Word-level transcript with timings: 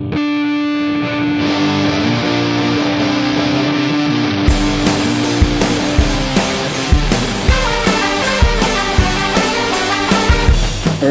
Earth 0.00 0.14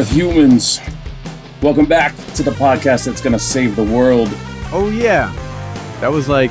humans, 0.09 0.79
welcome 1.61 1.85
back 1.85 2.15
to 2.33 2.41
the 2.41 2.49
podcast 2.49 3.05
that's 3.05 3.21
going 3.21 3.33
to 3.33 3.39
save 3.39 3.75
the 3.75 3.83
world. 3.83 4.27
Oh 4.71 4.89
yeah, 4.91 5.31
that 6.01 6.07
was 6.07 6.27
like 6.27 6.49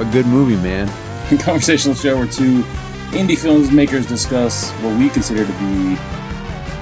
a 0.00 0.08
good 0.12 0.24
movie, 0.24 0.56
man. 0.56 0.88
A 1.30 1.36
conversational 1.42 1.94
show 1.94 2.16
where 2.16 2.26
two 2.26 2.62
indie 3.12 3.36
filmmakers 3.36 4.08
discuss 4.08 4.70
what 4.80 4.98
we 4.98 5.10
consider 5.10 5.44
to 5.44 5.52
be 5.52 5.96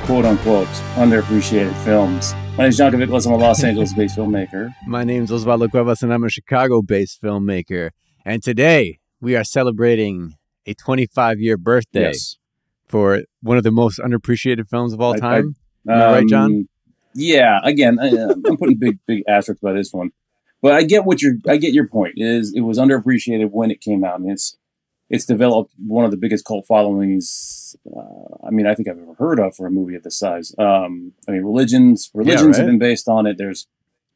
quote 0.07 0.25
unquote 0.25 0.69
underappreciated 0.95 1.75
films. 1.83 2.33
My 2.57 2.64
name 2.64 2.68
is 2.71 2.77
John 2.77 2.93
Kaviclas. 2.93 3.27
I'm 3.27 3.32
a 3.32 3.36
Los 3.36 3.64
Angeles 3.64 3.93
based 3.95 4.16
filmmaker. 4.16 4.73
My 4.87 5.02
name 5.02 5.25
is 5.25 5.30
Osvaldo 5.30 5.68
Cuevas, 5.70 6.02
and 6.02 6.12
I'm 6.14 6.23
a 6.23 6.29
Chicago-based 6.30 7.20
filmmaker. 7.20 7.91
And 8.24 8.42
today 8.45 9.01
we 9.20 9.34
are 9.34 9.42
celebrating 9.42 10.34
a 10.65 10.74
25-year 10.74 11.56
birthday 11.56 12.02
Yes. 12.12 12.37
for 12.87 13.23
one 13.43 13.56
of 13.56 13.65
the 13.65 13.73
most 13.73 13.98
underappreciated 13.98 14.69
films 14.69 14.93
of 14.93 15.01
all 15.01 15.15
I- 15.15 15.19
time. 15.19 15.56
Am 15.88 16.01
I 16.01 16.12
right, 16.12 16.29
John? 16.29 16.45
Um, 16.52 16.69
Yeah. 17.15 17.59
Again, 17.65 17.98
I, 18.01 18.10
uh, 18.10 18.34
I'm 18.46 18.57
putting 18.57 18.79
big, 18.79 18.98
big 19.07 19.24
asterisks 19.29 19.60
by 19.60 19.73
this 19.73 19.93
one, 19.93 20.10
but 20.62 20.73
I 20.74 20.84
get 20.84 21.05
what 21.05 21.23
you're. 21.23 21.34
I 21.48 21.57
get 21.57 21.74
your 21.74 21.88
point. 21.88 22.15
It 22.16 22.24
is 22.27 22.52
it 22.55 22.60
was 22.62 22.79
underappreciated 22.79 23.51
when 23.51 23.71
it 23.73 23.80
came 23.80 24.05
out, 24.05 24.21
and 24.21 24.30
it's 24.30 24.57
it's 25.11 25.27
developed 25.27 25.73
one 25.87 26.05
of 26.05 26.11
the 26.11 26.17
biggest 26.17 26.45
cult 26.45 26.67
followings. 26.67 27.77
Uh, 27.95 28.47
I 28.47 28.51
mean, 28.51 28.67
I 28.67 28.75
think 28.75 28.89
I've 28.89 28.99
ever 28.99 29.15
heard 29.15 29.39
of 29.39 29.55
for 29.55 29.67
a 29.67 29.71
movie 29.71 29.95
of 29.97 30.03
this 30.03 30.19
size. 30.19 30.55
Um, 30.59 31.13
I 31.29 31.33
mean, 31.33 31.43
religions 31.45 32.11
religions 32.15 32.57
have 32.57 32.67
right? 32.67 32.73
been 32.73 32.79
based 32.79 33.09
on 33.09 33.27
it. 33.27 33.37
There's 33.39 33.67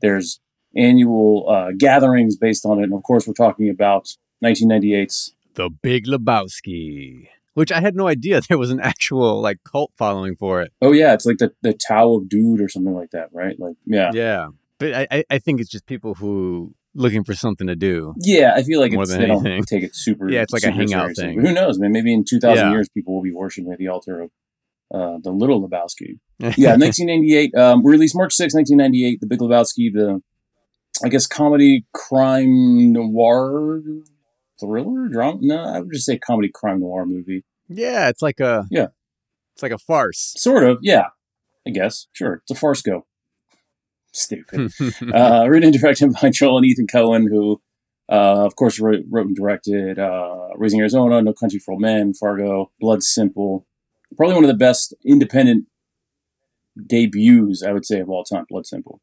there's 0.00 0.40
annual 0.76 1.48
uh, 1.48 1.72
gatherings 1.76 2.36
based 2.36 2.64
on 2.64 2.78
it, 2.78 2.84
and 2.84 2.94
of 2.94 3.02
course, 3.02 3.26
we're 3.26 3.34
talking 3.34 3.68
about 3.68 4.08
1998's 4.44 5.34
the 5.54 5.68
Big 5.70 6.06
Lebowski, 6.06 7.28
which 7.54 7.72
I 7.72 7.80
had 7.80 7.96
no 7.96 8.06
idea 8.06 8.40
there 8.48 8.58
was 8.58 8.70
an 8.70 8.80
actual 8.80 9.40
like 9.40 9.58
cult 9.64 9.92
following 9.96 10.36
for 10.36 10.62
it. 10.62 10.72
Oh 10.80 10.92
yeah, 10.92 11.12
it's 11.14 11.26
like 11.26 11.38
the 11.38 11.52
the 11.62 11.72
Tao 11.74 12.14
of 12.14 12.28
Dude 12.28 12.60
or 12.60 12.68
something 12.68 12.94
like 12.94 13.10
that, 13.10 13.28
right? 13.32 13.58
Like 13.58 13.76
yeah, 13.84 14.10
Yeah, 14.14 14.48
but 14.78 14.94
I- 15.10 15.24
I 15.28 15.38
think 15.38 15.60
it's 15.60 15.70
just 15.70 15.86
people 15.86 16.14
who 16.14 16.74
looking 16.98 17.24
for 17.24 17.34
something 17.34 17.66
to 17.66 17.76
do. 17.76 18.14
Yeah, 18.18 18.52
I 18.54 18.62
feel 18.62 18.80
like 18.80 18.92
More 18.92 19.02
it's, 19.02 19.12
than 19.12 19.20
they 19.22 19.30
anything. 19.30 19.56
don't 19.56 19.68
take 19.68 19.82
it 19.84 19.94
super. 19.94 20.28
Yeah, 20.30 20.42
it's 20.42 20.52
like 20.52 20.64
a 20.64 20.70
hangout 20.70 21.14
seriously. 21.16 21.24
thing. 21.24 21.36
But 21.42 21.48
who 21.48 21.54
knows, 21.54 21.78
man? 21.78 21.92
Maybe 21.92 22.12
in 22.12 22.24
two 22.28 22.38
thousand 22.40 22.66
Yeah. 22.66 22.72
years, 22.72 22.88
people 22.88 23.14
will 23.14 23.22
be 23.22 23.32
worshiping 23.32 23.72
at 23.72 23.78
the 23.78 23.88
altar 23.88 24.20
of 24.22 24.30
uh, 24.92 25.18
the 25.22 25.30
Little 25.30 25.66
Lebowski. 25.66 26.18
Yeah, 26.56 26.76
1998, 26.76 27.54
um, 27.56 27.84
released 27.84 28.14
March 28.16 28.32
6, 28.34 28.54
1998. 28.54 29.20
The 29.20 29.26
Big 29.26 29.38
Lebowski, 29.40 29.92
the 29.92 30.20
I 31.04 31.08
guess 31.08 31.26
comedy 31.26 31.84
crime 31.94 32.92
noir 32.92 33.80
thriller 34.60 35.08
drama. 35.08 35.38
No, 35.40 35.56
I 35.64 35.80
would 35.80 35.92
just 35.92 36.06
say 36.06 36.18
comedy 36.18 36.50
crime 36.52 36.80
noir 36.80 37.06
movie. 37.06 37.44
yeah, 37.68 38.08
it's 38.08 38.22
like 38.22 38.40
a 38.40 38.66
Yeah. 38.70 38.88
it's 39.54 39.62
like 39.62 39.72
a 39.72 39.78
farce. 39.78 40.34
Sort 40.36 40.64
of, 40.64 40.78
yeah. 40.82 41.08
I 41.66 41.70
guess 41.70 42.06
sure. 42.12 42.40
It's 42.42 42.50
a 42.50 42.54
farce 42.54 42.80
go. 42.82 43.06
Stupid. 44.18 44.72
uh, 45.14 45.46
written 45.48 45.68
and 45.72 45.78
directed 45.80 46.12
by 46.20 46.30
Joel 46.30 46.58
and 46.58 46.66
Ethan 46.66 46.86
Coen, 46.86 47.28
who, 47.28 47.60
uh, 48.10 48.44
of 48.44 48.56
course, 48.56 48.80
wrote, 48.80 49.04
wrote 49.08 49.26
and 49.26 49.36
directed 49.36 49.98
uh, 49.98 50.48
Raising 50.56 50.80
Arizona, 50.80 51.22
No 51.22 51.32
Country 51.32 51.58
for 51.58 51.72
Old 51.72 51.80
Men, 51.82 52.14
Fargo, 52.14 52.70
Blood 52.80 53.02
Simple. 53.02 53.66
Probably 54.16 54.34
one 54.34 54.44
of 54.44 54.48
the 54.48 54.54
best 54.56 54.94
independent 55.04 55.66
debuts, 56.86 57.62
I 57.62 57.72
would 57.72 57.84
say, 57.84 58.00
of 58.00 58.08
all 58.08 58.24
time. 58.24 58.46
Blood 58.48 58.66
Simple. 58.66 59.00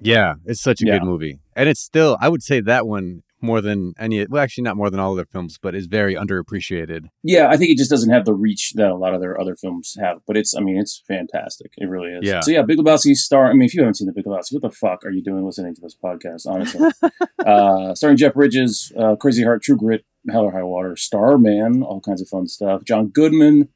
Yeah, 0.00 0.34
it's 0.44 0.60
such 0.60 0.82
a 0.82 0.86
Yeah. 0.86 0.98
good 0.98 1.06
movie. 1.06 1.38
And 1.54 1.68
it's 1.68 1.80
still, 1.80 2.16
I 2.20 2.28
would 2.28 2.42
say 2.42 2.60
that 2.60 2.86
one 2.86 3.22
more 3.40 3.60
than 3.60 3.92
any, 3.98 4.24
well, 4.26 4.42
actually, 4.42 4.64
not 4.64 4.76
more 4.76 4.90
than 4.90 5.00
all 5.00 5.12
other 5.12 5.26
films, 5.26 5.58
but 5.60 5.74
is 5.74 5.86
very 5.86 6.14
underappreciated. 6.14 7.06
Yeah, 7.22 7.48
I 7.48 7.56
think 7.56 7.70
it 7.70 7.78
just 7.78 7.90
doesn't 7.90 8.10
have 8.10 8.24
the 8.24 8.34
reach 8.34 8.72
that 8.74 8.90
a 8.90 8.96
lot 8.96 9.14
of 9.14 9.20
their 9.20 9.40
other 9.40 9.56
films 9.56 9.96
have, 10.00 10.18
but 10.26 10.36
it's, 10.36 10.56
I 10.56 10.60
mean, 10.60 10.78
it's 10.78 11.02
fantastic. 11.06 11.72
It 11.76 11.88
really 11.88 12.12
is. 12.12 12.20
Yeah. 12.22 12.40
So 12.40 12.50
yeah, 12.50 12.62
Big 12.62 12.78
Lebowski 12.78 13.14
star. 13.14 13.50
I 13.50 13.52
mean, 13.52 13.62
if 13.62 13.74
you 13.74 13.80
haven't 13.80 13.94
seen 13.94 14.06
the 14.06 14.12
Big 14.12 14.24
Lebowski, 14.24 14.54
what 14.54 14.62
the 14.62 14.70
fuck 14.70 15.04
are 15.04 15.10
you 15.10 15.22
doing 15.22 15.44
listening 15.44 15.74
to 15.74 15.80
this 15.80 15.96
podcast? 15.96 16.46
Honestly, 16.46 16.88
uh, 17.46 17.94
starring 17.94 18.16
Jeff 18.16 18.34
Bridges, 18.34 18.92
uh, 18.98 19.16
Crazy 19.16 19.44
Heart, 19.44 19.62
True 19.62 19.76
Grit, 19.76 20.04
Hell 20.30 20.44
or 20.44 20.52
High 20.52 20.62
Water, 20.62 20.96
Starman, 20.96 21.82
all 21.82 22.00
kinds 22.00 22.22
of 22.22 22.28
fun 22.28 22.46
stuff. 22.46 22.84
John 22.84 23.08
Goodman, 23.08 23.68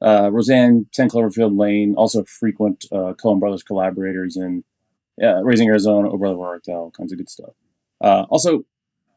uh, 0.00 0.30
Roseanne, 0.32 0.86
Ten 0.92 1.08
Cloverfield 1.08 1.58
Lane, 1.58 1.94
also 1.96 2.22
a 2.22 2.24
frequent 2.24 2.84
uh, 2.90 3.14
Coen 3.14 3.40
Brothers 3.40 3.62
collaborators 3.62 4.36
in 4.36 4.64
uh, 5.22 5.42
Raising 5.42 5.68
Arizona, 5.68 6.10
Oh 6.10 6.18
Brother 6.18 6.36
Where 6.36 6.48
Art 6.48 6.64
Thou, 6.66 6.74
all 6.74 6.90
kinds 6.90 7.12
of 7.12 7.18
good 7.18 7.30
stuff. 7.30 7.54
Uh, 8.00 8.26
also, 8.28 8.64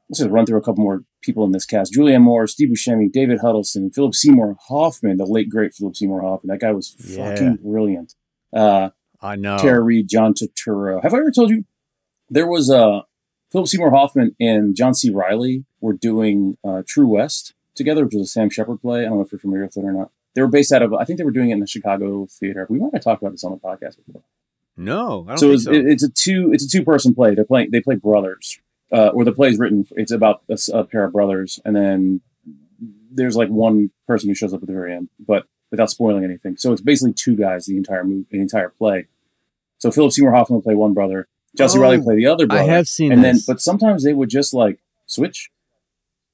let's 0.09 0.19
just 0.19 0.29
run 0.29 0.45
through 0.45 0.57
a 0.59 0.61
couple 0.61 0.83
more 0.83 1.03
people 1.21 1.43
in 1.45 1.51
this 1.51 1.65
cast: 1.65 1.93
Julianne 1.93 2.21
Moore, 2.21 2.47
Steve 2.47 2.69
Buscemi, 2.69 3.11
David 3.11 3.39
Huddleston, 3.41 3.89
Philip 3.91 4.15
Seymour 4.15 4.55
Hoffman, 4.69 5.17
the 5.17 5.25
late 5.25 5.49
great 5.49 5.73
Philip 5.73 5.95
Seymour 5.95 6.21
Hoffman. 6.21 6.49
That 6.53 6.59
guy 6.59 6.71
was 6.71 6.95
Yeah. 7.05 7.29
fucking 7.31 7.57
brilliant. 7.63 8.15
Uh, 8.53 8.89
I 9.21 9.35
know. 9.35 9.57
Tara 9.57 9.81
Reid, 9.81 10.07
John 10.07 10.33
Turturro. 10.33 11.01
Have 11.03 11.13
I 11.13 11.17
ever 11.17 11.31
told 11.31 11.49
you 11.49 11.65
there 12.29 12.47
was 12.47 12.69
uh, 12.69 13.01
Philip 13.51 13.67
Seymour 13.67 13.91
Hoffman 13.91 14.35
and 14.39 14.75
John 14.75 14.93
C. 14.93 15.09
Reilly 15.09 15.65
were 15.81 15.93
doing 15.93 16.57
uh, 16.63 16.83
True 16.87 17.07
West 17.07 17.53
together, 17.75 18.05
which 18.05 18.13
was 18.13 18.23
a 18.23 18.31
Sam 18.31 18.49
Shepard 18.49 18.81
play. 18.81 19.01
I 19.01 19.05
don't 19.05 19.17
know 19.17 19.23
if 19.23 19.31
you're 19.31 19.39
familiar 19.39 19.63
with 19.65 19.77
it 19.77 19.83
or 19.83 19.91
not. 19.93 20.11
They 20.35 20.41
were 20.41 20.47
based 20.47 20.71
out 20.71 20.81
of, 20.83 20.93
I 20.93 21.03
think 21.03 21.17
they 21.17 21.23
were 21.25 21.31
doing 21.31 21.49
it 21.49 21.53
in 21.53 21.59
the 21.61 21.67
Chicago 21.67 22.27
theater. 22.29 22.67
We 22.69 22.77
might 22.79 22.93
have 22.93 23.03
talked 23.03 23.21
about 23.23 23.31
this 23.31 23.43
on 23.43 23.51
the 23.51 23.57
podcast 23.57 23.97
before. 24.05 24.21
No, 24.75 25.25
I 25.27 25.35
don't 25.35 25.37
So, 25.39 25.47
think 25.47 25.53
it's, 25.55 25.63
so. 25.63 25.71
it- 25.71 25.85
it's 25.87 26.03
a 26.03 26.09
two, 26.09 26.51
it's 26.53 26.63
a 26.65 26.69
two 26.69 26.83
person 26.83 27.15
play. 27.15 27.33
They're 27.33 27.43
playing, 27.45 27.69
they 27.71 27.81
play 27.81 27.95
brothers, 27.95 28.59
uh, 28.91 29.07
or 29.09 29.23
the 29.25 29.31
play 29.31 29.49
is 29.49 29.59
written. 29.59 29.85
It's 29.91 30.11
about 30.11 30.41
a 30.73 30.83
pair 30.83 31.03
of 31.05 31.13
brothers, 31.13 31.59
and 31.65 31.75
then 31.75 32.21
there's 33.11 33.35
like 33.35 33.49
one 33.49 33.91
person 34.07 34.29
who 34.29 34.35
shows 34.35 34.53
up 34.53 34.61
at 34.61 34.67
the 34.67 34.73
very 34.73 34.93
end, 34.93 35.09
but 35.19 35.45
without 35.71 35.89
spoiling 35.89 36.23
anything. 36.23 36.55
So 36.57 36.71
it's 36.71 36.81
basically 36.81 37.13
two 37.13 37.35
guys 37.35 37.65
the 37.65 37.77
entire 37.77 38.03
movie, 38.03 38.25
the 38.31 38.39
entire 38.39 38.69
play. 38.69 39.07
So 39.79 39.91
Philip 39.91 40.11
Seymour 40.13 40.31
Hoffman 40.33 40.55
will 40.57 40.61
play 40.63 40.75
one 40.75 40.93
brother, 40.93 41.27
Jesse. 41.57 41.77
Oh, 41.77 41.81
Reilly 41.81 42.01
play 42.01 42.15
the 42.15 42.27
other 42.27 42.47
brother. 42.47 42.63
I 42.63 42.65
have 42.75 42.87
seen 42.87 43.11
and 43.11 43.23
then 43.23 43.37
but 43.47 43.59
sometimes 43.61 44.03
they 44.03 44.13
would 44.13 44.29
just 44.29 44.53
like 44.53 44.79
switch, 45.07 45.49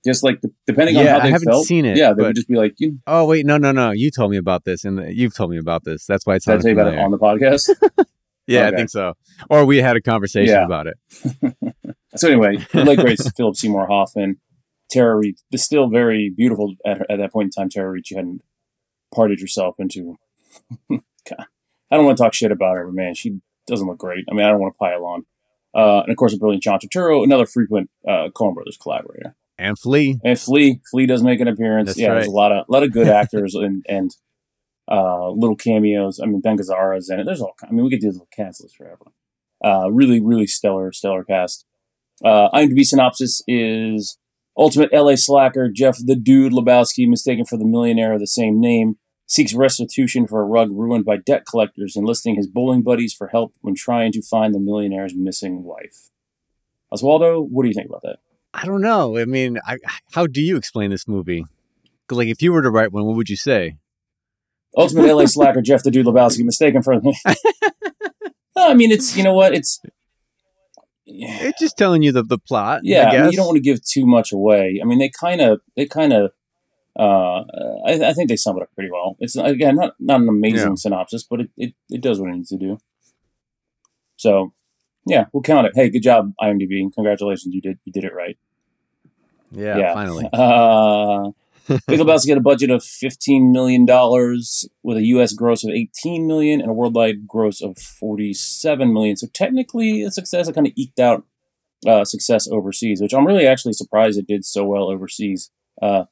just 0.06 0.24
like 0.24 0.42
de- 0.42 0.52
depending 0.68 0.98
on 0.98 1.06
Yeah, 1.06 1.12
how 1.14 1.18
I 1.20 1.24
they 1.24 1.32
haven't 1.32 1.48
felt. 1.48 1.66
seen 1.66 1.86
it, 1.86 1.98
Yeah, 1.98 2.10
they 2.14 2.22
but- 2.22 2.28
would 2.28 2.36
just 2.36 2.48
be 2.48 2.56
like, 2.56 2.76
you, 2.78 3.00
oh, 3.08 3.26
wait, 3.26 3.46
no, 3.46 3.58
no, 3.58 3.72
no. 3.72 3.92
You 3.92 4.12
told 4.12 4.32
me 4.32 4.38
about 4.38 4.64
this, 4.66 4.84
and 4.86 5.00
you've 5.16 5.36
told 5.36 5.50
me 5.52 5.58
about 5.58 5.84
this. 5.86 6.06
That's 6.06 6.26
why 6.26 6.36
it's 6.36 6.46
did 6.46 6.56
I 6.56 6.58
tell 6.58 6.72
you 6.72 6.80
about 6.80 6.94
it 6.94 7.00
on 7.00 7.12
the 7.12 7.18
podcast? 7.20 7.70
Yeah, 8.46 8.66
Okay. 8.68 8.74
I 8.74 8.78
think 8.78 8.90
so. 8.90 9.14
Or 9.50 9.64
we 9.64 9.78
had 9.78 9.96
a 9.96 10.02
conversation 10.02 10.54
Yeah. 10.54 10.66
about 10.66 10.88
it. 10.88 11.96
So 12.16 12.28
anyway, 12.28 12.58
the 12.72 12.84
late 12.84 13.00
great 13.00 13.20
Philip 13.38 13.56
Seymour 13.56 13.88
Hoffman, 13.88 14.38
Tara 14.90 15.16
Reid, 15.16 15.38
the 15.52 15.58
still 15.58 15.88
very 15.90 16.30
beautiful 16.30 16.76
at, 16.86 17.00
her, 17.00 17.06
at 17.10 17.18
that 17.18 17.32
point 17.32 17.48
in 17.48 17.50
time. 17.52 17.70
Tara 17.70 17.90
Reid, 17.90 18.08
she 18.08 18.16
hadn't 18.16 18.42
parted 19.14 19.40
herself 19.40 19.76
into. 19.80 20.18
God, 20.90 21.48
I 21.90 21.96
don't 21.96 22.06
want 22.06 22.18
to 22.18 22.24
talk 22.24 22.34
shit 22.34 22.52
about 22.52 22.76
her, 22.76 22.86
but 22.86 22.94
man, 22.94 23.16
she 23.16 23.40
doesn't 23.68 23.88
look 23.88 23.98
great. 23.98 24.26
I 24.30 24.34
mean, 24.34 24.46
I 24.46 24.50
don't 24.50 24.60
want 24.60 24.76
to 24.76 24.78
pile 24.78 25.06
on. 25.06 25.26
Uh, 25.76 26.02
and 26.02 26.12
of 26.12 26.18
course, 26.18 26.34
a 26.34 26.38
brilliant 26.38 26.62
John 26.64 26.80
Turturro, 26.80 27.24
another 27.24 27.46
frequent 27.48 27.90
uh, 28.08 28.30
Coen 28.36 28.54
Brothers 28.54 28.78
collaborator, 28.78 29.36
And 29.58 29.78
Flea. 29.80 30.20
and 30.24 30.40
Flea. 30.40 30.82
Flea 30.92 31.08
does 31.08 31.24
make 31.24 31.40
an 31.40 31.48
appearance. 31.48 31.90
That's 31.90 32.00
yeah, 32.00 32.14
there's 32.14 32.28
a 32.28 32.32
lot 32.32 32.52
of 32.52 32.66
lot 32.70 32.84
of 32.84 32.92
good 32.92 33.08
actors 33.22 33.56
and 33.56 33.84
and 33.90 34.16
uh, 34.92 35.30
little 35.30 35.56
cameos. 35.56 36.20
I 36.20 36.26
mean, 36.28 36.42
Ben 36.42 36.58
Gazzara's 36.58 37.10
in 37.10 37.20
it. 37.20 37.24
There's 37.24 37.42
all. 37.42 37.56
I 37.64 37.72
mean, 37.72 37.84
we 37.84 37.90
could 37.90 38.02
do 38.02 38.12
the 38.12 38.22
cast 38.32 38.62
list 38.62 38.76
forever. 38.76 39.06
Uh, 39.64 39.90
really, 39.92 40.20
really 40.20 40.46
stellar, 40.46 40.92
stellar 40.92 41.24
cast. 41.24 41.66
Uh, 42.24 42.50
IMDb 42.54 42.84
synopsis 42.84 43.42
is 43.48 44.18
ultimate 44.58 44.92
LA 44.94 45.16
slacker 45.16 45.70
Jeff 45.70 45.98
the 46.04 46.16
Dude 46.16 46.54
Lebowski, 46.54 47.08
mistaken 47.08 47.46
for 47.46 47.58
the 47.58 47.66
millionaire 47.66 48.14
of 48.14 48.20
the 48.20 48.28
same 48.28 48.60
name, 48.60 48.98
seeks 49.26 49.54
restitution 49.54 50.28
for 50.28 50.42
a 50.42 50.46
rug 50.46 50.70
ruined 50.72 51.06
by 51.06 51.18
debt 51.18 51.46
collectors, 51.50 51.96
enlisting 51.96 52.36
his 52.36 52.48
bowling 52.48 52.84
buddies 52.84 53.14
for 53.14 53.28
help 53.28 53.54
when 53.62 53.76
trying 53.76 54.12
to 54.12 54.22
find 54.22 54.54
the 54.54 54.60
millionaire's 54.60 55.16
missing 55.16 55.64
wife. 55.64 56.10
Osvaldo, 56.94 57.48
what 57.50 57.64
do 57.64 57.70
you 57.70 57.74
think 57.74 57.90
about 57.90 58.04
that? 58.04 58.18
I 58.54 58.66
don't 58.66 58.82
know. 58.82 59.18
I 59.18 59.26
mean, 59.26 59.58
I, 59.66 59.78
how 60.12 60.28
do 60.28 60.42
you 60.42 60.58
explain 60.58 60.92
this 60.92 61.08
movie? 61.08 61.46
Like, 62.12 62.28
if 62.28 62.42
you 62.42 62.54
were 62.54 62.62
to 62.62 62.70
write 62.70 62.92
one, 62.92 63.06
what 63.06 63.16
would 63.16 63.30
you 63.30 63.36
say? 63.36 63.78
Ultimate 64.78 65.14
LA 65.14 65.26
slacker 65.28 65.62
Jeff 65.62 65.84
the 65.84 65.92
Dude 65.92 66.06
Lebowski, 66.06 66.44
mistaken 66.44 66.84
for. 66.84 66.94
I 68.56 68.76
mean, 68.76 68.92
it's 68.92 69.18
you 69.18 69.24
know 69.24 69.34
what 69.34 69.54
it's. 69.56 69.82
It's 71.06 71.60
just 71.60 71.78
telling 71.78 72.02
you 72.04 72.12
the, 72.12 72.24
the 72.24 72.38
plot. 72.38 72.82
Yeah, 72.84 73.10
I 73.10 73.16
I 73.18 73.22
mean, 73.24 73.32
you 73.32 73.38
don't 73.38 73.48
want 73.48 73.58
to 73.58 73.62
give 73.62 73.84
too 73.84 74.06
much 74.06 74.32
away. 74.32 74.80
I 74.82 74.86
mean, 74.86 75.00
they 75.00 75.10
kind 75.10 75.42
of, 75.42 75.60
they 75.76 75.86
kind 75.86 76.14
of, 76.14 76.32
uh, 76.98 77.44
I, 77.86 78.10
I 78.10 78.14
think 78.14 78.30
they 78.30 78.36
sum 78.38 78.56
it 78.58 78.62
up 78.64 78.70
pretty 78.76 78.90
well. 78.92 79.18
It's 79.20 79.36
again 79.36 79.76
not 79.76 79.96
not 80.00 80.22
an 80.22 80.30
amazing 80.30 80.70
Yeah. 80.70 80.76
synopsis, 80.76 81.24
but 81.24 81.42
it, 81.42 81.50
it 81.58 81.74
it 81.90 82.02
does 82.02 82.20
what 82.20 82.30
it 82.30 82.36
needs 82.36 82.50
to 82.50 82.58
do. 82.58 82.78
So, 84.16 84.54
yeah, 85.06 85.26
we'll 85.34 85.44
count 85.44 85.68
it. 85.68 85.74
Hey, 85.76 85.90
good 85.90 86.04
job, 86.04 86.34
IMDb. 86.42 86.94
Congratulations, 86.94 87.54
you 87.54 87.62
did 87.62 87.80
you 87.84 87.92
did 87.92 88.04
it 88.06 88.14
right. 88.14 88.38
yeah, 89.52 89.78
yeah. 89.78 89.94
finally. 89.94 90.30
Uh, 90.34 91.32
Big 91.68 92.00
Lebowski 92.00 92.30
had 92.30 92.38
a 92.38 92.42
budget 92.42 92.70
of 92.70 92.84
fifteen 92.84 93.52
million 93.52 93.86
dollars 93.86 94.68
with 94.84 94.98
a 94.98 95.06
U.S. 95.08 95.34
gross 95.34 95.64
of 95.64 95.72
eighteen 95.72 96.28
million 96.28 96.62
and 96.62 96.70
a 96.70 96.74
worldwide 96.74 97.28
gross 97.28 97.62
of 97.62 97.78
forty-seven 97.78 98.94
million. 98.94 99.16
So 99.16 99.28
technically, 99.34 100.04
a 100.04 100.12
success. 100.12 100.48
It 100.48 100.56
kind 100.56 100.68
of 100.68 100.74
eked 100.76 101.00
out 101.00 101.26
uh, 101.88 102.06
success 102.06 102.48
overseas, 102.50 103.02
which 103.02 103.14
I'm 103.14 103.26
really 103.26 103.48
actually 103.48 103.74
surprised 103.74 104.18
it 104.18 104.28
did 104.28 104.46
so 104.46 104.66
well 104.66 104.90
overseas. 104.90 105.52
Uh, 105.82 106.06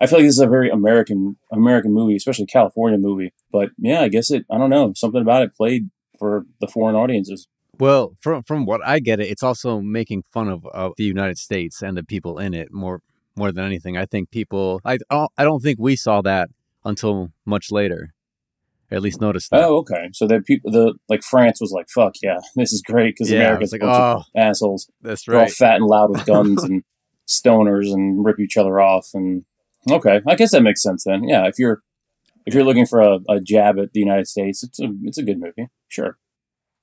I 0.00 0.06
feel 0.06 0.18
like 0.18 0.26
this 0.26 0.34
is 0.34 0.40
a 0.40 0.46
very 0.46 0.70
American 0.70 1.36
American 1.52 1.92
movie, 1.92 2.16
especially 2.16 2.46
California 2.46 2.98
movie. 2.98 3.32
But 3.50 3.70
yeah, 3.78 4.02
I 4.02 4.08
guess 4.08 4.30
it. 4.30 4.44
I 4.50 4.58
don't 4.58 4.70
know. 4.70 4.92
Something 4.94 5.22
about 5.22 5.42
it 5.42 5.54
played 5.54 5.90
for 6.18 6.46
the 6.60 6.68
foreign 6.68 6.96
audiences. 6.96 7.48
Well, 7.78 8.16
from 8.20 8.42
from 8.42 8.64
what 8.64 8.80
I 8.84 9.00
get 9.00 9.20
it, 9.20 9.28
it's 9.28 9.42
also 9.42 9.80
making 9.80 10.24
fun 10.32 10.48
of, 10.48 10.66
of 10.66 10.92
the 10.96 11.04
United 11.04 11.38
States 11.38 11.82
and 11.82 11.96
the 11.96 12.02
people 12.02 12.38
in 12.38 12.54
it 12.54 12.72
more 12.72 13.02
more 13.36 13.52
than 13.52 13.64
anything. 13.64 13.96
I 13.96 14.06
think 14.06 14.30
people. 14.30 14.80
I 14.84 14.98
don't- 15.10 15.30
I 15.36 15.44
don't 15.44 15.60
think 15.62 15.78
we 15.78 15.96
saw 15.96 16.20
that 16.22 16.48
until 16.84 17.30
much 17.44 17.70
later. 17.70 18.12
At 18.90 19.02
least 19.02 19.20
noticed 19.20 19.50
that. 19.50 19.64
Oh, 19.64 19.78
okay. 19.78 20.10
So 20.12 20.28
that 20.28 20.46
people, 20.46 20.70
the 20.70 20.94
like 21.08 21.24
France 21.24 21.60
was 21.60 21.72
like, 21.72 21.88
"Fuck 21.88 22.14
yeah, 22.22 22.38
this 22.54 22.72
is 22.72 22.82
great" 22.82 23.14
because 23.16 23.30
Yeah, 23.32 23.40
America's 23.40 23.72
like, 23.72 23.82
of 23.82 23.88
oh, 23.88 24.22
assholes. 24.36 24.88
That's 25.02 25.24
They're 25.24 25.34
all 25.34 25.42
right. 25.42 25.50
fat 25.52 25.76
and 25.76 25.86
loud 25.86 26.10
with 26.10 26.24
guns 26.34 26.62
and 26.62 26.84
stoners 27.26 27.92
and 27.92 28.24
rip 28.24 28.38
each 28.38 28.56
other 28.56 28.78
off. 28.80 29.08
And 29.12 29.44
okay, 29.90 30.20
I 30.26 30.36
guess 30.36 30.52
that 30.52 30.62
makes 30.62 30.82
sense 30.84 31.02
then. 31.04 31.24
Yeah, 31.24 31.46
if 31.48 31.58
you're 31.58 31.82
if 32.46 32.54
you're 32.54 32.62
looking 32.64 32.86
for 32.86 33.00
a, 33.00 33.18
a 33.28 33.40
jab 33.40 33.76
at 33.80 33.92
the 33.92 33.98
United 33.98 34.28
States, 34.28 34.62
it's 34.62 34.78
a 34.80 34.86
it's 35.02 35.18
a 35.18 35.24
good 35.24 35.40
movie. 35.40 35.68
Sure. 35.88 36.16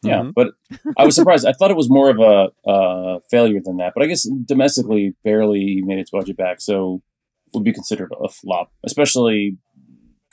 Yeah, 0.04 0.22
Mhm. 0.24 0.34
but 0.36 0.50
I 0.98 1.06
was 1.06 1.16
surprised. 1.16 1.46
I 1.46 1.54
thought 1.54 1.72
it 1.72 1.78
was 1.78 1.90
more 1.90 2.10
of 2.10 2.20
a 2.20 2.70
uh, 2.70 3.20
failure 3.30 3.60
than 3.64 3.78
that. 3.78 3.94
But 3.96 4.04
I 4.04 4.08
guess 4.08 4.24
domestically, 4.46 5.14
barely 5.24 5.82
made 5.82 6.00
its 6.00 6.12
budget 6.12 6.38
back, 6.38 6.60
so 6.62 7.02
would 7.54 7.64
be 7.64 7.74
considered 7.74 8.12
a 8.22 8.30
flop, 8.30 8.72
especially 8.84 9.58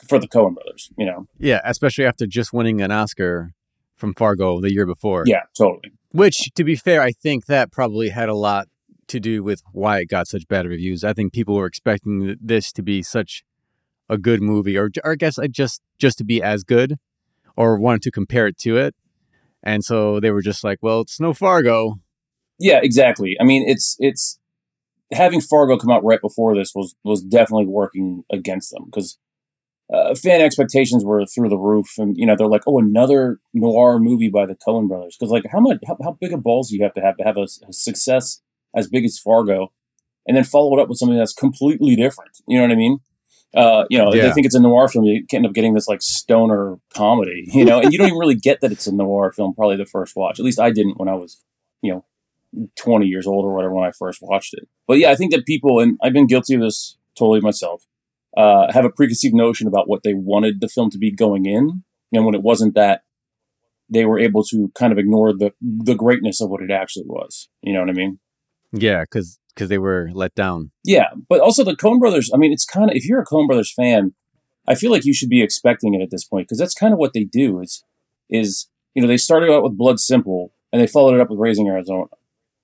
for 0.08 0.18
the 0.18 0.26
Coen 0.28 0.54
brothers. 0.54 0.90
You 0.98 1.06
know? 1.06 1.26
Yeah, 1.38 1.60
especially 1.64 2.04
after 2.06 2.26
just 2.26 2.52
winning 2.52 2.80
an 2.80 2.90
Oscar 2.90 3.52
from 3.96 4.14
Fargo 4.14 4.60
the 4.60 4.72
year 4.72 4.86
before. 4.86 5.24
Yeah, 5.26 5.42
totally. 5.56 5.92
Which, 6.12 6.50
to 6.54 6.64
be 6.64 6.74
fair, 6.74 7.00
I 7.02 7.12
think 7.12 7.46
that 7.46 7.70
probably 7.70 8.08
had 8.08 8.28
a 8.28 8.34
lot 8.34 8.66
to 9.08 9.20
do 9.20 9.42
with 9.42 9.62
why 9.72 9.98
it 9.98 10.06
got 10.08 10.26
such 10.28 10.48
bad 10.48 10.66
reviews. 10.66 11.04
I 11.04 11.12
think 11.12 11.32
people 11.32 11.54
were 11.54 11.66
expecting 11.66 12.36
this 12.40 12.72
to 12.72 12.82
be 12.82 13.02
such 13.02 13.42
a 14.08 14.16
good 14.18 14.40
movie, 14.40 14.76
or, 14.76 14.90
or 15.04 15.12
I 15.12 15.14
guess 15.16 15.38
I 15.38 15.46
just 15.46 15.82
just 15.98 16.18
to 16.18 16.24
be 16.24 16.42
as 16.42 16.64
good, 16.64 16.96
or 17.56 17.78
wanted 17.78 18.02
to 18.02 18.10
compare 18.10 18.46
it 18.46 18.56
to 18.58 18.76
it, 18.76 18.94
and 19.62 19.84
so 19.84 20.20
they 20.20 20.30
were 20.30 20.42
just 20.42 20.64
like, 20.64 20.78
"Well, 20.82 21.00
it's 21.02 21.20
no 21.20 21.32
Fargo." 21.34 22.00
Yeah, 22.58 22.80
exactly. 22.82 23.36
I 23.40 23.44
mean, 23.44 23.68
it's 23.68 23.96
it's 23.98 24.38
having 25.12 25.40
Fargo 25.40 25.76
come 25.76 25.90
out 25.90 26.04
right 26.04 26.20
before 26.20 26.54
this 26.54 26.72
was 26.74 26.94
was 27.04 27.22
definitely 27.22 27.66
working 27.66 28.24
against 28.30 28.70
them 28.70 28.84
because 28.86 29.18
uh, 29.92 30.14
fan 30.14 30.40
expectations 30.40 31.04
were 31.04 31.26
through 31.26 31.48
the 31.48 31.56
roof, 31.56 31.98
and 31.98 32.16
you 32.16 32.24
know 32.24 32.36
they're 32.36 32.46
like, 32.46 32.62
oh, 32.66 32.78
another 32.78 33.40
noir 33.52 33.98
movie 33.98 34.28
by 34.28 34.46
the 34.46 34.54
Coen 34.54 34.88
brothers. 34.88 35.16
Because 35.18 35.32
like, 35.32 35.44
how 35.50 35.60
much 35.60 35.78
how, 35.86 35.96
how 36.02 36.16
big 36.20 36.32
of 36.32 36.42
balls 36.42 36.70
do 36.70 36.76
you 36.76 36.82
have 36.82 36.94
to 36.94 37.00
have 37.00 37.16
to 37.16 37.24
have 37.24 37.36
a, 37.36 37.46
a 37.68 37.72
success 37.72 38.40
as 38.74 38.88
big 38.88 39.04
as 39.04 39.18
Fargo, 39.18 39.72
and 40.26 40.36
then 40.36 40.44
follow 40.44 40.76
it 40.78 40.80
up 40.80 40.88
with 40.88 40.98
something 40.98 41.18
that's 41.18 41.32
completely 41.32 41.96
different? 41.96 42.38
You 42.46 42.58
know 42.58 42.64
what 42.64 42.72
I 42.72 42.76
mean? 42.76 43.00
Uh, 43.54 43.84
you 43.90 43.98
know, 43.98 44.12
if 44.12 44.22
they 44.22 44.32
think 44.32 44.46
it's 44.46 44.54
a 44.54 44.60
noir 44.60 44.86
film, 44.88 45.04
you 45.04 45.24
end 45.32 45.44
up 45.44 45.52
getting 45.52 45.74
this 45.74 45.88
like 45.88 46.02
stoner 46.02 46.78
comedy, 46.94 47.44
you 47.52 47.64
know, 47.64 47.80
and 47.80 47.92
you 47.92 47.98
don't 47.98 48.08
even 48.08 48.18
really 48.18 48.36
get 48.36 48.60
that 48.60 48.70
it's 48.72 48.86
a 48.86 48.94
noir 48.94 49.32
film. 49.32 49.54
Probably 49.54 49.76
the 49.76 49.86
first 49.86 50.14
watch, 50.14 50.38
at 50.38 50.44
least 50.44 50.60
I 50.60 50.70
didn't 50.70 50.98
when 50.98 51.08
I 51.08 51.14
was, 51.14 51.42
you 51.82 51.92
know, 51.92 52.04
20 52.76 53.06
years 53.06 53.26
old 53.26 53.44
or 53.44 53.54
whatever 53.54 53.74
when 53.74 53.88
I 53.88 53.92
first 53.92 54.20
watched 54.22 54.54
it. 54.54 54.68
But 54.86 54.98
yeah, 54.98 55.10
I 55.10 55.16
think 55.16 55.32
that 55.32 55.46
people, 55.46 55.80
and 55.80 55.98
I've 56.02 56.12
been 56.12 56.26
guilty 56.26 56.54
of 56.54 56.60
this 56.60 56.96
totally 57.18 57.40
myself, 57.40 57.84
uh, 58.36 58.72
have 58.72 58.84
a 58.84 58.90
preconceived 58.90 59.34
notion 59.34 59.66
about 59.66 59.88
what 59.88 60.02
they 60.02 60.14
wanted 60.14 60.60
the 60.60 60.68
film 60.68 60.90
to 60.90 60.98
be 60.98 61.10
going 61.10 61.46
in. 61.46 61.84
And 62.12 62.24
when 62.24 62.34
it 62.34 62.42
wasn't 62.42 62.74
that, 62.74 63.02
they 63.88 64.04
were 64.04 64.18
able 64.18 64.44
to 64.44 64.70
kind 64.76 64.92
of 64.92 64.98
ignore 64.98 65.32
the, 65.32 65.52
the 65.60 65.96
greatness 65.96 66.40
of 66.40 66.48
what 66.48 66.62
it 66.62 66.70
actually 66.70 67.06
was. 67.06 67.48
You 67.62 67.72
know 67.72 67.80
what 67.80 67.90
I 67.90 67.94
mean? 67.94 68.20
Yeah, 68.72 69.02
because 69.02 69.39
they 69.68 69.78
were 69.78 70.10
let 70.12 70.34
down. 70.34 70.70
Yeah. 70.84 71.08
But 71.28 71.40
also 71.40 71.64
the 71.64 71.76
Coen 71.76 71.98
brothers, 72.00 72.30
I 72.34 72.36
mean, 72.38 72.52
it's 72.52 72.64
kind 72.64 72.90
of, 72.90 72.96
if 72.96 73.06
you're 73.06 73.20
a 73.20 73.26
Coen 73.26 73.46
brothers 73.46 73.72
fan, 73.72 74.14
I 74.66 74.74
feel 74.74 74.90
like 74.90 75.04
you 75.04 75.14
should 75.14 75.28
be 75.28 75.42
expecting 75.42 75.94
it 75.94 76.02
at 76.02 76.10
this 76.10 76.24
point 76.24 76.46
because 76.46 76.58
that's 76.58 76.74
kind 76.74 76.92
of 76.92 76.98
what 76.98 77.12
they 77.12 77.24
do 77.24 77.60
is, 77.60 77.84
is, 78.28 78.68
you 78.94 79.02
know, 79.02 79.08
they 79.08 79.16
started 79.16 79.50
out 79.50 79.62
with 79.62 79.76
Blood 79.76 79.98
Simple 80.00 80.52
and 80.72 80.80
they 80.80 80.86
followed 80.86 81.14
it 81.14 81.20
up 81.20 81.30
with 81.30 81.38
Raising 81.38 81.66
Arizona. 81.68 82.04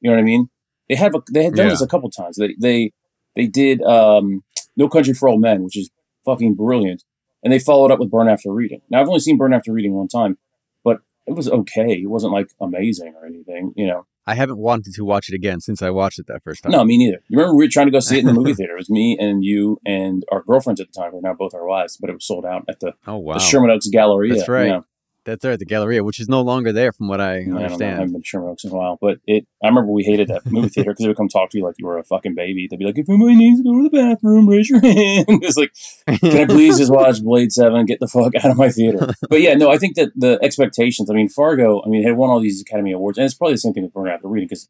You 0.00 0.10
know 0.10 0.16
what 0.16 0.20
I 0.20 0.24
mean? 0.24 0.48
They 0.88 0.94
have 0.94 1.14
a, 1.14 1.22
they 1.32 1.44
had 1.44 1.54
done 1.54 1.66
Yeah. 1.66 1.70
this 1.72 1.82
a 1.82 1.88
couple 1.88 2.10
times. 2.10 2.36
They 2.36 2.54
they 2.60 2.92
they 3.34 3.46
did 3.46 3.82
um, 3.82 4.44
No 4.76 4.88
Country 4.88 5.14
for 5.14 5.28
Old 5.28 5.40
Men, 5.40 5.62
which 5.64 5.76
is 5.76 5.90
fucking 6.24 6.54
brilliant, 6.54 7.02
and 7.42 7.52
they 7.52 7.58
followed 7.58 7.90
up 7.90 7.98
with 7.98 8.10
Burn 8.10 8.28
After 8.28 8.52
Reading. 8.52 8.82
Now 8.88 9.00
I've 9.00 9.08
only 9.08 9.18
seen 9.20 9.36
Burn 9.36 9.52
After 9.52 9.72
Reading 9.72 9.94
one 9.94 10.06
time, 10.06 10.38
but 10.84 10.98
it 11.26 11.32
was 11.32 11.48
okay. 11.48 11.94
It 11.94 12.08
wasn't 12.08 12.32
like 12.34 12.50
amazing 12.60 13.14
or 13.20 13.26
anything, 13.26 13.72
you 13.74 13.86
know. 13.86 14.06
I 14.26 14.34
haven't 14.34 14.58
wanted 14.58 14.94
to 14.94 15.04
watch 15.04 15.28
it 15.28 15.34
again 15.34 15.60
since 15.60 15.82
I 15.82 15.90
watched 15.90 16.18
it 16.18 16.26
that 16.26 16.42
first 16.42 16.62
time. 16.62 16.72
No, 16.72 16.84
me 16.84 16.98
neither. 16.98 17.22
You 17.28 17.38
remember 17.38 17.54
we 17.56 17.64
were 17.64 17.70
trying 17.70 17.86
to 17.86 17.92
go 17.92 18.00
see 18.00 18.16
it 18.16 18.20
in 18.20 18.26
the 18.26 18.32
movie 18.32 18.54
theater? 18.58 18.74
It 18.74 18.78
was 18.78 18.90
me 18.90 19.16
and 19.20 19.44
you 19.44 19.78
and 19.86 20.24
our 20.32 20.42
girlfriends 20.42 20.80
at 20.80 20.92
the 20.92 21.00
time, 21.00 21.12
who 21.12 21.18
are 21.18 21.22
now 21.22 21.34
both 21.34 21.54
our 21.54 21.66
wives, 21.66 21.96
but 21.96 22.10
it 22.10 22.14
was 22.14 22.26
sold 22.26 22.44
out 22.44 22.64
at 22.68 22.80
the, 22.80 22.94
Oh 23.06 23.18
wow, 23.18 23.34
the 23.34 23.40
Sherman 23.40 23.70
Oaks 23.70 23.88
Galleria. 23.88 24.34
That's 24.34 24.48
right. 24.48 24.66
Yeah. 24.66 24.80
That's 25.26 25.44
right, 25.44 25.52
at 25.52 25.58
the 25.58 25.66
Galleria, 25.66 26.02
which 26.02 26.20
is 26.20 26.28
no 26.28 26.40
longer 26.40 26.72
there, 26.72 26.92
from 26.92 27.08
what 27.08 27.20
I 27.20 27.44
don't. 27.44 27.58
I 27.58 27.62
haven't 27.62 28.12
been 28.12 28.22
to 28.22 28.26
Sherman 28.26 28.48
Oaks 28.48 28.64
in 28.64 28.70
a 28.70 28.74
while, 28.74 28.96
but 29.00 29.18
it. 29.26 29.46
I 29.62 29.68
remember 29.68 29.90
we 29.92 30.04
hated 30.04 30.28
that 30.28 30.46
movie 30.46 30.68
theater 30.68 30.92
because 30.92 31.02
they 31.02 31.08
would 31.08 31.16
come 31.16 31.28
talk 31.28 31.50
to 31.50 31.58
you 31.58 31.64
like 31.64 31.74
you 31.78 31.86
were 31.86 31.98
a 31.98 32.04
fucking 32.04 32.34
baby. 32.34 32.66
They'd 32.66 32.78
be 32.78 32.84
like, 32.84 32.96
"If 32.96 33.08
anybody 33.08 33.34
needs 33.34 33.60
to 33.60 33.64
go 33.64 33.76
to 33.76 33.88
the 33.88 33.90
bathroom, 33.90 34.48
raise 34.48 34.70
your 34.70 34.80
hand." 34.82 35.26
it's 35.28 35.56
like, 35.56 35.72
can 36.20 36.36
I 36.38 36.46
please 36.52 36.78
just 36.78 36.92
watch 36.92 37.22
Blade 37.22 37.52
Seven? 37.52 37.84
Get 37.84 38.00
the 38.00 38.06
fuck 38.06 38.34
out 38.36 38.50
of 38.50 38.56
my 38.56 38.70
theater. 38.70 39.12
But 39.28 39.40
yeah, 39.40 39.54
no, 39.54 39.70
I 39.70 39.78
think 39.78 39.96
that 39.96 40.12
the 40.14 40.38
expectations. 40.42 41.10
I 41.10 41.14
mean, 41.14 41.28
Fargo. 41.28 41.82
I 41.84 41.88
mean, 41.88 42.02
it 42.02 42.06
had 42.06 42.16
won 42.16 42.30
all 42.30 42.40
these 42.40 42.62
Academy 42.62 42.92
Awards, 42.92 43.18
and 43.18 43.24
it's 43.24 43.34
probably 43.34 43.54
the 43.54 43.58
same 43.58 43.74
thing 43.74 43.82
with 43.82 43.92
Burn 43.92 44.08
After 44.08 44.28
Reading 44.28 44.48
because, 44.48 44.68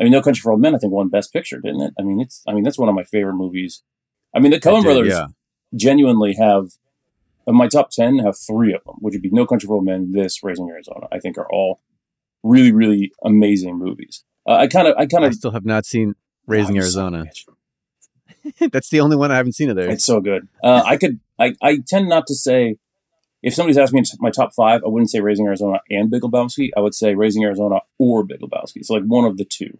I 0.00 0.02
mean, 0.02 0.12
No 0.12 0.22
Country 0.22 0.40
for 0.40 0.52
Old 0.52 0.60
Men. 0.60 0.74
I 0.74 0.78
think 0.78 0.92
won 0.92 1.08
Best 1.08 1.32
Picture, 1.32 1.60
didn't 1.60 1.82
it? 1.82 1.94
I 1.98 2.02
mean, 2.02 2.20
it's. 2.20 2.42
I 2.48 2.52
mean, 2.52 2.64
that's 2.64 2.78
one 2.78 2.88
of 2.88 2.94
my 2.94 3.04
favorite 3.04 3.34
movies. 3.34 3.82
I 4.34 4.40
mean, 4.40 4.52
the 4.52 4.60
Coen 4.60 4.82
brothers 4.82 5.08
yeah. 5.12 5.26
genuinely 5.74 6.34
have 6.34 6.70
of 7.48 7.54
my 7.54 7.66
top 7.66 7.90
10 7.90 8.18
have 8.18 8.36
three 8.38 8.72
of 8.74 8.82
them 8.84 8.96
which 9.00 9.14
would 9.14 9.22
be 9.22 9.30
no 9.32 9.46
country 9.46 9.66
for 9.66 9.74
old 9.74 9.84
men 9.84 10.12
this 10.12 10.42
raising 10.44 10.68
arizona 10.70 11.06
i 11.10 11.18
think 11.18 11.36
are 11.38 11.48
all 11.50 11.80
really 12.42 12.72
really 12.72 13.10
amazing 13.24 13.76
movies 13.78 14.24
uh, 14.46 14.52
i 14.52 14.66
kind 14.66 14.86
of 14.86 14.94
i 14.98 15.06
kind 15.06 15.24
of 15.24 15.34
still 15.34 15.50
have 15.52 15.64
not 15.64 15.84
seen 15.86 16.14
Raising 16.46 16.76
Oh, 16.78 16.80
Arizona. 16.82 17.18
son 17.18 17.20
of 17.20 17.26
a 17.26 18.52
bitch. 18.68 18.70
That's 18.72 18.88
the 18.88 19.00
only 19.00 19.16
one 19.16 19.30
I 19.30 19.36
haven't 19.36 19.52
seen 19.52 19.68
of 19.68 19.76
theirs. 19.76 19.92
it's 19.94 20.04
so 20.04 20.20
good 20.20 20.48
uh, 20.62 20.82
i 20.86 20.96
could 20.96 21.20
I, 21.38 21.54
I 21.60 21.78
tend 21.86 22.08
not 22.08 22.26
to 22.28 22.34
say 22.34 22.76
if 23.42 23.54
somebody's 23.54 23.76
asking 23.78 24.00
me 24.00 24.06
my 24.20 24.30
top 24.30 24.54
five 24.54 24.82
i 24.84 24.88
wouldn't 24.88 25.10
say 25.10 25.20
raising 25.20 25.46
arizona 25.46 25.80
and 25.90 26.10
big 26.10 26.22
lebowski 26.22 26.70
i 26.76 26.80
would 26.80 26.94
say 26.94 27.14
raising 27.14 27.44
arizona 27.44 27.80
or 27.98 28.24
big 28.24 28.40
lebowski 28.40 28.84
so 28.84 28.94
like 28.94 29.04
one 29.04 29.24
of 29.24 29.36
the 29.36 29.44
two 29.44 29.76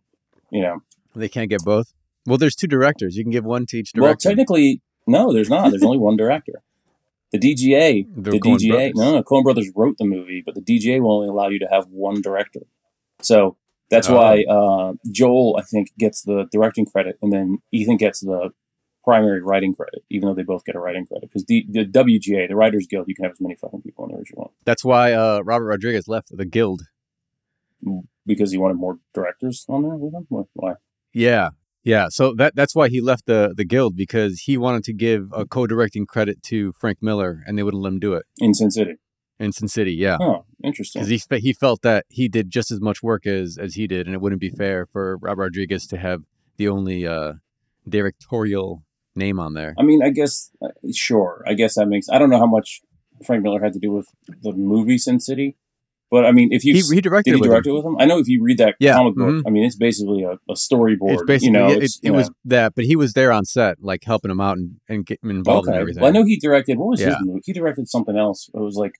you 0.51 0.63
know 0.63 0.83
They 1.17 1.29
can't 1.29 1.49
get 1.51 1.65
both. 1.65 1.93
Well, 2.27 2.37
there's 2.39 2.55
two 2.57 2.67
directors. 2.67 3.17
You 3.17 3.25
can 3.25 3.33
give 3.33 3.45
one 3.47 3.65
to 3.67 3.79
each 3.79 3.93
director. 3.93 4.03
well 4.09 4.17
technically 4.17 4.83
no 5.07 5.33
there's 5.33 5.49
not 5.49 5.71
there's 5.71 5.83
only 5.83 5.99
one 5.99 6.17
director 6.19 6.63
the 7.33 7.39
DGA, 7.39 8.07
The 8.15 8.31
the, 8.33 8.39
DGA, 8.41 8.93
brothers. 8.93 8.93
no, 8.97 9.13
no, 9.17 9.23
Coen 9.23 9.43
Brothers 9.45 9.71
wrote 9.77 9.97
the 9.99 10.05
movie, 10.05 10.43
but 10.45 10.55
the 10.55 10.61
DGA 10.63 11.01
will 11.01 11.13
only 11.13 11.29
allow 11.29 11.49
you 11.49 11.59
to 11.59 11.69
have 11.71 11.87
one 11.89 12.23
director. 12.23 12.61
So 13.21 13.57
that's 13.91 14.09
Oh. 14.09 14.17
why 14.17 14.45
uh, 14.49 14.95
Joel, 15.11 15.57
I 15.59 15.63
think, 15.63 15.89
gets 15.99 16.23
the 16.23 16.47
directing 16.53 16.87
credit, 16.87 17.19
and 17.23 17.33
then 17.33 17.59
Ethan 17.73 17.97
gets 17.97 18.21
the 18.21 18.51
primary 19.05 19.41
writing 19.43 19.75
credit, 19.75 20.05
even 20.11 20.29
though 20.29 20.35
they 20.35 20.43
both 20.43 20.65
get 20.65 20.75
a 20.77 20.81
writing 20.81 21.07
credit. 21.07 21.29
Because 21.31 21.45
the, 21.47 21.65
the 21.71 21.85
WGA, 21.87 22.47
the 22.49 22.57
Writers 22.57 22.87
Guild, 22.87 23.09
you 23.09 23.15
can 23.15 23.25
have 23.25 23.33
as 23.33 23.41
many 23.41 23.55
fucking 23.57 23.81
people 23.83 24.05
in 24.05 24.11
there 24.13 24.21
as 24.21 24.29
you 24.29 24.35
want 24.37 24.51
That's 24.67 24.85
why 24.85 25.13
uh, 25.13 25.41
Robert 25.45 25.65
Rodriguez 25.67 26.09
left 26.09 26.29
the 26.37 26.45
guild. 26.45 26.83
because 28.27 28.51
he 28.53 28.59
wanted 28.59 28.75
more 28.75 28.99
directors 29.15 29.65
on 29.69 29.83
there 29.83 29.97
with 29.97 30.13
him. 30.15 30.27
Why? 30.53 30.75
Yeah, 31.15 31.51
yeah. 31.93 32.07
So 32.11 32.23
that 32.41 32.53
that's 32.59 32.75
why 32.79 32.87
he 32.95 33.01
left 33.11 33.25
the 33.33 33.41
the 33.61 33.65
guild 33.75 33.93
because 34.05 34.35
he 34.47 34.55
wanted 34.57 34.85
to 34.89 34.93
give 35.07 35.23
a 35.33 35.45
co-directing 35.47 36.05
credit 36.15 36.37
to 36.51 36.73
Frank 36.81 36.99
Miller, 37.09 37.33
and 37.47 37.53
they 37.57 37.63
wouldn't 37.65 37.83
let 37.83 37.93
him 37.95 37.99
do 38.09 38.13
it 38.19 38.25
In 38.47 38.53
Sin 38.55 38.71
City. 38.71 38.95
in 39.45 39.51
Sin 39.53 39.69
City. 39.69 39.93
Yeah, 40.07 40.17
Oh, 40.21 40.45
interesting. 40.63 41.03
because 41.03 41.11
he 41.31 41.39
he 41.49 41.53
felt 41.65 41.81
that 41.83 42.03
he 42.19 42.29
did 42.29 42.51
just 42.51 42.71
as 42.71 42.81
much 42.89 42.99
work 43.03 43.27
as 43.27 43.59
as 43.67 43.75
he 43.75 43.87
did, 43.95 44.07
and 44.07 44.15
it 44.15 44.21
wouldn't 44.21 44.41
be 44.49 44.51
fair 44.51 44.87
for 44.93 45.17
Robert 45.27 45.45
Rodriguez 45.49 45.87
to 45.89 45.97
have 45.97 46.21
the 46.59 46.69
only 46.69 47.07
uh, 47.07 47.35
directorial 47.89 48.83
name 49.15 49.39
on 49.41 49.55
there. 49.55 49.75
I 49.79 49.83
mean, 49.83 50.03
I 50.03 50.11
guess, 50.11 50.51
uh, 50.63 50.69
sure. 50.95 51.43
I 51.47 51.55
guess 51.55 51.75
that 51.77 51.87
makes. 51.87 52.09
I 52.09 52.19
don't 52.19 52.31
know 52.31 52.39
how 52.39 52.47
much 52.59 52.81
Frank 53.27 53.43
Miller 53.43 53.61
had 53.63 53.73
to 53.73 53.79
do 53.79 53.91
with 53.93 54.07
the 54.43 54.53
movie 54.53 54.99
Sin 54.99 55.21
City, 55.21 55.57
but 56.11 56.25
I 56.25 56.33
mean, 56.33 56.53
if 56.53 56.65
you 56.65 56.75
He, 56.75 56.83
he 56.95 57.01
directed 57.01 57.31
he 57.33 57.37
it 57.37 57.41
with 57.41 57.51
him. 57.51 57.63
it 57.65 57.73
with 57.77 57.85
him? 57.85 57.97
I 57.99 58.05
know 58.07 58.19
if 58.19 58.29
you 58.29 58.43
read 58.43 58.59
that 58.59 58.77
Yeah, 58.81 58.95
comic 58.95 59.15
book, 59.15 59.29
mhm. 59.29 59.43
I 59.47 59.51
mean, 59.51 59.65
it's 59.65 59.77
basically 59.77 60.23
a, 60.23 60.33
a 60.51 60.55
storyboard. 60.55 61.13
It's 61.15 61.23
basically 61.25 61.47
you 61.47 61.53
know, 61.53 61.69
it, 61.71 61.83
it 61.85 61.99
yeah. 62.03 62.11
was 62.13 62.31
that, 62.47 62.75
but 62.75 62.85
he 62.85 62.97
was 62.97 63.13
there 63.13 63.31
on 63.33 63.45
set, 63.45 63.83
like 63.83 64.05
helping 64.05 64.31
him 64.31 64.41
out 64.41 64.57
and, 64.59 64.77
and 64.89 65.05
getting 65.07 65.31
involved 65.31 65.69
in 65.69 65.75
everything. 65.75 66.01
Well, 66.03 66.11
I 66.11 66.13
know 66.13 66.25
he 66.25 66.39
directed. 66.39 66.79
What 66.79 66.89
was 66.89 67.01
Yeah. 67.01 67.09
his 67.11 67.17
movie? 67.21 67.41
He 67.45 67.53
directed 67.53 67.89
something 67.89 68.17
else. 68.17 68.49
It 68.55 68.59
was 68.61 68.77
like, 68.77 68.93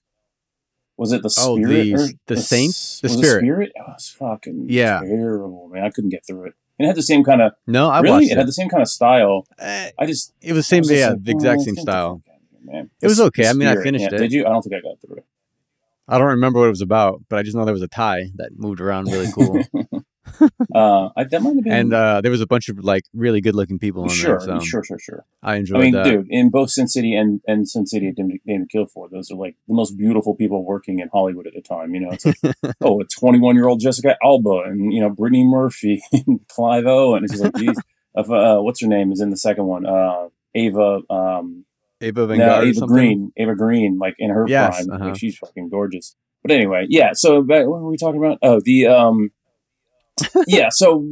was 0.97 1.11
it 1.13 1.21
the 1.23 1.33
Oh, 1.39 1.55
Spirit? 1.57 1.83
the- 1.83 1.93
or 1.95 2.07
the 2.27 2.37
Saints? 2.37 2.99
The 3.01 3.09
Spirit. 3.09 3.37
It 3.37 3.45
Spirit? 3.45 3.71
Oh, 3.79 3.83
it 3.83 3.93
was 3.93 4.09
fucking 4.19 4.65
Yeah. 4.69 4.99
terrible, 5.01 5.69
man. 5.73 5.83
I 5.83 5.89
couldn't 5.89 6.09
get 6.11 6.25
through 6.27 6.45
it. 6.47 6.53
And 6.77 6.85
it 6.85 6.87
had 6.89 6.95
the 6.95 7.03
same 7.03 7.23
kind 7.23 7.41
of 7.41 7.53
No, 7.67 7.89
I 7.89 7.99
really. 7.99 8.11
watched 8.21 8.31
It 8.31 8.37
had 8.37 8.47
the 8.47 8.53
same 8.53 8.69
kind 8.69 8.81
of 8.81 8.87
style. 8.87 9.45
Eh, 9.59 9.91
I 9.99 10.05
just 10.05 10.33
it 10.41 10.53
was 10.53 10.65
same, 10.67 10.79
was 10.81 10.91
yeah, 10.91 11.09
like, 11.09 11.23
the 11.23 11.31
exact 11.31 11.59
"Oh, 11.61 11.63
same 11.65 11.75
style. 11.75 12.21
fuck 12.25 12.33
out 12.35 12.41
of 12.41 12.63
here, 12.63 12.73
man." 12.73 12.89
It 13.01 13.07
was 13.07 13.19
okay. 13.19 13.47
I 13.49 13.53
mean, 13.53 13.67
I 13.67 13.75
finished 13.81 14.03
yeah. 14.03 14.15
it. 14.15 14.19
Did 14.19 14.31
you? 14.31 14.45
I 14.45 14.49
don't 14.49 14.61
think 14.61 14.75
I 14.75 14.79
got 14.81 14.95
through 15.01 15.17
it. 15.17 15.25
I 16.09 16.17
don't 16.17 16.27
remember 16.27 16.59
what 16.59 16.65
it 16.65 16.71
was 16.71 16.81
about, 16.81 17.21
but 17.29 17.37
I 17.37 17.43
just 17.43 17.55
know 17.55 17.65
there 17.65 17.73
was 17.73 17.83
a 17.83 17.87
tie 17.87 18.31
that 18.35 18.57
moved 18.57 18.81
around 18.81 19.05
really 19.05 19.31
cool, 19.31 19.63
uh, 20.75 21.09
that 21.15 21.41
might 21.41 21.55
have 21.55 21.63
been. 21.63 21.71
and 21.71 21.93
uh, 21.93 22.21
there 22.21 22.31
was 22.31 22.41
a 22.41 22.47
bunch 22.47 22.67
of 22.67 22.79
like 22.83 23.03
really 23.13 23.41
good 23.41 23.53
looking 23.53 23.77
people 23.77 24.03
in 24.03 24.09
sure, 24.09 24.39
there. 24.39 24.59
So 24.59 24.59
sure, 24.59 24.83
sure, 24.83 24.99
sure. 24.99 25.25
I 25.43 25.55
enjoyed 25.57 25.77
I 25.77 25.83
mean, 25.83 25.93
that. 25.93 26.03
dude, 26.05 26.27
in 26.29 26.49
both 26.49 26.71
Sin 26.71 26.87
City 26.87 27.13
and, 27.13 27.41
and 27.47 27.69
Sin 27.69 27.85
City 27.85 28.11
David 28.11 28.69
Guilford, 28.69 29.11
those 29.11 29.29
are 29.29 29.35
like 29.35 29.55
the 29.67 29.75
most 29.75 29.97
beautiful 29.97 30.35
people 30.35 30.65
working 30.65 30.99
in 30.99 31.09
Hollywood 31.09 31.45
at 31.45 31.53
the 31.53 31.61
time. 31.61 31.93
You 31.93 32.01
know, 32.01 32.11
it's 32.11 32.25
like, 32.25 32.37
oh, 32.81 33.01
a 33.01 33.05
21 33.05 33.55
year 33.55 33.67
old 33.67 33.79
Jessica 33.79 34.17
Alba 34.23 34.63
and, 34.65 34.91
you 34.91 35.01
know, 35.01 35.11
Brittany 35.11 35.43
Murphy 35.43 36.01
and 36.11 36.39
Clive 36.47 36.87
Owen. 36.87 37.23
It's 37.23 37.33
just 37.33 37.43
like, 37.43 37.55
geez, 37.55 37.77
uh, 38.15 38.59
what's 38.61 38.81
her 38.81 38.87
name 38.87 39.11
is 39.11 39.21
in 39.21 39.29
the 39.29 39.37
second 39.37 39.65
one? 39.65 39.85
Uh, 39.85 40.29
Ava, 40.55 41.01
um, 41.11 41.65
Ava 42.01 42.27
Vanguard, 42.27 42.49
no, 42.49 42.59
or 42.59 42.63
Ava 42.63 42.73
something? 42.73 42.95
Green, 42.95 43.31
Ava 43.37 43.55
Green, 43.55 43.97
like 43.97 44.15
in 44.19 44.29
her 44.29 44.45
Yes, 44.47 44.85
prime. 44.85 44.91
uh-huh. 44.91 45.09
Like, 45.09 45.19
she's 45.19 45.37
fucking 45.37 45.69
gorgeous. 45.69 46.15
But 46.43 46.51
anyway, 46.51 46.85
yeah. 46.89 47.11
So 47.13 47.41
back, 47.41 47.67
what 47.67 47.81
were 47.81 47.89
we 47.89 47.97
talking 47.97 48.23
about? 48.23 48.37
Oh, 48.41 48.61
the 48.63 48.87
um, 48.87 49.31
yeah. 50.47 50.69
So 50.69 51.05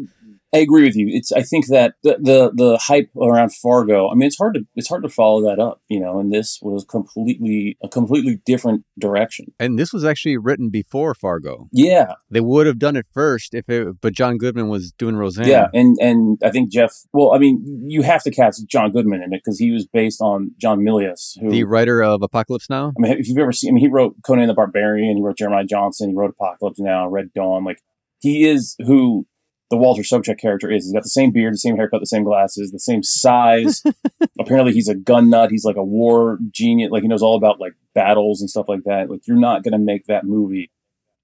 I 0.53 0.59
agree 0.59 0.83
with 0.83 0.95
you. 0.95 1.07
It's 1.09 1.31
I 1.31 1.41
think 1.41 1.67
that 1.67 1.95
the, 2.03 2.17
the 2.21 2.51
the 2.53 2.77
hype 2.77 3.09
around 3.21 3.53
Fargo. 3.53 4.09
I 4.09 4.15
mean, 4.15 4.27
it's 4.27 4.37
hard 4.37 4.53
to 4.53 4.61
it's 4.75 4.87
hard 4.87 5.03
to 5.03 5.09
follow 5.09 5.41
that 5.41 5.59
up. 5.59 5.81
You 5.89 5.99
know, 5.99 6.19
and 6.19 6.31
this 6.31 6.59
was 6.61 6.85
completely 6.85 7.77
a 7.83 7.89
completely 7.89 8.39
different 8.45 8.85
direction. 8.97 9.53
And 9.59 9.77
this 9.77 9.91
was 9.91 10.05
actually 10.05 10.37
written 10.37 10.69
before 10.69 11.13
Fargo. 11.13 11.67
Yeah, 11.73 12.13
They 12.29 12.39
would 12.39 12.65
have 12.65 12.79
done 12.79 12.95
it 12.95 13.07
first 13.13 13.53
if 13.53 13.67
it, 13.69 13.99
but 14.01 14.13
John 14.13 14.37
Goodman 14.37 14.69
was 14.69 14.91
doing 14.93 15.17
Roseanne. 15.17 15.47
yeah, 15.47 15.67
and 15.73 15.97
and 15.99 16.37
I 16.43 16.49
think 16.49 16.71
Jeff. 16.71 16.93
Well, 17.11 17.33
I 17.33 17.39
mean, 17.39 17.83
you 17.87 18.03
have 18.03 18.23
to 18.23 18.31
cast 18.31 18.65
John 18.67 18.91
Goodman 18.91 19.21
in 19.21 19.33
it 19.33 19.41
because 19.43 19.59
he 19.59 19.71
was 19.71 19.85
based 19.85 20.21
on 20.21 20.51
John 20.57 20.79
Milius, 20.79 21.37
who 21.41 21.49
the 21.49 21.65
writer 21.65 22.01
of 22.01 22.21
Apocalypse 22.21 22.69
Now. 22.69 22.93
I 22.97 23.01
mean, 23.01 23.11
if 23.17 23.27
you've 23.27 23.37
ever 23.37 23.51
seen, 23.51 23.71
I 23.71 23.73
mean, 23.73 23.81
he 23.83 23.89
wrote 23.89 24.15
Conan 24.25 24.47
the 24.47 24.53
Barbarian, 24.53 25.17
he 25.17 25.21
wrote 25.21 25.37
Jeremiah 25.37 25.65
Johnson, 25.65 26.09
he 26.09 26.15
wrote 26.15 26.31
Apocalypse 26.39 26.79
Now, 26.79 27.09
Red 27.09 27.33
Dawn. 27.33 27.65
Like, 27.65 27.81
he 28.19 28.47
is 28.47 28.75
who 28.85 29.27
the 29.69 29.77
Walter 29.77 30.01
Sobchak 30.01 30.39
character 30.39 30.71
is. 30.71 30.85
He's 30.85 30.93
got 30.93 31.03
the 31.03 31.09
same 31.09 31.31
beard, 31.31 31.53
the 31.53 31.57
same 31.57 31.75
haircut, 31.75 31.99
the 31.99 32.05
same 32.05 32.23
glasses, 32.23 32.71
the 32.71 32.79
same 32.79 33.03
size. 33.03 33.83
Apparently, 34.39 34.71
he's 34.73 34.87
a 34.87 34.95
gun 34.95 35.29
nut. 35.29 35.51
He's 35.51 35.65
like 35.65 35.75
a 35.75 35.83
war 35.83 36.39
genius. 36.51 36.91
Like, 36.91 37.01
he 37.01 37.07
knows 37.07 37.21
all 37.21 37.35
about 37.35 37.59
like 37.59 37.73
battles 37.93 38.39
and 38.41 38.49
stuff 38.49 38.69
like 38.69 38.83
that. 38.85 39.09
Like, 39.09 39.27
you're 39.27 39.37
not 39.37 39.63
going 39.63 39.73
to 39.73 39.77
make 39.77 40.05
that 40.05 40.23
movie 40.23 40.71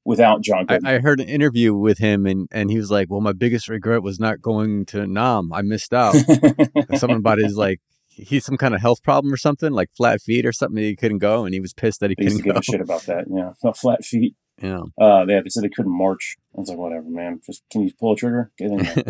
without 0.06 0.42
John 0.42 0.66
I, 0.68 0.76
Goodman. 0.76 0.96
I 0.96 1.00
heard 1.00 1.20
an 1.22 1.30
interview 1.30 1.74
with 1.74 2.00
him, 2.00 2.26
and, 2.26 2.48
and 2.52 2.70
he 2.70 2.78
was 2.78 2.92
like, 2.92 3.10
"Well, 3.10 3.22
my 3.22 3.32
biggest 3.34 3.70
regret 3.70 4.04
was 4.04 4.20
not 4.20 4.42
going 4.42 4.86
to 4.88 5.08
Nam. 5.08 5.54
I 5.54 5.62
missed 5.62 5.94
out. 5.94 6.16
Someone 6.98 7.20
about 7.20 7.38
his 7.38 7.56
like 7.56 7.80
he's 8.10 8.46
some 8.46 8.58
kind 8.58 8.76
of 8.76 8.82
health 8.82 9.02
problem 9.04 9.34
or 9.34 9.38
something, 9.38 9.72
like 9.72 9.90
flat 9.96 10.22
feet 10.22 10.46
or 10.46 10.52
something. 10.52 10.84
He 10.84 10.96
couldn't 10.96 11.20
go, 11.20 11.46
and 11.46 11.54
he 11.54 11.60
was 11.60 11.74
pissed 11.74 12.00
that 12.02 12.10
he 12.10 12.16
They 12.18 12.26
couldn't 12.26 12.44
give 12.44 12.54
go. 12.54 12.60
a 12.60 12.64
shit 12.64 12.82
about 12.82 13.04
that. 13.04 13.26
Yeah, 13.30 13.52
About 13.62 13.78
flat 13.78 14.04
feet. 14.04 14.36
Yeah, 14.62 14.82
Uh, 15.00 15.26
they, 15.26 15.34
they 15.42 15.50
said 15.50 15.64
they 15.64 15.70
couldn't 15.70 15.92
march. 15.98 16.36
I 16.56 16.60
was 16.60 16.70
like, 16.70 16.78
whatever, 16.78 17.10
man. 17.10 17.42
Just 17.46 17.64
can 17.72 17.82
you 17.82 17.92
pull 18.00 18.14
a 18.14 18.16
trigger? 18.16 18.52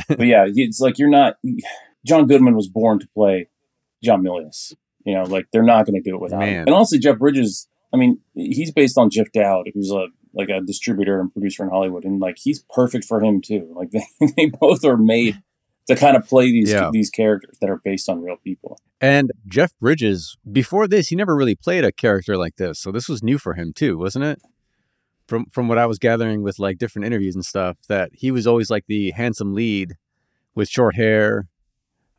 But 0.08 0.26
yeah, 0.28 0.46
it's 0.48 0.80
like 0.80 0.98
you're 0.98 1.10
not. 1.10 1.36
John 2.06 2.28
Goodman 2.28 2.56
was 2.56 2.68
born 2.68 3.00
to 3.00 3.08
play 3.14 3.50
John 4.04 4.24
Milius. 4.24 4.74
You 5.06 5.16
know, 5.16 5.24
like 5.24 5.48
they're 5.52 5.64
not 5.64 5.86
going 5.86 6.02
to 6.02 6.10
do 6.10 6.16
it 6.16 6.22
without 6.22 6.44
him. 6.44 6.62
And 6.68 6.70
honestly, 6.76 7.00
Jeff 7.00 7.20
Bridges. 7.20 7.68
I 7.94 7.98
mean, 7.98 8.20
he's 8.34 8.72
based 8.72 8.98
on 8.98 9.10
Jeff 9.10 9.32
Dowd, 9.32 9.70
who's 9.74 9.92
a 9.92 10.08
like 10.34 10.50
a 10.50 10.62
distributor 10.62 11.20
and 11.20 11.32
producer 11.32 11.64
in 11.64 11.70
Hollywood, 11.70 12.06
and 12.06 12.20
like 12.20 12.38
he's 12.42 12.64
perfect 12.74 13.06
for 13.06 13.22
him 13.22 13.42
too. 13.42 13.72
Like 13.76 13.92
they, 13.92 14.06
they 14.38 14.46
both 14.48 14.84
are 14.86 14.98
made 14.98 15.42
to 15.88 15.96
kind 15.98 16.16
of 16.16 16.26
play 16.26 16.52
these 16.52 16.72
Yeah. 16.72 16.90
these 16.92 17.10
characters 17.10 17.58
that 17.60 17.70
are 17.70 17.82
based 17.84 18.08
on 18.10 18.22
real 18.22 18.38
people. 18.44 18.80
and 19.02 19.32
Jeff 19.48 19.78
Bridges 19.80 20.38
before 20.50 20.88
this, 20.88 21.10
he 21.10 21.16
never 21.18 21.36
really 21.36 21.56
played 21.56 21.84
a 21.84 21.92
character 21.92 22.38
like 22.38 22.56
this, 22.56 22.80
so 22.80 22.92
this 22.92 23.08
was 23.10 23.22
new 23.22 23.38
for 23.38 23.54
him 23.56 23.74
too, 23.74 23.98
wasn't 23.98 24.24
it? 24.26 24.40
From 25.34 25.48
from 25.48 25.68
what 25.68 25.80
I 25.80 25.88
was 25.88 25.98
gathering 25.98 26.44
with 26.44 26.60
like 26.60 26.78
different 26.78 27.08
interviews 27.08 27.34
and 27.34 27.44
stuff, 27.44 27.78
that 27.88 28.12
he 28.14 28.30
was 28.30 28.46
always 28.46 28.70
like 28.70 28.86
the 28.88 29.10
handsome 29.10 29.56
lead 29.56 29.96
with 30.54 30.70
short 30.70 30.96
hair, 30.96 31.48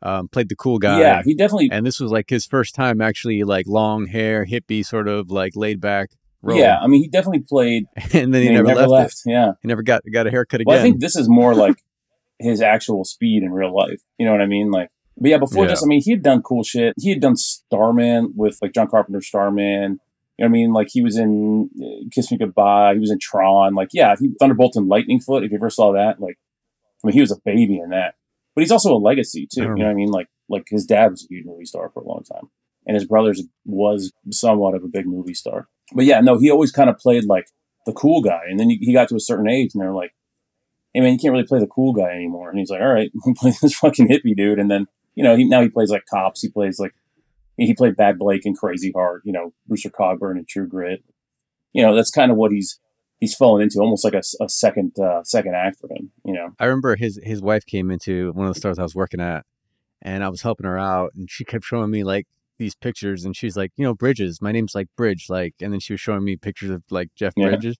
um, 0.01 0.27
played 0.27 0.49
the 0.49 0.55
cool 0.57 0.79
guy. 0.79 0.99
Yeah, 0.99 1.21
he 1.23 1.33
definitely. 1.33 1.69
and 1.71 1.85
this 1.85 1.97
was 1.97 2.11
like 2.11 2.29
his 2.29 2.45
first 2.45 2.75
time 2.75 2.99
actually 2.99 3.45
like 3.45 3.67
long 3.67 4.07
hair, 4.07 4.45
hippie 4.45 4.85
sort 4.85 5.07
of 5.07 5.31
like 5.31 5.55
laid 5.55 5.79
back 5.79 6.09
role. 6.41 6.57
Yeah, 6.57 6.77
I 6.77 6.87
mean, 6.87 7.03
he 7.03 7.07
definitely 7.07 7.45
played. 7.47 7.85
and 8.13 8.33
then 8.33 8.41
he, 8.41 8.47
and 8.49 8.67
never, 8.67 8.85
left, 8.85 9.21
it. 9.25 9.31
Yeah. 9.31 9.51
He 9.61 9.69
never 9.69 9.81
got 9.81 10.03
got 10.11 10.27
a 10.27 10.29
haircut 10.29 10.59
again. 10.59 10.73
Well, 10.73 10.79
I 10.79 10.81
think 10.81 10.99
this 10.99 11.15
is 11.15 11.29
more 11.29 11.55
like 11.55 11.81
his 12.37 12.61
actual 12.61 13.05
speed 13.05 13.43
in 13.43 13.53
real 13.53 13.73
life. 13.73 14.01
You 14.17 14.25
know 14.25 14.33
what 14.33 14.41
I 14.41 14.45
mean? 14.45 14.71
Like, 14.71 14.89
but 15.17 15.29
yeah, 15.29 15.37
before 15.37 15.63
Yeah. 15.63 15.69
this, 15.69 15.83
I 15.83 15.85
mean, 15.85 16.01
he 16.03 16.11
had 16.11 16.21
done 16.21 16.41
cool 16.41 16.63
shit. 16.63 16.95
He 16.97 17.11
had 17.11 17.21
done 17.21 17.37
Starman 17.37 18.33
with 18.35 18.57
like 18.61 18.73
John 18.73 18.89
Carpenter 18.89 19.21
Starman. 19.21 20.01
You 20.37 20.43
know 20.43 20.49
what 20.49 20.57
I 20.57 20.59
mean? 20.59 20.73
Like 20.73 20.87
he 20.91 21.01
was 21.01 21.17
in 21.17 21.69
uh, 21.81 22.09
Kiss 22.11 22.31
Me 22.31 22.37
Goodbye. 22.37 22.93
He 22.93 22.99
was 22.99 23.11
in 23.11 23.19
Tron. 23.19 23.73
Like, 23.73 23.89
yeah, 23.93 24.15
he 24.19 24.31
Thunderbolt 24.39 24.75
and 24.75 24.87
Lightning 24.87 25.21
Foot. 25.21 25.43
If 25.43 25.51
you 25.51 25.57
ever 25.57 25.69
saw 25.69 25.93
that, 25.93 26.19
like, 26.19 26.37
I 27.03 27.07
mean, 27.07 27.13
he 27.13 27.21
was 27.21 27.31
a 27.31 27.39
baby 27.45 27.79
in 27.79 27.89
that. 27.89 28.15
But 28.53 28.61
he's 28.61 28.71
also 28.71 28.93
a 28.93 28.97
legacy 28.97 29.47
too. 29.51 29.63
You 29.63 29.75
know 29.75 29.85
what 29.85 29.91
I 29.91 29.95
mean? 29.95 30.11
Like, 30.11 30.27
like 30.49 30.65
his 30.69 30.85
dad 30.85 31.11
was 31.11 31.23
a 31.23 31.33
huge 31.33 31.45
movie 31.45 31.65
star 31.65 31.89
for 31.93 32.01
a 32.01 32.07
long 32.07 32.23
time, 32.23 32.49
and 32.85 32.95
his 32.95 33.05
brothers 33.05 33.43
was 33.65 34.13
somewhat 34.31 34.75
of 34.75 34.83
a 34.83 34.87
big 34.87 35.05
movie 35.05 35.33
star. 35.33 35.67
But 35.93 36.05
yeah, 36.05 36.21
no, 36.21 36.37
he 36.37 36.49
always 36.49 36.71
kind 36.71 36.89
of 36.89 36.97
played 36.97 37.25
like 37.25 37.47
the 37.85 37.93
cool 37.93 38.21
guy, 38.21 38.41
and 38.49 38.59
then 38.59 38.69
he 38.69 38.93
got 38.93 39.09
to 39.09 39.15
a 39.15 39.19
certain 39.19 39.49
age, 39.49 39.71
and 39.73 39.81
they're 39.81 39.93
like, 39.93 40.13
"Hey 40.93 41.01
man, 41.01 41.13
you 41.13 41.19
can't 41.19 41.33
really 41.33 41.45
play 41.45 41.59
the 41.59 41.67
cool 41.67 41.93
guy 41.93 42.11
anymore." 42.11 42.49
And 42.49 42.59
he's 42.59 42.69
like, 42.69 42.81
"All 42.81 42.93
right, 42.93 43.11
we'll 43.13 43.35
play 43.37 43.53
this 43.61 43.75
fucking 43.75 44.07
hippie 44.07 44.35
dude." 44.35 44.59
And 44.59 44.71
then 44.71 44.87
you 45.15 45.23
know, 45.23 45.35
he 45.35 45.45
now 45.45 45.61
he 45.61 45.69
plays 45.69 45.89
like 45.89 46.05
cops. 46.09 46.41
He 46.41 46.49
plays 46.49 46.79
like 46.79 46.93
he 47.57 47.73
played 47.73 47.95
Bad 47.95 48.17
Blake 48.19 48.45
in 48.45 48.55
Crazy 48.55 48.91
Heart. 48.95 49.21
You 49.25 49.33
know, 49.33 49.53
Rooster 49.67 49.89
Cogburn 49.89 50.37
in 50.37 50.45
True 50.47 50.67
Grit. 50.67 51.03
You 51.73 51.81
know, 51.81 51.95
that's 51.95 52.11
kind 52.11 52.31
of 52.31 52.37
what 52.37 52.51
he's 52.51 52.79
he's 53.19 53.35
fallen 53.35 53.61
into, 53.61 53.79
almost 53.79 54.03
like 54.03 54.13
a, 54.13 54.21
a 54.41 54.49
second 54.49 54.97
uh, 54.99 55.23
second 55.23 55.55
act 55.55 55.79
for 55.79 55.87
him. 55.89 56.11
You 56.23 56.33
know, 56.33 56.49
I 56.59 56.65
remember 56.65 56.95
his 56.95 57.19
his 57.23 57.41
wife 57.41 57.65
came 57.65 57.91
into 57.91 58.31
one 58.33 58.47
of 58.47 58.53
the 58.53 58.59
stores 58.59 58.79
I 58.79 58.83
was 58.83 58.95
working 58.95 59.21
at, 59.21 59.45
and 60.01 60.23
I 60.23 60.29
was 60.29 60.41
helping 60.41 60.65
her 60.65 60.77
out, 60.77 61.11
and 61.15 61.29
she 61.29 61.43
kept 61.45 61.65
showing 61.65 61.91
me 61.91 62.03
like 62.03 62.27
these 62.57 62.75
pictures, 62.75 63.25
and 63.25 63.35
she's 63.35 63.57
like, 63.57 63.71
you 63.75 63.83
know, 63.83 63.93
Bridges, 63.93 64.41
my 64.41 64.51
name's 64.51 64.75
like 64.75 64.87
Bridge, 64.95 65.25
like, 65.29 65.55
and 65.61 65.73
then 65.73 65.79
she 65.81 65.93
was 65.93 65.99
showing 65.99 66.23
me 66.23 66.37
pictures 66.37 66.69
of 66.69 66.83
like 66.89 67.09
Jeff 67.15 67.33
Yeah. 67.35 67.49
Bridges, 67.49 67.75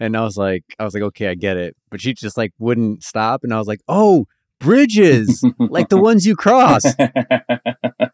and 0.00 0.16
I 0.16 0.22
was 0.22 0.36
like, 0.36 0.64
I 0.80 0.84
was 0.84 0.94
like, 0.94 1.02
okay, 1.04 1.28
I 1.28 1.34
get 1.34 1.56
it, 1.56 1.76
but 1.90 2.00
she 2.00 2.14
just 2.14 2.36
like 2.36 2.52
wouldn't 2.58 3.04
stop, 3.04 3.44
and 3.44 3.54
I 3.54 3.58
was 3.58 3.68
like, 3.68 3.82
oh, 3.86 4.26
bridges, 4.58 5.44
like 5.58 5.88
the 5.90 6.00
ones 6.00 6.26
you 6.26 6.34
cross. 6.34 6.82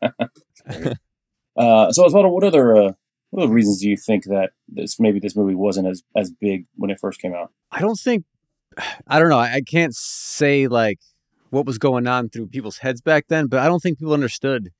uh, 1.56 1.92
so, 1.92 2.04
Osvaldo, 2.04 2.30
what 2.30 2.44
other 2.44 2.76
uh, 2.76 2.92
what 3.30 3.44
other 3.44 3.52
reasons 3.52 3.80
do 3.80 3.88
you 3.88 3.96
think 3.96 4.24
that 4.24 4.50
this 4.68 4.98
maybe 5.00 5.18
this 5.18 5.36
movie 5.36 5.54
wasn't 5.54 5.88
as 5.88 6.02
as 6.16 6.30
big 6.30 6.66
when 6.74 6.90
it 6.90 6.98
first 7.00 7.20
came 7.20 7.34
out? 7.34 7.52
I 7.70 7.80
don't 7.80 7.98
think, 7.98 8.24
I 9.06 9.18
don't 9.18 9.28
know, 9.28 9.38
I 9.38 9.62
can't 9.66 9.94
say 9.94 10.68
like 10.68 10.98
what 11.50 11.66
was 11.66 11.78
going 11.78 12.06
on 12.06 12.28
through 12.28 12.48
people's 12.48 12.78
heads 12.78 13.00
back 13.00 13.26
then, 13.28 13.46
but 13.46 13.60
I 13.60 13.66
don't 13.66 13.80
think 13.80 13.98
people 13.98 14.14
understood 14.14 14.70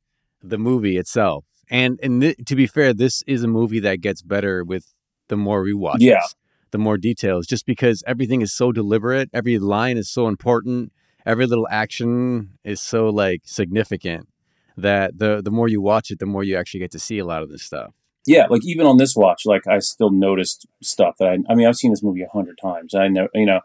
the 0.43 0.59
movie 0.59 0.97
itself. 0.97 1.45
And 1.71 1.99
and 2.03 2.21
th- 2.21 2.37
to 2.47 2.57
be 2.57 2.67
fair, 2.67 2.93
this 2.95 3.23
is 3.27 3.43
a 3.43 3.49
movie 3.49 3.81
that 3.81 4.01
gets 4.01 4.23
better 4.23 4.65
with 4.65 4.93
the 5.29 5.37
more 5.37 5.65
rewatches, 5.65 5.97
Yeah. 6.01 6.23
the 6.71 6.79
more 6.79 6.97
details, 6.99 7.47
just 7.47 7.67
because 7.67 8.05
everything 8.07 8.43
is 8.43 8.53
so 8.53 8.71
deliberate, 8.71 9.29
every 9.33 9.59
line 9.59 9.97
is 9.97 10.09
so 10.09 10.29
important, 10.29 10.93
every 11.25 11.47
little 11.47 11.67
action 11.71 12.51
is 12.63 12.81
so 12.81 13.09
like 13.09 13.43
significant 13.45 14.29
that 14.77 15.19
the 15.19 15.41
the 15.43 15.51
more 15.51 15.69
you 15.69 15.81
watch 15.81 16.11
it, 16.11 16.19
the 16.19 16.27
more 16.27 16.45
you 16.45 16.57
actually 16.57 16.81
get 16.81 16.91
to 16.93 16.99
see 16.99 17.19
a 17.19 17.25
lot 17.25 17.43
of 17.43 17.51
this 17.51 17.63
stuff. 17.63 17.93
Yeah, 18.27 18.47
like 18.51 18.65
even 18.65 18.87
on 18.87 18.97
this 18.97 19.15
watch, 19.15 19.43
like 19.47 19.67
I 19.67 19.79
still 19.79 20.11
noticed 20.11 20.67
stuff 20.83 21.17
that 21.19 21.29
I. 21.29 21.39
I 21.49 21.55
mean, 21.55 21.67
I've 21.67 21.77
seen 21.77 21.93
this 21.93 22.03
movie 22.03 22.23
a 22.23 22.29
hundred 22.29 22.59
times. 22.61 22.95
I 22.95 23.09
know, 23.09 23.29
you 23.35 23.47
know, 23.47 23.61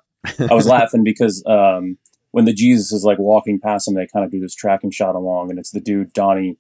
I 0.50 0.53
was 0.53 0.68
laughing 0.75 1.03
because 1.03 1.44
um, 1.48 1.98
when 2.30 2.46
the 2.46 2.53
Jesus 2.53 2.91
is 2.91 3.03
like 3.03 3.18
walking 3.18 3.60
past 3.60 3.88
him, 3.88 3.96
they 3.96 4.08
kind 4.13 4.24
of 4.24 4.32
do 4.32 4.39
this 4.39 4.56
tracking 4.56 4.91
shot 4.91 5.15
along, 5.15 5.50
and 5.50 5.58
it's 5.58 5.72
the 5.72 5.82
dude 5.82 6.13
Donnie 6.13 6.58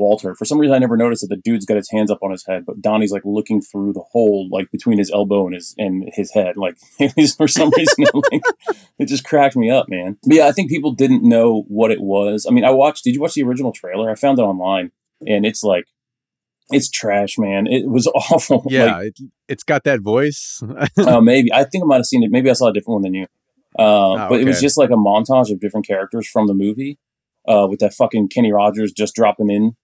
Walter. 0.00 0.34
For 0.34 0.44
some 0.44 0.58
reason, 0.58 0.74
I 0.74 0.78
never 0.78 0.96
noticed 0.96 1.20
that 1.20 1.28
the 1.28 1.40
dude's 1.40 1.66
got 1.66 1.76
his 1.76 1.90
hands 1.90 2.10
up 2.10 2.18
on 2.22 2.32
his 2.32 2.44
head, 2.46 2.64
but 2.66 2.80
Donnie's 2.80 3.12
like 3.12 3.22
looking 3.24 3.60
through 3.60 3.92
the 3.92 4.02
hole, 4.10 4.48
like 4.50 4.70
between 4.72 4.98
his 4.98 5.10
elbow 5.12 5.46
and 5.46 5.54
his 5.54 5.74
and 5.78 6.08
his 6.14 6.32
head. 6.32 6.56
Like 6.56 6.76
for 7.36 7.46
some 7.46 7.70
reason, 7.76 8.04
it, 8.04 8.14
like, 8.32 8.42
it 8.98 9.06
just 9.06 9.24
cracked 9.24 9.56
me 9.56 9.70
up, 9.70 9.88
man. 9.88 10.16
But 10.26 10.36
yeah, 10.36 10.46
I 10.48 10.52
think 10.52 10.70
people 10.70 10.92
didn't 10.92 11.22
know 11.22 11.64
what 11.68 11.90
it 11.92 12.00
was. 12.00 12.46
I 12.48 12.52
mean, 12.52 12.64
I 12.64 12.70
watched. 12.70 13.04
Did 13.04 13.14
you 13.14 13.20
watch 13.20 13.34
the 13.34 13.42
original 13.44 13.72
trailer? 13.72 14.10
I 14.10 14.14
found 14.16 14.38
it 14.38 14.42
online, 14.42 14.90
and 15.26 15.46
it's 15.46 15.62
like. 15.62 15.84
It's 16.72 16.88
trash, 16.88 17.36
man. 17.36 17.66
It 17.66 17.90
was 17.90 18.06
awful. 18.14 18.64
Yeah, 18.68 18.98
Like, 18.98 19.06
it, 19.18 19.30
it's 19.48 19.64
got 19.64 19.82
that 19.82 20.02
voice. 20.02 20.62
uh, 20.98 21.20
maybe 21.20 21.52
I 21.52 21.64
think 21.64 21.82
I 21.82 21.86
might 21.86 21.96
have 21.96 22.06
seen 22.06 22.22
it. 22.22 22.30
Maybe 22.30 22.48
I 22.48 22.52
saw 22.52 22.68
a 22.68 22.72
different 22.72 22.94
one 22.94 23.02
than 23.02 23.14
you. 23.14 23.26
Uh, 23.76 24.28
but 24.28 24.40
it 24.40 24.46
was 24.46 24.60
just 24.60 24.78
like 24.78 24.90
a 24.90 24.94
montage 24.94 25.50
of 25.52 25.58
different 25.58 25.84
characters 25.86 26.28
from 26.28 26.46
the 26.46 26.54
movie, 26.54 26.98
uh, 27.48 27.66
with 27.68 27.80
that 27.80 27.92
fucking 27.94 28.28
Kenny 28.28 28.52
Rogers 28.52 28.92
just 28.92 29.14
dropping 29.16 29.50
in 29.50 29.76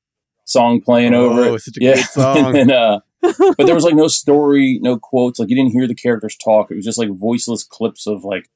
song 0.47 0.81
playing 0.81 1.13
over 1.13 1.43
Oh, 1.43 1.55
it. 1.55 1.61
such 1.61 1.77
a 1.77 1.81
good 1.81 1.99
song. 2.07 2.57
and 2.57 2.71
uh, 2.73 3.01
but 3.21 3.67
there 3.67 3.75
was 3.75 3.85
like 3.85 3.95
no 3.95 4.09
story, 4.23 4.79
no 4.81 4.99
quotes. 4.99 5.39
Like 5.39 5.51
you 5.51 5.57
didn't 5.57 5.73
hear 5.73 5.87
the 5.87 5.95
characters 5.95 6.37
talk. 6.37 6.71
It 6.71 6.77
was 6.77 6.85
just 6.87 6.99
like 6.99 7.11
voiceless 7.11 7.63
clips 7.65 8.07
of 8.07 8.25
like, 8.25 8.49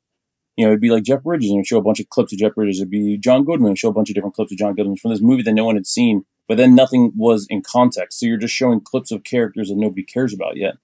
You 0.56 0.64
know, 0.64 0.70
it'd 0.70 0.80
be 0.80 0.90
like 0.90 1.02
Jeff 1.04 1.22
Bridges 1.22 1.50
and 1.50 1.66
show 1.66 1.78
a 1.78 1.82
bunch 1.82 2.00
of 2.00 2.08
clips 2.08 2.32
of 2.32 2.38
Jeff 2.38 2.54
Bridges. 2.54 2.78
It'd 2.80 2.90
be 2.90 3.18
John 3.18 3.44
Goodman 3.44 3.68
and 3.70 3.78
show 3.78 3.88
a 3.90 3.92
bunch 3.92 4.08
of 4.08 4.14
different 4.14 4.34
clips 4.34 4.52
of 4.52 4.58
John 4.58 4.74
Goodman 4.74 4.96
from 4.96 5.10
this 5.10 5.20
movie 5.20 5.42
that 5.42 5.52
no 5.52 5.64
one 5.64 5.74
had 5.76 5.86
seen, 5.86 6.24
but 6.48 6.56
then 6.56 6.74
nothing 6.74 7.12
was 7.16 7.46
in 7.50 7.62
context. 7.62 8.18
So 8.20 8.26
you're 8.26 8.36
just 8.38 8.54
showing 8.54 8.80
clips 8.80 9.10
of 9.10 9.24
characters 9.24 9.68
that 9.68 9.76
nobody 9.76 10.02
cares 10.04 10.32
about 10.32 10.56
yet. 10.56 10.74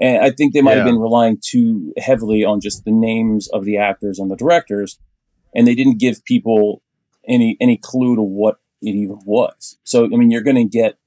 And 0.00 0.22
I 0.22 0.30
think 0.30 0.52
they 0.52 0.62
might 0.62 0.76
have 0.78 0.86
been 0.86 0.98
relying 0.98 1.38
too 1.40 1.92
heavily 1.98 2.44
on 2.44 2.60
just 2.60 2.84
the 2.84 2.90
names 2.90 3.46
of 3.48 3.64
the 3.64 3.76
actors 3.76 4.18
and 4.18 4.30
the 4.30 4.36
directors, 4.36 4.98
and 5.54 5.66
they 5.66 5.74
didn't 5.74 5.98
give 5.98 6.24
people 6.24 6.82
any 7.28 7.56
any 7.60 7.76
clue 7.76 8.16
to 8.16 8.22
what 8.22 8.56
it 8.82 8.94
even 8.94 9.20
was. 9.24 9.78
So 9.84 10.04
I 10.04 10.08
mean, 10.08 10.30
you're 10.30 10.42
going 10.42 10.56
to 10.56 10.64
get 10.64 10.98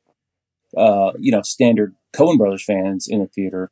uh, 0.76 1.14
you 1.20 1.32
know 1.32 1.42
standard 1.42 1.96
Coen 2.14 2.38
Brothers 2.38 2.64
fans 2.64 3.08
in 3.08 3.20
the 3.20 3.28
theater, 3.28 3.72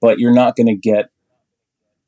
but 0.00 0.18
you're 0.18 0.34
not 0.34 0.56
going 0.56 0.68
to 0.68 0.76
get 0.76 1.10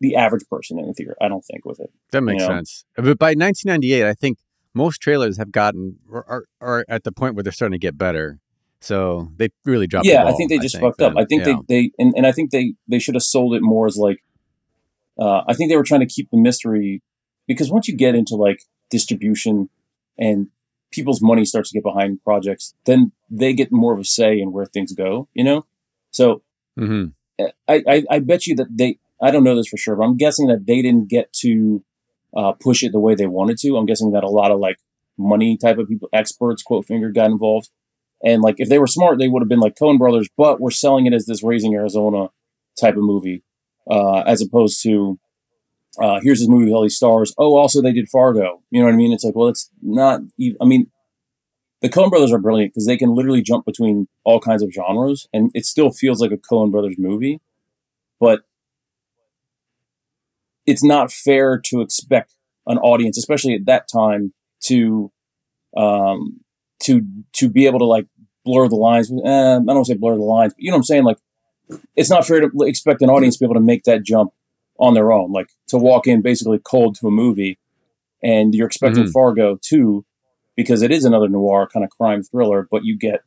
the 0.00 0.16
average 0.16 0.44
person 0.48 0.78
in 0.78 0.86
the 0.86 0.94
theater. 0.94 1.16
I 1.20 1.28
don't 1.28 1.44
think 1.44 1.64
with 1.64 1.80
it. 1.80 1.90
That 2.12 2.22
makes 2.22 2.42
know? 2.42 2.48
sense. 2.48 2.84
But 2.94 3.18
by 3.18 3.30
1998, 3.30 4.06
I 4.06 4.14
think 4.14 4.38
most 4.74 4.98
trailers 5.00 5.38
have 5.38 5.50
gotten 5.50 5.96
or 6.08 6.24
are, 6.28 6.44
are 6.60 6.84
at 6.88 7.02
the 7.04 7.12
point 7.12 7.34
where 7.34 7.42
they're 7.42 7.52
starting 7.52 7.78
to 7.78 7.84
get 7.84 7.98
better. 7.98 8.38
So 8.80 9.32
they 9.36 9.48
really 9.64 9.88
dropped. 9.88 10.06
the 10.06 10.12
yeah, 10.12 10.24
I 10.24 10.32
think 10.32 10.50
they 10.50 10.58
just 10.58 10.78
fucked 10.78 11.02
up. 11.02 11.14
then. 11.14 11.22
I 11.22 11.26
think 11.26 11.44
Yeah. 11.44 11.56
they 11.66 11.82
they 11.82 11.90
and, 11.98 12.14
and 12.16 12.26
I 12.26 12.32
think 12.32 12.52
they 12.52 12.74
they 12.86 13.00
should 13.00 13.16
have 13.16 13.24
sold 13.24 13.54
it 13.54 13.62
more 13.62 13.86
as 13.86 13.96
like. 13.96 14.22
Uh, 15.18 15.42
I 15.48 15.54
think 15.54 15.68
they 15.68 15.76
were 15.76 15.82
trying 15.82 16.00
to 16.00 16.06
keep 16.06 16.30
the 16.30 16.36
mystery 16.36 17.02
because 17.48 17.72
once 17.72 17.88
you 17.88 17.96
get 17.96 18.14
into 18.14 18.36
like 18.36 18.60
distribution 18.88 19.68
and 20.16 20.46
people's 20.90 21.20
money 21.22 21.44
starts 21.44 21.70
to 21.70 21.74
get 21.78 21.84
behind 21.84 22.22
projects, 22.24 22.74
then 22.84 23.12
they 23.30 23.52
get 23.52 23.70
more 23.72 23.92
of 23.92 24.00
a 24.00 24.04
say 24.04 24.38
in 24.38 24.52
where 24.52 24.66
things 24.66 24.92
go. 24.92 25.28
You 25.34 25.44
know, 25.44 25.66
so 26.10 26.42
Mhm. 26.78 27.12
I, 27.68 27.82
I, 27.86 28.04
I 28.10 28.18
bet 28.20 28.46
you 28.46 28.56
that 28.56 28.68
they, 28.70 28.98
I 29.20 29.30
don't 29.30 29.44
know 29.44 29.56
this 29.56 29.68
for 29.68 29.76
sure, 29.76 29.96
but 29.96 30.04
I'm 30.04 30.16
guessing 30.16 30.46
that 30.48 30.66
they 30.66 30.82
didn't 30.82 31.08
get 31.08 31.32
to 31.44 31.84
uh, 32.36 32.52
push 32.52 32.82
it 32.82 32.92
the 32.92 33.00
way 33.00 33.14
they 33.14 33.26
wanted 33.26 33.58
to. 33.58 33.76
I'm 33.76 33.86
guessing 33.86 34.12
that 34.12 34.24
a 34.24 34.28
lot 34.28 34.50
of 34.50 34.60
like 34.60 34.78
money 35.16 35.56
type 35.56 35.78
of 35.78 35.88
people, 35.88 36.08
experts, 36.12 36.62
quote 36.62 36.86
finger, 36.86 37.10
got 37.10 37.30
involved. 37.30 37.70
And 38.24 38.42
like 38.42 38.56
if 38.58 38.68
they 38.68 38.78
were 38.78 38.86
smart, 38.86 39.18
they 39.18 39.28
would 39.28 39.42
have 39.42 39.48
been 39.48 39.60
like 39.60 39.76
Coen 39.76 39.98
Brothers, 39.98 40.28
but 40.36 40.60
we're 40.60 40.70
selling 40.70 41.06
it 41.06 41.12
as 41.12 41.26
this 41.26 41.42
Raising 41.42 41.74
Arizona 41.74 42.28
type 42.80 42.96
of 42.96 43.02
movie, 43.02 43.42
uh, 43.90 44.20
as 44.20 44.40
opposed 44.42 44.82
to 44.82 45.18
uh, 46.00 46.20
here's 46.22 46.38
this 46.38 46.48
movie 46.48 46.66
with 46.66 46.74
all 46.74 46.82
these 46.82 46.96
stars. 46.96 47.34
Oh, 47.38 47.56
also 47.56 47.82
they 47.82 47.92
did 47.92 48.08
Fargo. 48.08 48.62
You 48.70 48.80
know 48.80 48.86
what 48.86 48.94
I 48.94 48.96
mean? 48.96 49.12
It's 49.12 49.24
like, 49.24 49.34
well, 49.34 49.48
it's 49.48 49.70
not. 49.82 50.20
Even, 50.38 50.56
I 50.60 50.64
mean, 50.64 50.90
the 51.82 51.88
Coen 51.88 52.10
Brothers 52.10 52.32
are 52.32 52.38
brilliant 52.38 52.72
because 52.72 52.86
they 52.86 52.96
can 52.96 53.14
literally 53.14 53.42
jump 53.42 53.64
between 53.64 54.08
all 54.24 54.40
kinds 54.40 54.62
of 54.62 54.72
genres, 54.72 55.28
and 55.32 55.50
it 55.54 55.66
still 55.66 55.90
feels 55.90 56.20
like 56.20 56.32
a 56.32 56.36
Coen 56.36 56.70
Brothers 56.70 56.96
movie. 56.98 57.40
But 58.20 58.42
it's 60.66 60.84
not 60.84 61.12
fair 61.12 61.60
to 61.66 61.80
expect 61.80 62.34
an 62.66 62.78
audience, 62.78 63.16
especially 63.16 63.54
at 63.54 63.66
that 63.66 63.88
time, 63.88 64.34
to 64.64 65.10
um, 65.76 66.40
to 66.82 67.02
to 67.34 67.48
be 67.48 67.66
able 67.66 67.78
to 67.78 67.84
like 67.84 68.06
blur 68.44 68.68
the 68.68 68.76
lines. 68.76 69.10
Eh, 69.10 69.56
I 69.56 69.58
don't 69.58 69.84
say 69.84 69.94
blur 69.94 70.16
the 70.16 70.22
lines, 70.22 70.54
but 70.54 70.62
you 70.62 70.70
know 70.70 70.76
what 70.76 70.80
I'm 70.80 70.84
saying. 70.84 71.04
Like, 71.04 71.18
it's 71.96 72.10
not 72.10 72.26
fair 72.26 72.40
to 72.40 72.50
expect 72.62 73.02
an 73.02 73.10
audience 73.10 73.36
to 73.36 73.40
be 73.40 73.46
able 73.46 73.54
to 73.54 73.60
make 73.60 73.84
that 73.84 74.02
jump 74.02 74.32
on 74.78 74.94
their 74.94 75.12
own. 75.12 75.32
Like 75.32 75.48
to 75.68 75.78
walk 75.78 76.06
in 76.06 76.22
basically 76.22 76.58
cold 76.58 76.96
to 76.96 77.06
a 77.06 77.10
movie, 77.10 77.58
and 78.22 78.54
you're 78.54 78.66
expecting 78.66 79.04
Mhm. 79.04 79.12
Fargo 79.12 79.58
too, 79.60 80.04
because 80.56 80.82
it 80.82 80.90
is 80.90 81.04
another 81.04 81.28
noir 81.28 81.68
kind 81.72 81.84
of 81.84 81.90
crime 81.90 82.22
thriller, 82.22 82.66
but 82.70 82.84
you 82.84 82.96
get 82.98 83.20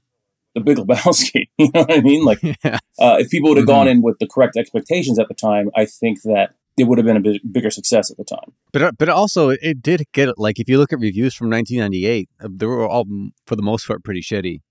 the 0.54 0.62
Big 0.62 0.78
Lebowski. 0.82 1.48
You 1.58 1.70
know 1.74 1.82
what 1.82 1.92
I 1.94 2.02
mean? 2.02 2.26
Like, 2.26 2.40
yeah. 2.64 2.80
uh, 3.00 3.18
if 3.20 3.30
people 3.30 3.50
would 3.50 3.58
have 3.58 3.66
Mhm. 3.66 3.76
gone 3.76 3.88
in 3.88 4.02
with 4.02 4.20
the 4.20 4.28
correct 4.28 4.58
expectations 4.58 5.18
at 5.20 5.28
the 5.28 5.34
time, 5.34 5.70
I 5.76 5.86
think 5.86 6.22
that 6.24 6.56
it 6.78 6.86
would 6.86 6.98
have 6.98 7.06
been 7.06 7.18
a 7.18 7.22
big, 7.22 7.42
bigger 7.52 7.70
success 7.70 8.10
at 8.12 8.18
the 8.18 8.24
time. 8.24 8.54
But 8.74 8.82
uh, 8.82 8.92
but 8.98 9.10
also 9.10 9.50
it 9.50 9.82
did 9.82 10.04
get 10.14 10.38
like 10.38 10.60
if 10.60 10.68
you 10.70 10.78
look 10.78 10.92
at 10.94 11.00
reviews 11.00 11.34
from 11.36 11.50
1998, 11.50 12.30
uh, 12.44 12.48
they 12.52 12.66
were 12.66 12.88
all 12.88 13.06
mm, 13.06 13.32
for 13.46 13.56
the 13.56 13.62
most 13.62 13.88
part 13.88 14.04
pretty 14.04 14.22
shitty. 14.22 14.62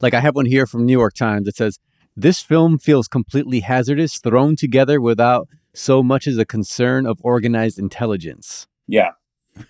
Like 0.00 0.14
I 0.14 0.20
have 0.20 0.34
one 0.36 0.46
here 0.46 0.66
from 0.66 0.86
New 0.86 0.92
York 0.98 1.14
Times 1.14 1.44
that 1.46 1.56
says 1.56 1.78
this 2.16 2.40
film 2.42 2.78
feels 2.78 3.06
completely 3.08 3.60
hazardous, 3.60 4.18
thrown 4.18 4.56
together 4.56 5.00
without 5.00 5.48
so 5.78 6.02
much 6.02 6.26
as 6.26 6.38
a 6.38 6.44
concern 6.44 7.06
of 7.06 7.18
organized 7.22 7.78
intelligence. 7.78 8.66
Yeah, 8.86 9.10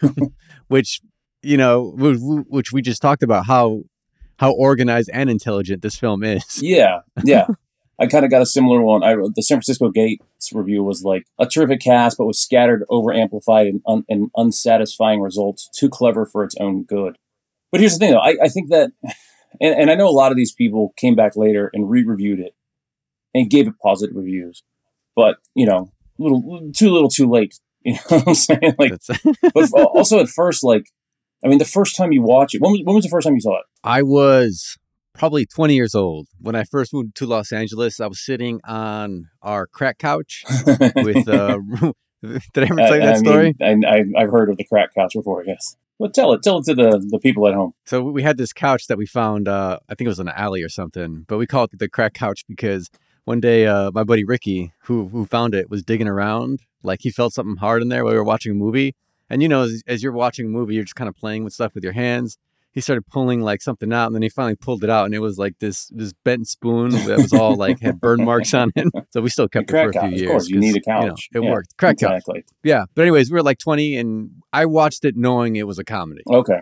Which 0.69 1.01
you 1.43 1.57
know, 1.57 1.95
wh- 1.97 2.19
wh- 2.19 2.51
which 2.51 2.73
we 2.73 2.83
just 2.83 3.03
talked 3.03 3.23
about 3.23 3.47
how 3.47 3.83
how 4.39 4.53
organized 4.53 5.11
and 5.13 5.29
intelligent 5.29 5.83
this 5.83 5.97
film 5.97 6.23
is. 6.23 6.63
yeah, 6.63 7.01
yeah. 7.25 7.47
I 8.01 8.07
kind 8.07 8.25
of 8.25 8.31
got 8.31 8.43
a 8.43 8.47
similar 8.47 8.81
one. 8.81 9.03
I 9.03 9.17
the 9.35 9.43
San 9.43 9.57
Francisco 9.57 9.91
Gates 9.91 10.53
review 10.53 10.85
was 10.85 11.03
like 11.03 11.25
a 11.39 11.47
terrific 11.47 11.81
cast, 11.81 12.17
but 12.17 12.27
was 12.27 12.41
scattered, 12.41 12.85
over 12.89 13.13
amplified, 13.13 13.67
and, 13.67 13.81
un- 13.87 14.05
and 14.09 14.31
unsatisfying 14.37 15.21
results. 15.21 15.69
Too 15.75 15.89
clever 15.89 16.25
for 16.25 16.45
its 16.45 16.55
own 16.61 16.85
good. 16.85 17.19
But 17.73 17.81
here's 17.81 17.95
the 17.95 17.99
thing, 17.99 18.13
though. 18.13 18.21
I, 18.21 18.37
I 18.45 18.49
think 18.49 18.71
that, 18.71 18.93
and, 19.61 19.75
and 19.75 19.91
I 19.91 19.95
know 19.95 20.09
a 20.09 20.11
lot 20.11 20.31
of 20.31 20.37
these 20.37 20.53
people 20.53 20.95
came 20.97 21.17
back 21.17 21.37
later 21.37 21.71
and 21.75 21.91
re-reviewed 21.91 22.39
it 22.39 22.55
and 23.35 23.51
gave 23.51 23.67
it 23.67 23.75
positive 23.83 24.15
reviews. 24.17 24.63
But 25.17 25.39
you 25.57 25.67
know, 25.67 25.91
little 26.19 26.71
too 26.75 26.91
little, 26.91 27.09
too 27.09 27.29
late. 27.29 27.59
You 27.85 27.93
know 27.95 28.01
what 28.09 28.29
I'm 28.29 28.35
saying? 28.35 28.75
Like, 28.77 28.93
but 29.55 29.73
also 29.73 30.19
at 30.19 30.29
first, 30.29 30.65
like, 30.65 30.91
I 31.45 31.49
mean, 31.49 31.59
the 31.59 31.65
first 31.65 31.97
time 31.97 32.13
you 32.13 32.23
watch 32.23 32.55
it, 32.55 32.61
when 32.61 32.73
was, 32.73 32.81
when 32.85 32.97
was 32.97 33.05
the 33.05 33.09
first 33.09 33.25
time 33.25 33.35
you 33.35 33.41
saw 33.41 33.61
it? 33.61 33.65
I 33.85 34.03
was 34.03 34.77
probably 35.19 35.45
20 35.45 35.75
years 35.75 35.95
old 35.95 36.29
when 36.41 36.55
I 36.55 36.65
first 36.65 36.95
moved 36.95 37.15
to 37.17 37.27
Los 37.27 37.53
Angeles. 37.53 38.01
I 38.01 38.07
was 38.07 38.25
sitting 38.25 38.61
on 38.65 39.29
our 39.43 39.67
crack 39.67 39.99
couch 39.99 40.45
with 40.67 41.29
uh 41.29 41.59
did 42.23 42.43
I 42.57 42.63
ever 42.63 42.75
tell 42.77 42.95
you 42.95 43.01
that 43.01 43.15
I, 43.15 43.19
story? 43.19 43.55
Mean, 43.61 43.85
I, 43.85 44.05
I've 44.17 44.31
heard 44.31 44.51
of 44.51 44.57
the 44.57 44.65
crack 44.65 44.95
couch 44.95 45.13
before, 45.15 45.45
yes. 45.45 45.77
But 46.01 46.15
tell 46.15 46.33
it, 46.33 46.43
tell 46.43 46.59
it 46.59 46.65
to 46.65 46.75
the, 46.75 47.05
the 47.11 47.19
people 47.19 47.47
at 47.49 47.55
home. 47.55 47.75
So 47.87 48.03
we 48.03 48.23
had 48.23 48.37
this 48.37 48.53
couch 48.53 48.87
that 48.89 48.99
we 48.99 49.07
found 49.07 49.49
uh 49.49 49.79
I 49.89 49.95
think 49.95 50.07
it 50.07 50.11
was 50.11 50.21
in 50.21 50.29
an 50.29 50.35
alley 50.37 50.63
or 50.63 50.69
something, 50.69 51.25
but 51.29 51.39
we 51.39 51.47
call 51.47 51.65
it 51.65 51.71
the 51.79 51.89
crack 51.89 52.15
couch 52.15 52.45
because 52.49 52.89
one 53.29 53.41
day 53.41 53.67
uh 53.67 53.91
my 53.93 54.05
buddy 54.05 54.25
Ricky 54.25 54.73
who 54.85 55.09
who 55.09 55.27
found 55.27 55.55
it 55.55 55.69
was 55.71 55.83
digging 55.83 56.09
around 56.09 56.61
like 56.83 57.01
he 57.03 57.11
felt 57.11 57.33
something 57.35 57.57
hard 57.57 57.83
in 57.83 57.89
there 57.89 58.03
while 58.05 58.13
we 58.15 58.19
were 58.19 58.25
watching 58.25 58.53
a 58.53 58.55
movie. 58.55 58.95
And 59.31 59.43
you 59.43 59.49
know 59.49 59.63
as, 59.63 59.83
as 59.87 60.03
you're 60.03 60.13
watching 60.25 60.47
a 60.47 60.49
movie 60.49 60.75
you're 60.75 60.85
just 60.85 60.97
kind 60.97 61.09
of 61.09 61.15
playing 61.17 61.45
with 61.45 61.53
stuff 61.53 61.75
with 61.75 61.85
your 61.85 61.93
hands. 61.93 62.39
He 62.71 62.81
started 62.81 63.07
pulling 63.07 63.41
like 63.41 63.61
something 63.61 63.93
out 63.93 64.07
and 64.07 64.15
then 64.15 64.23
he 64.23 64.29
finally 64.29 64.55
pulled 64.55 64.85
it 64.85 64.91
out 64.91 65.07
and 65.07 65.15
it 65.15 65.19
was 65.19 65.37
like 65.39 65.59
this 65.59 65.89
this 65.89 66.13
bent 66.25 66.47
spoon 66.49 66.91
that 67.09 67.19
was 67.19 67.33
all 67.33 67.57
like 67.57 67.81
had 67.81 68.01
burn 68.01 68.25
marks 68.25 68.55
on 68.55 68.71
it. 68.77 68.87
So 69.13 69.21
we 69.21 69.31
still 69.31 69.49
kept 69.49 69.71
it 69.71 69.73
for 69.73 69.89
a 69.89 69.93
few 69.93 70.01
couch, 70.01 70.13
of 70.13 70.19
years. 70.19 70.31
course, 70.31 70.49
you 70.49 70.59
need 70.61 70.77
a 70.77 70.81
'cause, 70.81 71.05
know, 71.05 71.11
couch. 71.11 71.29
it 71.35 71.43
Yeah, 71.43 71.51
worked. 71.51 71.77
Crack 71.77 71.99
couch. 71.99 72.23
Yeah. 72.63 72.85
But 72.95 73.03
anyways, 73.03 73.31
we 73.31 73.35
were 73.35 73.43
like 73.43 73.59
20 73.59 73.97
and 73.97 74.31
I 74.53 74.67
watched 74.67 75.05
it 75.05 75.17
knowing 75.17 75.57
it 75.57 75.67
was 75.67 75.79
a 75.79 75.85
comedy. 75.85 76.23
Okay. 76.31 76.61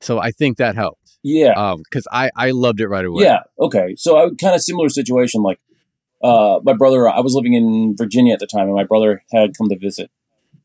So 0.00 0.18
I 0.20 0.30
think 0.30 0.58
that 0.58 0.74
helped. 0.76 1.18
Yeah. 1.24 1.52
Um, 1.54 1.82
because 1.82 2.06
I, 2.12 2.30
I 2.36 2.52
loved 2.52 2.80
it 2.80 2.88
right 2.88 3.04
away. 3.04 3.24
Yeah. 3.24 3.40
Okay. 3.58 3.94
So 3.96 4.16
I 4.16 4.28
kind 4.40 4.54
of 4.54 4.62
similar 4.62 4.88
situation. 4.88 5.42
Like, 5.42 5.58
uh, 6.22 6.60
my 6.62 6.72
brother, 6.72 7.08
I 7.08 7.20
was 7.20 7.34
living 7.34 7.54
in 7.54 7.96
Virginia 7.96 8.32
at 8.32 8.40
the 8.40 8.46
time, 8.46 8.66
and 8.66 8.74
my 8.74 8.84
brother 8.84 9.22
had 9.32 9.56
come 9.56 9.68
to 9.68 9.78
visit, 9.78 10.10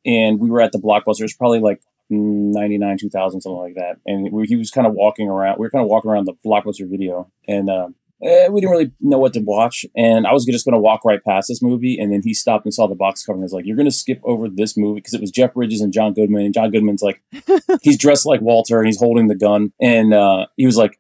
and 0.06 0.39
we 0.39 0.50
were 0.50 0.62
at 0.62 0.72
the 0.72 0.80
Blockbuster. 0.80 1.22
It 1.22 1.24
was 1.24 1.34
probably 1.34 1.60
like 1.60 1.82
ninety 2.10 2.78
nine, 2.78 2.98
two 2.98 3.10
thousand, 3.10 3.42
something 3.42 3.60
like 3.60 3.76
that. 3.76 3.98
And 4.06 4.32
we, 4.32 4.48
he 4.48 4.56
was 4.56 4.72
kind 4.72 4.88
of 4.88 4.94
walking 4.94 5.30
around. 5.30 5.58
We 5.58 5.66
were 5.66 5.70
kind 5.70 5.84
of 5.84 5.89
walking 5.89 6.10
around 6.10 6.26
the 6.26 6.34
Blockbuster 6.46 6.89
video, 6.89 7.32
and 7.48 7.70
um, 7.70 7.96
eh, 8.24 8.48
we 8.48 8.62
didn't 8.62 8.72
really 8.72 8.92
know 9.00 9.20
what 9.20 9.34
to 9.34 9.42
watch. 9.42 9.86
And 9.96 10.26
I 10.26 10.34
was 10.34 10.46
just 10.46 10.66
going 10.66 10.74
to 10.74 10.80
walk 10.80 11.06
right 11.06 11.24
past 11.24 11.48
this 11.50 11.62
movie, 11.62 12.00
and 12.00 12.12
then 12.12 12.22
he 12.24 12.34
stopped 12.34 12.66
and 12.66 12.74
saw 12.74 12.88
the 12.88 12.96
box 12.96 13.24
cover 13.24 13.36
and 13.36 13.44
was 13.44 13.54
like, 13.54 13.66
"You're 13.66 13.78
going 13.78 13.86
to 13.86 13.92
skip 13.92 14.22
over 14.24 14.50
this 14.50 14.76
movie 14.76 15.00
because 15.00 15.13
it 15.13 15.22
was 15.22 15.32
Jeff 15.32 15.54
Bridges 15.54 15.82
and 15.82 15.94
John 15.94 16.13
Goodman, 16.13 16.46
and 16.46 16.54
John 16.54 16.72
Goodman's 16.72 17.04
like, 17.04 17.22
he's 17.82 17.98
dressed 17.98 18.26
like 18.26 18.42
Walter, 18.42 18.80
and 18.80 18.88
he's 18.88 19.00
holding 19.00 19.28
the 19.28 19.36
gun, 19.36 19.74
and 19.82 20.13
uh, 20.13 20.48
he 20.58 20.66
was 20.66 20.78
like." 20.78 21.00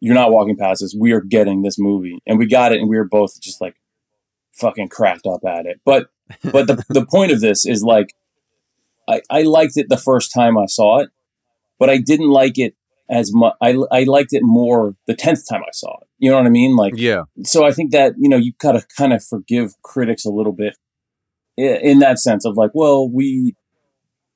You're 0.00 0.14
not 0.14 0.32
walking 0.32 0.58
past 0.58 0.82
this. 0.82 0.94
We 0.94 1.12
are 1.12 1.22
getting 1.22 1.62
this 1.62 1.78
movie, 1.78 2.18
and 2.26 2.38
we 2.38 2.46
got 2.46 2.72
it, 2.72 2.80
and 2.80 2.90
we 2.90 2.98
were 2.98 3.08
both 3.08 3.40
just 3.40 3.62
like 3.62 3.76
fucking 4.54 4.88
cracked 4.88 5.26
up 5.26 5.44
at 5.46 5.66
it. 5.66 5.80
But 5.84 6.08
but 6.42 6.66
the 6.66 6.84
the 6.88 7.06
point 7.06 7.32
of 7.32 7.40
this 7.40 7.66
is 7.66 7.82
like 7.82 8.14
I 9.08 9.20
I 9.30 9.42
liked 9.42 9.76
it 9.76 9.88
the 9.88 9.96
first 9.96 10.32
time 10.32 10.56
I 10.58 10.66
saw 10.66 11.00
it, 11.00 11.10
but 11.78 11.90
I 11.90 11.98
didn't 11.98 12.30
like 12.30 12.58
it 12.58 12.74
as 13.08 13.32
much. 13.32 13.54
I 13.60 13.76
I 13.90 14.04
liked 14.04 14.32
it 14.32 14.42
more 14.42 14.96
the 15.06 15.14
tenth 15.14 15.48
time 15.48 15.62
I 15.62 15.72
saw 15.72 15.98
it. 16.00 16.08
You 16.18 16.30
know 16.30 16.36
what 16.36 16.46
I 16.46 16.50
mean? 16.50 16.76
Like 16.76 16.94
Yeah. 16.96 17.24
so 17.44 17.64
I 17.66 17.72
think 17.72 17.92
that 17.92 18.14
you 18.18 18.28
know 18.28 18.36
you 18.36 18.52
gotta 18.58 18.84
kind 18.96 19.12
of 19.12 19.24
forgive 19.24 19.80
critics 19.82 20.24
a 20.24 20.30
little 20.30 20.52
bit 20.52 20.76
in 21.56 22.00
that 22.00 22.18
sense 22.18 22.44
of 22.44 22.56
like, 22.56 22.70
well, 22.74 23.08
we 23.08 23.54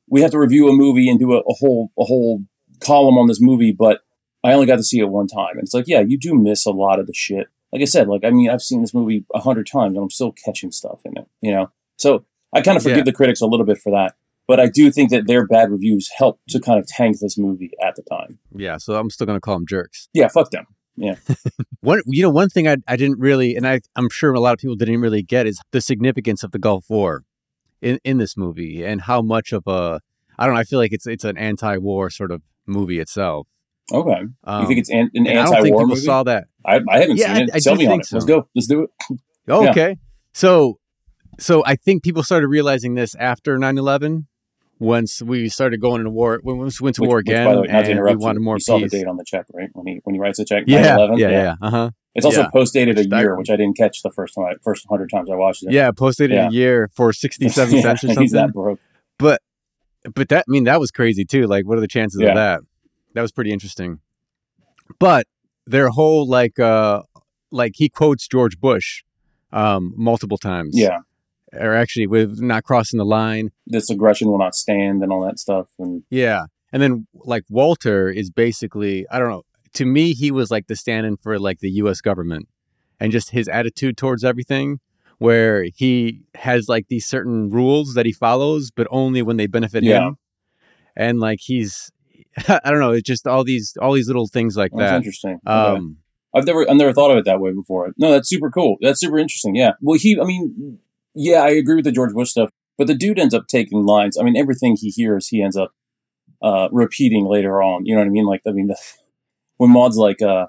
we 0.08 0.22
have 0.22 0.30
to 0.30 0.38
review 0.38 0.68
a 0.68 0.72
movie 0.72 1.08
and 1.08 1.18
do 1.18 1.32
a, 1.32 1.38
a 1.38 1.54
whole 1.54 1.90
a 1.98 2.04
whole 2.04 2.42
column 2.80 3.18
on 3.18 3.26
this 3.26 3.40
movie, 3.40 3.72
but 3.72 4.00
I 4.44 4.52
only 4.52 4.66
got 4.66 4.76
to 4.76 4.84
see 4.84 5.00
it 5.00 5.08
one 5.08 5.26
time, 5.26 5.54
and 5.54 5.62
it's 5.62 5.74
like, 5.74 5.88
yeah, 5.88 6.00
you 6.00 6.18
do 6.18 6.34
miss 6.34 6.64
a 6.64 6.70
lot 6.70 7.00
of 7.00 7.06
the 7.06 7.14
shit. 7.14 7.48
Like 7.72 7.82
I 7.82 7.86
said, 7.86 8.08
like 8.08 8.24
I 8.24 8.30
mean, 8.30 8.48
I've 8.50 8.62
seen 8.62 8.80
this 8.80 8.94
movie 8.94 9.24
a 9.34 9.40
hundred 9.40 9.66
times, 9.66 9.94
and 9.94 10.02
I'm 10.02 10.10
still 10.10 10.32
catching 10.44 10.70
stuff 10.72 11.00
in 11.04 11.16
it, 11.18 11.26
you 11.40 11.50
know. 11.50 11.70
So 11.96 12.24
I 12.54 12.62
kind 12.62 12.76
of 12.76 12.82
forgive 12.82 12.98
Yeah. 12.98 13.04
the 13.04 13.12
critics 13.12 13.40
a 13.40 13.46
little 13.46 13.66
bit 13.66 13.78
for 13.78 13.90
that, 13.92 14.14
but 14.46 14.58
I 14.60 14.68
do 14.68 14.90
think 14.90 15.10
that 15.10 15.26
their 15.26 15.46
bad 15.46 15.70
reviews 15.70 16.08
helped 16.16 16.48
to 16.50 16.60
kind 16.60 16.78
of 16.80 16.86
tank 16.86 17.18
this 17.20 17.36
movie 17.36 17.70
at 17.84 17.94
the 17.96 18.02
time. 18.02 18.38
Yeah. 18.54 18.78
So 18.78 18.94
I'm 18.94 19.10
still 19.10 19.26
gonna 19.26 19.40
call 19.40 19.54
them 19.56 19.66
jerks. 19.68 20.08
Yeah, 20.14 20.28
fuck 20.28 20.50
them. 20.50 20.66
Yeah. 20.96 21.16
one 21.80 22.00
you 22.06 22.22
know, 22.22 22.30
one 22.30 22.48
thing 22.48 22.66
I 22.66 22.76
I 22.86 22.96
didn't 22.96 23.18
really 23.18 23.54
and 23.54 23.66
I, 23.68 23.80
I'm 23.96 24.08
sure 24.10 24.32
a 24.32 24.40
lot 24.40 24.52
of 24.54 24.58
people 24.58 24.76
didn't 24.76 25.00
really 25.00 25.22
get 25.22 25.46
is 25.46 25.60
the 25.72 25.80
significance 25.80 26.42
of 26.42 26.50
the 26.52 26.58
Gulf 26.58 26.86
War. 26.88 27.24
in 27.82 27.98
in 28.02 28.18
this 28.18 28.36
movie 28.36 28.82
and 28.84 29.02
how 29.02 29.20
much 29.22 29.52
of 29.52 29.62
a 29.66 30.00
I 30.38 30.46
don't 30.46 30.54
know. 30.54 30.60
I 30.60 30.64
feel 30.64 30.78
like 30.78 30.92
it's 30.92 31.06
it's 31.06 31.24
an 31.24 31.36
anti-war 31.36 32.10
sort 32.10 32.30
of 32.32 32.42
movie 32.66 32.98
itself. 32.98 33.46
Okay. 33.92 34.22
Um, 34.44 34.62
you 34.62 34.66
think 34.68 34.80
it's 34.80 34.90
an, 34.90 35.10
an 35.14 35.26
and 35.26 35.38
I 35.38 35.44
don't 35.44 35.46
think 35.46 35.56
anti-war 35.58 35.80
people 35.82 35.88
movie? 35.88 36.00
saw 36.00 36.22
that. 36.24 36.44
I, 36.76 36.80
I 36.88 37.00
haven't 37.00 37.16
Yeah, 37.16 37.34
seen 37.34 37.42
it. 37.44 37.50
I- 37.52 37.56
I 37.56 37.58
Sell 37.60 37.74
me 37.76 37.86
on 37.86 38.00
it. 38.00 38.06
Let's 38.12 38.24
go. 38.24 38.48
Let's 38.54 38.66
do 38.68 38.82
it. 38.84 38.90
Oh, 39.50 39.62
Yeah. 39.64 39.70
okay. 39.70 39.96
So 40.34 40.78
so 41.38 41.62
I 41.64 41.74
think 41.76 42.02
people 42.02 42.22
started 42.22 42.48
realizing 42.48 42.94
this 42.94 43.14
after 43.14 43.56
9/11 43.58 44.26
once 44.78 45.22
we 45.22 45.48
started 45.48 45.80
going 45.80 46.00
into 46.00 46.10
war 46.10 46.38
when 46.42 46.56
we 46.58 46.62
went 46.64 46.74
to 46.74 46.82
Which- 46.84 46.98
war 46.98 47.16
which, 47.16 47.28
again 47.28 47.46
by 47.46 47.54
the 47.54 47.60
way, 47.62 47.66
not 47.68 47.84
to 47.86 47.90
and 47.92 48.00
we 48.04 48.16
wanted 48.16 48.40
more 48.40 48.56
you 48.56 48.60
saw 48.60 48.78
the 48.78 48.88
date 48.88 49.06
on 49.06 49.16
the 49.16 49.24
check, 49.24 49.46
right? 49.54 49.70
When 49.72 49.86
he 49.86 50.00
when 50.04 50.14
he 50.14 50.20
writes 50.20 50.38
the 50.38 50.44
check, 50.44 50.64
Yeah, 50.66 50.96
9/11? 50.98 51.18
yeah, 51.18 51.30
yeah, 51.30 51.54
Uh-huh. 51.62 51.90
It's 52.14 52.26
also 52.26 52.42
Yeah. 52.42 52.48
post 52.50 52.74
dated 52.74 52.98
a 52.98 53.06
year, 53.06 53.36
which 53.36 53.48
I 53.48 53.56
didn't 53.56 53.76
catch 53.76 54.02
the 54.02 54.10
first 54.10 54.34
time, 54.34 54.44
I, 54.44 54.54
first 54.62 54.84
hundred 54.90 55.08
times 55.10 55.30
I 55.30 55.36
watched 55.36 55.62
it. 55.62 55.72
Yeah, 55.72 55.90
posted 55.92 56.30
Yeah. 56.30 56.48
a 56.48 56.50
year 56.50 56.90
for 56.94 57.12
67 57.12 57.74
Yeah, 57.76 57.82
cents 57.82 58.04
or 58.04 58.06
He's 58.08 58.14
something. 58.16 58.32
that 58.34 58.52
broke. 58.52 58.80
But 59.18 59.40
but 60.14 60.28
that 60.28 60.44
I 60.48 60.50
mean 60.50 60.64
that 60.64 60.78
was 60.80 60.90
crazy 60.90 61.24
too. 61.24 61.46
Like 61.46 61.66
what 61.66 61.78
are 61.78 61.80
the 61.80 61.88
chances 61.88 62.20
Yeah. 62.20 62.30
of 62.30 62.34
that? 62.36 62.60
That 63.14 63.22
was 63.22 63.32
pretty 63.32 63.50
interesting. 63.52 64.00
But 64.98 65.26
their 65.70 65.88
whole 65.90 66.26
like 66.28 66.58
uh 66.58 67.02
like 67.50 67.72
he 67.76 67.88
quotes 67.88 68.26
George 68.28 68.58
Bush 68.60 69.02
um 69.52 69.92
multiple 69.96 70.38
times. 70.38 70.72
Yeah, 70.76 70.98
Or 71.52 71.74
actually 71.74 72.06
with 72.06 72.40
not 72.40 72.64
crossing 72.64 72.98
the 72.98 73.04
line. 73.04 73.50
this 73.66 73.90
aggression 73.90 74.28
will 74.28 74.38
not 74.38 74.54
stand 74.54 75.02
and 75.02 75.10
all 75.12 75.22
that 75.26 75.38
stuff. 75.38 75.66
And 75.78 76.02
Yeah. 76.10 76.44
And 76.72 76.82
then 76.82 77.06
like 77.14 77.44
Walter 77.48 78.08
is 78.10 78.30
basically 78.30 79.06
I 79.10 79.18
don't 79.18 79.30
know. 79.30 79.42
To 79.74 79.84
me 79.86 80.12
he 80.12 80.30
was 80.30 80.50
like 80.50 80.66
the 80.66 80.76
stand-in 80.76 81.16
for 81.16 81.38
like 81.38 81.60
the 81.60 81.70
US 81.82 82.00
government 82.00 82.48
and 83.00 83.12
just 83.12 83.30
his 83.30 83.48
attitude 83.48 83.96
towards 83.96 84.24
everything 84.24 84.80
where 85.18 85.64
he 85.74 86.22
has 86.34 86.68
like 86.68 86.86
these 86.88 87.06
certain 87.06 87.50
rules 87.50 87.94
that 87.94 88.06
he 88.06 88.12
follows 88.12 88.70
but 88.70 88.86
only 88.90 89.22
when 89.22 89.36
they 89.36 89.46
benefit 89.46 89.82
Yeah. 89.84 90.08
him. 90.08 90.16
And 90.96 91.20
like 91.20 91.38
he's 91.42 91.90
I 92.64 92.70
don't 92.70 92.80
know, 92.80 92.92
it's 92.92 93.06
just 93.06 93.26
all 93.26 93.44
these 93.44 93.74
all 93.80 93.92
these 93.92 94.06
little 94.06 94.28
things 94.28 94.56
like 94.56 94.72
that's 94.72 94.90
that. 94.90 94.96
interesting. 94.96 95.40
Um 95.46 95.98
I've 96.34 96.46
never 96.46 96.68
I've 96.68 96.76
never 96.76 96.92
thought 96.92 97.10
of 97.10 97.18
it 97.18 97.24
that 97.24 97.40
way 97.40 97.52
before. 97.52 97.92
No, 97.96 98.10
that's 98.12 98.28
super 98.28 98.50
cool. 98.50 98.76
That's 98.80 99.00
super 99.00 99.18
interesting. 99.18 99.54
Yeah. 99.54 99.72
Well, 99.80 99.98
he. 99.98 100.18
I 100.20 100.24
mean, 100.24 100.78
yeah, 101.14 101.40
I 101.42 101.50
agree 101.50 101.76
with 101.76 101.84
the 101.84 101.92
George 101.92 102.12
Bush 102.12 102.30
stuff, 102.30 102.50
but 102.76 102.86
the 102.86 102.94
dude 102.94 103.18
ends 103.18 103.34
up 103.34 103.46
taking 103.48 103.84
lines. 103.84 104.18
I 104.18 104.22
mean, 104.22 104.36
everything 104.36 104.76
he 104.78 104.90
hears, 104.90 105.28
he 105.28 105.42
ends 105.42 105.56
up 105.56 105.72
uh, 106.42 106.68
repeating 106.70 107.26
later 107.26 107.62
on. 107.62 107.86
You 107.86 107.94
know 107.94 108.00
what 108.00 108.06
I 108.06 108.10
mean? 108.10 108.26
Like, 108.26 108.42
I 108.46 108.52
mean, 108.52 108.68
the, 108.68 108.76
when 109.56 109.70
Maud's 109.70 109.96
like, 109.96 110.20
uh, 110.22 110.46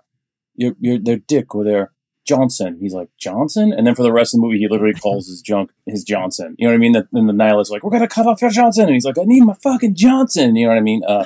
"You're 0.55 0.75
you're 0.79 0.99
their 0.99 1.17
Dick 1.17 1.55
or 1.55 1.63
their 1.63 1.91
Johnson," 2.27 2.77
he's 2.81 2.93
like 2.93 3.09
Johnson, 3.17 3.71
and 3.71 3.87
then 3.87 3.95
for 3.95 4.03
the 4.03 4.13
rest 4.13 4.33
of 4.33 4.39
the 4.39 4.45
movie, 4.45 4.59
he 4.59 4.67
literally 4.67 4.93
calls 4.93 5.27
his 5.27 5.41
junk 5.41 5.71
his 5.85 6.03
Johnson. 6.03 6.55
You 6.59 6.67
know 6.67 6.73
what 6.73 6.77
I 6.77 6.79
mean? 6.79 6.91
That 6.91 7.07
then 7.13 7.27
the 7.27 7.33
nihilist 7.33 7.71
like, 7.71 7.83
"We're 7.83 7.91
gonna 7.91 8.07
cut 8.07 8.27
off 8.27 8.41
your 8.41 8.51
Johnson," 8.51 8.85
and 8.85 8.93
he's 8.93 9.05
like, 9.05 9.17
"I 9.17 9.23
need 9.23 9.41
my 9.41 9.55
fucking 9.63 9.95
Johnson." 9.95 10.57
You 10.57 10.67
know 10.67 10.73
what 10.73 10.77
I 10.77 10.81
mean? 10.81 11.03
Uh, 11.07 11.25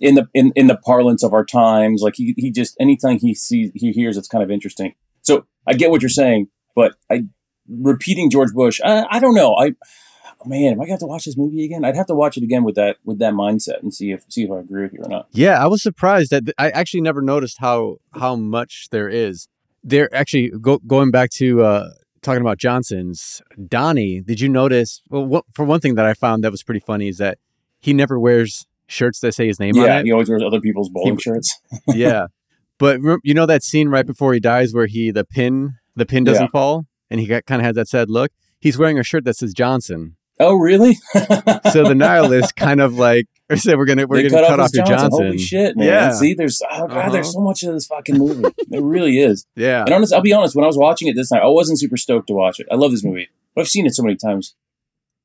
in 0.00 0.14
the 0.14 0.28
in, 0.34 0.52
in 0.56 0.66
the 0.66 0.76
parlance 0.76 1.22
of 1.22 1.32
our 1.32 1.44
times. 1.44 2.02
Like 2.02 2.14
he 2.16 2.34
he 2.36 2.50
just 2.50 2.76
anything 2.80 3.18
he 3.18 3.34
sees 3.34 3.70
he 3.74 3.92
hears 3.92 4.16
it's 4.16 4.28
kind 4.28 4.42
of 4.42 4.50
interesting. 4.50 4.94
So 5.22 5.46
I 5.66 5.74
get 5.74 5.90
what 5.90 6.02
you're 6.02 6.08
saying, 6.08 6.48
but 6.74 6.94
I 7.10 7.24
repeating 7.68 8.30
George 8.30 8.52
Bush, 8.52 8.80
I, 8.84 9.06
I 9.10 9.20
don't 9.20 9.34
know. 9.34 9.54
I 9.56 9.74
oh, 10.40 10.48
man, 10.48 10.72
am 10.72 10.80
I 10.80 10.88
have 10.88 10.98
to 11.00 11.06
watch 11.06 11.24
this 11.24 11.36
movie 11.36 11.64
again? 11.64 11.84
I'd 11.84 11.96
have 11.96 12.06
to 12.06 12.14
watch 12.14 12.36
it 12.36 12.42
again 12.42 12.64
with 12.64 12.74
that 12.76 12.96
with 13.04 13.18
that 13.18 13.34
mindset 13.34 13.82
and 13.82 13.92
see 13.92 14.10
if 14.10 14.24
see 14.28 14.44
if 14.44 14.50
I 14.50 14.58
agree 14.58 14.82
with 14.82 14.92
you 14.92 15.00
or 15.02 15.08
not. 15.08 15.28
Yeah, 15.32 15.62
I 15.62 15.66
was 15.66 15.82
surprised 15.82 16.30
that 16.30 16.52
I 16.58 16.70
actually 16.70 17.02
never 17.02 17.22
noticed 17.22 17.58
how 17.60 17.98
how 18.14 18.36
much 18.36 18.88
there 18.90 19.08
is. 19.08 19.48
There 19.82 20.14
actually 20.14 20.50
go, 20.60 20.78
going 20.86 21.10
back 21.10 21.30
to 21.36 21.62
uh, 21.62 21.90
talking 22.22 22.42
about 22.42 22.58
Johnson's 22.58 23.40
Donnie. 23.68 24.20
Did 24.20 24.40
you 24.40 24.48
notice? 24.48 25.02
Well, 25.08 25.46
for 25.54 25.64
one 25.64 25.80
thing 25.80 25.94
that 25.94 26.04
I 26.04 26.14
found 26.14 26.44
that 26.44 26.50
was 26.50 26.62
pretty 26.62 26.80
funny 26.80 27.08
is 27.08 27.18
that 27.18 27.38
he 27.80 27.94
never 27.94 28.18
wears 28.18 28.66
shirts 28.90 29.20
that 29.20 29.32
say 29.32 29.46
his 29.46 29.58
name 29.60 29.74
Yeah, 29.76 29.82
on 29.82 29.88
it. 29.88 29.92
Yeah, 29.92 30.02
he 30.04 30.12
always 30.12 30.28
wears 30.28 30.42
other 30.42 30.60
people's 30.60 30.88
bowling 30.90 31.16
He- 31.16 31.22
shirts. 31.22 31.58
yeah, 31.88 32.26
but 32.78 33.00
you 33.22 33.34
know 33.34 33.46
that 33.46 33.62
scene 33.62 33.88
right 33.88 34.06
before 34.06 34.34
he 34.34 34.40
dies 34.40 34.74
where 34.74 34.86
he 34.86 35.10
the 35.10 35.24
pin 35.24 35.74
the 35.96 36.06
pin 36.06 36.24
doesn't 36.24 36.44
Yeah. 36.44 36.50
fall 36.50 36.86
and 37.10 37.20
he 37.20 37.26
kind 37.26 37.60
of 37.60 37.64
has 37.66 37.76
that 37.76 37.88
sad 37.88 38.10
look. 38.10 38.30
He's 38.60 38.76
wearing 38.78 38.98
a 38.98 39.02
shirt 39.04 39.24
that 39.24 39.36
says 39.36 39.52
Johnson. 39.54 40.16
Oh, 40.38 40.54
really? 40.54 40.94
So 40.94 41.84
the 41.84 41.94
nihilist 41.96 42.56
kind 42.56 42.80
of 42.80 42.94
like 42.94 43.26
or 43.50 43.56
said 43.56 43.76
we're 43.76 43.84
gonna 43.84 44.06
we're 44.06 44.22
They 44.22 44.28
gonna 44.30 44.46
cut, 44.46 44.58
off, 44.60 44.68
his 44.70 44.76
your 44.76 44.86
Johnson. 44.86 45.10
Holy 45.12 45.38
shit, 45.38 45.76
man! 45.76 45.86
Yeah. 45.86 46.12
See, 46.12 46.32
there's 46.34 46.62
oh 46.70 46.86
god, 46.88 47.12
there's 47.12 47.26
Uh-huh. 47.26 47.32
so 47.32 47.40
much 47.40 47.62
of 47.62 47.74
this 47.74 47.86
fucking 47.86 48.16
movie. 48.16 48.44
it 48.70 48.82
really 48.82 49.18
is. 49.18 49.46
Yeah. 49.54 49.84
And 49.84 49.92
honest, 49.92 50.12
I'll 50.14 50.22
be 50.22 50.32
honest. 50.32 50.54
When 50.56 50.64
I 50.64 50.66
was 50.66 50.78
watching 50.78 51.08
it 51.08 51.14
this 51.16 51.28
time, 51.28 51.42
I 51.42 51.48
wasn't 51.48 51.78
super 51.78 51.96
stoked 51.98 52.28
to 52.28 52.32
watch 52.32 52.58
it. 52.60 52.66
I 52.70 52.76
love 52.76 52.90
this 52.92 53.04
movie, 53.04 53.28
but 53.54 53.62
I've 53.62 53.68
seen 53.68 53.84
it 53.86 53.94
so 53.94 54.02
many 54.02 54.16
times. 54.16 54.54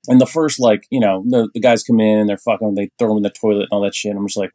And 0.07 0.19
the 0.19 0.25
first, 0.25 0.59
like, 0.59 0.85
you 0.89 0.99
know, 0.99 1.23
the, 1.27 1.49
the 1.53 1.59
guys 1.59 1.83
come 1.83 1.99
in 1.99 2.19
and 2.19 2.29
they're 2.29 2.37
fucking, 2.37 2.75
they 2.75 2.89
throw 2.97 3.09
them 3.09 3.17
in 3.17 3.23
the 3.23 3.29
toilet 3.29 3.63
and 3.63 3.69
all 3.71 3.81
that 3.81 3.95
shit. 3.95 4.11
And 4.11 4.19
I'm 4.19 4.27
just 4.27 4.37
like, 4.37 4.51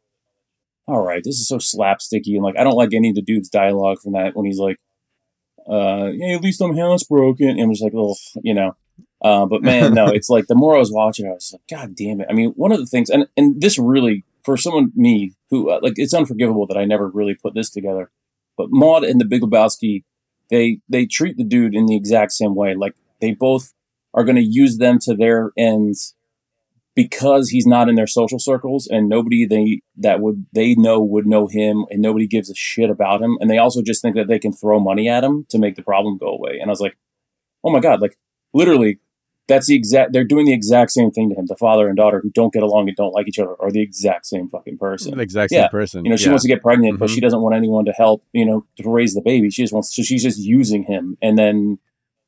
all 0.87 1.01
right, 1.01 1.23
this 1.23 1.35
is 1.35 1.47
so 1.47 1.57
slapsticky. 1.57 2.35
And 2.35 2.43
like, 2.43 2.57
I 2.57 2.63
don't 2.63 2.75
like 2.75 2.93
any 2.93 3.09
of 3.09 3.15
the 3.15 3.21
dude's 3.21 3.49
dialogue 3.49 3.99
from 4.01 4.13
that 4.13 4.35
when 4.35 4.45
he's 4.45 4.59
like, 4.59 4.77
uh, 5.69 6.09
yeah, 6.13 6.35
at 6.35 6.41
least 6.41 6.61
I'm 6.61 6.73
housebroken. 6.73 7.49
And 7.49 7.61
I'm 7.61 7.71
just 7.71 7.83
like, 7.83 7.93
oh, 7.95 8.15
you 8.43 8.53
know. 8.53 8.75
Uh, 9.21 9.45
but 9.45 9.61
man, 9.61 9.93
no, 9.93 10.07
it's 10.13 10.29
like 10.29 10.47
the 10.47 10.55
more 10.55 10.75
I 10.75 10.79
was 10.79 10.91
watching, 10.91 11.27
I 11.27 11.31
was 11.31 11.53
like, 11.53 11.61
God 11.69 11.95
damn 11.95 12.21
it. 12.21 12.27
I 12.29 12.33
mean, 12.33 12.51
one 12.51 12.71
of 12.71 12.79
the 12.79 12.85
things, 12.85 13.09
and, 13.09 13.27
and 13.37 13.61
this 13.61 13.77
really, 13.77 14.25
for 14.43 14.57
someone, 14.57 14.91
me, 14.95 15.33
who, 15.49 15.69
uh, 15.69 15.79
like, 15.81 15.93
it's 15.97 16.13
unforgivable 16.13 16.65
that 16.67 16.77
I 16.77 16.85
never 16.85 17.07
really 17.07 17.35
put 17.35 17.53
this 17.53 17.69
together. 17.69 18.09
But 18.57 18.67
Maud 18.69 19.03
and 19.03 19.21
the 19.21 19.25
Big 19.25 19.41
Lebowski, 19.41 20.03
they 20.51 20.79
they 20.89 21.05
treat 21.05 21.37
the 21.37 21.43
dude 21.43 21.73
in 21.73 21.87
the 21.87 21.95
exact 21.95 22.33
same 22.33 22.53
way. 22.53 22.75
Like 22.75 22.93
they 23.19 23.31
both 23.31 23.73
are 24.13 24.23
going 24.23 24.35
to 24.35 24.41
use 24.43 24.77
them 24.77 24.99
to 24.99 25.15
their 25.15 25.51
ends 25.57 26.15
because 26.95 27.49
he's 27.49 27.65
not 27.65 27.87
in 27.87 27.95
their 27.95 28.07
social 28.07 28.39
circles 28.39 28.87
and 28.87 29.07
nobody 29.07 29.45
they 29.45 29.81
that 29.95 30.19
would 30.19 30.45
they 30.53 30.75
know 30.75 31.01
would 31.01 31.25
know 31.25 31.47
him 31.47 31.85
and 31.89 32.01
nobody 32.01 32.27
gives 32.27 32.49
a 32.49 32.55
shit 32.55 32.89
about 32.89 33.21
him 33.21 33.37
and 33.39 33.49
they 33.49 33.57
also 33.57 33.81
just 33.81 34.01
think 34.01 34.15
that 34.15 34.27
they 34.27 34.39
can 34.39 34.51
throw 34.51 34.79
money 34.79 35.07
at 35.07 35.23
him 35.23 35.45
to 35.49 35.57
make 35.57 35.75
the 35.75 35.81
problem 35.81 36.17
go 36.17 36.27
away 36.27 36.57
and 36.59 36.69
i 36.69 36.71
was 36.71 36.81
like 36.81 36.97
oh 37.63 37.71
my 37.71 37.79
god 37.79 38.01
like 38.01 38.17
literally 38.53 38.99
that's 39.47 39.67
the 39.67 39.75
exact 39.75 40.11
they're 40.11 40.25
doing 40.25 40.45
the 40.45 40.53
exact 40.53 40.91
same 40.91 41.09
thing 41.11 41.29
to 41.29 41.35
him 41.35 41.45
the 41.47 41.55
father 41.55 41.87
and 41.87 41.95
daughter 41.95 42.19
who 42.21 42.29
don't 42.31 42.53
get 42.53 42.61
along 42.61 42.89
and 42.89 42.97
don't 42.97 43.13
like 43.13 43.27
each 43.27 43.39
other 43.39 43.55
are 43.61 43.71
the 43.71 43.81
exact 43.81 44.25
same 44.25 44.49
fucking 44.49 44.77
person 44.77 45.15
the 45.15 45.23
exact 45.23 45.51
same 45.51 45.61
Yeah. 45.61 45.67
person. 45.69 46.03
you 46.03 46.09
know, 46.11 46.17
she 46.17 46.25
yeah. 46.25 46.31
wants 46.31 46.43
to 46.43 46.49
get 46.49 46.61
pregnant, 46.61 46.99
but 46.99 47.09
Mhm. 47.09 47.13
she 47.15 47.21
doesn't 47.21 47.41
want 47.41 47.55
anyone 47.55 47.85
to 47.85 47.91
help, 47.93 48.21
you 48.33 48.45
know, 48.45 48.65
to 48.77 48.89
raise 48.89 49.13
the 49.13 49.21
baby. 49.21 49.49
She 49.49 49.63
just 49.63 49.73
wants, 49.73 49.95
so 49.95 50.03
she's 50.03 50.23
just 50.23 50.39
using 50.39 50.83
him. 50.83 51.17
And 51.21 51.37
then, 51.37 51.79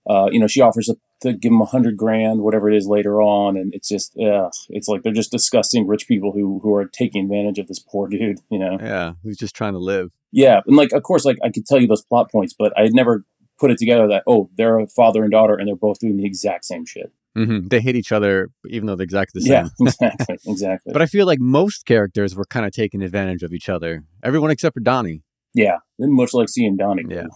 uh, 0.10 0.30
you 0.32 0.40
know, 0.40 0.48
she 0.48 0.60
offers 0.62 0.90
to, 1.24 1.34
give 1.34 1.52
him 1.52 1.62
a 1.62 1.66
hundred 1.66 1.98
grand, 1.98 2.42
whatever 2.42 2.70
it 2.70 2.78
is 2.78 2.88
later 2.88 3.22
on. 3.22 3.58
And 3.58 3.74
it's 3.74 3.90
just, 3.90 4.14
yeah, 4.16 4.50
it's 4.70 4.88
like 4.88 5.02
they're 5.04 5.12
just 5.12 5.32
disgusting 5.32 5.88
rich 5.88 6.08
people 6.08 6.32
who, 6.32 6.60
who 6.62 6.74
are 6.76 6.86
taking 6.86 7.24
advantage 7.26 7.60
of 7.60 7.68
this 7.68 7.80
poor 7.80 8.08
dude, 8.08 8.40
you 8.50 8.60
know? 8.60 8.78
Yeah, 8.80 9.14
who's 9.24 9.38
just 9.38 9.56
trying 9.56 9.74
to 9.74 9.80
live. 9.80 10.12
Yeah. 10.32 10.62
And 10.68 10.76
like, 10.76 10.92
of 10.94 11.04
course, 11.04 11.26
like 11.26 11.38
I 11.44 11.50
could 11.50 11.66
tell 11.66 11.80
you 11.80 11.88
those 11.88 12.04
plot 12.04 12.32
points, 12.32 12.54
but 12.58 12.72
I 12.78 12.84
had 12.84 12.94
never 12.94 13.24
put 13.60 13.72
it 13.72 13.78
together 13.78 14.08
that, 14.08 14.24
oh, 14.28 14.50
they're 14.58 14.80
a 14.80 14.88
father 14.88 15.24
and 15.24 15.32
daughter 15.32 15.56
and 15.56 15.68
they're 15.68 15.76
both 15.76 16.00
doing 16.00 16.18
the 16.18 16.26
exact 16.26 16.66
same 16.66 16.86
shit. 16.86 17.12
hmm 17.36 17.68
They 17.68 17.82
hate 17.82 17.96
each 17.96 18.12
other, 18.12 18.50
even 18.68 18.88
though 18.88 18.96
they're 18.96 19.04
exactly 19.04 19.40
the 19.42 19.48
same. 19.48 19.66
Yeah, 19.66 19.70
exactly. 19.88 20.38
Exactly. 20.48 20.94
But 20.94 21.02
I 21.02 21.06
feel 21.06 21.26
like 21.26 21.40
most 21.40 21.86
characters 21.86 22.36
were 22.36 22.46
kind 22.46 22.66
of 22.66 22.72
taking 22.72 23.02
advantage 23.02 23.44
of 23.44 23.54
each 23.54 23.70
other. 23.70 24.04
Everyone 24.24 24.52
except 24.52 24.74
for 24.74 24.80
Donnie. 24.82 25.22
yeah. 25.54 25.78
Much 26.00 26.34
like 26.34 26.50
seeing 26.50 26.76
Donnie. 26.76 27.04
Yeah. 27.08 27.28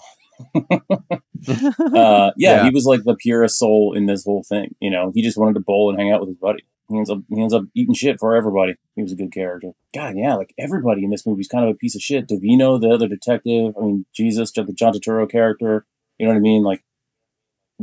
Uh, 1.47 2.31
yeah, 2.35 2.57
Yeah. 2.57 2.63
he 2.65 2.69
was 2.71 2.85
like 2.85 3.03
the 3.03 3.15
purest 3.15 3.57
soul 3.57 3.93
in 3.95 4.05
this 4.05 4.23
whole 4.25 4.43
thing. 4.43 4.75
You 4.79 4.89
know, 4.89 5.11
he 5.13 5.21
just 5.21 5.37
wanted 5.37 5.53
to 5.55 5.59
bowl 5.61 5.89
and 5.89 5.99
hang 5.99 6.11
out 6.11 6.19
with 6.19 6.29
his 6.29 6.37
buddy. 6.37 6.63
He 6.89 6.97
ends 6.97 7.09
up 7.09 7.19
he 7.29 7.41
ends 7.41 7.53
up 7.53 7.63
eating 7.75 7.93
shit 7.93 8.19
for 8.19 8.35
everybody. 8.35 8.75
He 8.95 9.03
was 9.03 9.11
a 9.11 9.15
good 9.15 9.31
character. 9.31 9.71
God, 9.93 10.15
yeah, 10.17 10.35
like 10.35 10.53
everybody 10.57 11.03
in 11.03 11.09
this 11.09 11.25
movie 11.25 11.41
is 11.41 11.47
kind 11.47 11.65
of 11.65 11.71
a 11.71 11.77
piece 11.77 11.95
of 11.95 12.01
shit. 12.01 12.27
Da 12.27 12.39
Fino, 12.39 12.77
the 12.77 12.89
other 12.89 13.07
detective. 13.07 13.73
I 13.77 13.81
mean, 13.83 14.05
Jesus, 14.15 14.51
the 14.51 14.63
John 14.73 14.93
Turturro 14.93 15.29
character. 15.29 15.85
You 16.17 16.25
know 16.25 16.33
what 16.33 16.39
I 16.39 16.41
mean? 16.41 16.63
Like 16.63 16.83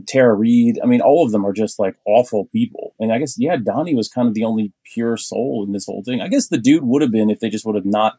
Tara 0.09 0.35
Reid. 0.35 0.81
I 0.83 0.87
mean, 0.87 1.01
all 1.03 1.25
of 1.25 1.33
them 1.33 1.45
are 1.47 1.53
just 1.53 1.79
like 1.79 1.97
awful 2.07 2.47
people. 2.47 2.95
And 2.99 3.13
I 3.13 3.19
guess 3.19 3.37
yeah, 3.39 3.57
Donnie 3.57 3.95
was 3.95 4.09
kind 4.09 4.27
of 4.27 4.35
the 4.35 4.45
only 4.45 4.73
pure 4.95 5.17
soul 5.17 5.65
in 5.67 5.73
this 5.73 5.87
whole 5.87 6.03
thing. 6.03 6.21
I 6.21 6.29
guess 6.29 6.49
the 6.49 6.59
dude 6.59 6.85
would 6.85 7.03
have 7.03 7.13
been 7.13 7.31
if 7.31 7.41
they 7.41 7.51
just 7.51 7.67
would 7.67 7.77
have 7.77 7.87
not 7.87 8.15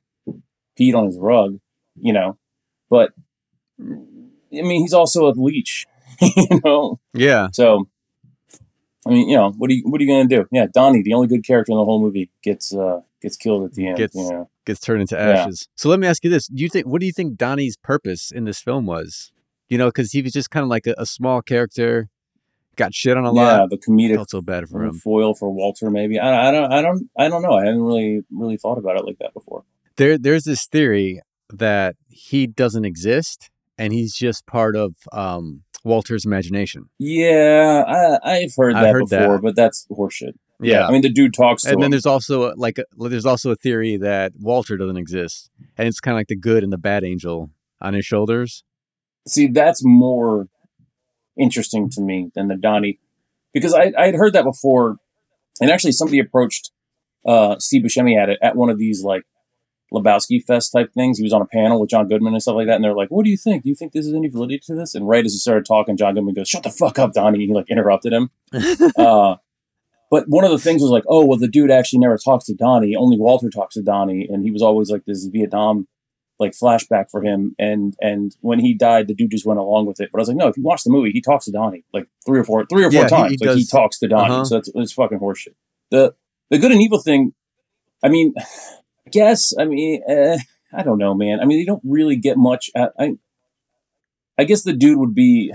peed 0.79 0.95
on 0.95 1.05
his 1.07 1.17
rug. 1.17 1.59
You 1.99 2.13
know, 2.13 2.37
but 2.89 3.13
I 4.59 4.61
mean, 4.61 4.81
he's 4.81 4.93
also 4.93 5.27
a 5.27 5.33
leech. 5.35 5.85
you 6.21 6.61
know, 6.63 6.99
yeah. 7.13 7.49
so, 7.51 7.87
I 9.05 9.09
mean, 9.09 9.29
you 9.29 9.35
know, 9.35 9.51
what 9.51 9.69
are 9.69 9.73
you 9.73 9.83
what 9.89 9.99
are 9.99 10.03
you 10.03 10.09
gonna 10.09 10.27
do? 10.29 10.45
Yeah, 10.51 10.67
Donnie, 10.73 11.01
the 11.03 11.13
only 11.13 11.27
good 11.27 11.45
character 11.45 11.71
in 11.71 11.77
the 11.77 11.83
whole 11.83 12.01
movie, 12.01 12.29
gets 12.41 12.73
uh 12.73 13.01
gets 13.21 13.35
killed 13.37 13.65
at 13.65 13.73
the 13.73 13.87
end. 13.87 13.97
Gets- 13.97 14.15
you 14.15 14.29
know? 14.29 14.49
Gets 14.65 14.79
turned 14.79 15.01
into 15.01 15.15
Yeah. 15.15 15.43
ashes. 15.43 15.67
So 15.75 15.89
let 15.89 15.99
me 15.99 16.07
ask 16.07 16.23
you 16.23 16.29
this: 16.29 16.47
Do 16.47 16.63
you 16.63 16.69
think 16.69 16.87
what 16.87 16.99
do 17.01 17.05
you 17.05 17.11
think 17.11 17.37
Donnie's 17.37 17.77
purpose 17.77 18.31
in 18.31 18.45
this 18.45 18.59
film 18.61 18.85
was? 18.87 19.31
You 19.69 19.77
know, 19.77 19.87
because 19.87 20.11
he 20.11 20.21
was 20.21 20.31
just 20.33 20.49
kind 20.49 20.63
of 20.63 20.69
like 20.69 20.87
a, 20.87 20.95
a 20.97 21.05
small 21.05 21.41
character, 21.41 22.07
got 22.75 22.93
shit 22.95 23.15
on 23.17 23.25
a 23.25 23.33
yeah, 23.35 23.59
lot. 23.61 23.69
the 23.69 23.77
comedic 23.77 24.15
Felt 24.15 24.29
so 24.31 24.41
bad 24.41 24.67
for 24.69 24.83
him. 24.83 24.93
foil 24.95 25.33
for 25.35 25.51
Walter. 25.51 25.89
Maybe 25.91 26.17
I, 26.17 26.47
I 26.49 26.51
don't 26.51 26.71
I 26.71 26.81
don't 26.81 27.09
I 27.17 27.27
don't 27.27 27.41
know. 27.43 27.53
I 27.53 27.65
haven't 27.65 27.83
really 27.83 28.23
really 28.31 28.57
thought 28.57 28.77
about 28.79 28.97
it 28.97 29.05
like 29.05 29.19
that 29.19 29.33
before. 29.33 29.63
There, 29.97 30.17
there's 30.17 30.45
this 30.45 30.65
theory 30.65 31.21
that 31.53 31.95
he 32.09 32.47
doesn't 32.47 32.85
exist 32.85 33.49
and 33.77 33.93
he's 33.93 34.13
just 34.13 34.45
part 34.45 34.75
of 34.75 34.95
um, 35.11 35.63
Walter's 35.83 36.25
imagination. 36.25 36.89
Yeah, 36.97 37.83
I, 37.88 38.31
I've 38.38 38.53
heard 38.57 38.75
that 38.75 38.93
heard 38.93 39.09
before, 39.09 39.33
that. 39.33 39.41
but 39.41 39.55
that's 39.55 39.88
horseshit. 39.91 40.33
Yeah. 40.61 40.88
I 40.88 40.91
mean 40.91 41.01
the 41.01 41.09
dude 41.09 41.33
talks 41.33 41.63
to 41.63 41.71
and 41.71 41.83
then 41.83 41.91
there's 41.91 42.05
also 42.05 42.53
a- 42.53 42.55
like 42.55 42.77
a, 42.77 42.85
there's 43.09 43.25
also 43.25 43.51
a 43.51 43.55
theory 43.55 43.97
that 43.97 44.31
Walter 44.39 44.77
doesn't 44.77 44.97
exist, 44.97 45.49
and 45.77 45.88
it's 45.88 45.99
kind 45.99 46.15
of 46.15 46.19
like 46.19 46.27
the 46.27 46.35
good 46.38 46.63
and 46.63 46.71
the 46.71 46.77
bad 46.77 47.03
angel 47.03 47.49
on 47.81 47.93
his 47.93 48.05
shoulders. 48.05 48.63
See, 49.27 49.47
that's 49.47 49.81
more 49.83 50.47
interesting 51.38 51.89
to 51.91 52.01
me 52.01 52.31
than 52.35 52.47
the 52.47 52.55
Donnie, 52.55 52.99
because 53.53 53.73
I 53.73 53.91
I 53.97 54.05
had 54.05 54.15
heard 54.15 54.33
that 54.33 54.45
before, 54.45 54.97
and 55.59 55.69
actually 55.69 55.91
somebody 55.91 56.19
approached 56.19 56.71
uh, 57.25 57.57
Steve 57.59 57.83
Buscemi 57.83 58.17
at 58.17 58.29
it 58.29 58.39
at 58.41 58.55
one 58.55 58.69
of 58.69 58.77
these 58.77 59.03
like 59.03 59.23
Lebowski 59.95 60.43
Fest 60.43 60.71
type 60.71 60.93
things. 60.93 61.17
He 61.17 61.23
was 61.23 61.34
on 61.34 61.41
a 61.41 61.45
panel 61.45 61.79
with 61.79 61.89
John 61.89 62.08
Goodman 62.08 62.34
and 62.34 62.41
stuff 62.41 62.55
like 62.55 62.67
that, 62.67 62.75
and 62.75 62.84
they're 62.84 62.93
like, 62.95 63.10
"What 63.10 63.23
do 63.25 63.31
you 63.31 63.38
think? 63.38 63.63
Do 63.63 63.69
you 63.69 63.75
think 63.75 63.93
this 63.93 64.05
is 64.05 64.13
any 64.13 64.27
validity 64.27 64.60
to 64.67 64.75
this?" 64.75 64.93
And 64.95 65.08
right 65.08 65.25
as 65.25 65.31
he 65.34 65.38
started 65.39 65.65
talking, 65.65 65.97
John 65.97 66.13
Goodman 66.15 66.34
goes, 66.36 66.49
"Shut 66.49 66.63
the 66.63 66.69
fuck 66.69 66.99
up, 66.99 67.13
Donnie!" 67.13 67.45
He 67.45 67.53
like 67.53 67.69
interrupted 67.69 68.13
him. 68.13 68.29
uh, 68.97 69.36
but 70.12 70.25
one 70.27 70.43
of 70.43 70.51
the 70.51 70.60
things 70.60 70.81
was 70.81 70.91
like, 70.91 71.03
"Oh, 71.08 71.25
well, 71.25 71.39
the 71.39 71.47
dude 71.47 71.71
actually 71.71 71.99
never 71.99 72.17
talks 72.17 72.45
to 72.45 72.53
Donnie. 72.53 72.95
Only 72.95 73.17
Walter 73.17 73.49
talks 73.49 73.75
to 73.75 73.81
Donnie, 73.81 74.27
and 74.29 74.43
he 74.43 74.51
was 74.51 74.62
always 74.62 74.89
like 74.91 75.05
this 75.05 75.25
Vietnam." 75.25 75.88
like 76.38 76.51
flashback 76.51 77.10
for 77.10 77.21
him 77.21 77.55
and 77.58 77.95
and 78.01 78.36
when 78.41 78.60
he 78.60 78.73
died 78.73 79.08
the 79.08 79.13
dude 79.13 79.31
just 79.31 79.45
went 79.45 79.58
along 79.58 79.86
with 79.86 80.01
it 80.01 80.10
but 80.12 80.17
i 80.17 80.21
was 80.21 80.27
like 80.27 80.36
no 80.36 80.49
if 80.49 80.58
you 80.58 80.63
watch 80.63 80.84
the 80.84 80.89
movie 80.91 81.10
he 81.12 81.21
talks 81.21 81.45
to 81.45 81.51
donnie 81.53 81.86
like 81.93 82.10
three 82.25 82.38
or 82.38 82.43
four 82.43 82.65
three 82.65 82.84
or 82.84 82.91
four 82.91 83.03
Yeah, 83.03 83.05
he- 83.05 83.10
times 83.10 83.36
he 83.39 83.47
like 83.47 83.58
he 83.58 83.65
talks 83.65 83.99
to 83.99 84.08
donnie 84.10 84.34
Uh-huh. 84.34 84.43
so 84.43 84.55
that's 84.55 84.69
it's 84.75 84.91
fucking 84.91 85.19
horseshit 85.19 85.53
the 85.91 86.13
the 86.49 86.58
good 86.58 86.73
and 86.73 86.81
evil 86.81 86.99
thing 86.99 87.34
i 88.03 88.10
mean 88.10 88.34
guess 89.11 89.53
i 89.59 89.65
mean 89.65 90.01
eh, 90.07 90.37
i 90.73 90.83
don't 90.83 90.97
know 90.97 91.13
man. 91.13 91.39
I 91.39 91.45
mean 91.45 91.59
they 91.59 91.65
don't 91.65 91.83
really 91.83 92.15
get 92.15 92.37
much 92.37 92.69
at, 92.75 92.91
i 92.99 93.15
i 94.37 94.43
guess 94.43 94.63
the 94.63 94.73
dude 94.73 94.97
would 94.97 95.15
be 95.15 95.53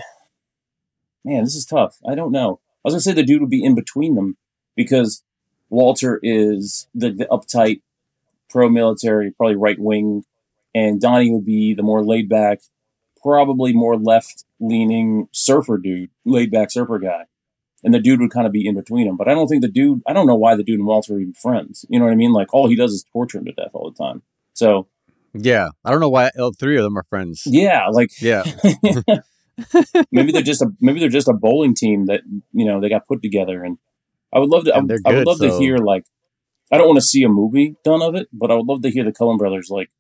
man 1.25 1.45
this 1.45 1.55
is 1.57 1.65
tough. 1.67 1.97
I 2.09 2.15
don't 2.15 2.33
know. 2.33 2.61
I 2.63 2.81
was 2.85 2.95
gonna 2.95 3.01
say 3.03 3.13
the 3.13 3.23
dude 3.23 3.41
would 3.41 3.51
be 3.51 3.65
in 3.65 3.75
between 3.75 4.15
them 4.15 4.37
because 4.77 5.23
walter 5.69 6.19
is 6.23 6.89
the, 6.95 7.11
the 7.11 7.27
uptight 7.27 7.83
pro-military 8.49 9.31
probably 9.31 9.57
right-wing 9.57 10.25
and 10.75 11.01
Donnie 11.01 11.33
would 11.33 11.45
be 11.45 11.75
the 11.75 11.83
more 11.83 12.05
laid 12.05 12.29
back, 12.29 12.61
probably 13.23 13.73
more 13.73 13.97
left 13.97 14.45
leaning 14.59 15.29
surfer 15.33 15.79
dude, 15.79 16.11
laid 16.25 16.51
back 16.51 16.71
surfer 16.71 16.99
guy. 16.99 17.25
And 17.83 17.95
the 17.95 17.99
dude 17.99 18.21
would 18.21 18.31
kind 18.31 18.47
of 18.47 18.53
be 18.53 18.67
in 18.67 18.75
between 18.75 19.07
them. 19.07 19.17
But 19.17 19.29
I 19.29 19.33
don't 19.33 19.49
think 19.49 19.63
the 19.63 19.69
dude, 19.69 20.03
I 20.07 20.13
don't 20.13 20.27
know 20.27 20.37
why 20.37 20.55
the 20.55 20.63
dude 20.63 20.79
and 20.79 20.87
Walter 20.87 21.15
are 21.15 21.21
even 21.21 21.33
friends. 21.33 21.87
You 21.89 21.99
know 21.99 22.05
what 22.05 22.13
I 22.13 22.17
mean? 22.17 22.33
Like 22.33 22.53
all 22.53 22.69
he 22.69 22.77
does 22.77 22.93
is 22.93 23.05
torture 23.13 23.39
him 23.39 23.47
to 23.47 23.53
death 23.53 23.71
all 23.73 23.91
the 23.91 23.97
time. 23.97 24.23
So 24.53 24.89
yeah, 25.33 25.69
I 25.85 25.91
don't 25.91 26.01
know 26.01 26.11
why 26.11 26.31
all 26.39 26.53
three 26.53 26.77
of 26.77 26.83
them 26.83 26.99
are 26.99 27.05
friends. 27.09 27.43
yeah, 27.47 27.89
like 27.89 28.11
Yeah, 28.21 28.45
maybe 30.11 30.33
they're 30.33 30.43
just 30.43 30.63
a 30.63 30.73
maybe 30.81 31.01
they're 31.01 31.09
just 31.09 31.29
a 31.29 31.33
bowling 31.33 31.75
team 31.75 32.07
that 32.07 32.23
you 32.53 32.65
know 32.65 32.81
they 32.81 32.89
got 32.89 33.07
put 33.07 33.23
together. 33.23 33.63
And 33.63 33.79
I 34.33 34.39
would 34.39 34.51
love 34.51 34.65
to. 34.65 34.77
I, 34.77 34.81
they're 34.85 34.99
I 35.07 35.11
would 35.11 35.19
good, 35.19 35.27
love 35.27 35.41
to 35.41 35.59
hear 35.59 35.79
like 35.79 36.05
I 36.73 36.79
don't 36.79 36.89
want 36.89 36.99
to 36.99 37.07
see 37.07 37.23
a 37.23 37.29
movie 37.29 37.77
done 37.85 38.03
of 38.03 38.15
it, 38.15 38.29
but 38.33 38.51
I 38.51 38.55
would 38.55 38.67
love 38.67 38.83
to 38.83 38.91
hear 38.91 39.05
the 39.05 39.13
Coen 39.13 39.39
brothers 39.39 39.69
like 39.71 39.91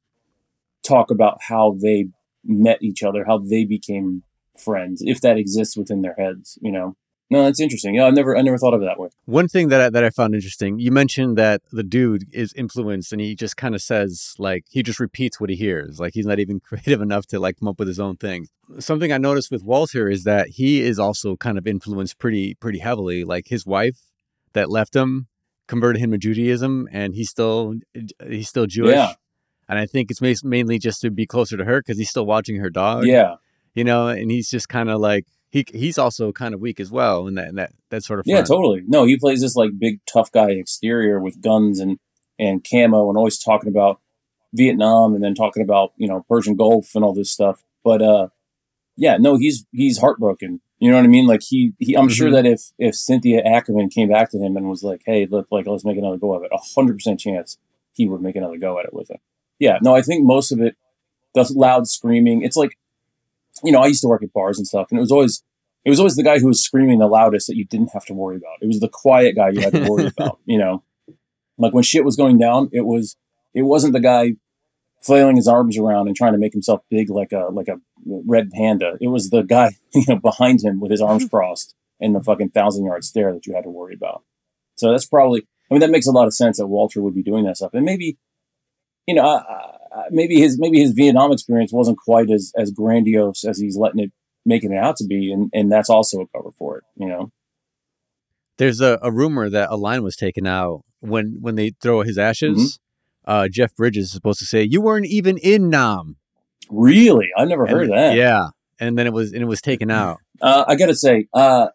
talk 0.86 1.10
about 1.10 1.38
how 1.48 1.76
they 1.80 2.08
met 2.44 2.82
each 2.82 3.02
other, 3.02 3.24
how 3.24 3.38
they 3.38 3.64
became 3.64 4.22
friends, 4.58 5.02
if 5.04 5.20
that 5.20 5.36
exists 5.36 5.76
within 5.76 6.02
their 6.02 6.14
heads. 6.14 6.58
You 6.60 6.72
know, 6.72 6.96
no, 7.30 7.44
that's 7.44 7.60
interesting. 7.60 7.94
Yeah, 7.94 8.06
I 8.06 8.10
never 8.10 8.36
I 8.36 8.42
never 8.42 8.58
thought 8.58 8.74
of 8.74 8.82
it 8.82 8.86
that 8.86 8.98
way. 8.98 9.08
One 9.24 9.46
thing 9.46 9.68
that 9.68 9.80
I, 9.80 9.90
that 9.90 10.02
I 10.02 10.10
found 10.10 10.34
interesting, 10.34 10.80
you 10.80 10.90
mentioned 10.90 11.38
that 11.38 11.62
the 11.70 11.84
dude 11.84 12.24
is 12.32 12.52
influenced, 12.54 13.12
and 13.12 13.20
he 13.20 13.36
just 13.36 13.56
kind 13.56 13.74
of 13.74 13.80
says 13.80 14.34
like 14.38 14.64
he 14.68 14.82
just 14.82 14.98
repeats 14.98 15.40
what 15.40 15.48
he 15.48 15.54
hears, 15.54 16.00
like 16.00 16.14
he's 16.14 16.26
not 16.26 16.40
even 16.40 16.58
creative 16.64 17.00
enough 17.00 17.26
to 17.28 17.38
like 17.38 17.60
come 17.60 17.68
up 17.68 17.78
with 17.78 17.86
his 17.86 18.00
own 18.00 18.16
thing. 18.16 18.48
Something 18.80 19.12
I 19.12 19.18
noticed 19.18 19.50
with 19.50 19.62
Walter 19.62 20.08
is 20.08 20.24
that 20.24 20.48
he 20.48 20.82
is 20.82 20.98
also 20.98 21.36
kind 21.36 21.56
of 21.56 21.66
influenced 21.68 22.18
pretty 22.18 22.54
pretty 22.54 22.80
heavily. 22.80 23.22
Like 23.22 23.46
his 23.46 23.64
wife 23.64 24.00
that 24.52 24.68
left 24.68 24.96
him 24.96 25.28
converted 25.68 26.02
him 26.02 26.10
to 26.10 26.18
Judaism, 26.18 26.88
and 26.90 27.14
he's 27.14 27.30
still 27.30 27.74
he's 28.26 28.48
still 28.48 28.66
Jewish. 28.66 28.96
Yeah. 28.96 29.14
And 29.68 29.78
I 29.78 29.86
think 29.86 30.10
it's 30.10 30.42
mainly 30.42 30.80
just 30.80 31.00
to 31.02 31.12
be 31.12 31.26
closer 31.26 31.56
to 31.56 31.64
her 31.64 31.80
because 31.80 31.96
he's 31.96 32.10
still 32.10 32.26
watching 32.26 32.56
her 32.56 32.70
dog. 32.70 33.04
yeah, 33.04 33.36
you 33.72 33.84
know, 33.84 34.08
and 34.08 34.28
he's 34.28 34.50
just 34.50 34.68
kind 34.68 34.90
of 34.90 34.98
like 34.98 35.26
he 35.50 35.64
he's 35.72 35.98
also 35.98 36.32
kind 36.32 36.54
of 36.54 36.60
weak 36.60 36.80
as 36.80 36.90
well, 36.90 37.26
in 37.26 37.34
that 37.34 37.48
in 37.48 37.54
that 37.56 37.72
that 37.90 38.04
sort 38.04 38.20
of 38.20 38.24
yeah, 38.26 38.42
totally. 38.42 38.82
No, 38.86 39.04
he 39.04 39.16
plays 39.18 39.40
this 39.40 39.56
like 39.56 39.70
big 39.78 40.00
tough 40.12 40.30
guy 40.32 40.50
exterior 40.50 41.20
with 41.20 41.40
guns 41.40 41.80
and 41.80 41.98
and 42.38 42.64
camo, 42.68 43.08
and 43.08 43.18
always 43.18 43.38
talking 43.38 43.68
about 43.68 44.00
Vietnam, 44.54 45.14
and 45.14 45.22
then 45.22 45.34
talking 45.34 45.62
about 45.62 45.92
you 45.96 46.08
know 46.08 46.24
Persian 46.28 46.56
Gulf 46.56 46.94
and 46.94 47.04
all 47.04 47.12
this 47.14 47.30
stuff. 47.30 47.62
But 47.84 48.00
uh, 48.02 48.28
yeah, 48.96 49.16
no, 49.18 49.36
he's 49.36 49.66
he's 49.72 49.98
heartbroken. 49.98 50.60
You 50.78 50.90
know 50.90 50.96
what 50.96 51.04
I 51.04 51.08
mean? 51.08 51.26
Like 51.26 51.42
he, 51.46 51.72
he 51.78 51.94
I'm 51.96 52.08
sure 52.08 52.28
Mhm. 52.30 52.32
that 52.32 52.46
if 52.46 52.62
if 52.78 52.94
Cynthia 52.94 53.42
Ackerman 53.42 53.90
came 53.90 54.08
back 54.08 54.30
to 54.30 54.38
him 54.38 54.56
and 54.56 54.68
was 54.68 54.82
like, 54.82 55.02
"Hey, 55.04 55.26
look, 55.26 55.46
like 55.50 55.66
let's 55.66 55.84
make 55.84 55.98
another 55.98 56.16
go 56.16 56.32
of 56.34 56.42
it," 56.42 56.50
a 56.52 56.58
hundred 56.74 56.94
percent 56.94 57.20
chance 57.20 57.58
he 57.92 58.08
would 58.08 58.22
make 58.22 58.36
another 58.36 58.56
go 58.56 58.78
at 58.78 58.86
it 58.86 58.94
with 58.94 59.08
her. 59.08 59.16
Yeah, 59.58 59.78
no, 59.82 59.94
I 59.94 60.00
think 60.00 60.24
most 60.24 60.52
of 60.52 60.60
it, 60.60 60.76
the 61.34 61.46
loud 61.54 61.86
screaming. 61.86 62.42
It's 62.42 62.56
like, 62.56 62.78
you 63.62 63.72
know, 63.72 63.80
I 63.80 63.86
used 63.86 64.02
to 64.02 64.08
work 64.08 64.22
at 64.22 64.32
bars 64.32 64.58
and 64.58 64.66
stuff, 64.66 64.88
and 64.90 64.98
it 64.98 65.00
was 65.00 65.12
always 65.12 65.42
it 65.84 65.90
was 65.90 65.98
always 65.98 66.16
the 66.16 66.22
guy 66.22 66.38
who 66.38 66.46
was 66.46 66.62
screaming 66.62 66.98
the 66.98 67.06
loudest 67.06 67.46
that 67.46 67.56
you 67.56 67.64
didn't 67.64 67.90
have 67.92 68.04
to 68.06 68.14
worry 68.14 68.36
about. 68.36 68.58
It 68.60 68.66
was 68.66 68.80
the 68.80 68.88
quiet 68.88 69.34
guy 69.36 69.50
you 69.50 69.60
had 69.60 69.72
to 69.72 69.88
worry 69.88 70.06
about. 70.18 70.38
You 70.44 70.58
know, 70.58 70.82
like 71.58 71.72
when 71.72 71.84
shit 71.84 72.04
was 72.04 72.16
going 72.16 72.38
down, 72.38 72.68
it 72.72 72.86
was 72.86 73.16
it 73.54 73.62
wasn't 73.62 73.92
the 73.92 74.00
guy 74.00 74.36
flailing 75.02 75.36
his 75.36 75.48
arms 75.48 75.78
around 75.78 76.06
and 76.06 76.16
trying 76.16 76.32
to 76.32 76.38
make 76.38 76.52
himself 76.52 76.82
big 76.90 77.10
like 77.10 77.32
a 77.32 77.48
like 77.50 77.68
a 77.68 77.80
red 78.06 78.50
panda. 78.50 78.96
It 79.00 79.08
was 79.08 79.30
the 79.30 79.42
guy 79.42 79.72
you 79.94 80.04
know 80.08 80.16
behind 80.16 80.62
him 80.62 80.80
with 80.80 80.90
his 80.90 81.00
arms 81.00 81.26
crossed 81.30 81.74
and 82.00 82.14
the 82.14 82.22
fucking 82.22 82.50
thousand 82.50 82.84
yard 82.84 83.04
stare 83.04 83.32
that 83.32 83.46
you 83.46 83.54
had 83.54 83.64
to 83.64 83.70
worry 83.70 83.94
about. 83.94 84.22
So 84.76 84.90
that's 84.90 85.06
probably 85.06 85.46
I 85.70 85.74
mean 85.74 85.80
that 85.80 85.90
makes 85.90 86.06
a 86.06 86.12
lot 86.12 86.26
of 86.26 86.34
sense 86.34 86.58
that 86.58 86.66
Walter 86.66 87.00
would 87.00 87.14
be 87.14 87.22
doing 87.22 87.44
that 87.44 87.56
stuff, 87.56 87.74
and 87.74 87.84
maybe 87.84 88.18
you 89.06 89.14
know 89.14 89.24
uh, 89.24 89.76
maybe 90.10 90.40
his 90.40 90.58
maybe 90.58 90.80
his 90.80 90.92
Vietnam 90.92 91.32
experience 91.32 91.72
wasn't 91.72 91.98
quite 91.98 92.30
as 92.30 92.52
as 92.56 92.70
grandiose 92.70 93.44
as 93.44 93.58
he's 93.58 93.76
letting 93.76 94.00
it 94.00 94.12
making 94.46 94.72
it 94.72 94.78
out 94.78 94.96
to 94.96 95.04
be, 95.06 95.32
and 95.32 95.50
and 95.52 95.70
that's 95.70 95.90
also 95.90 96.20
a 96.20 96.26
cover 96.28 96.50
for 96.58 96.78
it. 96.78 96.84
You 96.96 97.08
know, 97.08 97.32
There's 98.58 98.80
a, 98.80 98.98
a 99.02 99.10
rumor 99.12 99.48
that 99.50 99.70
a 99.70 99.76
line 99.76 100.02
was 100.02 100.16
taken 100.16 100.46
out 100.46 100.84
when 101.00 101.38
when 101.40 101.54
they 101.56 101.70
throw 101.82 102.02
his 102.02 102.18
ashes. 102.18 102.56
Mm-hmm. 103.26 103.30
Uh, 103.30 103.48
Jeff 103.48 103.74
Bridges 103.76 104.06
is 104.06 104.12
supposed 104.12 104.38
to 104.40 104.46
say, 104.46 104.62
"You 104.62 104.80
weren't 104.80 105.06
even 105.06 105.36
in 105.38 105.68
Nam." 105.70 106.16
really, 106.72 107.28
I 107.36 107.44
never 107.46 107.66
heard 107.66 107.90
And- 107.90 107.92
that. 107.98 108.14
Yeah, 108.16 108.48
and 108.78 108.96
then 108.96 109.06
it 109.08 109.12
was 109.12 109.32
and 109.32 109.42
it 109.42 109.46
was 109.46 109.60
taken 109.60 109.90
out. 109.90 110.18
Uh, 110.42 110.64
I 110.66 110.74
gotta 110.74 110.94
say, 110.94 111.26
uh, 111.34 111.66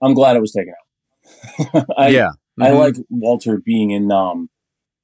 I'm 0.00 0.14
glad 0.14 0.36
it 0.36 0.40
was 0.40 0.52
taken 0.52 0.72
out. 1.74 1.84
I, 1.98 2.08
yeah, 2.08 2.30
I 2.58 2.70
Mhm. 2.70 2.78
like 2.78 2.94
Walter 3.10 3.58
being 3.62 3.90
in 3.90 4.08
Nam. 4.08 4.48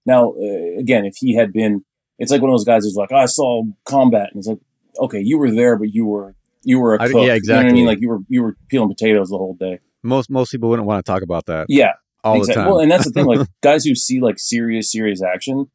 Now, 0.07 0.31
uh, 0.33 0.79
again, 0.81 1.05
if 1.05 1.17
he 1.19 1.35
had 1.35 1.53
been, 1.53 1.85
it's 2.19 2.31
like 2.33 2.41
one 2.43 2.51
of 2.51 2.55
those 2.55 2.65
guys 2.65 2.85
who's 2.85 2.97
like, 2.97 3.13
I 3.13 3.27
saw 3.27 3.63
combat, 3.85 4.29
and 4.33 4.39
it's 4.39 4.49
like, 4.49 4.59
okay, 5.01 5.21
you 5.21 5.39
were 5.39 5.51
there, 5.51 5.77
but 5.77 5.93
you 5.95 6.07
were 6.07 6.35
you 6.65 6.81
were 6.81 6.95
a 6.97 7.03
I- 7.03 7.07
cook. 7.09 7.27
yeah, 7.27 7.35
You 7.35 7.41
know 7.49 7.57
what 7.57 7.67
I 7.67 7.73
mean? 7.73 7.87
Like 7.87 8.01
you 8.01 8.09
were 8.09 8.19
you 8.29 8.43
were 8.43 8.57
peeling 8.69 8.89
potatoes 8.89 9.29
the 9.31 9.39
whole 9.39 9.55
day. 9.55 9.79
most 10.03 10.29
most 10.31 10.51
people 10.51 10.69
wouldn't 10.69 10.87
want 10.89 11.05
to 11.05 11.11
talk 11.11 11.23
about 11.23 11.47
that 11.47 11.67
Yeah, 11.69 11.93
all 12.25 12.37
exactly. 12.37 12.55
the 12.55 12.61
time. 12.65 12.71
Well, 12.73 12.81
and 12.81 12.91
that's 12.91 13.05
the 13.05 13.13
thing. 13.13 13.27
Like 13.27 13.47
guys 13.63 13.85
who 13.85 13.95
see 13.95 14.21
like 14.21 14.39
serious 14.39 14.91
serious 14.91 15.23
action, 15.23 15.71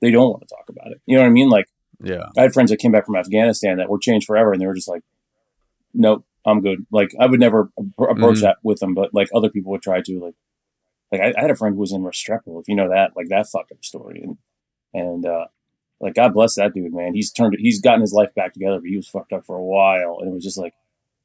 they 0.00 0.10
don't 0.10 0.28
want 0.30 0.42
to 0.42 0.48
talk 0.54 0.68
about 0.68 0.92
it. 0.92 1.00
You 1.06 1.16
know 1.16 1.22
what 1.22 1.28
I 1.28 1.32
mean? 1.32 1.48
Like 1.48 1.66
yeah, 2.02 2.24
I 2.36 2.42
had 2.42 2.52
friends 2.52 2.70
that 2.70 2.76
came 2.78 2.92
back 2.92 3.06
from 3.06 3.16
Afghanistan 3.16 3.78
that 3.78 3.88
were 3.88 3.98
changed 3.98 4.26
forever, 4.26 4.52
and 4.52 4.60
they 4.62 4.66
were 4.66 4.74
just 4.74 4.88
like, 4.88 5.02
"Nope, 5.94 6.24
I'm 6.46 6.60
good." 6.60 6.86
Like 6.92 7.10
I 7.18 7.26
would 7.26 7.40
never 7.40 7.70
appro- 7.80 8.10
approach 8.12 8.36
Mhm. 8.38 8.42
that 8.42 8.56
with 8.62 8.78
them, 8.80 8.94
but 8.94 9.12
like 9.14 9.28
other 9.34 9.48
people 9.50 9.72
would 9.72 9.82
try 9.82 10.00
to. 10.02 10.20
Like, 10.20 10.34
like 11.10 11.20
I, 11.22 11.34
I 11.36 11.40
had 11.42 11.50
a 11.50 11.56
friend 11.56 11.74
who 11.74 11.80
was 11.80 11.92
in 11.92 12.02
Restrepo, 12.02 12.60
if 12.60 12.68
you 12.68 12.76
know 12.76 12.88
that, 12.90 13.12
like 13.16 13.28
that 13.30 13.46
fucked 13.48 13.72
up 13.72 13.82
story, 13.84 14.22
and 14.22 14.36
and 14.94 15.26
uh, 15.26 15.46
like 16.00 16.14
God 16.14 16.34
bless 16.34 16.54
that 16.56 16.74
dude, 16.74 16.92
man. 16.92 17.14
He's 17.14 17.32
turned, 17.32 17.56
he's 17.58 17.80
gotten 17.80 18.00
his 18.00 18.12
life 18.12 18.34
back 18.34 18.52
together, 18.54 18.78
but 18.80 18.88
he 18.88 18.96
was 18.96 19.08
fucked 19.08 19.32
up 19.32 19.44
for 19.44 19.56
a 19.56 19.64
while, 19.64 20.18
and 20.20 20.30
it 20.30 20.34
was 20.34 20.44
just 20.44 20.58
like 20.58 20.74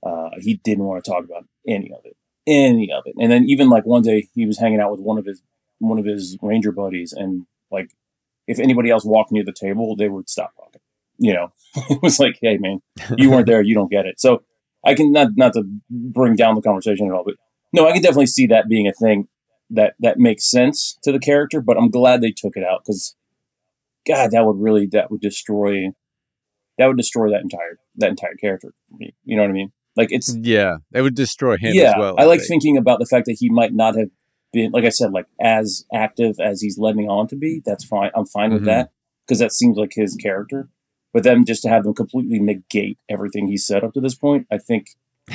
uh, 0.05 0.29
he 0.39 0.55
didn't 0.63 0.85
want 0.85 1.03
to 1.03 1.09
talk 1.09 1.23
about 1.23 1.45
any 1.67 1.91
of 1.93 2.05
it, 2.05 2.17
any 2.47 2.91
of 2.91 3.03
it. 3.05 3.15
And 3.19 3.31
then 3.31 3.45
even 3.47 3.69
like 3.69 3.85
one 3.85 4.01
day 4.01 4.27
he 4.33 4.45
was 4.45 4.59
hanging 4.59 4.79
out 4.79 4.91
with 4.91 4.99
one 4.99 5.17
of 5.17 5.25
his 5.25 5.41
one 5.79 5.99
of 5.99 6.05
his 6.05 6.37
ranger 6.41 6.71
buddies, 6.71 7.13
and 7.13 7.45
like 7.71 7.91
if 8.47 8.59
anybody 8.59 8.89
else 8.89 9.05
walked 9.05 9.31
near 9.31 9.43
the 9.43 9.53
table, 9.53 9.95
they 9.95 10.09
would 10.09 10.29
stop 10.29 10.53
talking. 10.55 10.81
You 11.17 11.33
know, 11.33 11.53
it 11.75 12.01
was 12.01 12.19
like, 12.19 12.39
hey 12.41 12.57
man, 12.57 12.81
you 13.17 13.29
weren't 13.29 13.47
there, 13.47 13.61
you 13.61 13.75
don't 13.75 13.91
get 13.91 14.05
it. 14.05 14.19
So 14.19 14.43
I 14.83 14.95
can 14.95 15.11
not 15.11 15.29
not 15.35 15.53
to 15.53 15.63
bring 15.89 16.35
down 16.35 16.55
the 16.55 16.61
conversation 16.61 17.07
at 17.07 17.13
all, 17.13 17.23
but 17.23 17.35
no, 17.71 17.87
I 17.87 17.93
can 17.93 18.01
definitely 18.01 18.27
see 18.27 18.47
that 18.47 18.67
being 18.67 18.87
a 18.87 18.93
thing 18.93 19.27
that 19.69 19.95
that 19.99 20.19
makes 20.19 20.45
sense 20.45 20.97
to 21.03 21.11
the 21.11 21.19
character. 21.19 21.61
But 21.61 21.77
I'm 21.77 21.89
glad 21.89 22.21
they 22.21 22.31
took 22.31 22.55
it 22.55 22.63
out 22.63 22.83
because, 22.85 23.15
God, 24.07 24.31
that 24.31 24.45
would 24.45 24.59
really 24.59 24.87
that 24.87 25.11
would 25.11 25.21
destroy 25.21 25.87
that 26.77 26.87
would 26.87 26.97
destroy 26.97 27.29
that 27.31 27.41
entire 27.41 27.79
that 27.95 28.09
entire 28.09 28.35
character 28.35 28.73
for 28.89 28.97
me. 28.97 29.15
You 29.23 29.35
know 29.35 29.43
what 29.43 29.51
I 29.51 29.53
mean? 29.53 29.71
Like 29.95 30.09
it's 30.11 30.35
yeah, 30.41 30.77
it 30.93 31.01
would 31.01 31.15
destroy 31.15 31.57
him 31.57 31.73
yeah. 31.73 31.91
as 31.91 31.95
well. 31.97 32.15
I 32.17 32.25
like 32.25 32.39
think. 32.39 32.49
thinking 32.49 32.77
about 32.77 32.99
the 32.99 33.05
fact 33.05 33.25
that 33.27 33.37
he 33.39 33.49
might 33.49 33.73
not 33.73 33.95
have 33.95 34.09
been, 34.51 34.71
like 34.71 34.85
I 34.85 34.89
said, 34.89 35.11
like 35.11 35.27
as 35.39 35.85
active 35.93 36.35
as 36.39 36.61
he's 36.61 36.77
letting 36.77 37.07
on 37.09 37.27
to 37.27 37.35
be. 37.35 37.61
That's 37.65 37.85
fine. 37.85 38.11
I'm 38.15 38.25
fine 38.25 38.53
with 38.53 38.63
Mhm. 38.63 38.65
that 38.65 38.91
because 39.25 39.39
that 39.39 39.51
seems 39.51 39.77
like 39.77 39.93
his 39.93 40.15
character. 40.15 40.69
But 41.13 41.23
then 41.23 41.45
just 41.45 41.61
to 41.61 41.69
have 41.69 41.83
them 41.83 41.93
completely 41.93 42.39
negate 42.39 42.97
everything 43.07 43.47
he 43.47 43.57
said 43.57 43.83
up 43.83 43.93
to 43.93 44.01
this 44.01 44.15
point, 44.15 44.47
I 44.51 44.57
think 44.57 44.87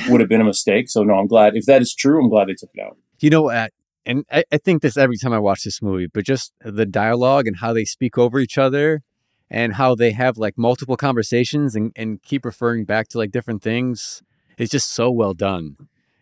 would 0.09 0.19
have 0.19 0.29
been 0.29 0.41
a 0.41 0.45
mistake. 0.45 0.89
So 0.89 1.03
no, 1.03 1.13
I'm 1.15 1.27
glad 1.27 1.55
if 1.55 1.65
that 1.65 1.81
is 1.81 1.95
true. 1.95 2.21
I'm 2.21 2.29
glad 2.29 2.49
they 2.49 2.53
took 2.53 2.69
it 2.73 2.81
out. 2.81 2.97
You 3.21 3.29
know, 3.29 3.49
uh, 3.49 3.67
and 4.05 4.25
I, 4.31 4.43
I 4.51 4.57
think 4.57 4.81
this 4.81 4.97
every 4.97 5.17
time 5.17 5.33
I 5.33 5.39
watch 5.39 5.63
this 5.63 5.81
movie, 5.81 6.07
but 6.07 6.25
just 6.25 6.53
the 6.61 6.85
dialogue 6.85 7.47
and 7.47 7.57
how 7.57 7.73
they 7.73 7.85
speak 7.85 8.17
over 8.17 8.39
each 8.39 8.57
other 8.57 9.01
and 9.49 9.73
how 9.73 9.95
they 9.95 10.11
have 10.11 10.37
like 10.37 10.57
multiple 10.57 10.97
conversations 10.97 11.75
and, 11.75 11.91
and 11.95 12.21
keep 12.21 12.45
referring 12.45 12.85
back 12.85 13.07
to 13.09 13.17
like 13.17 13.31
different 13.31 13.61
things 13.61 14.21
is 14.57 14.69
just 14.69 14.91
so 14.91 15.09
well 15.11 15.33
done. 15.33 15.75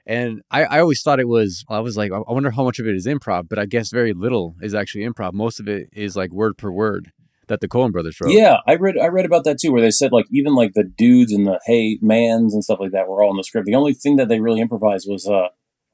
And 0.05 0.41
I, 0.49 0.63
I 0.63 0.79
always 0.79 1.01
thought 1.01 1.19
it 1.19 1.27
was, 1.27 1.65
I 1.69 1.79
was 1.79 1.97
like, 1.97 2.11
I 2.13 2.21
wonder 2.31 2.51
how 2.51 2.63
much 2.63 2.79
of 2.79 2.87
it 2.87 2.95
is 2.95 3.05
improv, 3.05 3.49
but 3.49 3.59
I 3.59 3.65
guess 3.65 3.91
very 3.91 4.13
little 4.13 4.55
is 4.61 4.73
actually 4.73 5.05
improv. 5.05 5.33
Most 5.33 5.59
of 5.59 5.67
it 5.67 5.89
is 5.91 6.15
like 6.15 6.31
word 6.31 6.57
per 6.57 6.71
word 6.71 7.11
that 7.47 7.61
the 7.61 7.67
Coen 7.67 7.91
brothers 7.91 8.19
wrote. 8.21 8.31
Yeah, 8.31 8.57
I 8.65 8.75
read 8.75 8.97
I 8.97 9.07
read 9.07 9.25
about 9.25 9.43
that 9.45 9.59
too, 9.59 9.71
where 9.71 9.81
they 9.81 9.91
said 9.91 10.11
like 10.11 10.25
even 10.31 10.55
like 10.55 10.73
the 10.73 10.83
dudes 10.83 11.33
and 11.33 11.47
the 11.47 11.59
hey 11.65 11.97
mans 12.01 12.53
and 12.53 12.63
stuff 12.63 12.79
like 12.79 12.91
that 12.91 13.07
were 13.07 13.23
all 13.23 13.31
in 13.31 13.37
the 13.37 13.43
script. 13.43 13.65
The 13.65 13.75
only 13.75 13.93
thing 13.93 14.17
that 14.17 14.27
they 14.27 14.39
really 14.39 14.61
improvised 14.61 15.07
was 15.09 15.27
uh 15.27 15.47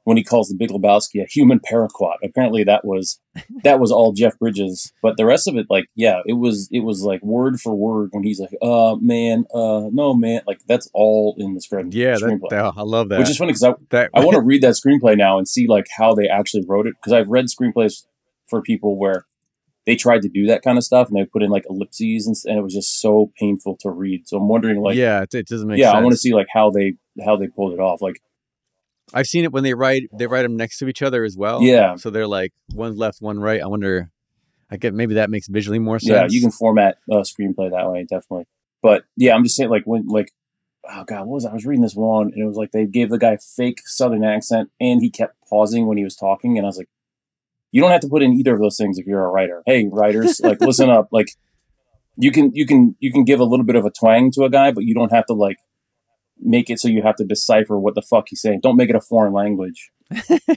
when 0.04 0.16
he 0.16 0.22
calls 0.22 0.48
the 0.48 0.54
Big 0.54 0.70
Lebowski 0.70 1.22
a 1.22 1.26
human 1.26 1.58
paraquat. 1.58 2.16
Apparently 2.22 2.62
that 2.64 2.84
was 2.84 3.20
that 3.64 3.80
was 3.80 3.90
all 3.90 4.12
Jeff 4.12 4.38
Bridges, 4.38 4.92
but 5.02 5.16
the 5.16 5.26
rest 5.26 5.48
of 5.48 5.56
it, 5.56 5.66
like, 5.68 5.86
yeah, 5.94 6.20
it 6.26 6.34
was 6.34 6.68
it 6.70 6.80
was 6.80 7.02
like 7.02 7.22
word 7.22 7.60
for 7.60 7.74
word 7.74 8.10
when 8.12 8.22
he's 8.22 8.38
like, 8.38 8.54
uh, 8.62 8.96
man, 9.00 9.44
uh, 9.52 9.88
no, 9.92 10.14
man, 10.14 10.42
like 10.46 10.60
that's 10.66 10.88
all 10.94 11.34
in 11.38 11.54
the 11.54 11.60
script. 11.60 11.94
Yeah, 11.94 12.14
screenplay. 12.14 12.50
that, 12.50 12.62
that- 12.62 12.74
I 12.76 12.82
love 12.82 13.08
that. 13.08 13.18
Which 13.18 13.30
is 13.30 13.38
funny 13.38 13.52
because 13.52 13.64
I, 13.64 13.74
that, 13.90 14.10
I 14.14 14.24
want 14.24 14.36
to 14.36 14.40
read 14.42 14.62
that 14.62 14.74
screenplay 14.74 15.16
now 15.16 15.38
and 15.38 15.48
see 15.48 15.66
like 15.66 15.86
how 15.96 16.14
they 16.14 16.28
actually 16.28 16.64
wrote 16.66 16.86
it 16.86 16.94
because 17.00 17.12
I've 17.12 17.28
read 17.28 17.46
screenplays 17.46 18.04
for 18.46 18.62
people 18.62 18.98
where 18.98 19.26
they 19.86 19.96
tried 19.96 20.22
to 20.22 20.28
do 20.28 20.46
that 20.46 20.62
kind 20.62 20.78
of 20.78 20.84
stuff 20.84 21.08
and 21.08 21.16
they 21.16 21.24
put 21.26 21.42
in 21.42 21.50
like 21.50 21.64
ellipses 21.68 22.26
and, 22.26 22.36
and 22.46 22.58
it 22.58 22.62
was 22.62 22.74
just 22.74 23.00
so 23.00 23.32
painful 23.38 23.76
to 23.80 23.90
read. 23.90 24.26
So 24.26 24.38
I'm 24.38 24.48
wondering 24.48 24.80
like, 24.80 24.96
yeah, 24.96 25.18
yeah, 25.18 25.22
it, 25.22 25.34
it 25.34 25.46
doesn't 25.46 25.68
make 25.68 25.80
I 25.80 25.84
sense. 25.84 25.94
I 25.94 26.00
want 26.00 26.12
to 26.12 26.18
see 26.18 26.32
like 26.32 26.46
how 26.52 26.70
they 26.70 26.94
how 27.24 27.36
they 27.36 27.48
pulled 27.48 27.74
it 27.74 27.80
off. 27.80 28.00
Like, 28.00 28.20
I've 29.14 29.26
seen 29.26 29.44
it 29.44 29.52
when 29.52 29.62
they 29.62 29.74
write 29.74 30.08
they 30.12 30.26
write 30.26 30.42
them 30.42 30.56
next 30.56 30.78
to 30.78 30.88
each 30.88 31.02
other 31.02 31.24
as 31.24 31.36
well. 31.36 31.62
Yeah. 31.62 31.96
So 31.96 32.10
they're 32.10 32.26
like 32.26 32.52
one 32.74 32.96
left, 32.96 33.22
one 33.22 33.38
right. 33.38 33.62
I 33.62 33.66
wonder. 33.66 34.10
I 34.70 34.76
get 34.76 34.94
maybe 34.94 35.14
that 35.14 35.30
makes 35.30 35.46
visually 35.46 35.78
more 35.78 35.98
sense. 36.00 36.10
yeah, 36.10 36.26
you 36.28 36.40
can 36.40 36.50
format 36.50 36.96
a 37.10 37.16
screenplay 37.16 37.70
that 37.70 37.88
way, 37.90 38.02
definitely. 38.02 38.46
But 38.82 39.04
yeah, 39.16 39.34
I'm 39.34 39.44
just 39.44 39.56
saying, 39.56 39.70
like 39.70 39.84
when 39.84 40.06
like 40.08 40.32
oh 40.90 41.04
god, 41.04 41.26
what 41.26 41.34
was 41.34 41.44
it? 41.44 41.50
I 41.50 41.54
was 41.54 41.66
reading 41.66 41.82
this 41.82 41.94
one 41.94 42.32
and 42.32 42.42
it 42.42 42.46
was 42.46 42.56
like 42.56 42.72
they 42.72 42.86
gave 42.86 43.10
the 43.10 43.18
guy 43.18 43.32
a 43.32 43.38
fake 43.38 43.86
Southern 43.86 44.24
accent 44.24 44.70
and 44.80 45.00
he 45.00 45.10
kept 45.10 45.36
pausing 45.48 45.86
when 45.86 45.96
he 45.96 46.04
was 46.04 46.16
talking, 46.16 46.56
and 46.56 46.66
I 46.66 46.68
was 46.68 46.78
like, 46.78 46.88
you 47.70 47.80
don't 47.80 47.90
have 47.90 48.00
to 48.00 48.08
put 48.08 48.22
in 48.22 48.32
either 48.32 48.54
of 48.54 48.60
those 48.60 48.76
things 48.76 48.98
if 48.98 49.06
you're 49.06 49.24
a 49.24 49.30
writer. 49.30 49.62
Hey, 49.66 49.86
writers, 49.90 50.40
like 50.40 50.60
listen 50.60 50.90
up, 50.98 51.08
like 51.12 51.28
you 52.16 52.30
can 52.30 52.52
you 52.54 52.66
can 52.66 52.96
you 53.00 53.12
can 53.12 53.24
give 53.24 53.40
a 53.40 53.44
little 53.44 53.66
bit 53.66 53.76
of 53.76 53.84
a 53.84 53.90
twang 53.90 54.30
to 54.32 54.44
a 54.44 54.50
guy, 54.50 54.72
but 54.72 54.84
you 54.84 54.94
don't 54.94 55.12
have 55.12 55.26
to 55.26 55.34
like 55.34 55.58
make 56.44 56.70
it 56.70 56.78
so 56.78 56.88
you 56.88 57.02
have 57.02 57.16
to 57.16 57.24
decipher 57.24 57.78
what 57.78 57.94
the 57.94 58.02
fuck 58.02 58.26
he's 58.28 58.40
saying. 58.40 58.60
Don't 58.62 58.76
make 58.76 58.90
it 58.90 58.96
a 58.96 59.00
foreign 59.00 59.32
language. 59.32 59.90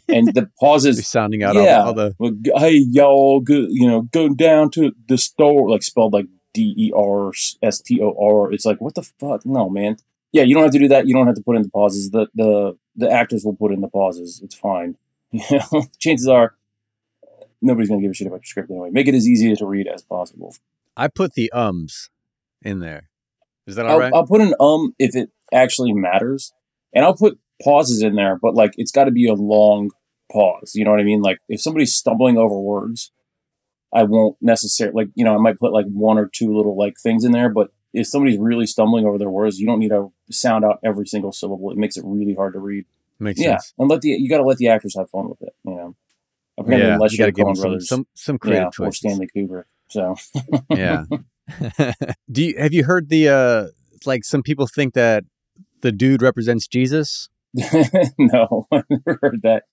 and 0.10 0.28
the 0.28 0.32
They're 0.34 0.52
pauses 0.60 1.08
sounding 1.08 1.42
out 1.44 1.56
Yeah. 1.56 1.80
all, 1.82 1.88
all 1.88 1.94
the 1.94 2.16
well, 2.20 2.34
hey 2.58 2.84
y'all, 2.92 3.40
go, 3.40 3.66
you 3.70 3.88
know, 3.88 4.02
go 4.02 4.30
down 4.30 4.70
to 4.72 4.92
the 5.08 5.18
store, 5.18 5.70
like 5.70 5.84
spelled 5.84 6.14
like 6.14 6.26
D 6.54 6.74
E 6.78 6.92
R 6.96 7.32
S 7.64 7.82
T 7.82 8.00
O 8.02 8.14
R. 8.20 8.52
It's 8.52 8.66
like 8.66 8.80
what 8.82 8.96
the 8.96 9.04
fuck? 9.20 9.46
No, 9.46 9.70
man. 9.70 9.98
Yeah, 10.34 10.44
you 10.44 10.54
don't 10.54 10.64
have 10.64 10.74
to 10.74 10.80
do 10.80 10.90
that. 10.90 11.08
You 11.08 11.14
don't 11.14 11.26
have 11.26 11.36
to 11.36 11.42
put 11.42 11.56
in 11.56 11.62
the 11.62 11.70
pauses. 11.70 12.12
The 12.12 12.28
the 12.36 12.78
the 12.96 13.10
actors 13.10 13.46
will 13.46 13.56
put 13.56 13.72
in 13.72 13.82
the 13.82 13.88
pauses. 13.88 14.42
It's 14.44 14.56
fine. 14.56 14.98
You 15.34 15.60
know, 15.72 15.86
chances 16.00 16.28
are 16.28 16.56
nobody's 17.62 17.90
gonna 17.90 18.02
give 18.02 18.12
a 18.12 18.14
shit 18.14 18.28
about 18.28 18.38
your 18.38 18.46
script 18.46 18.70
anyway. 18.70 18.90
Make 18.92 19.08
it 19.08 19.16
as 19.16 19.28
easy 19.28 19.54
to 19.54 19.66
read 19.66 19.88
as 19.88 20.02
possible. 20.02 20.56
I 20.96 21.08
put 21.08 21.34
the 21.34 21.52
ums 21.52 22.10
in 22.62 22.80
there. 22.80 23.10
Is 23.66 23.76
that 23.76 23.86
all 23.86 23.94
I'll, 23.94 24.00
right? 24.00 24.14
I'll 24.14 24.26
put 24.26 24.42
an 24.42 24.54
um 24.60 24.94
if 25.00 25.16
it 25.16 25.30
actually 25.54 25.94
matters, 25.94 26.54
and 26.94 27.06
I'll 27.06 27.16
put 27.16 27.40
pauses 27.64 28.02
in 28.02 28.16
there, 28.16 28.38
but 28.42 28.56
like 28.56 28.74
it's 28.78 28.92
got 28.92 29.06
to 29.06 29.12
be 29.12 29.28
a 29.28 29.34
long 29.34 29.92
pause. 30.32 30.74
You 30.76 30.86
know 30.86 30.92
what 30.92 31.00
I 31.00 31.04
mean? 31.04 31.22
Like 31.22 31.40
if 31.48 31.62
somebody's 31.62 31.94
stumbling 31.94 32.38
over 32.38 32.58
words, 32.58 33.12
I 33.94 34.04
won't 34.04 34.38
necessarily 34.42 34.96
like 34.96 35.10
you 35.16 35.26
know 35.26 35.36
I 35.36 35.40
might 35.40 35.60
put 35.60 35.74
like 35.74 35.86
one 35.88 36.18
or 36.18 36.30
two 36.32 36.56
little 36.56 36.78
like 36.78 36.96
things 37.02 37.24
in 37.24 37.32
there, 37.32 37.50
but 37.50 37.72
if 37.94 38.08
somebody's 38.08 38.38
really 38.38 38.68
stumbling 38.68 39.06
over 39.06 39.18
their 39.18 39.30
words, 39.30 39.60
you 39.60 39.66
don't 39.66 39.80
need 39.80 39.90
to 39.90 40.12
sound 40.30 40.66
out 40.66 40.80
every 40.84 41.08
single 41.08 41.32
syllable. 41.32 41.72
It 41.72 41.78
makes 41.78 41.98
it 41.98 42.04
really 42.06 42.36
hard 42.36 42.54
to 42.54 42.60
read. 42.60 42.86
Makes 43.20 43.42
yeah, 43.42 43.58
sense. 43.58 43.74
and 43.80 43.90
let 43.90 44.02
the 44.02 44.10
you 44.10 44.30
got 44.30 44.38
to 44.38 44.44
let 44.44 44.58
the 44.58 44.68
actors 44.68 44.96
have 44.96 45.10
fun 45.10 45.30
with 45.30 45.42
it. 45.42 45.56
You 45.64 45.76
know, 45.76 45.96
apparently 46.58 46.88
yeah, 46.88 46.94
unless 46.96 47.14
you 47.14 47.18
got 47.18 47.26
to 47.28 47.32
give 47.32 47.46
them 47.46 47.56
Coen 47.56 47.58
some, 47.58 47.64
brothers, 47.64 47.90
some 47.90 48.08
some 48.14 48.36
yeah, 48.36 48.40
creative 48.40 48.74
or. 48.80 48.92
Stanley 48.92 49.28
Kubrick. 49.36 49.64
So 49.90 50.16
yeah. 50.70 51.06
Do 52.32 52.44
you 52.44 52.58
have 52.58 52.74
you 52.74 52.84
heard 52.84 53.10
the 53.10 53.30
uh 53.30 53.68
like 54.06 54.26
some 54.26 54.44
people 54.44 54.68
think 54.68 54.94
that 54.94 55.24
the 55.88 55.92
dude 55.94 56.22
represents 56.22 56.68
Jesus? 56.68 57.30
no, 58.20 58.68
I've 58.74 58.84
never 58.90 59.20
heard 59.22 59.40
that. 59.44 59.64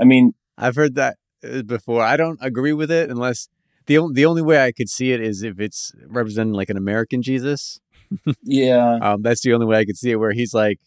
I 0.00 0.04
mean, 0.04 0.34
I've 0.56 0.76
heard 0.76 0.94
that 0.94 1.16
uh, 1.44 1.62
before. 1.62 2.00
I 2.00 2.16
don't 2.16 2.38
agree 2.40 2.72
with 2.72 2.92
it 2.92 3.10
unless 3.10 3.48
the 3.86 4.08
the 4.12 4.24
only 4.24 4.40
way 4.40 4.64
I 4.64 4.70
could 4.70 4.88
see 4.88 5.10
it 5.10 5.20
is 5.20 5.42
if 5.42 5.58
it's 5.58 5.90
representing 6.06 6.54
like 6.54 6.70
an 6.70 6.76
American 6.76 7.22
Jesus. 7.22 7.80
yeah, 8.42 8.98
Um, 9.02 9.22
that's 9.22 9.42
the 9.42 9.52
only 9.52 9.66
way 9.66 9.78
I 9.78 9.84
could 9.84 9.96
see 9.96 10.12
it 10.12 10.16
where 10.16 10.30
he's 10.30 10.54
like 10.54 10.78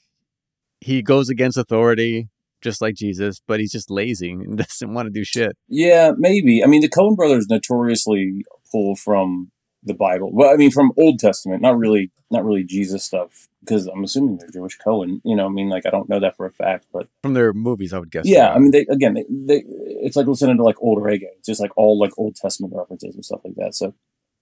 he 0.79 1.01
goes 1.01 1.27
against 1.27 1.57
authority 1.57 2.29
just 2.61 2.81
like 2.81 2.95
Jesus, 2.95 3.41
but 3.45 3.59
he's 3.59 3.73
just 3.73 3.91
lazy 3.91 4.31
and 4.31 4.57
doesn't 4.57 4.93
want 4.93 5.07
to 5.07 5.11
do 5.11 5.25
shit. 5.25 5.57
Yeah, 5.67 6.11
maybe. 6.17 6.63
I 6.63 6.67
mean, 6.67 6.81
the 6.81 6.89
Coen 6.89 7.17
brothers 7.17 7.47
notoriously 7.49 8.45
pull 8.71 8.95
from 8.95 9.51
the 9.83 9.93
Bible. 9.93 10.29
Well, 10.31 10.49
I 10.51 10.55
mean, 10.55 10.71
from 10.71 10.91
Old 10.97 11.19
Testament, 11.19 11.61
not 11.61 11.77
really, 11.77 12.11
not 12.31 12.43
really 12.43 12.63
Jesus 12.63 13.03
stuff, 13.03 13.47
because 13.61 13.87
I'm 13.87 14.03
assuming 14.03 14.37
they're 14.37 14.49
Jewish 14.49 14.77
Cohen. 14.77 15.21
You 15.23 15.35
know, 15.35 15.45
I 15.45 15.49
mean, 15.49 15.69
like 15.69 15.85
I 15.85 15.89
don't 15.89 16.09
know 16.09 16.19
that 16.19 16.35
for 16.35 16.45
a 16.45 16.51
fact, 16.51 16.87
but 16.91 17.07
From 17.21 17.33
their 17.33 17.53
movies, 17.53 17.93
I 17.93 17.99
would 17.99 18.11
guess. 18.11 18.25
yeah, 18.25 18.49
so. 18.49 18.55
I 18.55 18.59
mean, 18.59 18.71
they 18.71 18.85
again, 18.89 19.13
they, 19.13 19.25
they 19.29 19.63
it's 19.67 20.15
like 20.15 20.27
listening 20.27 20.57
to 20.57 20.63
like 20.63 20.81
old 20.81 20.99
reggae. 20.99 21.29
It's 21.37 21.47
just 21.47 21.61
like 21.61 21.75
all 21.77 21.99
like 21.99 22.11
Old 22.17 22.35
Testament 22.35 22.73
references 22.75 23.15
and 23.15 23.23
stuff 23.25 23.41
like 23.43 23.55
that. 23.55 23.75
So 23.75 23.93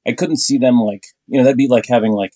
I 0.08 0.14
couldn't 0.14 0.38
see 0.38 0.58
them 0.58 0.80
like 0.80 1.06
you 1.28 1.38
know 1.38 1.44
that'd 1.44 1.58
be 1.58 1.68
like 1.68 1.86
having 1.88 2.12
like 2.12 2.34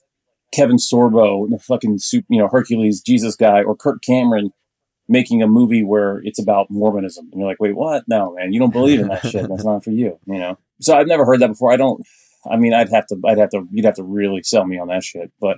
Kevin 0.53 0.77
Sorbo, 0.77 1.49
the 1.49 1.59
fucking 1.59 1.99
soup, 1.99 2.25
you 2.29 2.39
know, 2.39 2.47
Hercules 2.47 3.01
Jesus 3.01 3.35
guy, 3.35 3.63
or 3.63 3.75
Kirk 3.75 4.01
Cameron 4.01 4.51
making 5.07 5.41
a 5.41 5.47
movie 5.47 5.83
where 5.83 6.21
it's 6.23 6.39
about 6.39 6.69
Mormonism. 6.69 7.29
And 7.31 7.41
you're 7.41 7.49
like, 7.49 7.59
wait, 7.59 7.75
what? 7.75 8.03
No, 8.07 8.35
man, 8.35 8.53
you 8.53 8.59
don't 8.59 8.71
believe 8.73 8.99
in 8.99 9.07
that 9.07 9.25
shit. 9.25 9.47
That's 9.49 9.63
not 9.65 9.83
for 9.83 9.91
you, 9.91 10.19
you 10.25 10.37
know. 10.37 10.57
So 10.81 10.95
I've 10.95 11.07
never 11.07 11.25
heard 11.25 11.39
that 11.41 11.47
before. 11.49 11.71
I 11.71 11.77
don't. 11.77 12.05
I 12.49 12.57
mean, 12.57 12.73
I'd 12.73 12.89
have 12.89 13.07
to. 13.07 13.17
I'd 13.25 13.37
have 13.37 13.49
to. 13.51 13.67
You'd 13.71 13.85
have 13.85 13.95
to 13.95 14.03
really 14.03 14.43
sell 14.43 14.65
me 14.65 14.77
on 14.79 14.87
that 14.89 15.03
shit. 15.03 15.31
But 15.41 15.57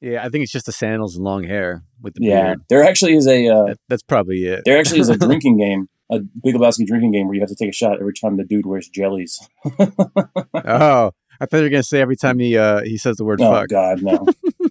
yeah, 0.00 0.24
I 0.24 0.28
think 0.28 0.42
it's 0.42 0.52
just 0.52 0.66
the 0.66 0.72
sandals 0.72 1.16
and 1.16 1.24
long 1.24 1.44
hair 1.44 1.82
with 2.00 2.14
the 2.14 2.20
yeah, 2.24 2.42
beard. 2.46 2.60
there 2.68 2.84
actually 2.84 3.14
is 3.16 3.26
a. 3.26 3.48
Uh, 3.48 3.64
That, 3.66 3.78
that's 3.88 4.02
probably 4.02 4.44
it. 4.44 4.62
there 4.64 4.78
actually 4.78 5.00
is 5.00 5.08
a 5.08 5.16
drinking 5.18 5.58
game, 5.58 5.88
a 6.10 6.20
Big 6.42 6.54
Lebowski 6.54 6.86
drinking 6.86 7.12
game 7.12 7.26
where 7.26 7.34
you 7.34 7.40
have 7.40 7.48
to 7.50 7.56
take 7.56 7.70
a 7.70 7.72
shot 7.72 7.98
every 8.00 8.14
time 8.14 8.36
the 8.36 8.44
dude 8.44 8.66
wears 8.66 8.88
jellies. 8.88 9.38
oh, 9.78 11.10
I 11.40 11.46
thought 11.46 11.56
you 11.58 11.62
were 11.62 11.68
gonna 11.68 11.82
say 11.82 12.00
every 12.00 12.16
time 12.16 12.38
he 12.38 12.56
uh 12.56 12.82
he 12.82 12.96
says 12.98 13.16
the 13.16 13.24
word 13.24 13.40
Oh 13.40 13.50
fuck. 13.52 13.68
God, 13.68 14.02
no. 14.02 14.26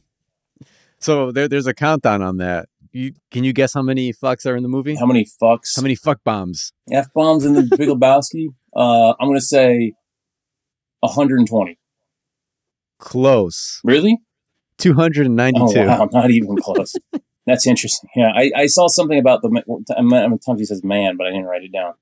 So 1.00 1.32
there 1.32 1.48
there's 1.48 1.68
a 1.68 1.74
countdown 1.74 2.22
on 2.22 2.38
that. 2.38 2.70
You 2.92 3.14
can 3.30 3.44
you 3.44 3.54
guess 3.54 3.74
how 3.74 3.82
many 3.84 4.12
fucks 4.14 4.46
are 4.46 4.56
in 4.56 4.64
the 4.64 4.70
movie? 4.70 4.96
How 4.96 5.06
many 5.06 5.26
fucks? 5.26 5.76
How 5.76 5.82
many 5.84 5.96
fuck 5.96 6.24
bombs? 6.24 6.74
f 6.92 7.14
bombs 7.14 7.46
in 7.46 7.54
the 7.54 7.64
Big 7.78 7.88
Lebowski? 7.88 8.48
Uh, 8.76 9.14
I'm 9.20 9.30
gonna 9.30 9.40
say 9.42 9.94
120. 11.02 11.78
Close. 13.00 13.80
Really? 13.84 14.18
Two 14.78 14.94
hundred 14.94 15.26
and 15.26 15.36
ninety 15.36 15.60
Oh 15.62 15.72
two. 15.72 15.86
wow, 15.86 16.08
not 16.12 16.32
even 16.32 16.56
close. 16.58 16.96
That's 17.46 17.66
interesting. 17.66 18.10
Yeah, 18.16 18.32
I, 18.36 18.52
I 18.56 18.66
saw 18.68 18.88
something 18.88 19.18
about 19.18 19.42
the. 19.42 19.64
I'm, 19.96 20.58
he 20.58 20.66
says 20.66 20.84
man, 20.84 21.18
but 21.18 21.28
I 21.28 21.32
didn't 21.32 21.46
write 21.46 21.64
it 21.64 21.72
down. 21.72 21.94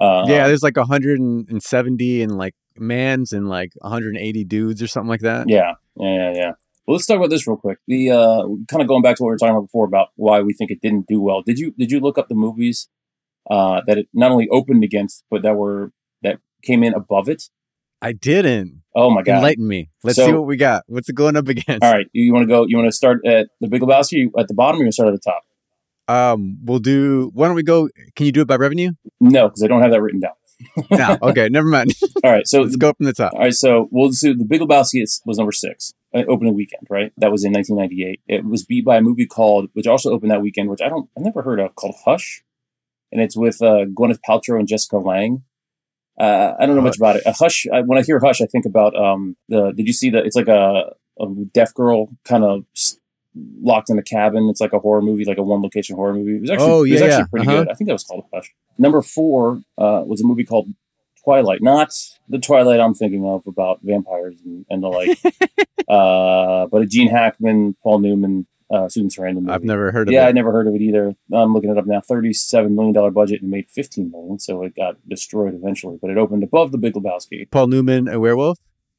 Uh, 0.00 0.24
yeah, 0.26 0.46
there's 0.46 0.62
like 0.62 0.76
hundred 0.76 1.20
and 1.20 1.62
seventy 1.62 2.22
and 2.22 2.36
like 2.36 2.54
mans 2.76 3.32
and 3.32 3.48
like 3.48 3.72
180 3.80 4.44
dudes 4.44 4.82
or 4.82 4.86
something 4.86 5.08
like 5.08 5.20
that. 5.20 5.48
yeah, 5.48 5.74
yeah, 5.96 6.14
yeah, 6.14 6.32
yeah. 6.34 6.52
Well, 6.86 6.96
let's 6.96 7.06
talk 7.06 7.16
about 7.16 7.30
this 7.30 7.46
real 7.46 7.56
quick. 7.56 7.78
The 7.86 8.10
uh, 8.10 8.42
kind 8.68 8.82
of 8.82 8.88
going 8.88 9.02
back 9.02 9.16
to 9.16 9.22
what 9.22 9.28
we 9.28 9.32
were 9.32 9.38
talking 9.38 9.54
about 9.56 9.66
before 9.68 9.86
about 9.86 10.08
why 10.16 10.40
we 10.40 10.52
think 10.52 10.70
it 10.70 10.80
didn't 10.82 11.06
do 11.06 11.20
well. 11.20 11.42
Did 11.42 11.58
you 11.58 11.72
did 11.78 11.90
you 11.90 12.00
look 12.00 12.18
up 12.18 12.28
the 12.28 12.34
movies 12.34 12.88
uh, 13.50 13.80
that 13.86 13.98
it 13.98 14.08
not 14.12 14.30
only 14.30 14.48
opened 14.50 14.84
against, 14.84 15.24
but 15.30 15.42
that 15.42 15.54
were 15.56 15.92
that 16.22 16.40
came 16.62 16.82
in 16.84 16.92
above 16.94 17.28
it? 17.28 17.44
I 18.04 18.12
didn't. 18.12 18.82
Oh 18.94 19.08
my 19.08 19.22
god! 19.22 19.36
Enlighten 19.36 19.66
me. 19.66 19.88
Let's 20.02 20.16
So- 20.16 20.26
see 20.26 20.32
what 20.34 20.46
we 20.46 20.58
got. 20.58 20.82
What's 20.88 21.08
it 21.08 21.14
going 21.14 21.36
up 21.36 21.48
against? 21.48 21.82
All 21.82 21.90
right, 21.90 22.06
you, 22.12 22.34
want 22.34 22.42
to 22.42 22.46
go? 22.46 22.66
You 22.68 22.76
want 22.76 22.86
to 22.88 22.92
start 22.92 23.24
at 23.26 23.48
the 23.62 23.66
Big 23.66 23.80
Lebowski 23.80 24.26
at 24.38 24.46
the 24.46 24.52
bottom, 24.52 24.76
or 24.76 24.84
you 24.84 24.84
want 24.84 24.90
to 24.90 24.92
start 24.92 25.08
at 25.08 25.20
the 25.22 25.30
top? 25.30 25.42
Um, 26.06 26.58
we'll 26.62 26.80
do. 26.80 27.30
Why 27.32 27.46
don't 27.46 27.56
we 27.56 27.62
go? 27.62 27.88
Can 28.14 28.26
you 28.26 28.32
do 28.32 28.42
it 28.42 28.46
by 28.46 28.56
revenue? 28.56 28.90
No, 29.20 29.48
because 29.48 29.62
I 29.62 29.68
don't 29.68 29.80
have 29.80 29.90
that 29.90 30.02
written 30.02 30.20
down. 30.20 30.34
no. 30.90 31.16
Okay, 31.30 31.48
never 31.48 31.66
mind. 31.66 31.94
All 32.22 32.30
right, 32.30 32.46
so 32.46 32.60
Let's 32.62 32.76
go 32.76 32.92
from 32.92 33.06
the 33.06 33.14
top. 33.14 33.32
All 33.32 33.40
right, 33.40 33.54
so 33.54 33.88
we'll 33.90 34.10
do 34.10 34.36
the 34.36 34.44
Big 34.44 34.60
Lebowski 34.60 35.02
is, 35.02 35.22
was 35.24 35.38
number 35.38 35.50
six, 35.50 35.94
uh, 36.14 36.24
opening 36.28 36.54
weekend, 36.54 36.86
right? 36.90 37.10
That 37.16 37.32
was 37.32 37.42
in 37.42 37.52
1998. 37.54 38.20
It 38.28 38.44
was 38.44 38.66
beat 38.66 38.84
by 38.84 38.98
a 38.98 39.00
movie 39.00 39.26
called, 39.26 39.70
which 39.72 39.86
also 39.86 40.10
opened 40.12 40.30
that 40.30 40.42
weekend, 40.42 40.68
which 40.68 40.82
I 40.82 40.90
don't, 40.90 41.08
I've 41.16 41.24
never 41.24 41.40
heard 41.40 41.58
of, 41.58 41.74
called 41.74 41.94
Hush, 42.04 42.44
and 43.10 43.22
it's 43.22 43.36
with 43.36 43.62
uh, 43.62 43.86
Gwyneth 43.86 44.18
Paltrow 44.28 44.58
and 44.58 44.68
Jessica 44.68 44.98
Lange. 44.98 45.42
Uh, 46.18 46.54
I 46.58 46.66
don't 46.66 46.76
know 46.76 46.82
much 46.82 46.96
about 46.96 47.16
it. 47.16 47.22
A 47.26 47.32
Hush. 47.32 47.66
I, 47.72 47.80
when 47.82 47.98
I 47.98 48.02
hear 48.02 48.20
Hush, 48.20 48.40
I 48.40 48.46
think 48.46 48.66
about 48.66 48.94
um 48.96 49.36
the. 49.48 49.72
Did 49.72 49.86
you 49.86 49.92
see 49.92 50.10
the? 50.10 50.18
It's 50.24 50.36
like 50.36 50.48
a 50.48 50.92
a 51.20 51.26
deaf 51.52 51.72
girl 51.74 52.08
kind 52.24 52.44
of 52.44 52.64
locked 53.60 53.90
in 53.90 53.98
a 53.98 54.02
cabin. 54.02 54.48
It's 54.48 54.60
like 54.60 54.72
a 54.72 54.78
horror 54.78 55.02
movie, 55.02 55.24
like 55.24 55.38
a 55.38 55.42
one 55.42 55.60
location 55.62 55.96
horror 55.96 56.14
movie. 56.14 56.36
It 56.36 56.40
was 56.42 56.50
actually, 56.50 56.70
Oh, 56.70 56.84
it 56.84 56.92
was 56.92 57.02
actually 57.02 57.18
yeah. 57.18 57.26
pretty 57.30 57.46
Uh-huh. 57.48 57.58
good. 57.64 57.68
I 57.70 57.74
think 57.74 57.88
that 57.88 57.94
was 57.94 58.04
called 58.04 58.24
Hush. 58.32 58.54
Number 58.78 59.02
four 59.02 59.60
uh, 59.78 60.02
was 60.06 60.20
a 60.20 60.26
movie 60.26 60.44
called 60.44 60.68
Twilight, 61.24 61.62
not 61.62 61.92
the 62.28 62.38
Twilight 62.38 62.78
I'm 62.80 62.94
thinking 62.94 63.24
of 63.26 63.44
about 63.46 63.80
vampires 63.82 64.36
and, 64.44 64.64
and 64.70 64.82
the 64.82 64.88
like, 64.88 65.18
uh, 65.88 66.66
but 66.66 66.82
a 66.82 66.86
Gene 66.86 67.08
Hackman, 67.08 67.76
Paul 67.82 68.00
Newman, 68.00 68.46
uh, 68.70 68.88
Sarandon 68.88 69.34
movie. 69.42 69.50
I've 69.50 69.64
never 69.64 69.92
heard 69.92 70.08
of 70.08 70.12
it. 70.12 70.16
yeah, 70.16 70.26
I 70.26 70.32
never 70.32 70.52
heard 70.52 70.66
of 70.66 70.74
it 70.74 70.80
either. 70.82 71.14
I'm 71.32 71.52
looking 71.52 71.70
it 71.70 71.78
up 71.78 71.86
now. 71.86 72.00
Thirty-seven 72.00 72.74
million 72.74 72.94
dollar 72.94 73.10
budget 73.10 73.42
and 73.42 73.50
made 73.50 73.70
fifteen 73.70 74.10
million, 74.10 74.38
so 74.38 74.62
it 74.62 74.74
got 74.74 74.96
destroyed 75.08 75.54
eventually. 75.54 75.98
But 76.00 76.10
it 76.10 76.18
opened 76.18 76.42
above 76.42 76.72
the 76.72 76.78
Big 76.78 76.94
Lebowski. 76.94 77.50
Paul 77.50 77.68
Newman, 77.68 78.08
a 78.08 78.18
werewolf 78.18 78.58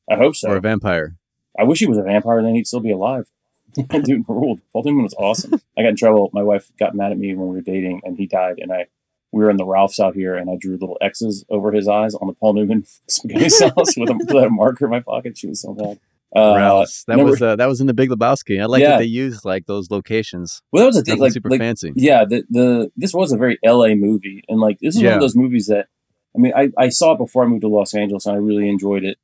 I 0.10 0.16
hope 0.16 0.36
so. 0.36 0.50
or 0.50 0.58
a 0.58 0.62
vampire? 0.62 1.16
I 1.58 1.64
wish 1.64 1.80
he 1.80 1.88
was 1.88 1.98
a 1.98 2.04
vampire, 2.04 2.42
then 2.44 2.54
he'd 2.56 2.68
still 2.68 2.80
be 2.82 2.92
alive. 2.92 3.26
Dude 4.04 4.26
ruled. 4.28 4.62
Paul 4.72 4.84
Newman 4.84 5.04
was 5.04 5.14
awesome. 5.16 5.60
I 5.78 5.82
got 5.82 5.90
in 5.90 5.96
trouble. 5.96 6.30
My 6.34 6.44
wife 6.44 6.72
got 6.80 6.96
mad 6.96 7.12
at 7.12 7.18
me 7.18 7.34
when 7.36 7.48
we 7.48 7.56
were 7.56 7.62
dating, 7.62 8.02
and 8.04 8.18
he 8.18 8.26
died. 8.26 8.60
And 8.60 8.72
I, 8.72 8.86
we 9.32 9.44
were 9.44 9.50
in 9.50 9.58
the 9.58 9.66
Ralphs 9.66 10.00
out 10.00 10.16
here, 10.16 10.36
and 10.36 10.50
I 10.50 10.56
drew 10.56 10.74
little 10.74 10.98
X's 11.02 11.44
over 11.50 11.72
his 11.72 11.88
eyes 11.88 12.14
on 12.16 12.28
the 12.28 12.34
Paul 12.34 12.54
Newman 12.54 12.86
spaghetti 13.08 13.50
sauce 13.50 13.98
with 13.98 14.10
a, 14.10 14.14
with 14.14 14.44
a 14.44 14.50
marker 14.50 14.86
in 14.86 14.92
my 14.92 15.00
pocket. 15.02 15.38
She 15.38 15.48
was 15.48 15.62
so 15.62 15.74
mad. 15.74 16.00
Uh, 16.36 16.54
Ralph's. 16.58 17.04
That 17.06 17.18
number- 17.18 17.32
was 17.32 17.42
uh, 17.42 17.56
that 17.56 17.68
was 17.68 17.80
in 17.82 17.88
the 17.88 17.94
Big 17.94 18.10
Lebowski. 18.10 18.62
I 18.62 18.66
like 18.66 18.82
Yeah. 18.82 18.90
that 18.92 19.00
they 19.00 19.06
used 19.06 19.46
like 19.46 19.66
those 19.68 19.90
locations. 19.90 20.62
well, 20.72 20.82
that 20.84 20.88
was 20.88 20.96
the 20.98 21.04
thing. 21.04 21.20
Like, 21.20 21.32
super 21.32 21.50
like 21.50 21.60
fancy. 21.62 21.94
yeah, 21.96 22.26
the 22.26 22.44
the 22.50 22.92
this 22.98 23.14
was 23.14 23.32
a 23.32 23.38
very 23.38 23.58
LA 23.66 23.96
movie, 23.96 24.44
and 24.50 24.60
like 24.60 24.78
this 24.80 24.96
is 24.96 25.04
one 25.04 25.14
of 25.14 25.22
those 25.22 25.36
movies 25.36 25.68
that 25.68 25.88
I 26.36 26.40
mean, 26.40 26.52
I, 26.56 26.70
I 26.78 26.90
saw 26.90 27.14
it 27.14 27.18
before 27.18 27.46
I 27.46 27.48
moved 27.48 27.62
to 27.62 27.70
Los 27.70 27.94
Angeles, 27.94 28.26
and 28.26 28.36
I 28.36 28.40
really 28.40 28.68
enjoyed 28.68 29.06
it, 29.06 29.18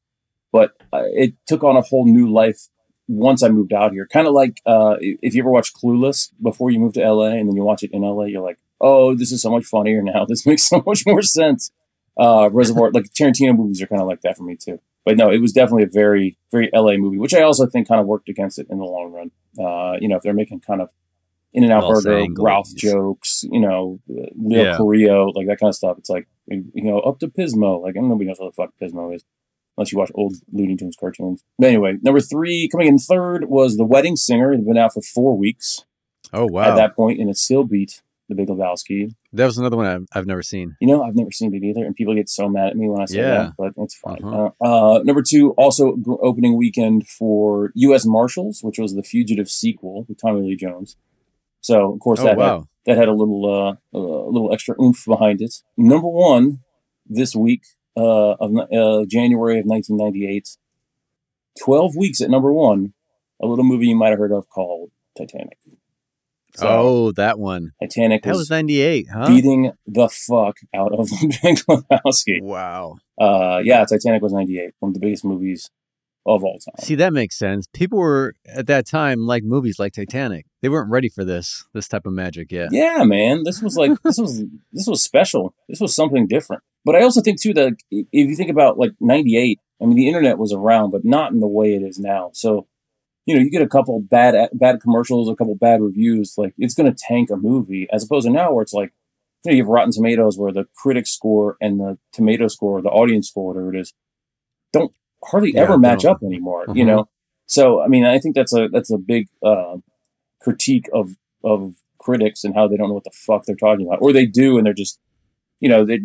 but 0.54 0.72
uh, 0.94 1.04
it 1.08 1.34
took 1.48 1.64
on 1.64 1.76
a 1.76 1.82
whole 1.82 2.06
new 2.06 2.32
life 2.32 2.70
once 3.10 3.44
I 3.44 3.50
moved 3.50 3.74
out 3.74 3.92
here. 3.92 4.08
Kind 4.08 4.28
of 4.28 4.34
like 4.34 4.62
uh, 4.66 4.96
if 5.02 5.36
you 5.36 5.42
ever 5.42 5.50
watch 5.52 5.74
Clueless 5.74 6.30
before 6.42 6.72
you 6.72 6.80
move 6.80 6.94
to 6.94 7.02
LA, 7.02 7.32
and 7.32 7.50
then 7.50 7.56
you 7.58 7.64
watch 7.64 7.84
it 7.84 7.92
in 7.92 8.04
LA, 8.04 8.26
you're 8.26 8.42
like, 8.42 8.60
oh, 8.80 9.14
this 9.16 9.34
is 9.34 9.42
so 9.42 9.52
much 9.52 9.66
funnier 9.66 10.02
now. 10.14 10.24
This 10.26 10.46
makes 10.46 10.64
so 10.70 10.82
much 10.88 11.04
more 11.06 11.22
sense. 11.22 11.72
Uh, 12.18 12.50
Reservoir, 12.54 12.92
like 12.92 13.06
Tarantino 13.12 13.54
movies, 13.58 13.82
are 13.82 13.88
kind 13.88 14.02
of 14.02 14.08
like 14.08 14.22
that 14.22 14.38
for 14.38 14.44
me 14.44 14.56
too. 14.56 14.80
But 15.06 15.18
no, 15.18 15.32
it 15.32 15.40
was 15.42 15.52
definitely 15.52 15.84
a 15.84 15.88
very, 15.92 16.38
very 16.52 16.70
LA 16.74 16.98
movie, 16.98 17.18
which 17.18 17.34
I 17.34 17.42
also 17.42 17.66
think 17.66 17.88
kind 17.88 18.00
of 18.00 18.06
worked 18.08 18.30
against 18.30 18.60
it 18.60 18.68
in 18.70 18.78
the 18.78 18.86
long 18.86 19.12
run. 19.12 19.32
Uh, 19.60 19.98
you 20.00 20.08
know, 20.08 20.18
if 20.18 20.22
they're 20.24 20.34
making 20.34 20.60
kind 20.60 20.82
of 20.82 20.90
In 21.54 21.64
and 21.64 21.74
Out 21.74 21.90
Burger. 21.90 22.26
Ralph 22.38 22.74
jokes, 22.76 23.44
you 23.52 23.60
know, 23.60 24.00
Leo 24.08 24.64
Yeah. 24.64 24.78
Carrillo, 24.78 25.32
like 25.36 25.48
that 25.48 25.60
kind 25.60 25.70
of 25.70 25.76
stuff. 25.76 25.98
It's 25.98 26.10
like, 26.10 26.28
you 26.48 26.64
know, 26.76 27.00
up 27.00 27.20
to 27.20 27.28
Pismo. 27.28 27.82
Like, 27.82 27.96
nobody 27.96 28.26
knows 28.26 28.40
what 28.40 28.56
the 28.56 28.62
fuck 28.62 28.74
Pismo 28.80 29.14
is 29.16 29.24
unless 29.78 29.92
you 29.92 29.98
watch 29.98 30.12
old 30.14 30.36
Looney 30.52 30.76
Tunes 30.76 30.96
cartoons. 31.00 31.44
But 31.58 31.68
anyway, 31.70 31.98
number 32.04 32.20
three, 32.20 32.68
coming 32.72 32.88
in 32.88 32.98
third 32.98 33.46
was 33.50 33.78
The 33.78 33.86
Wedding 33.86 34.16
Singer. 34.16 34.54
It 34.54 34.58
had 34.58 34.66
been 34.66 34.78
out 34.78 34.94
for 34.94 35.02
four 35.02 35.36
weeks 35.38 35.86
Oh 36.34 36.46
wow, 36.46 36.62
at 36.64 36.68
that, 36.70 36.76
that 36.76 36.96
point, 36.96 37.20
and 37.20 37.30
it 37.30 37.38
still 37.38 37.64
beat 37.64 38.02
The 38.32 38.36
Big 38.36 38.48
Lebowski. 38.48 39.14
That 39.34 39.46
was 39.46 39.58
another 39.58 39.76
one 39.76 39.86
I've, 39.86 40.06
I've 40.14 40.26
never 40.26 40.42
seen. 40.42 40.78
You 40.80 40.88
know, 40.88 41.04
I've 41.04 41.16
never 41.16 41.32
seen 41.32 41.54
it 41.54 41.64
either, 41.64 41.84
and 41.86 41.94
people 41.96 42.16
get 42.16 42.30
so 42.30 42.48
mad 42.48 42.70
at 42.70 42.78
me 42.78 42.88
when 42.90 43.02
I 43.02 43.06
say 43.06 43.18
Yeah. 43.18 43.30
that, 43.44 43.54
but 43.58 43.74
it's 43.78 43.96
fine. 43.96 44.24
Uh-huh. 44.24 44.52
Uh, 44.62 44.96
uh, 44.96 45.04
number 45.04 45.22
two, 45.22 45.52
also 45.52 45.98
opening 46.22 46.56
weekend 46.58 47.08
for 47.08 47.72
U.S. 47.76 48.06
Marshals, 48.06 48.62
which 48.64 48.80
was 48.80 48.96
the 48.96 49.04
Fugitive 49.04 49.50
sequel 49.50 50.06
with 50.08 50.20
Tommy 50.22 50.42
Lee 50.42 50.56
Jones. 50.56 50.96
So, 51.60 51.94
of 51.94 52.00
course, 52.00 52.22
Oh 52.22 52.24
that 52.24 52.38
had, 52.40 52.62
that 52.86 52.98
had 52.98 53.08
a 53.10 53.14
little 53.14 53.46
uh, 53.94 53.98
a 53.98 54.00
little 54.00 54.52
extra 54.54 54.76
oomph 54.82 55.04
behind 55.06 55.42
it. 55.42 55.54
Number 55.78 56.08
one 56.08 56.60
this 57.06 57.36
week 57.36 57.64
uh, 57.98 58.32
of 58.40 58.56
uh, 58.56 59.06
January 59.08 59.60
of 59.60 59.66
1998, 59.66 60.58
12 61.62 61.96
weeks 61.98 62.22
at 62.22 62.30
number 62.30 62.52
one, 62.54 62.94
a 63.42 63.46
little 63.46 63.66
movie 63.66 63.88
you 63.88 63.96
might 63.96 64.10
have 64.10 64.20
heard 64.20 64.32
of 64.32 64.50
called 64.50 64.92
Titanic. 65.18 65.58
So, 66.56 66.68
oh 66.68 67.12
that 67.14 67.40
one. 67.40 67.72
Titanic 67.82 68.24
That 68.24 68.32
was, 68.32 68.40
was 68.40 68.50
ninety 68.50 68.82
eight, 68.82 69.08
huh? 69.12 69.28
beating 69.28 69.72
the 69.88 70.10
fuck 70.10 70.58
out 70.76 70.94
of 70.94 71.10
Big 71.22 71.58
Lebowski. 71.70 72.42
Wow. 72.42 72.98
Uh, 73.20 73.62
yeah, 73.64 73.86
Titanic 73.86 74.22
was 74.24 74.34
98, 74.34 74.74
one 74.80 74.90
of 74.90 74.94
the 74.96 75.00
biggest 75.00 75.24
movies 75.24 75.70
of 76.26 76.44
all 76.44 76.58
time. 76.60 76.84
See, 76.84 76.96
that 76.96 77.14
makes 77.14 77.38
sense. 77.38 77.68
People 77.74 78.00
were 78.00 78.34
at 78.48 78.68
that 78.68 78.88
time 78.88 79.26
like 79.26 79.44
movies 79.44 79.80
like 79.80 79.94
Titanic. 79.94 80.46
They 80.62 80.70
weren't 80.70 80.90
ready 80.90 81.10
for 81.10 81.24
this 81.24 81.66
this 81.74 81.88
type 81.88 82.06
of 82.06 82.14
magic 82.14 82.52
yet. 82.52 82.70
Yeah, 82.72 83.04
man, 83.04 83.44
this 83.44 83.62
was 83.62 83.76
like 83.76 84.02
this 84.04 84.18
was 84.18 84.44
this 84.72 84.88
was 84.88 85.04
special. 85.04 85.54
This 85.68 85.80
was 85.80 85.96
something 85.96 86.28
different. 86.28 86.64
But 86.84 86.96
I 86.96 87.04
also 87.04 87.22
think 87.22 87.40
too 87.40 87.54
that 87.54 87.74
if 87.92 88.08
you 88.12 88.36
think 88.36 88.50
about 88.50 88.78
like 88.78 88.92
'98, 89.00 89.60
I 89.82 89.86
mean, 89.86 89.96
the 89.96 90.08
internet 90.08 90.38
was 90.38 90.54
around, 90.54 90.92
but 90.92 91.06
not 91.06 91.32
in 91.32 91.40
the 91.40 91.48
way 91.48 91.76
it 91.76 91.82
is 91.82 92.00
now. 92.00 92.32
So, 92.34 92.68
you 93.26 93.36
know, 93.36 93.42
you 93.42 93.50
get 93.50 93.62
a 93.62 93.68
couple 93.68 94.02
bad 94.02 94.50
bad 94.54 94.82
commercials, 94.82 95.30
a 95.30 95.36
couple 95.36 95.56
bad 95.56 95.82
reviews, 95.82 96.36
like 96.38 96.54
it's 96.58 96.74
going 96.74 96.92
to 96.92 96.98
tank 97.08 97.30
a 97.32 97.38
movie, 97.38 97.88
as 97.92 98.04
opposed 98.04 98.26
to 98.28 98.32
now 98.34 98.52
where 98.54 98.64
it's 98.64 98.74
like, 98.74 98.92
you 99.44 99.52
know, 99.52 99.56
you 99.58 99.64
have 99.64 99.70
Rotten 99.70 99.92
Tomatoes 99.92 100.38
where 100.38 100.52
the 100.52 100.66
critic 100.76 101.08
score 101.08 101.58
and 101.62 101.80
the 101.80 101.98
tomato 102.14 102.48
score, 102.48 102.82
the 102.82 102.90
audience 102.90 103.30
score, 103.30 103.54
whatever 103.54 103.74
it 103.74 103.80
is, 103.80 103.94
don't 104.74 104.94
hardly 105.24 105.54
Yeah, 105.54 105.64
ever 105.64 105.78
match 105.78 106.06
up 106.06 106.22
anymore. 106.24 106.70
You 106.74 106.86
Mhm. 106.86 106.88
know, 106.88 107.10
so 107.48 107.82
I 107.82 107.88
mean, 107.88 108.06
I 108.06 108.20
think 108.20 108.36
that's 108.36 108.54
a 108.54 108.68
that's 108.70 108.92
a 108.92 108.98
big 108.98 109.28
uh, 109.44 109.78
critique 110.42 110.90
of 110.94 111.12
of 111.44 111.76
critics 112.00 112.44
and 112.44 112.56
how 112.56 112.68
they 112.68 112.78
don't 112.78 112.90
know 112.90 112.96
what 112.96 113.04
the 113.04 113.12
fuck 113.14 113.46
they're 113.46 113.56
talking 113.56 113.86
about, 113.88 114.02
or 114.02 114.12
they 114.14 114.26
do 114.26 114.58
and 114.58 114.66
they're 114.66 114.74
just, 114.74 115.00
you 115.60 115.70
know, 115.70 115.86
they 115.86 116.00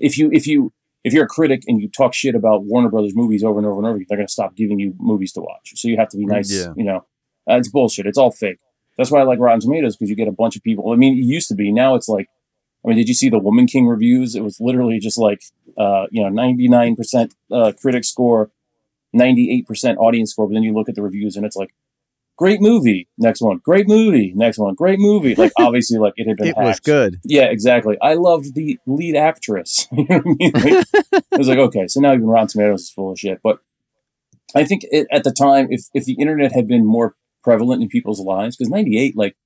if 0.00 0.18
you 0.18 0.30
if 0.32 0.46
you 0.46 0.72
if 1.06 1.12
you're 1.12 1.24
a 1.24 1.28
critic 1.28 1.62
and 1.68 1.80
you 1.80 1.88
talk 1.88 2.12
shit 2.14 2.34
about 2.34 2.64
Warner 2.64 2.88
Brothers 2.88 3.14
movies 3.14 3.44
over 3.44 3.60
and 3.60 3.66
over 3.66 3.78
and 3.78 3.86
over, 3.86 4.00
they're 4.08 4.18
going 4.18 4.26
to 4.26 4.32
stop 4.32 4.56
giving 4.56 4.80
you 4.80 4.92
movies 4.98 5.32
to 5.34 5.40
watch. 5.40 5.70
So 5.76 5.86
you 5.86 5.96
have 5.98 6.08
to 6.08 6.16
be 6.16 6.26
nice. 6.26 6.52
Yeah. 6.52 6.72
You 6.76 6.82
know, 6.82 6.96
uh, 7.48 7.58
it's 7.58 7.68
bullshit. 7.68 8.06
It's 8.06 8.18
all 8.18 8.32
fake. 8.32 8.58
That's 8.98 9.12
why 9.12 9.20
I 9.20 9.22
like 9.22 9.38
Rotten 9.38 9.60
Tomatoes 9.60 9.96
because 9.96 10.10
you 10.10 10.16
get 10.16 10.26
a 10.26 10.32
bunch 10.32 10.56
of 10.56 10.64
people. 10.64 10.90
I 10.92 10.96
mean, 10.96 11.16
it 11.16 11.22
used 11.22 11.46
to 11.50 11.54
be. 11.54 11.70
Now 11.70 11.94
it's 11.94 12.08
like, 12.08 12.26
I 12.84 12.88
mean, 12.88 12.96
did 12.96 13.06
you 13.06 13.14
see 13.14 13.28
the 13.28 13.38
Woman 13.38 13.68
King 13.68 13.86
reviews? 13.86 14.34
It 14.34 14.42
was 14.42 14.58
literally 14.58 14.98
just 14.98 15.16
like, 15.16 15.42
uh, 15.78 16.06
you 16.10 16.28
know, 16.28 16.28
99% 16.28 17.30
uh, 17.52 17.72
critic 17.80 18.02
score, 18.02 18.50
98% 19.14 19.98
audience 19.98 20.32
score. 20.32 20.48
But 20.48 20.54
then 20.54 20.64
you 20.64 20.74
look 20.74 20.88
at 20.88 20.96
the 20.96 21.02
reviews 21.02 21.36
and 21.36 21.46
it's 21.46 21.54
like, 21.54 21.72
great 22.36 22.60
movie. 22.60 23.08
Next 23.18 23.40
one, 23.40 23.58
great 23.58 23.88
movie. 23.88 24.32
Next 24.34 24.58
one, 24.58 24.74
great 24.74 24.98
movie. 24.98 25.34
Like 25.34 25.52
obviously, 25.58 25.98
like 25.98 26.14
it 26.16 26.26
had 26.26 26.36
been. 26.36 26.48
It 26.48 26.56
was 26.56 26.80
good. 26.80 27.20
Yeah, 27.24 27.44
exactly. 27.44 27.96
I 28.00 28.14
loved 28.14 28.54
the 28.54 28.78
lead 28.86 29.16
actress. 29.16 29.88
you 29.92 30.06
know 30.08 30.18
what 30.18 30.26
I 30.26 30.34
mean? 30.38 30.52
Like, 30.54 30.86
I 31.32 31.36
was 31.38 31.48
like, 31.48 31.58
okay, 31.58 31.88
so 31.88 32.00
now 32.00 32.12
even 32.12 32.26
Rotten 32.26 32.48
Tomatoes 32.48 32.82
is 32.82 32.90
full 32.90 33.12
of 33.12 33.18
shit. 33.18 33.40
But 33.42 33.60
I 34.54 34.64
think 34.64 34.84
it, 34.90 35.06
at 35.10 35.24
the 35.24 35.32
time, 35.32 35.68
if 35.70 35.86
if 35.94 36.04
the 36.04 36.14
internet 36.14 36.52
had 36.52 36.68
been 36.68 36.84
more 36.84 37.14
prevalent 37.42 37.82
in 37.82 37.88
people's 37.88 38.20
lives, 38.20 38.56
because 38.56 38.70
'98, 38.70 39.16
like, 39.16 39.36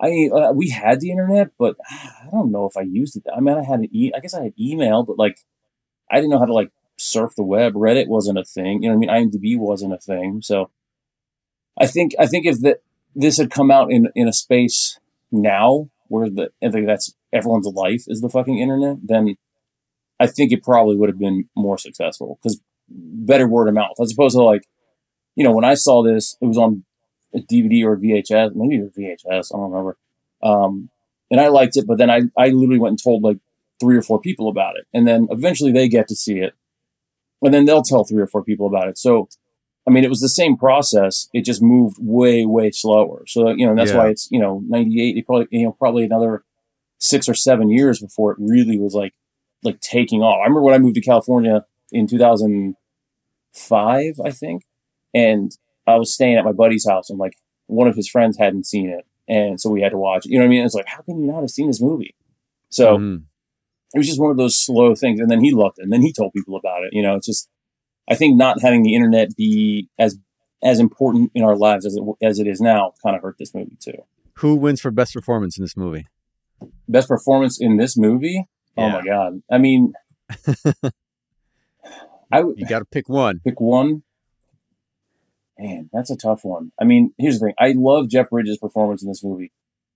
I 0.00 0.28
uh, 0.32 0.52
we 0.52 0.70
had 0.70 1.00
the 1.00 1.10
internet, 1.10 1.50
but 1.58 1.76
I 1.90 2.28
don't 2.30 2.50
know 2.50 2.66
if 2.66 2.76
I 2.76 2.82
used 2.82 3.16
it. 3.16 3.24
I 3.34 3.40
mean, 3.40 3.56
I 3.56 3.62
had 3.62 3.80
an 3.80 3.88
e. 3.92 4.12
I 4.14 4.20
guess 4.20 4.34
I 4.34 4.44
had 4.44 4.54
email, 4.58 5.02
but 5.02 5.18
like, 5.18 5.38
I 6.10 6.16
didn't 6.16 6.30
know 6.30 6.38
how 6.38 6.46
to 6.46 6.54
like 6.54 6.70
surf 6.96 7.34
the 7.36 7.42
web. 7.42 7.74
Reddit 7.74 8.08
wasn't 8.08 8.38
a 8.38 8.44
thing. 8.44 8.82
You 8.82 8.90
know, 8.90 8.96
what 8.96 9.10
I 9.10 9.20
mean, 9.20 9.30
IMDb 9.30 9.58
wasn't 9.58 9.94
a 9.94 9.98
thing. 9.98 10.42
So, 10.42 10.70
I 11.78 11.86
think 11.86 12.12
I 12.18 12.26
think 12.26 12.46
if 12.46 12.60
that 12.60 12.82
this 13.14 13.38
had 13.38 13.50
come 13.50 13.70
out 13.70 13.92
in 13.92 14.08
in 14.14 14.28
a 14.28 14.32
space 14.32 14.98
now 15.30 15.88
where 16.08 16.28
the 16.28 16.50
I 16.62 16.70
think 16.70 16.86
that's 16.86 17.14
everyone's 17.32 17.66
life 17.66 18.04
is 18.06 18.20
the 18.20 18.28
fucking 18.28 18.58
internet, 18.58 18.98
then 19.02 19.36
I 20.20 20.26
think 20.26 20.52
it 20.52 20.62
probably 20.62 20.96
would 20.96 21.08
have 21.08 21.18
been 21.18 21.48
more 21.56 21.78
successful 21.78 22.38
because 22.42 22.60
better 22.88 23.48
word 23.48 23.68
of 23.68 23.74
mouth 23.74 23.96
as 24.00 24.12
opposed 24.12 24.36
to 24.36 24.42
like, 24.42 24.66
you 25.36 25.44
know, 25.44 25.52
when 25.52 25.64
I 25.64 25.74
saw 25.74 26.02
this, 26.02 26.36
it 26.40 26.46
was 26.46 26.58
on 26.58 26.84
a 27.34 27.38
DVD 27.40 27.84
or 27.84 27.96
VHS, 27.96 28.54
maybe 28.54 28.76
it 28.76 28.82
was 28.82 28.92
VHS, 28.92 29.54
I 29.54 29.58
don't 29.58 29.70
remember. 29.70 29.96
Um, 30.42 30.90
and 31.30 31.40
I 31.40 31.48
liked 31.48 31.76
it, 31.76 31.86
but 31.86 31.98
then 31.98 32.10
I, 32.10 32.22
I 32.38 32.50
literally 32.50 32.78
went 32.78 32.92
and 32.92 33.02
told 33.02 33.22
like 33.22 33.38
three 33.80 33.96
or 33.96 34.02
four 34.02 34.20
people 34.20 34.48
about 34.48 34.76
it. 34.76 34.86
And 34.92 35.06
then 35.06 35.26
eventually 35.30 35.72
they 35.72 35.88
get 35.88 36.06
to 36.08 36.14
see 36.14 36.38
it. 36.38 36.54
And 37.42 37.52
then 37.52 37.64
they'll 37.64 37.82
tell 37.82 38.04
three 38.04 38.22
or 38.22 38.26
four 38.26 38.44
people 38.44 38.66
about 38.66 38.88
it. 38.88 38.98
So, 38.98 39.28
I 39.86 39.90
mean, 39.90 40.02
it 40.04 40.08
was 40.10 40.20
the 40.20 40.28
same 40.30 40.56
process. 40.56 41.28
It 41.34 41.44
just 41.44 41.60
moved 41.62 41.98
way, 42.00 42.46
way 42.46 42.70
slower. 42.70 43.24
So, 43.26 43.50
you 43.50 43.66
know, 43.66 43.74
that's 43.74 43.90
Yeah. 43.92 43.98
why 43.98 44.08
it's, 44.08 44.28
you 44.30 44.38
know, 44.38 44.62
98, 44.66 45.16
it 45.18 45.26
probably, 45.26 45.46
you 45.50 45.66
know, 45.66 45.72
probably 45.72 46.04
another 46.04 46.42
six 46.98 47.28
or 47.28 47.34
seven 47.34 47.68
years 47.70 48.00
before 48.00 48.32
it 48.32 48.38
really 48.40 48.78
was 48.78 48.94
like, 48.94 49.12
like 49.62 49.80
taking 49.80 50.22
off. 50.22 50.36
I 50.38 50.44
remember 50.44 50.62
when 50.62 50.72
I 50.74 50.78
moved 50.78 50.94
to 50.94 51.02
California 51.02 51.66
in 51.92 52.06
2005, 52.06 54.14
I 54.24 54.30
think. 54.30 54.62
And 55.12 55.54
I 55.86 55.96
was 55.96 56.14
staying 56.14 56.36
at 56.36 56.44
my 56.44 56.52
buddy's 56.52 56.88
house 56.88 57.10
and 57.10 57.18
like 57.18 57.34
one 57.66 57.88
of 57.88 57.96
his 57.96 58.08
friends 58.08 58.38
hadn't 58.38 58.66
seen 58.66 58.88
it. 58.88 59.04
And 59.28 59.60
so 59.60 59.70
we 59.70 59.82
had 59.82 59.92
to 59.92 59.98
watch 59.98 60.26
it. 60.26 60.30
You 60.32 60.38
know 60.38 60.44
what 60.44 60.48
I 60.48 60.50
mean? 60.50 60.64
It's 60.64 60.74
like, 60.74 60.86
how 60.88 61.02
can 61.02 61.18
you 61.20 61.26
not 61.26 61.40
have 61.40 61.50
seen 61.50 61.66
this 61.66 61.80
movie? 61.80 62.14
So 62.70 62.98
Mhm. 62.98 63.22
it 63.94 63.98
was 63.98 64.06
just 64.06 64.20
one 64.20 64.30
of 64.30 64.36
those 64.36 64.56
slow 64.58 64.94
things. 64.94 65.20
And 65.20 65.30
then 65.30 65.40
he 65.42 65.50
loved 65.52 65.78
it. 65.78 65.82
And 65.82 65.92
then 65.92 66.02
he 66.02 66.12
told 66.12 66.32
people 66.32 66.56
about 66.56 66.84
it. 66.84 66.92
You 66.92 67.02
know, 67.02 67.14
it's 67.16 67.26
just, 67.26 67.48
I 68.08 68.14
think 68.14 68.36
not 68.36 68.60
having 68.62 68.82
the 68.82 68.94
internet 68.94 69.36
be 69.36 69.88
as, 69.98 70.18
as 70.62 70.78
important 70.80 71.30
in 71.34 71.42
our 71.42 71.56
lives 71.56 71.86
as 71.86 71.96
it, 71.96 72.02
as 72.22 72.38
it 72.38 72.46
is 72.46 72.60
now 72.60 72.92
kind 73.02 73.16
of 73.16 73.22
hurt 73.22 73.36
this 73.38 73.54
movie 73.54 73.76
too. 73.80 74.02
Who 74.38 74.56
wins 74.56 74.80
for 74.80 74.90
best 74.90 75.14
performance 75.14 75.56
in 75.58 75.64
this 75.64 75.76
movie? 75.76 76.06
Best 76.88 77.08
performance 77.08 77.60
in 77.60 77.76
this 77.76 77.96
movie? 77.96 78.46
Oh 78.76 78.88
my 78.88 79.02
God. 79.04 79.42
I 79.50 79.58
mean, 79.58 79.92
I 82.32 82.40
You 82.40 82.66
got 82.68 82.80
to 82.80 82.84
pick 82.84 83.08
one. 83.08 83.40
pick 83.44 83.60
one. 83.60 84.02
Man, 85.58 85.88
that's 85.92 86.10
a 86.10 86.16
tough 86.16 86.40
one. 86.44 86.72
I 86.80 86.84
mean, 86.84 87.12
here's 87.16 87.38
the 87.38 87.46
thing. 87.46 87.54
I 87.58 87.74
love 87.76 88.08
Jeff 88.08 88.30
Bridges' 88.30 88.58
performance 88.58 89.02
in 89.02 89.08
this 89.08 89.22
movie, 89.22 89.52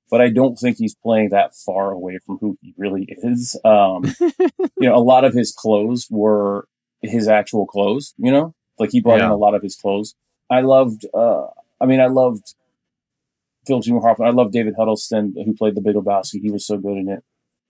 but 0.09 0.21
I 0.21 0.29
don't 0.31 0.55
think 0.57 0.77
he's 0.79 0.95
playing 0.95 1.31
that 1.31 1.55
far 1.57 1.91
away 1.91 2.21
from 2.25 2.39
who 2.39 2.57
he 2.63 2.75
really 2.77 3.07
is. 3.09 3.59
Um, 3.65 4.05
you 4.21 4.89
know, 4.89 4.95
a 4.95 5.03
lot 5.03 5.25
of 5.25 5.35
his 5.35 5.51
clothes 5.53 6.07
were 6.11 6.69
his 7.03 7.29
actual 7.29 7.67
clothes, 7.67 8.15
you 8.19 8.33
know? 8.33 8.55
Like 8.79 8.91
he 8.93 9.01
brought 9.01 9.21
in 9.21 9.27
a 9.27 9.37
lot 9.37 9.55
of 9.55 9.63
his 9.63 9.77
clothes. 9.77 10.15
I 10.51 10.61
loved 10.61 11.07
uh 11.15 11.47
I 11.81 11.87
mean 11.87 12.01
I 12.01 12.07
loved 12.07 12.55
Philip 13.67 13.85
Seymour 13.85 14.03
Hoffman. 14.03 14.29
I 14.29 14.31
loved 14.31 14.53
David 14.53 14.75
Huddleston 14.77 15.35
who 15.45 15.55
played 15.55 15.75
the 15.75 15.81
Big 15.81 15.97
Lebowski. 15.97 16.41
He 16.41 16.51
was 16.51 16.67
so 16.67 16.79
good 16.79 16.97
in 16.97 17.09
it. 17.09 17.25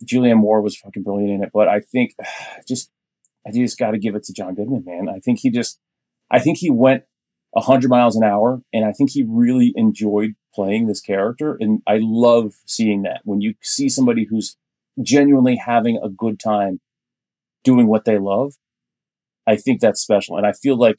Julianne 0.05 0.39
Moore 0.39 0.61
was 0.61 0.77
fucking 0.77 1.03
brilliant 1.03 1.33
in 1.33 1.43
it, 1.43 1.51
but 1.53 1.69
I 1.69 1.81
think 1.81 2.15
just 2.69 2.91
I 3.47 3.51
just 3.53 3.79
got 3.79 3.93
to 3.93 3.99
give 3.99 4.15
it 4.15 4.25
to 4.25 4.33
John 4.33 4.55
Goodman, 4.55 4.85
man. 4.85 5.09
I 5.09 5.19
think 5.19 5.41
he 5.41 5.51
just 5.51 5.81
I 6.31 6.39
think 6.39 6.59
he 6.59 6.71
went 6.71 7.05
100 7.53 7.89
miles 7.89 8.15
an 8.15 8.23
hour 8.23 8.61
and 8.73 8.85
I 8.85 8.93
think 8.93 9.11
he 9.11 9.25
really 9.27 9.73
enjoyed 9.75 10.35
playing 10.55 10.87
this 10.87 11.01
character 11.01 11.57
and 11.59 11.83
I 11.87 11.99
love 12.03 12.55
seeing 12.67 13.03
that 13.03 13.23
when 13.25 13.41
you 13.41 13.55
see 13.63 13.89
somebody 13.89 14.27
who's 14.29 14.57
genuinely 15.01 15.57
having 15.57 15.99
a 16.03 16.09
good 16.09 16.39
time 16.39 16.81
doing 17.65 17.87
what 17.87 18.05
they 18.05 18.19
love. 18.19 18.55
I 19.49 19.57
think 19.57 19.81
that's 19.81 20.01
special 20.01 20.37
and 20.37 20.47
I 20.47 20.53
feel 20.53 20.77
like 20.77 20.97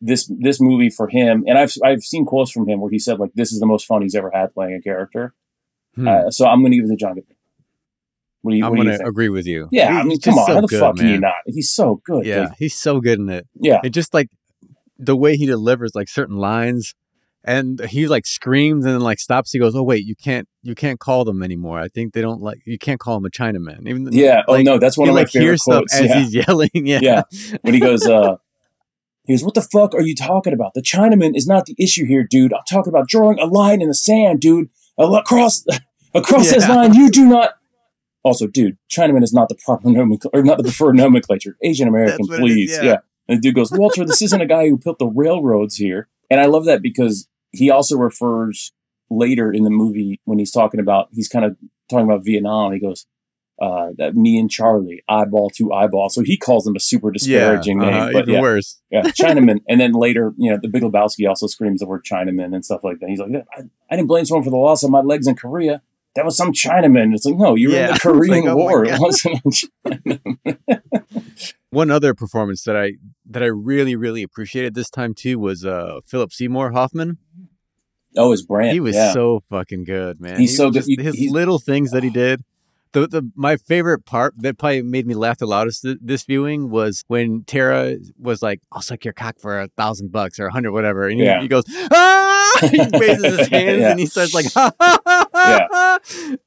this 0.00 0.30
this 0.38 0.60
movie 0.60 0.90
for 0.90 1.08
him 1.08 1.44
and 1.46 1.58
I've 1.58 1.74
I've 1.84 2.02
seen 2.02 2.24
quotes 2.24 2.50
from 2.50 2.66
him 2.68 2.80
where 2.80 2.90
he 2.90 2.98
said 2.98 3.18
like 3.18 3.32
this 3.34 3.52
is 3.52 3.60
the 3.60 3.66
most 3.66 3.86
fun 3.86 4.02
he's 4.02 4.14
ever 4.14 4.30
had 4.32 4.54
playing 4.54 4.74
a 4.74 4.80
character. 4.80 5.34
Hmm. 5.94 6.08
Uh, 6.08 6.30
so 6.30 6.46
I'm 6.46 6.60
going 6.60 6.72
to 6.72 6.78
give 6.78 6.86
it 6.86 6.88
to 6.88 6.96
John 6.96 7.14
Goodman. 7.14 7.36
What 8.42 8.52
do 8.52 8.56
you 8.56 8.64
I'm 8.64 8.74
gonna 8.74 8.98
agree 9.04 9.28
with 9.28 9.46
you. 9.46 9.68
Yeah, 9.70 9.88
I 9.88 9.96
He's 9.98 10.04
mean, 10.06 10.18
just 10.18 10.24
come 10.24 10.38
on, 10.38 10.46
so 10.46 10.54
how 10.54 10.60
the 10.62 10.66
good, 10.68 10.80
fuck 10.80 10.96
can 10.96 11.08
you 11.08 11.20
not? 11.20 11.34
He's 11.46 11.70
so 11.70 12.00
good. 12.06 12.24
Yeah, 12.24 12.44
Like, 12.44 12.56
he's 12.58 12.74
so 12.74 13.00
good 13.00 13.18
in 13.18 13.28
it. 13.28 13.46
yeah, 13.54 13.80
It 13.84 13.90
just 13.90 14.14
like 14.14 14.28
the 14.98 15.16
way 15.16 15.36
he 15.36 15.44
delivers 15.46 15.94
like 15.94 16.08
certain 16.08 16.36
lines, 16.38 16.94
and 17.44 17.80
he 17.86 18.06
like 18.06 18.26
screams 18.26 18.84
and 18.84 18.94
then 18.94 19.00
like 19.00 19.18
stops. 19.18 19.52
He 19.52 19.58
goes, 19.58 19.74
"Oh 19.74 19.82
wait, 19.82 20.04
you 20.04 20.14
can't, 20.14 20.48
you 20.62 20.74
can't 20.74 21.00
call 21.00 21.24
them 21.24 21.42
anymore. 21.42 21.78
I 21.78 21.88
think 21.88 22.12
they 22.12 22.20
don't 22.20 22.40
like 22.42 22.60
you 22.66 22.78
can't 22.78 23.00
call 23.00 23.16
him 23.16 23.24
a 23.24 23.30
Chinaman." 23.30 23.86
Even 23.88 24.08
yeah. 24.12 24.42
Oh 24.46 24.56
no, 24.60 24.78
that's 24.78 24.98
one 24.98 25.08
of 25.08 25.14
my 25.14 25.22
like 25.22 25.30
favorite 25.30 25.60
quotes. 25.60 25.94
as 25.94 26.06
yeah. 26.08 26.20
he's 26.20 26.34
yelling. 26.46 26.70
Yeah, 26.74 26.98
Yeah. 27.02 27.22
when 27.62 27.74
he 27.74 27.80
goes, 27.80 28.06
uh, 28.06 28.36
he 29.24 29.32
goes, 29.34 29.42
"What 29.44 29.54
the 29.54 29.62
fuck 29.62 29.94
are 29.94 30.02
you 30.02 30.14
talking 30.14 30.52
about? 30.52 30.74
The 30.74 30.82
Chinaman 30.82 31.36
is 31.36 31.46
not 31.46 31.66
the 31.66 31.74
issue 31.78 32.04
here, 32.06 32.24
dude. 32.28 32.52
I'm 32.52 32.62
talking 32.68 32.90
about 32.92 33.08
drawing 33.08 33.38
a 33.38 33.46
line 33.46 33.80
in 33.80 33.88
the 33.88 33.94
sand, 33.94 34.40
dude. 34.40 34.68
Across 34.98 35.64
across 36.14 36.50
this 36.50 36.68
line, 36.68 36.94
you 36.94 37.10
do 37.10 37.26
not." 37.26 37.54
Also, 38.22 38.46
dude, 38.46 38.76
Chinaman 38.90 39.22
is 39.22 39.32
not 39.32 39.48
the 39.48 39.54
proper 39.64 39.88
nomenclature, 39.88 40.36
or 40.38 40.42
not 40.42 40.58
the 40.58 40.64
preferred 40.64 40.94
nomenclature. 40.94 41.56
Asian 41.62 41.88
American, 41.88 42.18
That's 42.18 42.28
what 42.28 42.38
it 42.40 42.42
please. 42.42 42.72
is, 42.72 42.76
yeah. 42.76 42.84
yeah. 42.84 42.96
And 43.28 43.38
the 43.38 43.40
dude 43.40 43.54
goes, 43.54 43.72
Walter, 43.72 44.04
this 44.04 44.20
isn't 44.20 44.40
a 44.42 44.46
guy 44.46 44.68
who 44.68 44.76
built 44.76 44.98
the 44.98 45.06
railroads 45.06 45.76
here. 45.76 46.08
And 46.28 46.38
I 46.38 46.44
love 46.44 46.66
that 46.66 46.82
because 46.82 47.28
he 47.52 47.70
also 47.70 47.96
refers 47.96 48.72
later 49.10 49.52
in 49.52 49.64
the 49.64 49.70
movie 49.70 50.20
when 50.24 50.38
he's 50.38 50.52
talking 50.52 50.80
about, 50.80 51.08
he's 51.12 51.28
kind 51.28 51.44
of 51.44 51.56
talking 51.88 52.06
about 52.06 52.24
Vietnam. 52.24 52.72
He 52.72 52.80
goes, 52.80 53.06
uh, 53.60 53.88
that 53.98 54.14
me 54.14 54.38
and 54.38 54.50
Charlie, 54.50 55.02
eyeball 55.08 55.50
to 55.50 55.72
eyeball. 55.72 56.08
So 56.08 56.22
he 56.22 56.38
calls 56.38 56.64
them 56.64 56.74
a 56.74 56.80
super 56.80 57.10
disparaging 57.10 57.82
uh-huh, 57.82 57.90
name. 57.90 58.12
But 58.12 58.22
even 58.22 58.34
yeah, 58.34 58.40
worse. 58.40 58.80
yeah, 58.90 59.02
Chinaman. 59.08 59.58
and 59.68 59.80
then 59.80 59.92
later, 59.92 60.32
you 60.38 60.50
know, 60.50 60.58
the 60.60 60.68
Big 60.68 60.82
Lebowski 60.82 61.28
also 61.28 61.46
screams 61.46 61.80
the 61.80 61.86
word 61.86 62.04
Chinaman 62.04 62.54
and 62.54 62.64
stuff 62.64 62.82
like 62.82 63.00
that. 63.00 63.10
He's 63.10 63.20
like, 63.20 63.30
I, 63.54 63.62
I 63.90 63.96
didn't 63.96 64.08
blame 64.08 64.24
someone 64.24 64.44
for 64.44 64.50
the 64.50 64.56
loss 64.56 64.82
of 64.82 64.90
my 64.90 65.00
legs 65.00 65.26
in 65.26 65.34
Korea. 65.34 65.82
That 66.16 66.24
was 66.24 66.36
some 66.36 66.52
Chinaman. 66.52 67.14
It's 67.14 67.24
like, 67.24 67.36
no, 67.36 67.54
you 67.54 67.68
were 67.68 67.76
in 67.76 67.86
the 67.86 67.92
It's 67.94 68.04
like, 68.04 68.14
Korean 68.14 68.48
oh 68.48 68.56
War. 68.56 68.84
It 68.84 68.98
wasn't. 68.98 69.64
One 71.70 71.90
other 71.90 72.14
performance 72.14 72.64
that 72.64 72.76
I 72.76 72.94
that 73.26 73.44
I 73.44 73.46
really 73.46 73.94
really 73.94 74.24
appreciated 74.24 74.74
this 74.74 74.90
time 74.90 75.14
too 75.14 75.38
was 75.38 75.64
uh 75.64 76.00
Philip 76.04 76.32
Seymour 76.32 76.72
Hoffman. 76.72 77.18
Oh, 78.16 78.30
his 78.32 78.42
brand. 78.42 78.72
He 78.72 78.80
was 78.80 78.94
yeah. 78.94 79.12
so 79.12 79.42
fucking 79.50 79.84
good, 79.84 80.20
man. 80.20 80.38
He's 80.38 80.50
He 80.50 80.56
so 80.56 80.70
good. 80.70 80.84
just- 80.86 81.00
his 81.00 81.16
he's- 81.16 81.32
little 81.32 81.58
things 81.58 81.90
that 81.92 82.02
he 82.02 82.10
did. 82.24 82.42
The, 82.92 83.06
the 83.06 83.30
my 83.36 83.56
favorite 83.56 84.04
part 84.04 84.34
that 84.38 84.58
probably 84.58 84.82
made 84.82 85.06
me 85.06 85.14
laugh 85.14 85.38
the 85.38 85.46
loudest 85.46 85.82
th- 85.82 85.98
this 86.00 86.24
viewing 86.24 86.70
was 86.70 87.04
when 87.06 87.44
Tara 87.44 87.98
was 88.18 88.42
like, 88.42 88.62
"I'll 88.72 88.82
suck 88.82 89.04
your 89.04 89.14
cock 89.14 89.36
for 89.38 89.60
a 89.60 89.68
thousand 89.76 90.10
bucks 90.10 90.40
or 90.40 90.46
a 90.46 90.52
hundred, 90.52 90.72
whatever," 90.72 91.06
and 91.06 91.20
he, 91.20 91.24
Yeah. 91.24 91.40
he 91.40 91.46
goes, 91.46 91.62
"Ah!" 91.92 92.58
he 92.68 92.84
raises 92.98 93.38
his 93.38 93.46
hands 93.58 93.80
Yeah. 93.80 93.90
and 93.92 94.00
he 94.00 94.06
starts 94.06 94.34
like, 94.34 94.52
"Ha 94.54 94.72
ha 94.80 94.98
ha!" 95.06 95.28
ha." 95.72 95.98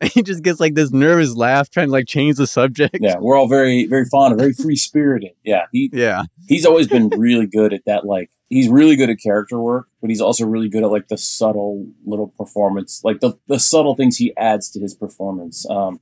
And 0.02 0.12
he 0.12 0.22
just 0.22 0.44
gets 0.44 0.60
like 0.60 0.76
this 0.76 0.92
nervous 0.92 1.34
laugh, 1.34 1.70
trying 1.70 1.88
to 1.88 1.92
like 1.94 2.08
change 2.08 2.36
the 2.36 2.46
subject. 2.48 2.98
yeah, 3.00 3.16
we're 3.20 3.38
all 3.38 3.48
very, 3.48 3.86
very 3.86 4.04
fond 4.04 4.34
of, 4.34 4.40
very 4.40 4.52
free 4.52 4.76
spirited. 4.76 5.32
Yeah, 5.46 5.68
he 5.72 5.90
yeah, 5.94 6.24
he's 6.50 6.66
always 6.66 6.90
been 6.90 7.08
really 7.08 7.48
good 7.48 7.72
at 7.74 7.86
that. 7.86 8.06
Like 8.06 8.32
he's 8.54 8.70
really 8.70 8.96
good 8.96 9.10
at 9.10 9.20
character 9.20 9.60
work, 9.60 9.88
but 10.00 10.10
he's 10.10 10.22
also 10.22 10.46
really 10.46 10.70
good 10.70 10.84
at 10.84 10.92
like 10.92 11.08
the 11.08 11.18
subtle 11.18 11.88
little 12.06 12.28
performance, 12.28 13.02
like 13.04 13.20
the 13.20 13.38
the 13.48 13.60
subtle 13.60 13.96
things 13.96 14.18
he 14.18 14.36
adds 14.38 14.70
to 14.72 14.80
his 14.80 14.94
performance. 14.94 15.70
Um, 15.70 16.00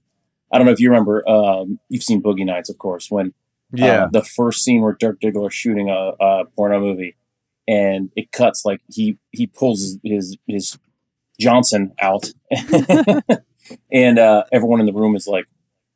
I 0.52 0.58
don't 0.58 0.68
know 0.68 0.74
if 0.74 0.80
you 0.80 0.90
remember. 0.90 1.28
Um, 1.28 1.80
you've 1.90 2.04
seen 2.04 2.22
Boogie 2.22 2.46
Nights, 2.46 2.70
of 2.70 2.78
course. 2.78 3.10
When 3.10 3.28
uh, 3.74 3.86
yeah. 3.86 4.08
the 4.12 4.24
first 4.24 4.64
scene 4.64 4.82
where 4.82 4.98
Dirk 5.00 5.20
Diggler's 5.22 5.54
shooting 5.54 5.90
a, 5.90 6.12
a 6.20 6.46
porno 6.56 6.80
movie, 6.80 7.16
and 7.68 8.12
it 8.16 8.32
cuts 8.32 8.66
like 8.66 8.82
he 8.92 9.18
he 9.32 9.48
pulls 9.48 9.82
his 9.82 10.00
his, 10.04 10.38
his 10.48 10.80
Johnson 11.40 11.94
out, 12.02 12.32
and 13.92 14.20
uh, 14.20 14.44
everyone 14.52 14.82
in 14.82 14.86
the 14.86 14.94
room 14.94 15.16
is 15.16 15.26
like, 15.26 15.46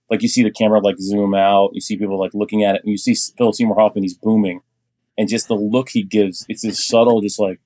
like 0.10 0.22
you 0.22 0.30
see 0.30 0.42
the 0.42 0.52
camera 0.52 0.80
like 0.80 0.98
zoom 1.00 1.36
out, 1.36 1.72
you 1.74 1.82
see 1.82 1.98
people 1.98 2.18
like 2.18 2.34
looking 2.34 2.64
at 2.64 2.76
it, 2.76 2.84
and 2.84 2.92
you 2.92 2.98
see 2.98 3.14
Phil 3.38 3.52
Seymour 3.52 3.76
Hoffman, 3.76 4.04
he's 4.04 4.18
booming, 4.18 4.62
and 5.18 5.30
just 5.30 5.48
the 5.48 5.56
look 5.56 5.90
he 5.90 6.04
gives, 6.04 6.46
it's 6.50 6.62
this 6.62 6.86
subtle, 6.86 7.22
just 7.22 7.40
like 7.40 7.60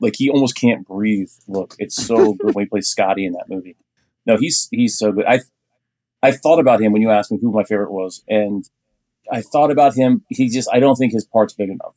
like 0.00 0.14
he 0.16 0.28
almost 0.28 0.56
can't 0.56 0.86
breathe. 0.86 1.30
Look, 1.48 1.74
it's 1.78 1.94
so 1.94 2.34
good 2.40 2.54
when 2.54 2.64
he 2.64 2.68
plays 2.68 2.88
Scotty 2.88 3.24
in 3.24 3.32
that 3.32 3.48
movie. 3.48 3.76
No, 4.26 4.36
he's 4.36 4.68
he's 4.70 4.98
so 4.98 5.12
good. 5.12 5.24
I 5.26 5.40
I 6.22 6.32
thought 6.32 6.58
about 6.58 6.80
him 6.80 6.92
when 6.92 7.02
you 7.02 7.10
asked 7.10 7.32
me 7.32 7.38
who 7.40 7.52
my 7.52 7.64
favorite 7.64 7.92
was, 7.92 8.22
and 8.28 8.68
I 9.30 9.40
thought 9.42 9.70
about 9.70 9.94
him. 9.94 10.24
He 10.28 10.48
just 10.48 10.68
I 10.72 10.80
don't 10.80 10.96
think 10.96 11.12
his 11.12 11.24
part's 11.24 11.54
big 11.54 11.70
enough. 11.70 11.94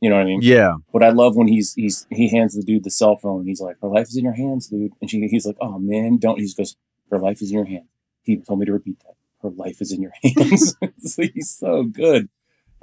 You 0.00 0.10
know 0.10 0.16
what 0.16 0.22
I 0.22 0.26
mean? 0.26 0.40
yeah. 0.42 0.74
But 0.92 1.02
I 1.02 1.08
love 1.08 1.36
when 1.36 1.48
he's 1.48 1.72
he's 1.74 2.06
he 2.10 2.28
hands 2.28 2.54
the 2.54 2.62
dude 2.62 2.84
the 2.84 2.90
cell 2.90 3.16
phone. 3.16 3.40
And 3.40 3.48
he's 3.48 3.60
like, 3.60 3.76
"Her 3.80 3.88
life 3.88 4.08
is 4.08 4.16
in 4.16 4.24
your 4.24 4.34
hands, 4.34 4.68
dude." 4.68 4.92
And 5.00 5.10
she 5.10 5.26
he's 5.26 5.46
like, 5.46 5.56
"Oh 5.60 5.78
man, 5.78 6.18
don't." 6.18 6.38
He 6.38 6.44
just 6.44 6.56
goes, 6.56 6.76
"Her 7.10 7.18
life 7.18 7.40
is 7.40 7.50
in 7.50 7.56
your 7.56 7.66
hands." 7.66 7.88
He 8.22 8.36
told 8.36 8.58
me 8.58 8.66
to 8.66 8.72
repeat 8.72 8.98
that. 9.00 9.14
Her 9.42 9.50
life 9.50 9.80
is 9.80 9.92
in 9.92 10.02
your 10.02 10.12
hands. 10.22 10.76
so 10.98 11.22
he's 11.34 11.50
so 11.50 11.84
good. 11.84 12.28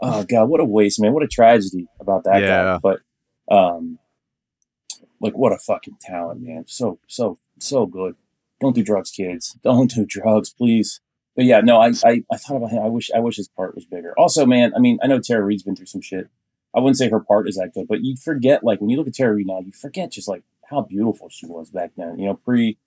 Oh 0.01 0.23
god, 0.23 0.49
what 0.49 0.59
a 0.59 0.65
waste, 0.65 1.01
man! 1.01 1.13
What 1.13 1.23
a 1.23 1.27
tragedy 1.27 1.87
about 1.99 2.23
that 2.25 2.41
guy. 2.41 2.79
But 2.81 2.99
um, 3.53 3.99
like 5.19 5.37
what 5.37 5.53
a 5.53 5.57
fucking 5.57 5.97
talent, 6.01 6.41
man! 6.41 6.65
So 6.67 6.99
so 7.07 7.37
so 7.59 7.85
good. 7.85 8.15
Don't 8.59 8.75
do 8.75 8.83
drugs, 8.83 9.11
kids. 9.11 9.57
Don't 9.63 9.91
do 9.91 10.05
drugs, 10.05 10.49
please. 10.49 11.01
But 11.35 11.45
yeah, 11.45 11.61
no, 11.61 11.79
I, 11.79 11.93
I 12.05 12.23
I 12.31 12.37
thought 12.37 12.57
about 12.57 12.71
him. 12.71 12.83
I 12.83 12.87
wish 12.87 13.09
I 13.15 13.19
wish 13.19 13.37
his 13.37 13.47
part 13.47 13.75
was 13.75 13.85
bigger. 13.85 14.13
Also, 14.17 14.45
man, 14.45 14.73
I 14.75 14.79
mean, 14.79 14.99
I 15.03 15.07
know 15.07 15.19
Tara 15.19 15.43
Reid's 15.43 15.63
been 15.63 15.75
through 15.75 15.87
some 15.87 16.01
shit. 16.01 16.29
I 16.75 16.79
wouldn't 16.79 16.97
say 16.97 17.09
her 17.09 17.19
part 17.19 17.47
is 17.47 17.55
that 17.55 17.73
good, 17.73 17.87
but 17.87 18.03
you 18.03 18.15
forget 18.15 18.63
like 18.63 18.81
when 18.81 18.89
you 18.89 18.97
look 18.97 19.07
at 19.07 19.13
Tara 19.13 19.33
Reid 19.33 19.47
now, 19.47 19.59
you 19.59 19.71
forget 19.71 20.11
just 20.11 20.27
like 20.27 20.43
how 20.69 20.81
beautiful 20.81 21.29
she 21.29 21.45
was 21.45 21.69
back 21.69 21.91
then. 21.97 22.17
You 22.19 22.27
know, 22.27 22.33
pre 22.35 22.77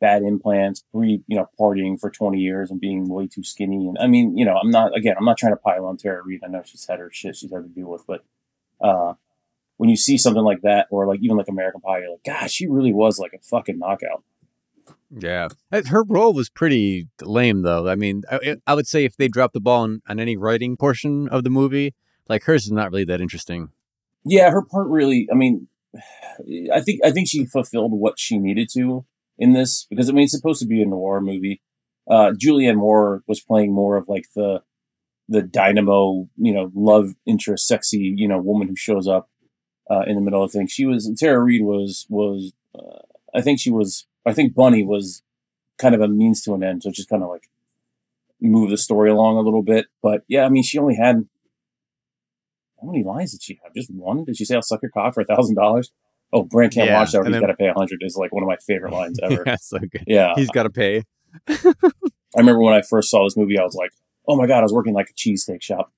bad 0.00 0.22
implants, 0.22 0.84
pre 0.92 1.22
you 1.26 1.36
know 1.36 1.48
partying 1.58 1.98
for 1.98 2.10
twenty 2.10 2.40
years 2.40 2.70
and 2.70 2.80
being 2.80 3.08
way 3.08 3.26
too 3.26 3.42
skinny. 3.42 3.88
And 3.88 3.98
I 3.98 4.06
mean, 4.06 4.36
you 4.36 4.44
know, 4.44 4.56
I'm 4.56 4.70
not 4.70 4.96
again, 4.96 5.16
I'm 5.18 5.24
not 5.24 5.38
trying 5.38 5.52
to 5.52 5.56
pile 5.56 5.86
on 5.86 5.96
Tara 5.96 6.22
Reid. 6.22 6.42
I 6.44 6.48
know 6.48 6.62
she's 6.64 6.86
had 6.86 6.98
her 6.98 7.10
shit 7.12 7.36
she's 7.36 7.52
had 7.52 7.62
to 7.62 7.68
deal 7.68 7.88
with, 7.88 8.06
but 8.06 8.24
uh, 8.80 9.14
when 9.76 9.90
you 9.90 9.96
see 9.96 10.18
something 10.18 10.42
like 10.42 10.62
that, 10.62 10.86
or 10.90 11.06
like 11.06 11.20
even 11.22 11.36
like 11.36 11.48
American 11.48 11.80
Pie, 11.80 12.00
you're 12.00 12.10
like, 12.10 12.24
gosh, 12.24 12.52
she 12.52 12.66
really 12.66 12.92
was 12.92 13.18
like 13.18 13.32
a 13.32 13.38
fucking 13.38 13.78
knockout. 13.78 14.22
Yeah, 15.10 15.48
her 15.70 16.04
role 16.04 16.32
was 16.32 16.48
pretty 16.48 17.08
lame, 17.22 17.62
though. 17.62 17.88
I 17.88 17.94
mean, 17.94 18.22
I, 18.30 18.56
I 18.66 18.74
would 18.74 18.86
say 18.86 19.04
if 19.04 19.16
they 19.16 19.28
dropped 19.28 19.54
the 19.54 19.60
ball 19.60 19.82
on, 19.82 20.02
on 20.08 20.18
any 20.18 20.36
writing 20.36 20.76
portion 20.76 21.28
of 21.28 21.44
the 21.44 21.50
movie, 21.50 21.94
like 22.28 22.44
hers 22.44 22.64
is 22.64 22.72
not 22.72 22.90
really 22.90 23.04
that 23.04 23.20
interesting. 23.20 23.70
Yeah, 24.24 24.50
her 24.50 24.62
part 24.62 24.88
really. 24.88 25.28
I 25.30 25.34
mean, 25.34 25.68
I 26.72 26.80
think 26.80 27.00
I 27.04 27.10
think 27.10 27.28
she 27.28 27.46
fulfilled 27.46 27.92
what 27.92 28.18
she 28.18 28.38
needed 28.38 28.68
to 28.74 29.04
in 29.38 29.52
this 29.52 29.86
because 29.90 30.08
I 30.08 30.12
mean 30.12 30.24
it's 30.24 30.32
supposed 30.32 30.60
to 30.60 30.66
be 30.66 30.82
a 30.82 30.86
noir 30.86 31.20
movie. 31.20 31.60
Uh, 32.08 32.30
Julianne 32.30 32.76
Moore 32.76 33.22
was 33.26 33.40
playing 33.40 33.72
more 33.72 33.96
of 33.96 34.08
like 34.08 34.26
the 34.34 34.62
the 35.28 35.42
dynamo, 35.42 36.28
you 36.36 36.52
know, 36.52 36.70
love 36.74 37.14
interest, 37.26 37.66
sexy, 37.66 38.14
you 38.16 38.28
know, 38.28 38.38
woman 38.38 38.68
who 38.68 38.76
shows 38.76 39.08
up 39.08 39.28
uh, 39.90 40.02
in 40.06 40.14
the 40.14 40.20
middle 40.20 40.42
of 40.42 40.52
things. 40.52 40.72
She 40.72 40.86
was 40.86 41.10
Tara 41.18 41.40
Reid 41.40 41.62
was 41.62 42.06
was 42.08 42.52
uh, 42.74 43.00
I 43.34 43.40
think 43.40 43.60
she 43.60 43.70
was 43.70 44.06
I 44.24 44.32
think 44.32 44.54
Bunny 44.54 44.84
was 44.84 45.22
kind 45.78 45.94
of 45.94 46.00
a 46.00 46.08
means 46.08 46.42
to 46.42 46.54
an 46.54 46.62
end, 46.62 46.82
so 46.82 46.90
just 46.90 47.08
kind 47.08 47.22
of 47.22 47.28
like 47.28 47.48
move 48.40 48.70
the 48.70 48.76
story 48.76 49.10
along 49.10 49.36
a 49.36 49.40
little 49.40 49.62
bit. 49.62 49.86
But 50.02 50.22
yeah, 50.28 50.44
I 50.44 50.48
mean, 50.48 50.62
she 50.62 50.78
only 50.78 50.96
had 50.96 51.26
how 52.80 52.86
many 52.88 53.02
lines 53.02 53.32
did 53.32 53.42
she 53.42 53.58
have? 53.62 53.74
Just 53.74 53.90
one? 53.90 54.24
Did 54.24 54.36
she 54.36 54.44
say 54.44 54.54
I'll 54.54 54.62
suck 54.62 54.82
your 54.82 54.90
cock 54.90 55.14
for 55.14 55.22
a 55.22 55.24
thousand 55.24 55.56
dollars? 55.56 55.90
Oh, 56.32 56.42
Brandt 56.42 56.74
can't 56.74 56.88
Yeah, 56.88 56.98
watch 56.98 57.12
that. 57.12 57.18
Or 57.20 57.24
he's 57.24 57.32
then- 57.32 57.40
got 57.40 57.46
to 57.48 57.54
pay 57.54 57.68
a 57.68 57.74
hundred. 57.74 58.00
Is 58.02 58.16
like 58.16 58.32
one 58.32 58.42
of 58.42 58.48
my 58.48 58.56
favorite 58.66 58.92
lines 58.92 59.18
ever. 59.22 59.42
yeah, 59.46 59.56
so 59.60 59.78
good. 59.78 60.04
yeah, 60.06 60.32
He's 60.36 60.50
got 60.50 60.64
to 60.64 60.70
pay. 60.70 61.02
I 61.48 61.74
remember 62.36 62.60
when 62.62 62.74
I 62.74 62.82
first 62.82 63.10
saw 63.10 63.24
this 63.24 63.36
movie, 63.36 63.58
I 63.58 63.62
was 63.62 63.74
like, 63.74 63.90
oh 64.28 64.36
my 64.36 64.46
god, 64.46 64.58
I 64.58 64.62
was 64.62 64.72
working 64.72 64.94
like 64.94 65.10
a 65.10 65.14
cheesesteak 65.14 65.62
shop. 65.62 65.92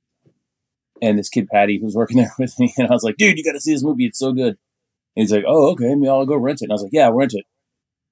and 1.00 1.18
this 1.18 1.28
kid 1.28 1.48
Patty 1.48 1.78
who 1.78 1.84
was 1.86 1.94
working 1.96 2.18
there 2.18 2.32
with 2.38 2.58
me, 2.58 2.72
and 2.76 2.88
I 2.88 2.92
was 2.92 3.02
like, 3.02 3.16
dude, 3.16 3.38
you 3.38 3.44
got 3.44 3.52
to 3.52 3.60
see 3.60 3.72
this 3.72 3.82
movie. 3.82 4.06
It's 4.06 4.18
so 4.18 4.32
good. 4.32 4.58
And 5.16 5.22
he's 5.22 5.32
like, 5.32 5.44
oh, 5.46 5.70
okay, 5.72 5.94
maybe 5.94 6.08
I'll 6.08 6.26
go 6.26 6.36
rent 6.36 6.60
it. 6.60 6.66
And 6.66 6.72
I 6.72 6.74
was 6.74 6.82
like, 6.82 6.92
yeah, 6.92 7.10
rent 7.12 7.34
it. 7.34 7.44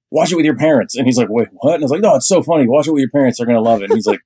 Watch 0.09 0.31
it 0.31 0.35
with 0.35 0.45
your 0.45 0.55
parents. 0.57 0.95
And 0.95 1.05
he's 1.05 1.17
like, 1.17 1.27
wait, 1.29 1.49
what? 1.51 1.75
And 1.75 1.83
I 1.83 1.85
was 1.85 1.91
like, 1.91 2.01
no, 2.01 2.15
it's 2.15 2.27
so 2.27 2.41
funny. 2.41 2.67
Watch 2.67 2.87
it 2.87 2.91
with 2.93 3.01
your 3.01 3.09
parents. 3.09 3.37
They're 3.37 3.47
gonna 3.47 3.61
love 3.61 3.81
it. 3.81 3.85
And 3.89 3.93
he's 3.93 4.07
like. 4.07 4.21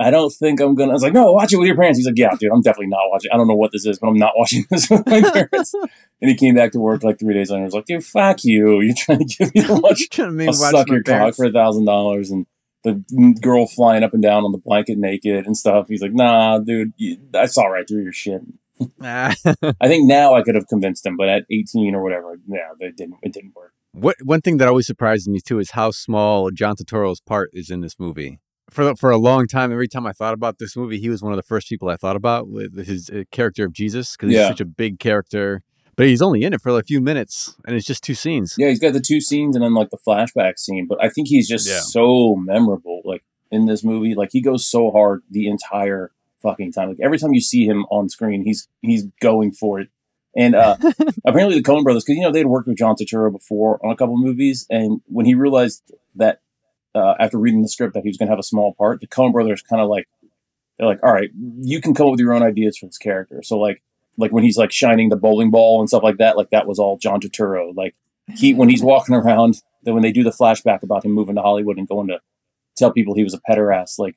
I 0.00 0.10
don't 0.10 0.30
think 0.32 0.60
I'm 0.60 0.74
gonna. 0.74 0.92
I 0.92 0.94
was 0.94 1.02
like, 1.02 1.12
no, 1.12 1.32
watch 1.32 1.52
it 1.52 1.56
with 1.56 1.66
your 1.66 1.76
parents. 1.76 1.98
He's 1.98 2.06
like, 2.06 2.16
yeah, 2.16 2.30
dude, 2.38 2.52
I'm 2.52 2.60
definitely 2.60 2.88
not 2.88 3.10
watching. 3.10 3.30
I 3.32 3.36
don't 3.36 3.48
know 3.48 3.56
what 3.56 3.72
this 3.72 3.84
is, 3.84 3.98
but 3.98 4.08
I'm 4.08 4.18
not 4.18 4.32
watching 4.36 4.64
this 4.70 4.88
with 4.88 5.06
my 5.06 5.20
parents. 5.32 5.74
and 5.74 6.30
he 6.30 6.34
came 6.36 6.54
back 6.54 6.72
to 6.72 6.80
work 6.80 7.02
like 7.02 7.18
three 7.18 7.34
days 7.34 7.50
later. 7.50 7.58
and 7.58 7.64
was 7.64 7.74
like, 7.74 7.86
dude, 7.86 8.04
fuck 8.04 8.44
you. 8.44 8.80
You're 8.80 8.94
trying 8.96 9.18
to 9.20 9.24
give 9.24 9.54
me 9.54 9.62
to 9.62 9.74
watch. 9.74 10.08
Trying 10.10 10.28
to 10.28 10.32
make 10.32 10.48
I'll 10.48 10.60
watch 10.60 10.70
suck 10.70 10.88
my 10.88 10.94
your 10.94 11.02
cock 11.02 11.34
for 11.34 11.46
a 11.46 11.52
thousand 11.52 11.84
dollars 11.84 12.30
and 12.30 12.46
the 12.84 13.02
girl 13.40 13.66
flying 13.66 14.04
up 14.04 14.14
and 14.14 14.22
down 14.22 14.44
on 14.44 14.52
the 14.52 14.58
blanket 14.58 14.98
naked 14.98 15.46
and 15.46 15.56
stuff. 15.56 15.88
He's 15.88 16.00
like, 16.00 16.12
nah, 16.12 16.58
dude, 16.58 16.92
you, 16.96 17.18
I 17.34 17.46
saw 17.46 17.64
right 17.64 17.86
through 17.86 18.02
your 18.02 18.12
shit. 18.12 18.42
I 19.02 19.34
think 19.82 20.06
now 20.06 20.34
I 20.34 20.42
could 20.42 20.54
have 20.54 20.68
convinced 20.68 21.04
him, 21.04 21.16
but 21.16 21.28
at 21.28 21.44
18 21.50 21.94
or 21.94 22.02
whatever, 22.02 22.38
yeah, 22.46 22.70
it 22.78 22.96
didn't. 22.96 23.16
It 23.22 23.32
didn't 23.32 23.56
work. 23.56 23.72
What 23.92 24.16
one 24.22 24.40
thing 24.40 24.58
that 24.58 24.68
always 24.68 24.86
surprises 24.86 25.28
me 25.28 25.40
too 25.40 25.58
is 25.58 25.72
how 25.72 25.90
small 25.90 26.50
John 26.50 26.76
Turturro's 26.76 27.20
part 27.20 27.50
is 27.52 27.70
in 27.70 27.80
this 27.80 27.98
movie. 27.98 28.38
For 28.70 28.84
the- 28.84 28.96
for 28.96 29.10
a 29.10 29.16
long 29.18 29.46
time, 29.46 29.72
every 29.72 29.88
time 29.88 30.06
I 30.06 30.12
thought 30.12 30.34
about 30.34 30.58
this 30.58 30.76
movie, 30.76 30.98
he 31.00 31.08
was 31.08 31.22
one 31.22 31.32
of 31.32 31.36
the 31.36 31.42
first 31.42 31.68
people 31.68 31.88
I 31.88 31.96
thought 31.96 32.16
about 32.16 32.48
with 32.48 32.86
his 32.86 33.08
uh, 33.10 33.24
character 33.30 33.64
of 33.64 33.72
Jesus 33.72 34.16
because 34.16 34.28
he's 34.30 34.38
Yeah. 34.38 34.48
such 34.48 34.60
a 34.60 34.64
big 34.66 34.98
character. 34.98 35.62
But 35.96 36.06
he's 36.06 36.22
only 36.22 36.44
in 36.44 36.52
it 36.52 36.60
for 36.60 36.70
like 36.70 36.84
a 36.84 36.86
few 36.86 37.00
minutes, 37.00 37.56
and 37.66 37.74
it's 37.74 37.86
just 37.86 38.04
two 38.04 38.14
scenes. 38.14 38.54
Yeah, 38.56 38.68
he's 38.68 38.78
got 38.78 38.92
the 38.92 39.00
two 39.00 39.20
scenes 39.20 39.56
and 39.56 39.64
then 39.64 39.74
like 39.74 39.90
the 39.90 39.98
flashback 39.98 40.58
scene, 40.58 40.86
but 40.88 41.02
I 41.02 41.08
think 41.08 41.26
he's 41.28 41.48
just 41.48 41.66
Yeah. 41.68 41.80
so 41.80 42.36
memorable. 42.36 43.02
Like 43.04 43.24
in 43.50 43.66
this 43.66 43.82
movie, 43.82 44.14
like 44.14 44.28
he 44.32 44.40
goes 44.40 44.64
so 44.68 44.90
hard 44.92 45.22
the 45.30 45.48
entire 45.48 46.12
fucking 46.42 46.70
time. 46.72 46.90
Like 46.90 46.98
every 47.02 47.18
time 47.18 47.32
you 47.34 47.40
see 47.40 47.64
him 47.66 47.84
on 47.90 48.08
screen, 48.10 48.44
he's 48.44 48.68
he's 48.80 49.06
going 49.20 49.50
for 49.52 49.80
it. 49.80 49.88
And 50.36 50.54
uh, 50.54 50.76
apparently 51.24 51.56
the 51.58 51.64
Coen 51.64 51.82
Brothers, 51.82 52.04
because 52.04 52.16
you 52.16 52.22
know 52.22 52.30
they'd 52.30 52.46
worked 52.46 52.68
with 52.68 52.76
John 52.78 52.94
Turturro 52.94 53.32
before 53.32 53.84
on 53.84 53.90
a 53.90 53.96
couple 53.96 54.16
movies, 54.18 54.66
and 54.70 55.00
when 55.06 55.26
he 55.26 55.34
realized 55.34 55.82
that 56.14 56.42
uh, 56.98 57.14
after 57.20 57.38
reading 57.38 57.62
the 57.62 57.68
script 57.68 57.94
that 57.94 58.02
he 58.02 58.08
was 58.08 58.16
going 58.16 58.26
to 58.26 58.32
have 58.32 58.38
a 58.38 58.42
small 58.44 58.74
part, 58.74 59.00
the 59.00 59.06
Coen 59.06 59.32
Brothers 59.32 59.62
kind 59.62 59.80
of 59.80 59.88
like 59.88 60.08
they're 60.78 60.86
like, 60.88 61.02
all 61.02 61.12
right, 61.12 61.30
you 61.60 61.80
can 61.80 61.94
come 61.94 62.06
up 62.06 62.10
with 62.12 62.20
your 62.20 62.32
own 62.34 62.42
ideas 62.42 62.78
for 62.78 62.86
this 62.86 62.98
character. 62.98 63.40
So 63.42 63.58
like 63.58 63.82
like 64.16 64.32
when 64.32 64.44
he's 64.44 64.56
like 64.58 64.72
shining 64.72 65.08
the 65.08 65.16
bowling 65.16 65.50
ball 65.50 65.80
and 65.80 65.88
stuff 65.88 66.02
like 66.02 66.18
that, 66.18 66.36
like 66.36 66.50
that 66.50 66.66
was 66.66 66.78
all 66.78 66.98
John 66.98 67.20
Turturro. 67.20 67.72
Like 67.74 67.94
he 68.34 68.54
when 68.54 68.68
he's 68.68 68.82
walking 68.82 69.14
around, 69.14 69.62
then 69.82 69.94
when 69.94 70.02
they 70.02 70.12
do 70.12 70.22
the 70.24 70.30
flashback 70.30 70.82
about 70.82 71.04
him 71.04 71.12
moving 71.12 71.36
to 71.36 71.42
Hollywood 71.42 71.78
and 71.78 71.88
going 71.88 72.08
to 72.08 72.20
tell 72.76 72.92
people 72.92 73.14
he 73.14 73.24
was 73.24 73.34
a 73.34 73.40
pederast, 73.48 73.98
like 73.98 74.16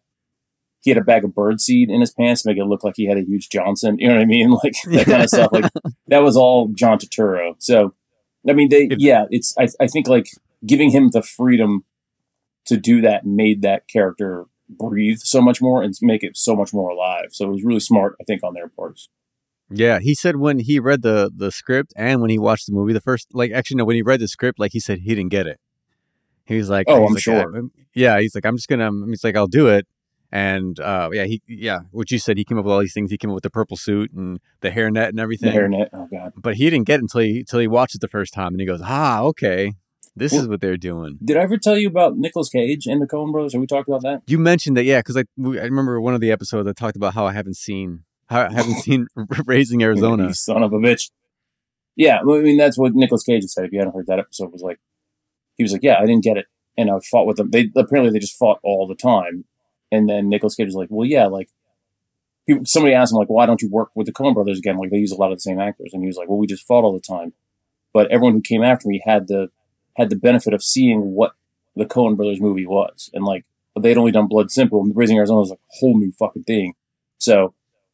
he 0.82 0.90
had 0.90 0.98
a 0.98 1.04
bag 1.04 1.24
of 1.24 1.32
birdseed 1.32 1.90
in 1.90 2.02
his 2.02 2.12
pants 2.12 2.42
to 2.42 2.50
make 2.50 2.58
it 2.58 2.66
look 2.66 2.84
like 2.84 2.96
he 2.98 3.06
had 3.06 3.18
a 3.18 3.22
huge 3.24 3.50
Johnson. 3.50 3.98
You 4.00 4.08
know 4.08 4.16
what 4.16 4.24
I 4.24 4.26
mean? 4.26 4.52
Like 4.64 4.74
that 4.86 5.06
kind 5.06 5.24
of 5.24 5.30
stuff. 5.30 5.52
Like 5.52 5.72
that 6.08 6.24
was 6.24 6.36
all 6.36 6.70
John 6.70 6.98
Turturro. 6.98 7.56
So 7.60 7.94
I 8.48 8.54
mean, 8.54 8.70
they 8.70 8.86
If- 8.86 9.00
yeah, 9.00 9.26
it's 9.30 9.56
I, 9.58 9.68
I 9.80 9.88
think 9.88 10.08
like 10.08 10.28
giving 10.66 10.90
him 10.92 11.10
the 11.10 11.22
freedom 11.22 11.86
to 12.66 12.78
do 12.78 13.01
that 13.01 13.26
made 13.26 13.62
that 13.62 13.88
character 13.88 14.45
breathe 14.70 15.20
so 15.20 15.41
much 15.41 15.62
more 15.62 15.84
and 15.84 15.93
make 16.01 16.24
it 16.24 16.38
so 16.38 16.55
much 16.55 16.74
more 16.74 16.89
alive. 16.89 17.28
So 17.32 17.47
it 17.47 17.51
was 17.51 17.64
really 17.64 17.80
smart, 17.80 18.16
I 18.22 18.24
think, 18.24 18.43
on 18.43 18.53
their 18.53 18.70
parts. 18.70 19.09
Yeah, 19.70 19.99
he 19.99 20.14
said 20.14 20.36
when 20.36 20.59
he 20.59 20.80
read 20.80 21.01
the 21.01 21.32
the 21.34 21.49
script 21.51 21.93
and 21.95 22.20
when 22.20 22.30
he 22.30 22.38
watched 22.38 22.68
the 22.68 22.74
movie, 22.74 22.93
the 22.93 23.01
first 23.01 23.30
like 23.34 23.51
actually 23.51 23.78
no, 23.78 23.86
when 23.86 23.95
he 23.95 24.01
read 24.01 24.20
the 24.20 24.28
script, 24.28 24.59
like 24.59 24.74
he 24.74 24.80
said 24.80 24.99
he 24.99 25.16
didn't 25.16 25.32
get 25.32 25.47
it. 25.47 25.59
He 26.45 26.57
was 26.57 26.70
like, 26.70 26.88
Oh, 26.89 27.05
I'm 27.05 27.14
like, 27.14 27.24
sure. 27.24 27.57
"Uh, 27.57 27.62
yeah, 27.93 28.20
he's 28.20 28.36
like, 28.36 28.45
I'm 28.45 28.57
just 28.57 28.68
gonna. 28.68 28.91
He's 29.07 29.24
like, 29.24 29.38
I'll 29.38 29.47
do 29.47 29.68
it. 29.68 29.88
And 30.34 30.80
uh, 30.80 31.09
yeah, 31.14 31.26
he 31.26 31.41
yeah, 31.47 31.82
what 31.91 32.12
you 32.12 32.18
said, 32.18 32.38
he 32.38 32.43
came 32.43 32.57
up 32.57 32.66
with 32.66 32.74
all 32.74 32.80
these 32.80 32.93
things. 32.93 33.12
He 33.12 33.18
came 33.18 33.30
up 33.30 33.36
with 33.36 33.43
the 33.43 33.49
purple 33.49 33.78
suit 33.78 34.12
and 34.12 34.39
the 34.62 34.72
hairnet 34.72 35.09
and 35.09 35.20
everything. 35.20 35.53
The 35.53 35.57
hairnet. 35.57 35.88
Oh 35.93 36.07
god. 36.12 36.34
But 36.38 36.55
he 36.55 36.70
didn't 36.70 36.88
get 36.88 36.99
it 36.99 37.03
until 37.03 37.22
he 37.22 37.39
until 37.39 37.59
he 37.59 37.68
watched 37.68 37.95
it 37.95 38.01
the 38.01 38.07
first 38.07 38.34
time, 38.34 38.53
and 38.53 38.59
he 38.59 38.66
goes, 38.66 38.82
ah, 38.84 39.22
okay, 39.24 39.74
this 40.16 40.32
Well- 40.34 40.41
is 40.41 40.47
what 40.47 40.62
they're 40.62 40.78
doing. 40.78 41.18
Did 41.24 41.38
I 41.38 41.41
ever 41.41 41.57
tell 41.57 41.78
you 41.78 41.88
about 41.88 42.18
Nicolas 42.18 42.49
Cage 42.49 42.86
and 42.88 43.01
the 43.01 43.07
Coen 43.07 43.32
Brothers? 43.32 43.53
Have 43.53 43.62
we 43.62 43.68
talked 43.68 43.88
about 43.88 44.01
that? 44.03 44.22
You 44.28 44.38
mentioned 44.38 44.76
that, 44.78 44.84
yeah, 44.84 44.99
because 44.99 45.18
I 45.18 45.22
I 45.22 45.64
remember 45.64 45.99
one 46.01 46.14
of 46.14 46.22
the 46.22 46.32
episodes 46.32 46.68
I 46.68 46.74
talked 46.74 46.95
about 46.97 47.14
how 47.14 47.26
I 47.26 47.34
haven't 47.34 47.55
seen 47.57 48.03
how 48.28 48.41
I 48.47 48.51
haven't 48.51 48.76
seen 48.84 49.07
Raising 49.45 49.82
Arizona. 49.84 50.28
You 50.28 50.34
son 50.34 50.64
of 50.64 50.74
a 50.74 50.78
bitch. 50.78 51.12
Yeah, 51.95 52.20
well, 52.24 52.39
I 52.39 52.41
mean 52.41 52.57
that's 52.57 52.78
what 52.78 52.93
Nicolas 52.95 53.24
Cage 53.24 53.43
said. 53.45 53.66
If 53.66 53.72
you 53.74 53.80
hadn't 53.80 53.93
heard 53.93 54.07
that 54.07 54.20
episode, 54.20 54.51
was 54.51 54.62
like 54.62 54.80
he 55.57 55.64
was 55.64 55.74
like, 55.74 55.84
"Yeah, 55.84 55.97
I 55.99 56.05
didn't 56.05 56.24
get 56.24 56.38
it," 56.38 56.45
and 56.78 56.89
I 56.89 56.99
fought 56.99 57.28
with 57.28 57.38
them. 57.38 57.51
They 57.51 57.70
apparently 57.76 58.12
they 58.12 58.20
just 58.20 58.38
fought 58.38 58.59
all 58.64 58.88
the 58.88 58.95
time, 58.95 59.45
and 59.91 60.09
then 60.09 60.30
Nicolas 60.30 60.55
Cage 60.55 60.68
was 60.68 60.76
like, 60.76 60.88
"Well, 60.89 61.07
yeah, 61.07 61.28
like." 61.28 61.49
He, 62.47 62.57
somebody 62.66 62.95
asked 62.95 63.12
him 63.14 63.20
like, 63.20 63.30
"Why 63.30 63.45
don't 63.45 63.62
you 63.62 63.70
work 63.70 63.91
with 63.93 64.07
the 64.07 64.14
Coen 64.14 64.34
Brothers 64.34 64.57
again? 64.57 64.78
Like 64.78 64.89
they 64.89 64.97
use 64.97 65.12
a 65.12 65.16
lot 65.16 65.32
of 65.32 65.38
the 65.38 65.41
same 65.41 65.59
actors." 65.59 65.91
And 65.93 66.01
he 66.01 66.07
was 66.07 66.16
like, 66.18 66.28
"Well, 66.28 66.39
we 66.39 66.47
just 66.47 66.66
fought 66.66 66.84
all 66.84 66.91
the 66.93 66.99
time, 66.99 67.34
but 67.93 68.09
everyone 68.09 68.34
who 68.34 68.41
came 68.41 68.64
after 68.64 68.88
me 68.89 68.99
had 69.05 69.28
the 69.28 69.49
had 70.02 70.10
the 70.10 70.16
benefit 70.18 70.54
of 70.54 70.62
seeing 70.64 71.12
what 71.14 71.34
the 71.76 71.86
Coen 71.86 72.16
Brothers 72.18 72.41
movie 72.41 72.66
was, 72.66 73.10
and 73.14 73.24
like 73.24 73.45
they'd 73.80 73.97
only 73.97 74.12
done 74.12 74.28
Blood 74.28 74.52
Simple, 74.52 74.82
and 74.82 74.95
Raising 74.95 75.18
Arizona 75.18 75.39
was 75.39 75.49
like 75.49 75.60
a 75.60 75.76
whole 75.80 75.97
new 75.97 76.12
fucking 76.12 76.43
thing. 76.43 76.74
So 77.18 77.54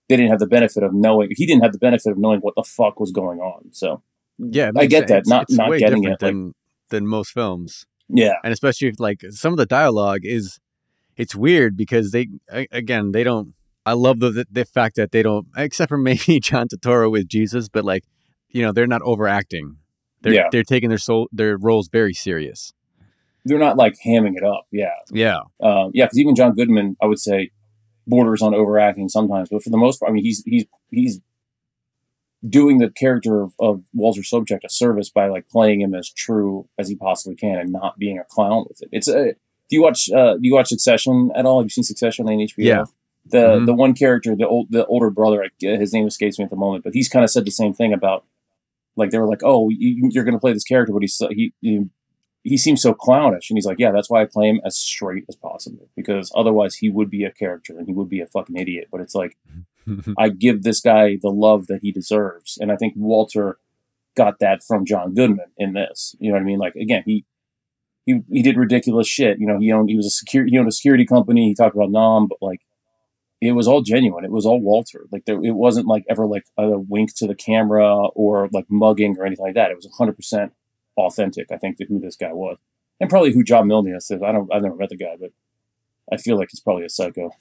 they 0.09 0.15
didn't 0.17 0.31
have 0.31 0.39
the 0.39 0.47
benefit 0.47 0.83
of 0.83 0.93
knowing. 0.93 1.29
He 1.35 1.45
didn't 1.45 1.61
have 1.63 1.73
the 1.73 1.77
benefit 1.79 2.11
of 2.11 2.17
knowing 2.17 2.39
what 2.39 2.55
the 2.55 2.63
fuck 2.63 2.99
was 2.99 3.11
going 3.11 3.39
on. 3.39 3.71
So 3.73 4.01
Yeah, 4.39 4.71
I 4.75 4.85
get 4.87 5.01
sense. 5.01 5.09
that. 5.09 5.17
It's- 5.19 5.27
Not 5.27 5.43
it's 5.43 5.57
not 5.57 5.69
way 5.69 5.79
getting 5.79 6.01
different 6.01 6.21
it. 6.21 6.25
Like, 6.25 6.33
than 6.33 6.53
than 6.89 7.07
most 7.07 7.31
films, 7.31 7.85
yeah, 8.09 8.33
and 8.43 8.51
especially 8.53 8.87
if, 8.87 8.99
like 8.99 9.21
some 9.31 9.53
of 9.53 9.57
the 9.57 9.65
dialogue 9.65 10.21
is 10.23 10.59
it's 11.17 11.35
weird 11.35 11.75
because 11.77 12.11
they 12.11 12.27
again 12.71 13.11
they 13.11 13.23
don't. 13.23 13.53
I 13.85 13.93
love 13.93 14.19
the, 14.19 14.31
the 14.31 14.45
the 14.51 14.65
fact 14.65 14.95
that 14.97 15.11
they 15.11 15.21
don't, 15.23 15.47
except 15.55 15.89
for 15.89 15.97
maybe 16.09 16.39
John 16.39 16.67
Turturro 16.69 17.11
with 17.11 17.27
Jesus, 17.27 17.67
but 17.69 17.83
like 17.85 18.03
you 18.49 18.61
know 18.61 18.71
they're 18.71 18.87
not 18.87 19.01
overacting. 19.03 19.77
They're 20.21 20.33
Yeah. 20.33 20.49
they're 20.51 20.63
taking 20.63 20.89
their 20.89 20.97
soul 20.97 21.27
their 21.31 21.57
roles 21.57 21.89
very 21.89 22.13
serious. 22.13 22.73
they're 23.45 23.57
not 23.59 23.77
like 23.77 23.95
hamming 24.05 24.35
it 24.35 24.43
up. 24.43 24.65
Yeah, 24.71 24.91
Yeah, 25.11 25.39
um, 25.61 25.91
yeah. 25.93 26.05
Because 26.05 26.19
even 26.19 26.35
John 26.35 26.53
Goodman, 26.53 26.97
I 27.01 27.05
would 27.05 27.19
say, 27.19 27.51
borders 28.05 28.41
on 28.41 28.53
overacting 28.53 29.07
sometimes, 29.09 29.47
but 29.49 29.63
for 29.63 29.69
the 29.69 29.77
most 29.77 29.99
part, 29.99 30.09
I 30.09 30.13
mean, 30.13 30.23
he's 30.23 30.43
he's 30.45 30.65
he's 30.91 31.21
doing 32.47 32.77
the 32.77 32.89
character 32.89 33.41
of, 33.41 33.53
of 33.59 33.83
Walter 33.93 34.21
Sobchak 34.21 34.59
a 34.63 34.69
service 34.69 35.09
by 35.09 35.27
like 35.27 35.49
playing 35.49 35.81
him 35.81 35.95
as 35.95 36.09
true 36.11 36.67
as 36.77 36.87
he 36.89 36.95
possibly 36.95 37.35
can 37.35 37.57
and 37.57 37.71
not 37.71 37.97
being 37.97 38.19
a 38.19 38.23
clown 38.25 38.65
with 38.67 38.81
it. 38.81 38.89
It's 38.91 39.07
a. 39.07 39.33
Do 39.69 39.75
you 39.75 39.81
watch 39.81 40.09
uh, 40.11 40.33
Do 40.35 40.39
you 40.43 40.53
watch 40.53 40.67
Succession 40.69 41.31
at 41.35 41.45
all? 41.45 41.59
Have 41.59 41.65
you 41.65 41.69
seen 41.69 41.83
Succession 41.83 42.27
on 42.27 42.33
HBO? 42.37 42.53
Yeah. 42.57 42.83
The 43.29 43.37
Mhm. 43.59 43.65
the 43.65 43.73
one 43.73 43.93
character, 43.93 44.35
the 44.35 44.47
old 44.47 44.67
the 44.71 44.85
older 44.85 45.09
brother, 45.09 45.45
his 45.59 45.93
name 45.93 46.07
escapes 46.07 46.37
me 46.39 46.45
at 46.45 46.49
the 46.51 46.55
moment, 46.55 46.83
but 46.85 46.93
he's 46.93 47.09
kind 47.09 47.23
of 47.25 47.29
said 47.31 47.45
the 47.45 47.51
same 47.51 47.73
thing 47.73 47.91
about 47.91 48.23
like 48.97 49.11
they 49.11 49.17
were 49.19 49.27
like, 49.27 49.43
oh, 49.43 49.69
you, 49.69 50.09
you're 50.11 50.23
going 50.23 50.33
to 50.33 50.39
play 50.39 50.53
this 50.53 50.63
character, 50.63 50.93
but 50.93 51.01
he's 51.01 51.15
so- 51.15 51.29
he, 51.29 51.53
he 51.61 51.85
he 52.43 52.57
seems 52.57 52.81
so 52.81 52.93
clownish, 52.93 53.49
and 53.49 53.57
he's 53.57 53.65
like, 53.65 53.79
yeah, 53.79 53.91
that's 53.91 54.09
why 54.09 54.21
I 54.21 54.25
play 54.25 54.47
him 54.47 54.61
as 54.63 54.77
straight 54.77 55.25
as 55.27 55.35
possible 55.35 55.89
because 55.97 56.31
otherwise 56.33 56.75
he 56.75 56.89
would 56.89 57.09
be 57.09 57.25
a 57.25 57.31
character 57.31 57.77
and 57.77 57.87
he 57.87 57.93
would 57.93 58.07
be 58.07 58.21
a 58.21 58.25
fucking 58.27 58.55
idiot. 58.55 58.87
But 58.91 59.01
it's 59.01 59.15
like 59.15 59.37
I 60.17 60.29
give 60.29 60.63
this 60.63 60.79
guy 60.79 61.17
the 61.21 61.29
love 61.29 61.67
that 61.67 61.81
he 61.81 61.91
deserves, 61.91 62.57
and 62.59 62.71
I 62.71 62.77
think 62.77 62.93
Walter 62.95 63.57
got 64.15 64.39
that 64.39 64.63
from 64.63 64.85
John 64.85 65.13
Goodman 65.13 65.51
in 65.57 65.73
this. 65.73 66.15
You 66.19 66.29
know 66.29 66.35
what 66.35 66.41
I 66.41 66.45
mean? 66.45 66.59
Like 66.59 66.75
again, 66.75 67.03
he. 67.05 67.25
He, 68.09 68.21
he 68.31 68.41
did 68.41 68.55
ridiculous 68.55 69.05
shit. 69.05 69.37
You 69.37 69.45
know, 69.45 69.59
he 69.59 69.69
owned 69.73 69.89
he 69.89 69.97
was 69.97 70.05
a 70.05 70.09
security 70.09 70.51
he 70.51 70.57
owned 70.57 70.69
a 70.69 70.71
security 70.71 71.05
company. 71.05 71.49
He 71.49 71.53
talked 71.53 71.75
about 71.75 71.91
Nom, 71.91 72.27
but 72.29 72.37
like 72.41 72.61
it 73.41 73.51
was 73.51 73.67
all 73.67 73.81
genuine. 73.81 74.25
It 74.25 74.31
was 74.31 74.45
all 74.45 74.59
Walter. 74.61 75.05
Like 75.11 75.25
there, 75.25 75.43
it 75.43 75.51
wasn't 75.55 75.87
like 75.87 76.03
ever 76.09 76.25
like 76.25 76.45
a 76.57 76.79
wink 76.79 77.15
to 77.17 77.27
the 77.27 77.35
camera 77.35 78.07
or 78.09 78.49
like 78.51 78.65
mugging 78.69 79.15
or 79.17 79.25
anything 79.25 79.45
like 79.45 79.55
that. 79.55 79.71
It 79.71 79.75
was 79.75 79.85
100 79.85 80.15
percent 80.15 80.53
authentic. 80.97 81.51
I 81.51 81.57
think 81.57 81.77
to 81.77 81.85
who 81.85 81.99
this 81.99 82.15
guy 82.15 82.33
was, 82.33 82.57
and 82.99 83.09
probably 83.09 83.33
who 83.33 83.43
John 83.43 83.67
Milius 83.67 84.11
is. 84.11 84.21
I 84.23 84.31
don't. 84.31 84.51
I've 84.53 84.63
never 84.63 84.75
met 84.75 84.89
the 84.89 84.97
guy, 84.97 85.15
but 85.19 85.31
I 86.11 86.17
feel 86.17 86.37
like 86.37 86.49
he's 86.51 86.61
probably 86.61 86.85
a 86.85 86.89
psycho. 86.89 87.31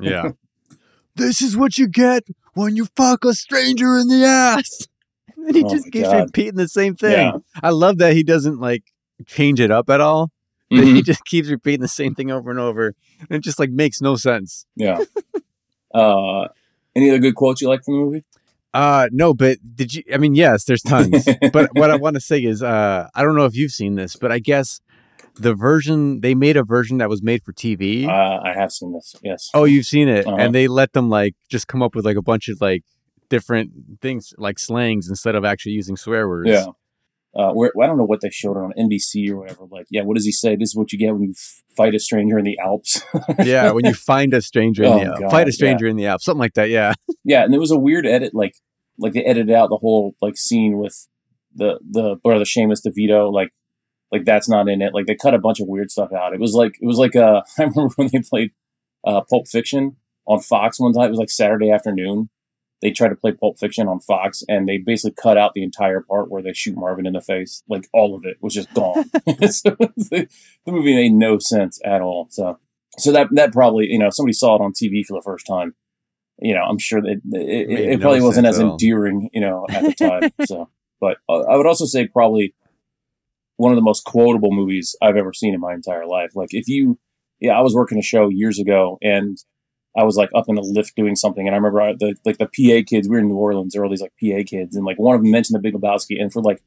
yeah. 0.00 0.30
this 1.14 1.40
is 1.40 1.56
what 1.56 1.78
you 1.78 1.86
get 1.88 2.24
when 2.54 2.74
you 2.76 2.86
fuck 2.96 3.24
a 3.24 3.32
stranger 3.34 3.96
in 3.98 4.08
the 4.08 4.24
ass. 4.24 4.88
And 5.36 5.54
he 5.56 5.64
Oh 5.64 5.68
just 5.68 5.90
keeps 5.92 6.08
God. 6.08 6.26
repeating 6.26 6.56
the 6.56 6.68
same 6.68 6.94
thing. 6.96 7.12
Yeah. 7.12 7.32
I 7.62 7.70
love 7.70 7.98
that 7.98 8.14
he 8.14 8.22
doesn't 8.22 8.58
like 8.60 8.82
change 9.26 9.60
it 9.60 9.70
up 9.70 9.88
at 9.88 10.00
all. 10.00 10.31
Mhm. 10.78 10.94
He 10.96 11.02
just 11.02 11.24
keeps 11.24 11.48
repeating 11.48 11.80
the 11.80 11.88
same 11.88 12.14
thing 12.14 12.30
over 12.30 12.50
and 12.50 12.58
over. 12.58 12.94
And 13.20 13.30
it 13.30 13.40
just 13.42 13.58
like 13.58 13.70
makes 13.70 14.00
no 14.00 14.16
sense. 14.16 14.66
Yeah. 14.76 14.98
uh, 15.94 16.48
any 16.94 17.10
other 17.10 17.18
good 17.18 17.34
quotes 17.34 17.60
you 17.60 17.68
like 17.68 17.84
from 17.84 17.94
the 17.94 18.00
movie? 18.00 18.24
Uh 18.74 19.08
no, 19.12 19.34
but 19.34 19.58
did 19.76 19.92
you 19.94 20.02
I 20.12 20.16
mean 20.16 20.34
yes, 20.34 20.64
there's 20.64 20.80
tons. 20.82 21.28
but 21.52 21.68
what 21.74 21.90
I 21.90 21.96
want 21.96 22.14
to 22.14 22.20
say 22.20 22.42
is 22.42 22.62
uh 22.62 23.08
I 23.14 23.22
don't 23.22 23.36
know 23.36 23.44
if 23.44 23.54
you've 23.54 23.72
seen 23.72 23.96
this, 23.96 24.16
but 24.16 24.32
I 24.32 24.38
guess 24.38 24.80
the 25.34 25.54
version 25.54 26.20
they 26.22 26.34
made 26.34 26.56
a 26.56 26.64
version 26.64 26.96
that 26.98 27.10
was 27.10 27.22
made 27.22 27.42
for 27.42 27.52
TV. 27.52 28.06
Uh, 28.06 28.40
I 28.42 28.54
have 28.54 28.72
seen 28.72 28.92
this. 28.92 29.14
Yes. 29.22 29.50
oh, 29.54 29.64
you've 29.64 29.84
seen 29.86 30.08
it. 30.08 30.26
Uh-huh. 30.26 30.36
And 30.38 30.54
they 30.54 30.68
let 30.68 30.92
them 30.94 31.10
like 31.10 31.34
just 31.50 31.68
come 31.68 31.82
up 31.82 31.94
with 31.94 32.04
like 32.06 32.16
a 32.16 32.22
bunch 32.22 32.48
of 32.48 32.60
like 32.62 32.82
different 33.28 33.70
things 34.00 34.32
like 34.38 34.58
slangs 34.58 35.08
instead 35.08 35.34
of 35.34 35.44
actually 35.44 35.72
using 35.72 35.96
swear 35.96 36.26
words. 36.28 36.48
Yeah. 36.48 36.66
Uh, 37.34 37.50
where 37.52 37.72
I 37.82 37.86
don't 37.86 37.96
know 37.96 38.04
what 38.04 38.20
they 38.20 38.28
showed 38.28 38.58
on 38.58 38.74
NBC 38.78 39.30
or 39.30 39.38
whatever. 39.38 39.64
Like, 39.70 39.86
yeah, 39.90 40.02
what 40.02 40.16
does 40.16 40.26
he 40.26 40.32
say? 40.32 40.54
This 40.54 40.70
is 40.70 40.76
what 40.76 40.92
you 40.92 40.98
get 40.98 41.12
when 41.12 41.22
you 41.22 41.30
f- 41.30 41.62
fight 41.74 41.94
a 41.94 41.98
stranger 41.98 42.38
in 42.38 42.44
the 42.44 42.58
Alps. 42.58 43.02
yeah, 43.42 43.70
when 43.70 43.86
you 43.86 43.94
find 43.94 44.34
a 44.34 44.42
stranger 44.42 44.82
in 44.84 44.92
Oh, 44.92 44.98
the 44.98 45.06
Alps, 45.06 45.20
God, 45.20 45.30
fight 45.30 45.48
a 45.48 45.52
stranger 45.52 45.86
in 45.86 45.96
the 45.96 46.06
Alps, 46.06 46.26
something 46.26 46.40
like 46.40 46.52
that. 46.54 46.68
Yeah, 46.68 46.92
yeah, 47.24 47.42
and 47.42 47.50
there 47.50 47.60
was 47.60 47.70
a 47.70 47.78
weird 47.78 48.04
edit, 48.06 48.34
like 48.34 48.56
like 48.98 49.14
they 49.14 49.24
edited 49.24 49.54
out 49.54 49.70
the 49.70 49.78
whole 49.78 50.14
like 50.20 50.36
scene 50.36 50.76
with 50.76 51.08
the 51.54 51.78
the 51.88 52.16
brother 52.22 52.44
Seamus 52.44 52.82
Da 52.82 52.90
Fino, 52.90 53.30
like 53.30 53.48
like 54.10 54.24
that's 54.26 54.48
not 54.48 54.68
in 54.68 54.82
it. 54.82 54.92
Like 54.92 55.06
they 55.06 55.14
cut 55.14 55.32
a 55.32 55.38
bunch 55.38 55.58
of 55.58 55.68
weird 55.68 55.90
stuff 55.90 56.12
out. 56.12 56.34
It 56.34 56.40
was 56.40 56.52
like 56.52 56.74
it 56.80 56.86
was 56.86 56.98
like 56.98 57.16
uh 57.16 57.42
I 57.58 57.62
remember 57.62 57.88
when 57.96 58.10
they 58.12 58.20
played 58.20 58.50
uh 59.06 59.22
Pulp 59.22 59.48
Fiction 59.48 59.96
on 60.26 60.40
Fox 60.40 60.78
one 60.78 60.92
time. 60.92 61.06
It 61.06 61.10
was 61.10 61.18
like 61.18 61.30
Saturday 61.30 61.70
afternoon. 61.70 62.28
They 62.82 62.90
tried 62.90 63.10
to 63.10 63.16
play 63.16 63.30
Pulp 63.30 63.60
Fiction 63.60 63.86
on 63.86 64.00
Fox, 64.00 64.42
and 64.48 64.68
they 64.68 64.76
basically 64.76 65.14
cut 65.14 65.38
out 65.38 65.54
the 65.54 65.62
entire 65.62 66.00
part 66.00 66.30
where 66.30 66.42
they 66.42 66.52
shoot 66.52 66.76
Marvin 66.76 67.06
in 67.06 67.12
the 67.12 67.20
face. 67.20 67.62
Like 67.68 67.88
all 67.94 68.16
of 68.16 68.24
it 68.24 68.38
was 68.40 68.54
just 68.54 68.74
gone. 68.74 69.04
so 69.50 69.70
the, 69.78 70.28
the 70.66 70.72
movie 70.72 70.94
made 70.94 71.12
no 71.12 71.38
sense 71.38 71.80
at 71.84 72.02
all. 72.02 72.26
So, 72.30 72.58
so 72.98 73.12
that 73.12 73.28
that 73.32 73.52
probably 73.52 73.86
you 73.86 74.00
know 74.00 74.10
somebody 74.10 74.32
saw 74.32 74.56
it 74.56 74.60
on 74.60 74.72
TV 74.72 75.06
for 75.06 75.16
the 75.16 75.22
first 75.22 75.46
time. 75.46 75.76
You 76.40 76.54
know, 76.54 76.62
I'm 76.62 76.78
sure 76.78 77.00
that 77.00 77.08
it, 77.08 77.20
it, 77.24 77.68
Made 77.68 77.78
it 77.78 77.96
no 77.98 78.02
probably 78.02 78.20
wasn't 78.20 78.48
as 78.48 78.58
endearing, 78.58 79.30
you 79.32 79.40
know, 79.40 79.64
at 79.70 79.84
the 79.84 79.94
time. 79.94 80.30
so, 80.46 80.68
but 81.00 81.18
uh, 81.28 81.42
I 81.42 81.56
would 81.56 81.66
also 81.66 81.84
say 81.84 82.08
probably 82.08 82.52
one 83.58 83.70
of 83.70 83.76
the 83.76 83.82
most 83.82 84.04
quotable 84.04 84.50
movies 84.50 84.96
I've 85.00 85.16
ever 85.16 85.32
seen 85.32 85.54
in 85.54 85.60
my 85.60 85.72
entire 85.72 86.04
life. 86.04 86.32
Like 86.34 86.48
if 86.50 86.66
you, 86.66 86.98
yeah, 87.38 87.56
I 87.56 87.60
was 87.60 87.74
working 87.74 87.98
a 87.98 88.02
show 88.02 88.28
years 88.28 88.58
ago 88.58 88.98
and 89.00 89.38
I 89.96 90.04
was 90.04 90.16
like 90.16 90.30
up 90.34 90.46
in 90.48 90.54
the 90.54 90.62
lift 90.62 90.96
doing 90.96 91.16
something, 91.16 91.46
and 91.46 91.54
I 91.54 91.58
remember 91.58 91.82
I, 91.82 91.92
the 91.92 92.14
like 92.24 92.38
the 92.38 92.46
PA 92.46 92.84
kids. 92.88 93.08
We 93.08 93.16
were 93.16 93.20
in 93.20 93.28
New 93.28 93.36
Orleans. 93.36 93.72
There 93.72 93.82
were 93.82 93.86
all 93.86 93.90
these 93.90 94.00
like 94.00 94.14
PA 94.20 94.42
kids, 94.46 94.74
and 94.74 94.84
like 94.84 94.98
one 94.98 95.14
of 95.14 95.22
them 95.22 95.30
mentioned 95.30 95.54
the 95.56 95.60
Big 95.62 95.74
Lebowski, 95.74 96.20
and 96.20 96.32
for 96.32 96.40
like 96.40 96.62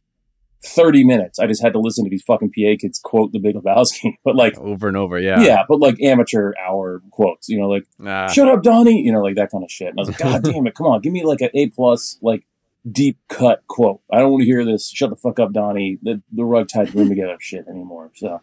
thirty 0.63 1.03
minutes, 1.03 1.39
I 1.39 1.47
just 1.47 1.61
had 1.61 1.73
to 1.73 1.79
listen 1.79 2.03
to 2.03 2.09
these 2.09 2.23
fucking 2.23 2.49
PA 2.49 2.75
kids 2.79 2.99
quote 2.99 3.31
the 3.31 3.39
Big 3.39 3.55
Lebowski, 3.55 4.13
but 4.23 4.35
like. 4.35 4.57
over 4.57 4.87
and 4.87 4.97
over. 4.97 5.19
Yeah. 5.19 5.41
Yeah, 5.41 5.63
but 5.67 5.79
like 5.79 6.01
amateur 6.01 6.53
hour 6.63 7.01
quotes, 7.11 7.49
you 7.49 7.59
know, 7.59 7.67
like. 7.67 7.85
"Shut 8.31 8.47
up, 8.47 8.63
Donnie," 8.63 9.01
you 9.01 9.11
know, 9.11 9.21
like 9.21 9.35
that 9.35 9.51
kind 9.51 9.63
of 9.63 9.71
shit. 9.71 9.89
And 9.89 9.99
I 9.99 10.01
was 10.01 10.09
like, 10.09 10.17
"God 10.19 10.43
damn 10.43 10.67
it, 10.67 10.75
come 10.75 10.87
on, 10.87 11.01
give 11.01 11.13
me 11.13 11.23
like 11.23 11.41
an 11.41 11.49
A 11.53 11.67
plus, 11.67 12.17
like 12.21 12.45
deep 12.89 13.17
cut 13.29 13.63
quote. 13.67 14.01
I 14.11 14.19
don't 14.19 14.31
want 14.31 14.41
to 14.41 14.45
hear 14.45 14.63
this. 14.63 14.89
Shut 14.89 15.09
the 15.09 15.15
fuck 15.15 15.39
up, 15.39 15.53
Donnie. 15.53 15.97
The 16.01 16.21
the 16.31 16.45
rug 16.45 16.67
tied 16.67 16.93
room 16.93 17.09
together 17.09 17.37
shit 17.39 17.67
anymore." 17.67 18.11
So, 18.15 18.41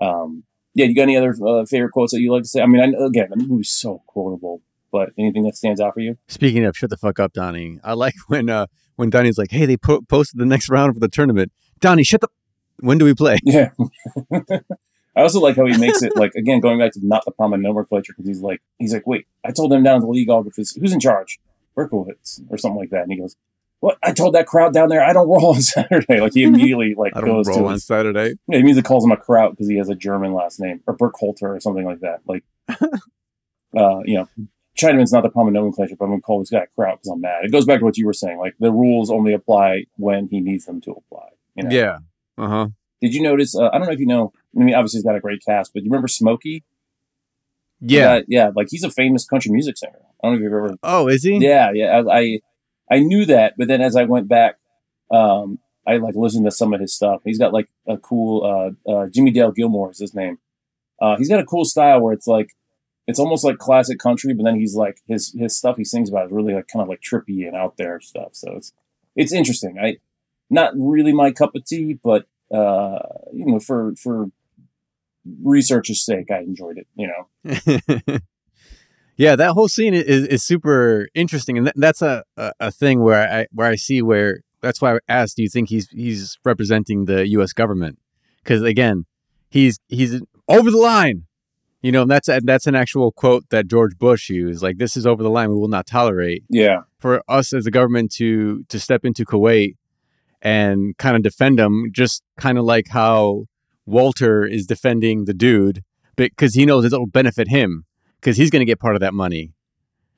um, 0.00 0.44
yeah, 0.74 0.86
you 0.86 0.94
got 0.94 1.02
any 1.02 1.16
other 1.16 1.34
uh, 1.44 1.64
favorite 1.64 1.92
quotes 1.92 2.12
that 2.12 2.20
you 2.20 2.32
like 2.32 2.42
to 2.42 2.48
say? 2.48 2.60
I 2.60 2.66
mean, 2.66 2.82
I, 2.82 3.04
again, 3.04 3.28
the 3.30 3.36
movie's 3.36 3.70
so 3.70 4.02
quotable, 4.06 4.62
but 4.92 5.10
anything 5.18 5.44
that 5.44 5.56
stands 5.56 5.80
out 5.80 5.94
for 5.94 6.00
you? 6.00 6.16
Speaking 6.28 6.64
of 6.64 6.76
shut 6.76 6.90
the 6.90 6.96
fuck 6.96 7.18
up, 7.18 7.32
Donnie. 7.32 7.78
I 7.82 7.94
like 7.94 8.14
when 8.28 8.48
uh 8.48 8.66
when 8.96 9.10
Donnie's 9.10 9.38
like, 9.38 9.50
"Hey, 9.50 9.66
they 9.66 9.76
po- 9.76 10.02
posted 10.02 10.38
the 10.38 10.46
next 10.46 10.68
round 10.68 10.94
for 10.94 11.00
the 11.00 11.08
tournament." 11.08 11.52
Donnie, 11.80 12.04
shut 12.04 12.20
the. 12.20 12.28
When 12.80 12.98
do 12.98 13.04
we 13.04 13.14
play? 13.14 13.38
Yeah. 13.42 13.70
I 15.18 15.22
also 15.22 15.40
like 15.40 15.56
how 15.56 15.66
he 15.66 15.76
makes 15.76 16.00
it 16.02 16.14
like 16.14 16.32
again 16.36 16.60
going 16.60 16.78
back 16.78 16.92
to 16.92 17.00
not 17.02 17.24
the 17.24 17.32
prominent 17.32 17.64
nomenclature 17.64 18.12
because 18.12 18.28
he's 18.28 18.40
like 18.40 18.62
he's 18.78 18.94
like 18.94 19.04
wait 19.04 19.26
I 19.44 19.50
told 19.50 19.72
them 19.72 19.82
down 19.82 19.96
at 19.96 20.02
the 20.02 20.06
league 20.06 20.30
office 20.30 20.76
who's 20.76 20.92
in 20.92 21.00
charge 21.00 21.40
Berkowitz 21.76 22.40
or 22.48 22.56
something 22.56 22.78
like 22.78 22.90
that 22.90 23.02
and 23.02 23.10
he 23.10 23.18
goes 23.18 23.34
what 23.80 23.96
I 24.02 24.12
told 24.12 24.34
that 24.34 24.46
crowd 24.46 24.72
down 24.74 24.88
there 24.88 25.02
I 25.04 25.12
don't 25.12 25.28
roll 25.28 25.54
on 25.54 25.60
Saturday 25.62 26.20
like 26.20 26.34
he 26.34 26.42
immediately 26.44 26.94
like 26.96 27.16
I 27.16 27.20
don't 27.20 27.30
goes 27.30 27.48
roll 27.48 27.58
to 27.58 27.64
on 27.66 27.72
his, 27.74 27.84
Saturday. 27.86 28.34
yeah, 28.48 28.56
he 28.58 28.62
means 28.62 28.76
he 28.76 28.82
calls 28.82 29.04
him 29.04 29.12
a 29.12 29.16
kraut 29.16 29.52
because 29.52 29.68
he 29.68 29.76
has 29.76 29.88
a 29.88 29.94
German 29.94 30.32
last 30.34 30.60
name 30.60 30.80
or 30.86 30.96
Burkhalter 30.96 31.42
or 31.56 31.60
something 31.60 31.84
like 31.84 32.00
that 32.00 32.20
like 32.26 32.44
uh 33.76 34.00
you 34.04 34.16
know 34.16 34.28
Chinaman's 34.76 35.12
not 35.12 35.22
the 35.22 35.28
prominent 35.28 35.54
nomenclature 35.54 35.96
but 35.98 36.04
I'm 36.06 36.12
gonna 36.12 36.22
call 36.22 36.38
this 36.40 36.50
guy 36.50 36.62
a 36.62 36.66
kraut 36.74 36.98
because 36.98 37.08
I'm 37.10 37.20
mad 37.20 37.44
it 37.44 37.52
goes 37.52 37.64
back 37.66 37.80
to 37.80 37.84
what 37.84 37.96
you 37.98 38.06
were 38.06 38.12
saying 38.12 38.38
like 38.38 38.54
the 38.58 38.72
rules 38.72 39.10
only 39.10 39.32
apply 39.32 39.84
when 39.96 40.28
he 40.28 40.40
needs 40.40 40.64
them 40.66 40.80
to 40.82 40.92
apply 40.92 41.28
you 41.54 41.64
know 41.64 41.70
Yeah. 41.70 41.98
Uh 42.36 42.48
huh. 42.48 42.68
did 43.02 43.14
you 43.14 43.22
notice 43.22 43.56
uh, 43.56 43.68
I 43.72 43.78
don't 43.78 43.86
know 43.86 43.92
if 43.92 44.00
you 44.00 44.06
know 44.06 44.32
I 44.58 44.62
mean 44.62 44.74
obviously 44.74 44.98
he's 44.98 45.04
got 45.04 45.16
a 45.16 45.20
great 45.20 45.42
cast 45.46 45.72
but 45.74 45.82
you 45.82 45.90
remember 45.90 46.08
Smokey 46.08 46.64
Yeah. 47.80 48.16
yeah, 48.16 48.20
yeah. 48.28 48.50
Like 48.54 48.68
he's 48.70 48.84
a 48.84 48.90
famous 48.90 49.24
country 49.24 49.50
music 49.52 49.76
singer. 49.78 50.00
I 50.22 50.26
don't 50.26 50.32
know 50.32 50.36
if 50.38 50.42
you've 50.42 50.52
ever. 50.52 50.76
Oh, 50.82 51.06
is 51.06 51.22
he? 51.22 51.36
Yeah, 51.38 51.70
yeah. 51.72 52.02
I, 52.10 52.18
I 52.18 52.40
I 52.90 53.00
knew 53.00 53.26
that, 53.26 53.54
but 53.56 53.68
then 53.68 53.80
as 53.80 53.96
I 53.96 54.04
went 54.04 54.28
back, 54.28 54.56
um, 55.10 55.58
I 55.86 55.96
like 55.96 56.14
listened 56.14 56.44
to 56.44 56.50
some 56.50 56.74
of 56.74 56.80
his 56.80 56.94
stuff. 56.94 57.22
He's 57.24 57.38
got 57.38 57.52
like 57.52 57.68
a 57.86 57.96
cool. 57.96 58.44
Uh, 58.86 58.90
uh, 58.90 59.06
Jimmie 59.08 59.30
Dale 59.30 59.52
Gilmore 59.52 59.90
is 59.90 59.98
his 59.98 60.14
name. 60.14 60.38
Uh, 61.00 61.16
he's 61.16 61.28
got 61.28 61.40
a 61.40 61.46
cool 61.46 61.64
style 61.64 62.00
where 62.00 62.12
it's 62.12 62.26
like, 62.26 62.54
it's 63.06 63.18
almost 63.18 63.44
like 63.44 63.58
classic 63.58 63.98
country, 63.98 64.34
but 64.34 64.44
then 64.44 64.56
he's 64.56 64.74
like 64.74 64.98
his 65.06 65.34
his 65.38 65.56
stuff 65.56 65.76
he 65.78 65.84
sings 65.84 66.10
about 66.10 66.26
is 66.26 66.32
really 66.32 66.52
like 66.52 66.68
kind 66.68 66.82
of 66.82 66.88
like 66.88 67.00
trippy 67.00 67.46
and 67.46 67.56
out 67.56 67.76
there 67.78 68.00
stuff. 68.00 68.30
So 68.32 68.56
it's 68.56 68.72
it's 69.16 69.32
interesting. 69.32 69.78
I 69.80 69.96
not 70.50 70.72
really 70.76 71.12
my 71.12 71.32
cup 71.32 71.54
of 71.54 71.64
tea, 71.64 71.98
but 72.02 72.26
uh, 72.52 72.98
you 73.32 73.46
know, 73.46 73.60
for 73.60 73.94
for 73.96 74.30
research's 75.42 76.04
sake, 76.04 76.30
I 76.30 76.40
enjoyed 76.40 76.76
it. 76.76 76.86
You 76.96 77.08
know. 77.08 78.18
yeah, 79.18 79.34
that 79.34 79.50
whole 79.52 79.68
scene 79.68 79.94
is, 79.94 80.26
is, 80.26 80.44
super 80.44 81.08
interesting, 81.12 81.58
and 81.58 81.66
th- 81.66 81.74
that's 81.76 82.02
a, 82.02 82.22
a, 82.36 82.52
a 82.60 82.70
thing 82.70 83.02
where 83.02 83.28
I 83.28 83.46
where 83.52 83.68
I 83.68 83.74
see 83.74 84.00
where 84.00 84.42
that's 84.60 84.80
why 84.80 84.94
I 84.94 84.98
asked, 85.08 85.36
do 85.36 85.42
you 85.42 85.48
think 85.48 85.68
he's 85.68 85.88
he's 85.90 86.38
representing 86.44 87.06
the 87.06 87.26
U.S. 87.30 87.52
government? 87.52 87.98
Because 88.42 88.62
again, 88.62 89.06
he's 89.50 89.80
he's 89.88 90.22
over 90.48 90.70
the 90.70 90.78
line, 90.78 91.24
you 91.82 91.90
know. 91.90 92.02
And 92.02 92.10
that's 92.10 92.28
a, 92.28 92.40
that's 92.44 92.68
an 92.68 92.76
actual 92.76 93.10
quote 93.10 93.44
that 93.50 93.66
George 93.66 93.98
Bush 93.98 94.30
used. 94.30 94.62
Like, 94.62 94.78
this 94.78 94.96
is 94.96 95.04
over 95.04 95.24
the 95.24 95.30
line. 95.30 95.48
We 95.50 95.56
will 95.56 95.66
not 95.68 95.88
tolerate 95.88 96.44
Yeah. 96.48 96.82
for 97.00 97.20
us 97.28 97.52
as 97.52 97.66
a 97.66 97.72
government 97.72 98.12
to 98.12 98.62
to 98.68 98.78
step 98.78 99.04
into 99.04 99.24
Kuwait 99.24 99.74
and 100.40 100.96
kind 100.96 101.16
of 101.16 101.22
defend 101.24 101.58
them, 101.58 101.86
just 101.90 102.22
kind 102.38 102.56
of 102.56 102.64
like 102.64 102.88
how 102.90 103.46
Walter 103.84 104.46
is 104.46 104.64
defending 104.64 105.24
the 105.24 105.34
dude, 105.34 105.82
because 106.14 106.54
he 106.54 106.64
knows 106.64 106.84
it'll 106.84 107.08
benefit 107.08 107.48
him 107.48 107.84
because 108.20 108.36
he's 108.36 108.50
going 108.50 108.60
to 108.60 108.66
get 108.66 108.78
part 108.80 108.94
of 108.96 109.00
that 109.00 109.14
money. 109.14 109.52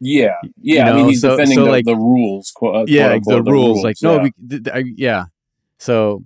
Yeah, 0.01 0.37
yeah. 0.61 0.87
You 0.87 0.93
I 0.93 0.97
mean, 0.97 1.09
he's 1.09 1.21
so- 1.21 1.31
defending 1.31 1.57
so, 1.57 1.65
the, 1.65 1.71
like- 1.71 1.85
the 1.85 1.97
rules. 1.97 2.51
Quote, 2.55 2.75
uh, 2.77 2.85
yeah, 2.89 3.09
quote, 3.19 3.25
the, 3.25 3.37
unquote, 3.37 3.53
rules. 3.53 3.85
Like 3.85 3.97
no, 4.03 4.17
yeah. 4.17 4.23
we, 4.23 4.33
th- 4.49 4.65
th- 4.65 4.77
I, 4.77 4.85
yeah. 4.97 5.25
So 5.79 6.25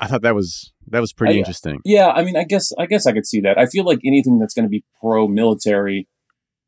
I 0.00 0.06
thought 0.08 0.22
that 0.22 0.34
was 0.34 0.72
that 0.88 1.00
was 1.00 1.12
pretty 1.12 1.34
I- 1.34 1.38
interesting. 1.38 1.80
yeah. 1.84 2.08
I 2.08 2.24
mean, 2.24 2.36
I 2.36 2.44
guess 2.44 2.72
I 2.78 2.86
guess 2.86 3.06
I 3.06 3.12
could 3.12 3.26
see 3.26 3.40
that. 3.42 3.58
I 3.58 3.66
feel 3.66 3.84
like 3.84 4.00
anything 4.04 4.38
that's 4.38 4.54
going 4.54 4.64
to 4.64 4.68
be 4.68 4.84
pro-military, 5.00 6.08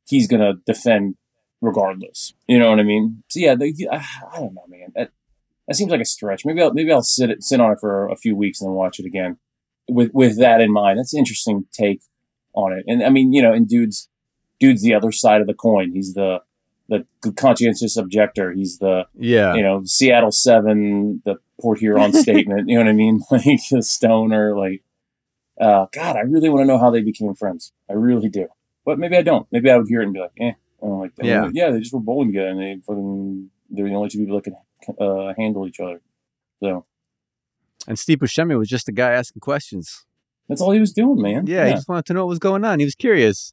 he's 0.07 0.27
going 0.29 0.41
to 0.41 0.55
defend 0.67 1.17
regardless. 1.61 2.35
You 2.47 2.59
know 2.59 2.71
what 2.71 2.79
I 2.79 2.85
mean? 2.85 3.25
So 3.29 3.41
yeah, 3.41 3.57
the, 3.57 3.75
I, 3.91 3.97
I 4.33 4.39
don't 4.39 4.55
know, 4.55 4.65
man. 4.69 4.93
That, 4.95 5.11
that 5.67 5.75
seems 5.75 5.91
like 5.91 6.01
a 6.01 6.05
stretch. 6.05 6.45
Maybe 6.45 6.63
I'll 6.63 6.73
maybe 6.73 6.93
I'll 6.93 7.03
sit 7.03 7.31
it, 7.31 7.43
sit 7.43 7.61
on 7.61 7.73
it 7.73 7.79
for 7.81 8.09
a 8.09 8.17
few 8.17 8.37
weeks 8.37 8.61
and 8.61 8.69
then 8.69 8.75
watch 8.75 9.01
it 9.01 9.07
again 9.07 9.39
with 9.89 10.11
with 10.15 10.39
that 10.39 10.61
in 10.61 10.73
mind. 10.73 10.99
That's 10.99 11.13
an 11.13 11.19
interesting 11.19 11.65
take 11.73 12.01
on 12.55 12.73
it. 12.73 12.85
And 12.87 13.03
I 13.03 13.11
mean, 13.11 13.33
you 13.33 13.43
know, 13.43 13.53
and 13.53 13.69
dude's 13.69 14.09
dude's 14.61 14.83
the 14.83 14.95
other 14.95 15.13
side 15.13 15.41
of 15.41 15.47
the 15.47 15.55
coin. 15.55 15.93
He's 15.93 16.15
the 16.15 16.43
the 16.89 17.05
conscientious 17.33 17.97
objector. 17.97 18.53
He's 18.53 18.79
the 18.79 19.07
Yeah, 19.15 19.55
you 19.55 19.63
know, 19.63 19.83
Seattle 19.85 20.33
Seven, 20.33 21.23
the 21.25 21.37
Port 21.61 21.79
Huron 21.81 22.13
statement. 22.25 22.69
You 22.69 22.77
know 22.79 22.85
what 22.85 22.91
I 22.91 22.95
mean? 22.95 23.21
Like 23.31 23.61
the 23.71 23.83
stoner. 23.83 24.57
Like, 24.59 24.83
uh, 25.61 25.87
God, 25.93 26.17
I 26.17 26.21
really 26.21 26.49
want 26.49 26.63
to 26.63 26.67
know 26.67 26.79
how 26.79 26.91
they 26.91 27.03
became 27.03 27.35
friends. 27.35 27.73
I 27.91 27.93
really 27.95 28.29
do. 28.29 28.49
But 28.85 28.99
maybe 28.99 29.17
I 29.17 29.23
don't. 29.23 29.47
Maybe 29.53 29.71
I 29.71 29.77
would 29.77 29.89
hear 29.89 30.01
it 30.01 30.05
and 30.05 30.15
be 30.15 30.21
like, 30.21 30.33
eh, 30.41 30.53
I 30.83 30.87
don't 30.87 31.01
like 31.01 31.15
that. 31.17 31.27
Yeah. 31.27 31.43
Like, 31.43 31.53
yeah, 31.55 31.71
they 31.71 31.81
just 31.81 31.93
were 31.93 32.01
bowling 32.01 32.29
together 32.29 32.49
and 32.49 32.61
they 32.61 32.81
fucking 32.87 33.51
they 33.71 33.83
were 33.83 33.89
the 33.91 33.95
only 33.95 34.09
two 34.09 34.19
people 34.19 34.41
that 34.41 34.45
could 34.45 34.55
uh, 34.99 35.35
handle 35.37 35.67
each 35.67 35.81
other. 35.81 36.01
So 36.63 36.87
and 37.87 37.99
Steve 37.99 38.19
Buscemi 38.19 38.59
was 38.59 38.69
just 38.69 38.89
a 38.89 38.93
guy 38.93 39.13
asking 39.13 39.41
questions. 39.41 40.05
that's 40.49 40.61
all 40.61 40.71
he 40.73 40.81
was 40.81 40.93
doing, 40.93 41.21
man. 41.21 41.47
Yeah, 41.47 41.67
he 41.67 41.73
just 41.75 41.89
wanted 41.89 42.07
to 42.07 42.15
know 42.15 42.25
what 42.25 42.31
was 42.31 42.39
going 42.39 42.65
on. 42.65 42.79
He 42.79 42.85
was 42.87 42.95
curious. 42.95 43.53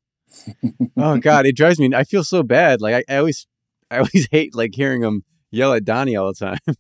Oh 0.98 1.18
God, 1.20 1.46
it 1.46 1.56
drives 1.56 1.80
me. 1.80 1.90
I 1.94 2.04
feel 2.04 2.24
so 2.24 2.44
bad. 2.44 2.82
Like 2.82 3.06
I, 3.10 3.14
I 3.14 3.18
always, 3.18 3.48
I 3.90 3.98
always 3.98 4.28
hate 4.32 4.56
like 4.56 4.76
hearing 4.76 5.04
him 5.04 5.24
yell 5.52 5.74
at 5.74 5.86
Donnie 5.86 6.16
all 6.16 6.28
the 6.28 6.34
time. 6.34 6.60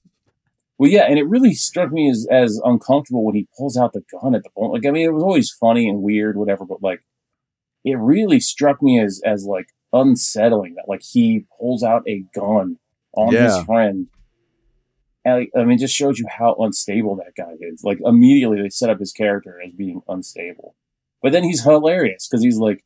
Well, 0.77 0.91
yeah, 0.91 1.05
and 1.07 1.17
it 1.17 1.25
really 1.29 1.53
struck 1.53 1.89
me 1.93 2.09
as 2.09 2.27
as 2.29 2.59
uncomfortable 2.61 3.23
when 3.23 3.33
he 3.33 3.47
pulls 3.57 3.77
out 3.77 3.93
the 3.93 4.03
gun 4.11 4.35
at 4.35 4.43
the 4.43 4.49
point. 4.49 4.73
Like, 4.73 4.85
I 4.85 4.91
mean, 4.91 5.05
it 5.05 5.13
was 5.13 5.23
always 5.23 5.49
funny 5.49 5.87
and 5.87 6.01
weird, 6.01 6.35
whatever, 6.35 6.65
but 6.65 6.83
like, 6.83 6.99
it 7.85 7.97
really 7.97 8.41
struck 8.41 8.83
me 8.83 8.99
as 8.99 9.21
as 9.25 9.45
like 9.45 9.67
unsettling 9.93 10.75
that 10.75 10.89
like 10.89 11.01
he 11.01 11.45
pulls 11.57 11.81
out 11.81 12.03
a 12.09 12.25
gun 12.35 12.77
on 13.15 13.33
his 13.33 13.57
friend. 13.63 14.07
And 15.23 15.47
I 15.57 15.63
mean, 15.63 15.77
just 15.77 15.95
shows 15.95 16.19
you 16.19 16.27
how 16.29 16.55
unstable 16.59 17.15
that 17.15 17.35
guy 17.37 17.53
is. 17.61 17.85
Like, 17.85 17.99
immediately 18.03 18.61
they 18.61 18.67
set 18.67 18.89
up 18.89 18.99
his 18.99 19.13
character 19.13 19.61
as 19.65 19.71
being 19.71 20.01
unstable, 20.09 20.75
but 21.21 21.31
then 21.31 21.45
he's 21.45 21.63
hilarious 21.63 22.27
because 22.27 22.43
he's 22.43 22.57
like, 22.57 22.83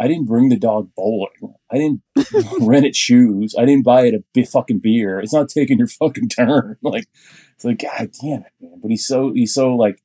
"I 0.00 0.08
didn't 0.08 0.26
bring 0.26 0.48
the 0.48 0.58
dog 0.58 0.90
bowling. 0.96 1.54
I 1.70 1.78
didn't 1.78 2.02
rent 2.60 2.86
it 2.86 2.94
shoes. 2.96 3.54
I 3.58 3.64
didn't 3.64 3.84
buy 3.84 4.02
it 4.06 4.14
a 4.36 4.44
fucking 4.44 4.78
beer. 4.80 5.20
It's 5.20 5.32
not 5.32 5.48
taking 5.48 5.78
your 5.78 5.86
fucking 6.00 6.28
turn. 6.28 6.76
Like, 6.82 7.06
it's 7.54 7.64
like, 7.64 7.78
God 7.78 8.10
damn 8.22 8.40
it, 8.42 8.52
man. 8.60 8.78
But 8.82 8.90
he's 8.90 9.06
so, 9.06 9.32
he's 9.32 9.54
so 9.54 9.74
like, 9.74 10.02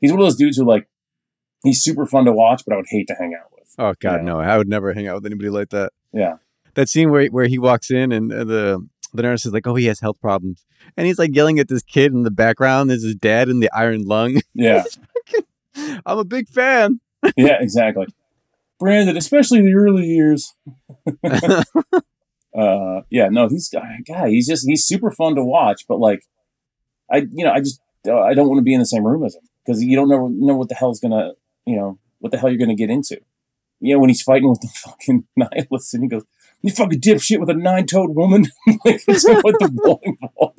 he's 0.00 0.12
one 0.12 0.20
of 0.20 0.26
those 0.26 0.36
dudes 0.36 0.56
who 0.56 0.64
like, 0.64 0.88
he's 1.64 1.82
super 1.82 2.06
fun 2.06 2.24
to 2.26 2.32
watch, 2.32 2.62
but 2.66 2.72
I 2.74 2.76
would 2.76 2.86
hate 2.88 3.08
to 3.08 3.14
hang 3.14 3.34
out 3.34 3.50
with. 3.52 3.74
Oh 3.78 3.94
God, 4.00 4.16
Yeah. 4.16 4.22
no! 4.22 4.40
I 4.40 4.56
would 4.58 4.68
never 4.68 4.92
hang 4.94 5.06
out 5.08 5.16
with 5.16 5.26
anybody 5.26 5.50
like 5.50 5.70
that. 5.70 5.92
Yeah. 6.12 6.36
That 6.74 6.88
scene 6.88 7.10
where 7.10 7.26
where 7.26 7.46
he 7.46 7.58
walks 7.58 7.90
in 7.90 8.12
and 8.12 8.32
uh, 8.32 8.44
the 8.44 8.88
the 9.12 9.22
nurse 9.22 9.44
is 9.44 9.52
like, 9.52 9.66
"Oh, 9.66 9.74
he 9.74 9.86
has 9.86 9.98
health 10.00 10.20
problems," 10.20 10.64
and 10.96 11.06
he's 11.06 11.18
like 11.18 11.34
yelling 11.34 11.58
at 11.58 11.66
this 11.68 11.82
kid 11.82 12.12
in 12.12 12.22
the 12.22 12.30
background. 12.30 12.88
There's 12.90 13.02
his 13.02 13.16
dad 13.16 13.48
in 13.48 13.58
the 13.60 13.70
iron 13.74 14.02
lung. 14.04 14.40
Yeah, 14.54 14.84
I'm 16.06 16.18
a 16.18 16.24
big 16.24 16.48
fan. 16.48 17.00
yeah, 17.36 17.58
exactly. 17.60 18.06
Brandon, 18.80 19.16
especially 19.16 19.58
in 19.58 19.66
the 19.66 19.74
early 19.74 20.06
years. 20.06 20.54
uh, 22.58 23.02
yeah, 23.10 23.28
no, 23.28 23.48
he's 23.48 23.68
guy. 23.68 24.30
He's 24.30 24.48
just 24.48 24.66
he's 24.66 24.84
super 24.84 25.10
fun 25.10 25.36
to 25.36 25.44
watch, 25.44 25.84
but 25.86 26.00
like, 26.00 26.24
I 27.12 27.18
you 27.18 27.44
know 27.44 27.52
I 27.52 27.60
just 27.60 27.80
uh, 28.08 28.20
I 28.20 28.34
don't 28.34 28.48
want 28.48 28.58
to 28.58 28.64
be 28.64 28.74
in 28.74 28.80
the 28.80 28.86
same 28.86 29.06
room 29.06 29.24
as 29.24 29.36
him 29.36 29.42
because 29.64 29.84
you 29.84 29.94
don't 29.94 30.08
know 30.08 30.28
know 30.28 30.56
what 30.56 30.70
the 30.70 30.74
hell's 30.74 30.98
gonna 30.98 31.32
you 31.66 31.76
know 31.76 31.98
what 32.18 32.32
the 32.32 32.38
hell 32.38 32.48
you're 32.48 32.58
gonna 32.58 32.74
get 32.74 32.90
into. 32.90 33.20
You 33.80 33.94
know 33.94 34.00
when 34.00 34.08
he's 34.08 34.22
fighting 34.22 34.48
with 34.48 34.60
the 34.60 34.68
fucking 34.74 35.26
nihilists 35.36 35.94
and 35.94 36.02
he 36.02 36.08
goes, 36.08 36.24
"You 36.62 36.72
fucking 36.72 37.00
dipshit 37.00 37.38
with 37.38 37.50
a 37.50 37.54
nine 37.54 37.86
toed 37.86 38.16
woman." 38.16 38.46
like 38.84 39.02
what 39.06 39.58
the 39.60 39.70
bowling 39.72 40.16
ball. 40.20 40.54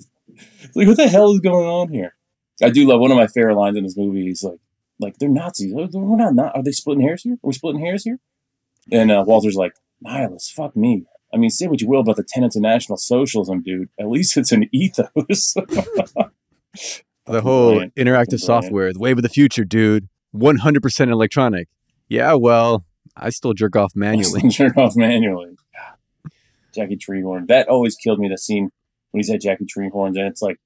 Like 0.75 0.87
what 0.87 0.97
the 0.97 1.09
hell 1.09 1.33
is 1.33 1.39
going 1.39 1.67
on 1.67 1.89
here? 1.89 2.15
I 2.61 2.69
do 2.69 2.87
love 2.87 2.99
one 2.99 3.11
of 3.11 3.17
my 3.17 3.27
favorite 3.27 3.55
lines 3.55 3.77
in 3.77 3.83
this 3.83 3.97
movie. 3.97 4.23
He's 4.23 4.43
like, 4.43 4.59
"Like 5.01 5.17
they're 5.17 5.29
Nazis. 5.29 5.73
We're 5.73 5.87
not. 6.15 6.33
not 6.33 6.55
are 6.55 6.63
they 6.63 6.71
splitting 6.71 7.03
hairs 7.03 7.23
here? 7.23 7.33
Are 7.33 7.47
we 7.47 7.53
splitting 7.53 7.81
hairs 7.81 8.03
here?" 8.03 8.19
And 8.91 9.11
uh, 9.11 9.23
Walter's 9.25 9.55
like, 9.55 9.73
"Nihilists, 9.99 10.51
fuck 10.51 10.75
me. 10.75 11.05
I 11.33 11.37
mean, 11.37 11.49
say 11.49 11.67
what 11.67 11.81
you 11.81 11.87
will 11.87 12.01
about 12.01 12.17
the 12.17 12.25
tenets 12.27 12.55
of 12.55 12.61
National 12.61 12.97
Socialism, 12.97 13.61
dude. 13.61 13.89
At 13.99 14.09
least 14.09 14.37
it's 14.37 14.51
an 14.51 14.69
ethos." 14.71 15.53
the 17.25 17.41
whole 17.41 17.71
brilliant. 17.71 17.95
interactive 17.95 18.27
Brilliant. 18.27 18.41
software, 18.41 18.93
the 18.93 18.99
wave 18.99 19.17
of 19.17 19.23
the 19.23 19.29
future, 19.29 19.65
dude. 19.65 20.07
100% 20.35 21.11
electronic. 21.11 21.67
Yeah, 22.07 22.33
well, 22.35 22.85
I 23.15 23.29
still 23.29 23.53
jerk 23.53 23.75
off 23.75 23.93
manually. 23.95 24.47
Jerk 24.49 24.77
off 24.77 24.95
manually. 24.95 25.55
Jackie 26.73 26.97
Treehorn. 26.97 27.47
That 27.47 27.67
always 27.67 27.95
killed 27.95 28.19
me. 28.19 28.29
The 28.29 28.37
scene 28.37 28.69
when 29.11 29.19
he 29.19 29.23
said 29.23 29.41
Jackie 29.41 29.65
Treehorns, 29.65 30.17
and 30.17 30.27
it's 30.27 30.41
like, 30.41 30.57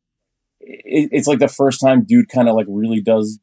it, 0.59 1.09
it's 1.11 1.27
like 1.27 1.39
the 1.39 1.47
first 1.47 1.81
time 1.81 2.03
dude 2.03 2.29
kind 2.29 2.47
of 2.47 2.55
like 2.55 2.67
really 2.69 3.01
does. 3.01 3.39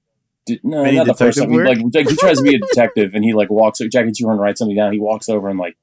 D- 0.47 0.61
No, 0.63 0.83
Any 0.85 0.97
not 0.97 1.07
the 1.07 1.15
first 1.15 1.39
time. 1.39 1.51
He, 1.51 1.59
like, 1.59 1.79
like 1.95 2.09
he 2.09 2.17
tries 2.17 2.39
to 2.39 2.43
be 2.45 2.55
a 2.55 2.59
detective, 2.69 3.13
and 3.15 3.25
he 3.25 3.33
like 3.33 3.51
walks. 3.51 3.79
Jackie 3.91 4.11
Treehorn 4.11 4.39
writes 4.39 4.59
something 4.59 4.77
down. 4.77 4.93
He 4.93 4.99
walks 4.99 5.29
over 5.29 5.49
and 5.49 5.59
like 5.59 5.77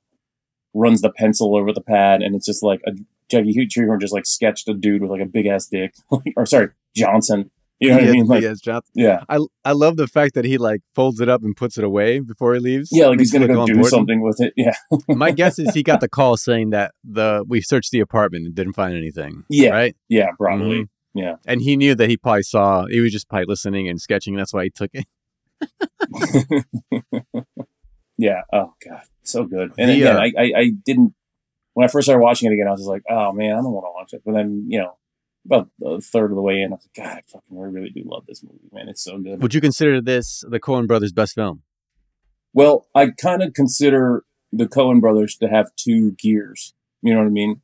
runs 0.73 1.01
the 1.01 1.11
pencil 1.11 1.55
over 1.55 1.73
the 1.73 1.81
pad, 1.81 2.21
and 2.21 2.35
it's 2.35 2.45
just 2.45 2.63
like 2.63 2.81
a 2.85 2.91
Jackie 3.29 3.53
Treehorn 3.67 3.99
just 4.01 4.13
like 4.13 4.25
sketched 4.25 4.67
a 4.67 4.73
dude 4.73 5.01
with 5.01 5.11
like 5.11 5.21
a 5.21 5.25
big 5.25 5.45
ass 5.45 5.67
dick, 5.67 5.93
or 6.35 6.45
sorry, 6.45 6.69
Johnson. 6.95 7.51
You 7.81 7.91
know 7.91 7.95
what 7.95 8.03
I 8.03 8.11
mean? 8.11 8.25
Like, 8.25 8.41
yes, 8.41 8.59
John. 8.59 8.81
yeah, 8.93 9.23
I 9.29 9.39
I 9.63 9.71
love 9.71 9.95
the 9.95 10.07
fact 10.07 10.33
that 10.35 10.43
he 10.43 10.57
like 10.57 10.81
folds 10.95 11.21
it 11.21 11.29
up 11.29 11.43
and 11.43 11.55
puts 11.55 11.77
it 11.77 11.85
away 11.85 12.19
before 12.19 12.53
he 12.53 12.59
leaves. 12.59 12.89
yeah, 12.91 13.07
like 13.07 13.19
he's 13.19 13.31
gonna 13.31 13.47
go 13.47 13.65
do 13.65 13.81
something 13.85 14.21
with 14.21 14.41
it. 14.41 14.51
Yeah, 14.57 14.73
My 15.07 15.31
guess 15.31 15.57
is 15.59 15.73
he 15.73 15.81
got 15.81 16.01
the 16.01 16.09
call 16.09 16.35
saying 16.35 16.71
that 16.71 16.91
the 17.05 17.45
we 17.47 17.61
searched 17.61 17.91
the 17.91 18.01
apartment 18.01 18.47
and 18.47 18.53
didn't 18.53 18.73
find 18.73 18.97
anything. 18.97 19.43
Yeah. 19.49 19.69
Right? 19.69 19.95
yeah, 20.09 20.31
probably. 20.37 20.81
Mhm. 20.81 20.89
Yeah. 21.13 21.35
And 21.45 21.61
he 21.61 21.75
knew 21.75 21.95
that 21.95 22.09
he 22.09 22.17
probably 22.17 22.43
saw 22.43 22.85
he 22.87 22.99
was 22.99 23.11
just 23.11 23.27
probably 23.29 23.45
listening 23.47 23.87
and 23.87 23.99
sketching, 23.99 24.35
that's 24.35 24.53
why 24.53 24.63
he 24.65 24.69
took 24.69 24.91
it. 24.93 25.05
yeah. 28.17 28.41
Oh 28.53 28.73
god, 28.87 29.01
so 29.23 29.45
good. 29.45 29.71
And 29.77 29.89
The, 29.89 29.95
again, 30.01 30.15
uh, 30.15 30.19
I, 30.19 30.31
I 30.37 30.51
I 30.59 30.69
didn't 30.85 31.13
when 31.73 31.85
I 31.85 31.87
first 31.87 32.05
started 32.05 32.23
watching 32.23 32.51
it 32.51 32.53
again. 32.55 32.67
I 32.67 32.71
was 32.71 32.81
just 32.81 32.89
like, 32.89 33.03
oh 33.09 33.31
man, 33.31 33.53
I 33.53 33.55
don't 33.57 33.71
want 33.71 33.85
to 33.85 33.93
watch 33.93 34.13
it. 34.13 34.21
But 34.25 34.33
then 34.33 34.65
you 34.67 34.79
know, 34.79 34.97
about 35.45 35.69
a 35.83 36.01
third 36.01 36.31
of 36.31 36.35
the 36.35 36.41
way 36.41 36.61
in, 36.61 36.71
I 36.71 36.75
was 36.75 36.87
like, 36.95 37.05
God, 37.05 37.17
I 37.17 37.21
fucking 37.27 37.57
I 37.57 37.61
really 37.65 37.89
do 37.89 38.03
love 38.05 38.25
this 38.27 38.43
movie, 38.43 38.69
man. 38.71 38.89
It's 38.89 39.03
so 39.03 39.17
good. 39.19 39.41
Would 39.41 39.53
you 39.53 39.61
consider 39.61 40.01
this 40.01 40.43
the 40.47 40.59
Coen 40.59 40.87
brothers' 40.87 41.11
best 41.13 41.35
film? 41.35 41.63
Well, 42.53 42.87
I 42.95 43.09
kind 43.11 43.43
of 43.43 43.53
consider 43.53 44.23
the 44.51 44.65
Coen 44.65 44.99
brothers 45.01 45.35
to 45.37 45.47
have 45.47 45.75
two 45.75 46.11
gears. 46.11 46.73
You 47.01 47.13
know 47.13 47.19
what 47.21 47.27
I 47.27 47.31
mean? 47.31 47.61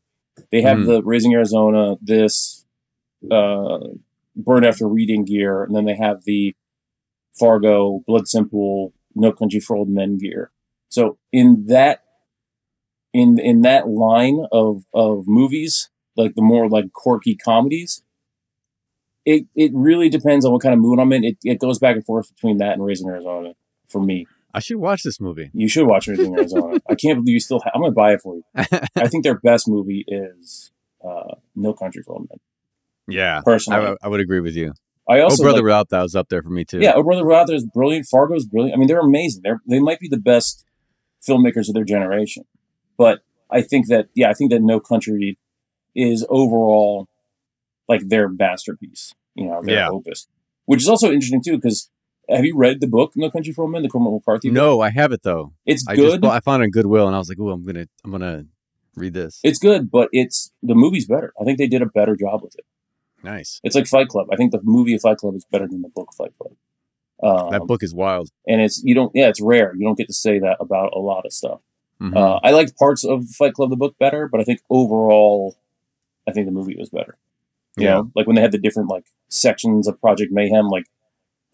They 0.52 0.62
have 0.62 0.80
Hmm. 0.80 0.86
the 0.86 1.04
Raising 1.04 1.34
Arizona, 1.34 1.96
this 2.02 2.65
uh, 3.32 3.80
Burn 4.36 4.66
After 4.66 4.88
Reading 4.88 5.26
gear, 5.26 5.64
and 5.64 5.76
then 5.76 5.86
they 5.86 5.96
have 5.96 6.24
the 6.26 6.56
Fargo, 7.38 8.02
Blood 8.06 8.28
Simple, 8.28 8.94
No 9.14 9.32
Country 9.32 9.60
for 9.60 9.76
Old 9.76 9.90
Men 9.90 10.18
gear. 10.18 10.52
So 10.90 11.18
in 11.32 11.66
that 11.68 12.04
in 13.14 13.40
in 13.40 13.62
that 13.62 13.88
line 13.88 14.46
of 14.52 14.84
of 14.94 15.24
movies, 15.28 15.90
like 16.16 16.36
the 16.36 16.42
more 16.42 16.70
like 16.70 16.92
quirky 16.94 17.36
comedies, 17.36 18.04
it 19.26 19.46
it 19.56 19.72
really 19.74 20.10
depends 20.10 20.46
on 20.46 20.52
what 20.52 20.62
kind 20.62 20.74
of 20.74 20.80
mood 20.80 21.00
I'm 21.00 21.12
in. 21.14 21.24
It 21.24 21.38
it 21.44 21.60
goes 21.60 21.80
back 21.80 21.96
and 21.96 22.06
forth 22.06 22.34
between 22.34 22.58
that 22.58 22.74
and 22.74 22.86
Raising 22.86 23.08
Arizona 23.08 23.54
for 23.88 24.02
me. 24.02 24.28
I 24.54 24.60
should 24.60 24.78
watch 24.78 25.04
this 25.04 25.20
movie. 25.20 25.52
You 25.54 25.68
should 25.68 25.88
watch 25.88 26.08
Raising 26.08 26.34
Arizona. 26.38 26.80
I 26.90 26.96
can't 26.96 27.18
believe 27.20 27.34
you 27.34 27.40
still. 27.40 27.60
Ha- 27.60 27.72
I'm 27.74 27.82
gonna 27.82 27.92
buy 27.94 28.14
it 28.14 28.22
for 28.22 28.36
you. 28.36 28.44
I 28.96 29.08
think 29.08 29.24
their 29.24 29.40
best 29.40 29.68
movie 29.68 30.06
is 30.08 30.72
uh, 31.06 31.36
No 31.56 31.74
Country 31.74 32.04
for 32.04 32.14
Old 32.14 32.28
Men. 32.30 32.40
Yeah. 33.08 33.42
Personally, 33.44 33.96
I 34.02 34.08
would 34.08 34.20
agree 34.20 34.40
with 34.42 34.56
you. 34.56 34.74
I, 35.08 35.20
Oh, 35.20 35.26
also 35.26 35.44
Brother 35.44 35.62
like- 35.64 35.90
That 35.90 36.02
was 36.02 36.16
up 36.16 36.30
there 36.30 36.42
for 36.42 36.50
me 36.50 36.66
too. 36.66 36.80
yeah, 36.80 36.94
Oh 36.96 37.04
Brother 37.04 37.24
There 37.46 37.56
is 37.56 37.64
brilliant. 37.66 38.08
Fargo 38.08 38.34
is 38.36 38.46
brilliant. 38.46 38.76
I 38.76 38.80
mean, 38.80 38.88
they're 38.88 39.00
amazing. 39.00 39.42
They're 39.44 39.62
they 39.68 39.80
might 39.80 40.00
be 40.00 40.08
the 40.10 40.18
best 40.20 40.66
filmmakers 41.28 41.68
of 41.68 41.74
their 41.76 41.84
generation. 41.84 42.44
But 42.98 43.20
I 43.52 43.62
think 43.62 43.88
that 43.90 44.08
yeah, 44.16 44.30
I 44.30 44.34
think 44.34 44.52
that 44.52 44.62
No 44.62 44.80
Country 44.80 45.38
is 45.96 46.26
overall 46.30 47.08
like 47.88 48.08
their 48.08 48.28
masterpiece. 48.30 49.14
You 49.36 49.48
know, 49.48 49.62
their 49.64 49.76
Yeah. 49.76 49.90
opus, 49.90 50.28
which 50.66 50.82
is 50.82 50.90
also 50.90 51.08
interesting 51.12 51.42
too 51.44 51.58
because. 51.58 51.90
Have 52.28 52.44
you 52.44 52.58
read 52.58 52.82
the 52.82 52.88
book 52.88 53.12
No 53.16 53.30
Country 53.30 53.54
for 53.54 53.62
Old 53.62 53.72
Men, 53.72 53.84
the 53.84 53.88
Cormac 53.88 54.12
McCarthy? 54.14 54.50
book? 54.50 54.56
No, 54.56 54.82
I 54.82 54.90
have 54.90 55.12
it 55.12 55.22
though. 55.22 55.54
it's 55.64 55.86
I 55.88 55.96
good. 55.96 56.24
just 56.24 56.34
I 56.34 56.40
found 56.40 56.64
it 56.64 56.66
on 56.66 56.72
Goodwill 56.72 57.06
and 57.06 57.16
I 57.16 57.20
was 57.20 57.30
like, 57.30 57.38
"Oh, 57.40 57.52
I'm 57.52 57.64
gonna 57.64 57.86
I'm 58.04 58.10
gonna 58.10 58.46
read 58.96 59.14
this." 59.14 59.40
It's 59.44 59.60
good, 59.60 59.92
but 59.92 60.10
it's 60.12 60.52
the 60.64 60.74
movie's 60.74 61.06
better. 61.06 61.34
I 61.40 61.44
think 61.44 61.60
they 61.60 61.68
did 61.68 61.84
a 61.84 61.86
better 61.86 62.16
job 62.16 62.42
with 62.42 62.56
it. 62.58 62.66
Nice. 63.26 63.60
It's 63.64 63.76
like 63.76 63.88
Fight 63.88 64.08
Club. 64.08 64.28
I 64.32 64.36
think 64.38 64.52
the 64.52 64.62
movie 64.64 64.96
of 64.96 65.02
Fight 65.02 65.18
Club 65.18 65.36
is 65.36 65.46
better 65.52 65.68
than 65.68 65.82
the 65.82 65.90
book 65.90 66.10
Fight 66.18 66.34
Club. 66.38 66.54
Um, 67.24 67.52
that 67.52 67.62
book 67.68 67.82
is 67.84 67.94
wild. 67.94 68.30
and 68.48 68.60
it's 68.62 68.82
you 68.84 68.94
don't 68.94 69.12
yeah 69.16 69.30
it's 69.30 69.40
rare 69.42 69.74
you 69.76 69.86
don't 69.86 69.98
get 69.98 70.08
to 70.08 70.14
say 70.14 70.38
that 70.40 70.58
about 70.60 70.92
a 70.94 71.00
lot 71.00 71.26
of 71.26 71.32
stuff. 71.34 71.62
Mhm. 72.02 72.16
Uh, 72.16 72.40
I 72.44 72.52
liked 72.52 72.78
parts 72.78 73.06
of 73.06 73.30
Fight 73.30 73.54
Club 73.54 73.70
the 73.70 73.78
book 73.78 73.96
better, 73.98 74.28
but 74.28 74.42
I 74.42 74.44
think 74.44 74.60
overall, 74.70 75.56
I 76.28 76.32
think 76.34 76.46
the 76.46 76.52
movie 76.52 76.76
was 76.78 76.90
better. 76.90 77.18
You 77.78 77.86
Yeah. 77.86 77.94
know, 77.96 78.12
like 78.16 78.28
when 78.28 78.36
they 78.36 78.42
had 78.42 78.52
the 78.52 78.58
different 78.58 78.90
like 78.90 79.06
sections 79.30 79.88
of 79.88 80.00
Project 80.02 80.32
Mayhem, 80.32 80.68
like 80.68 80.86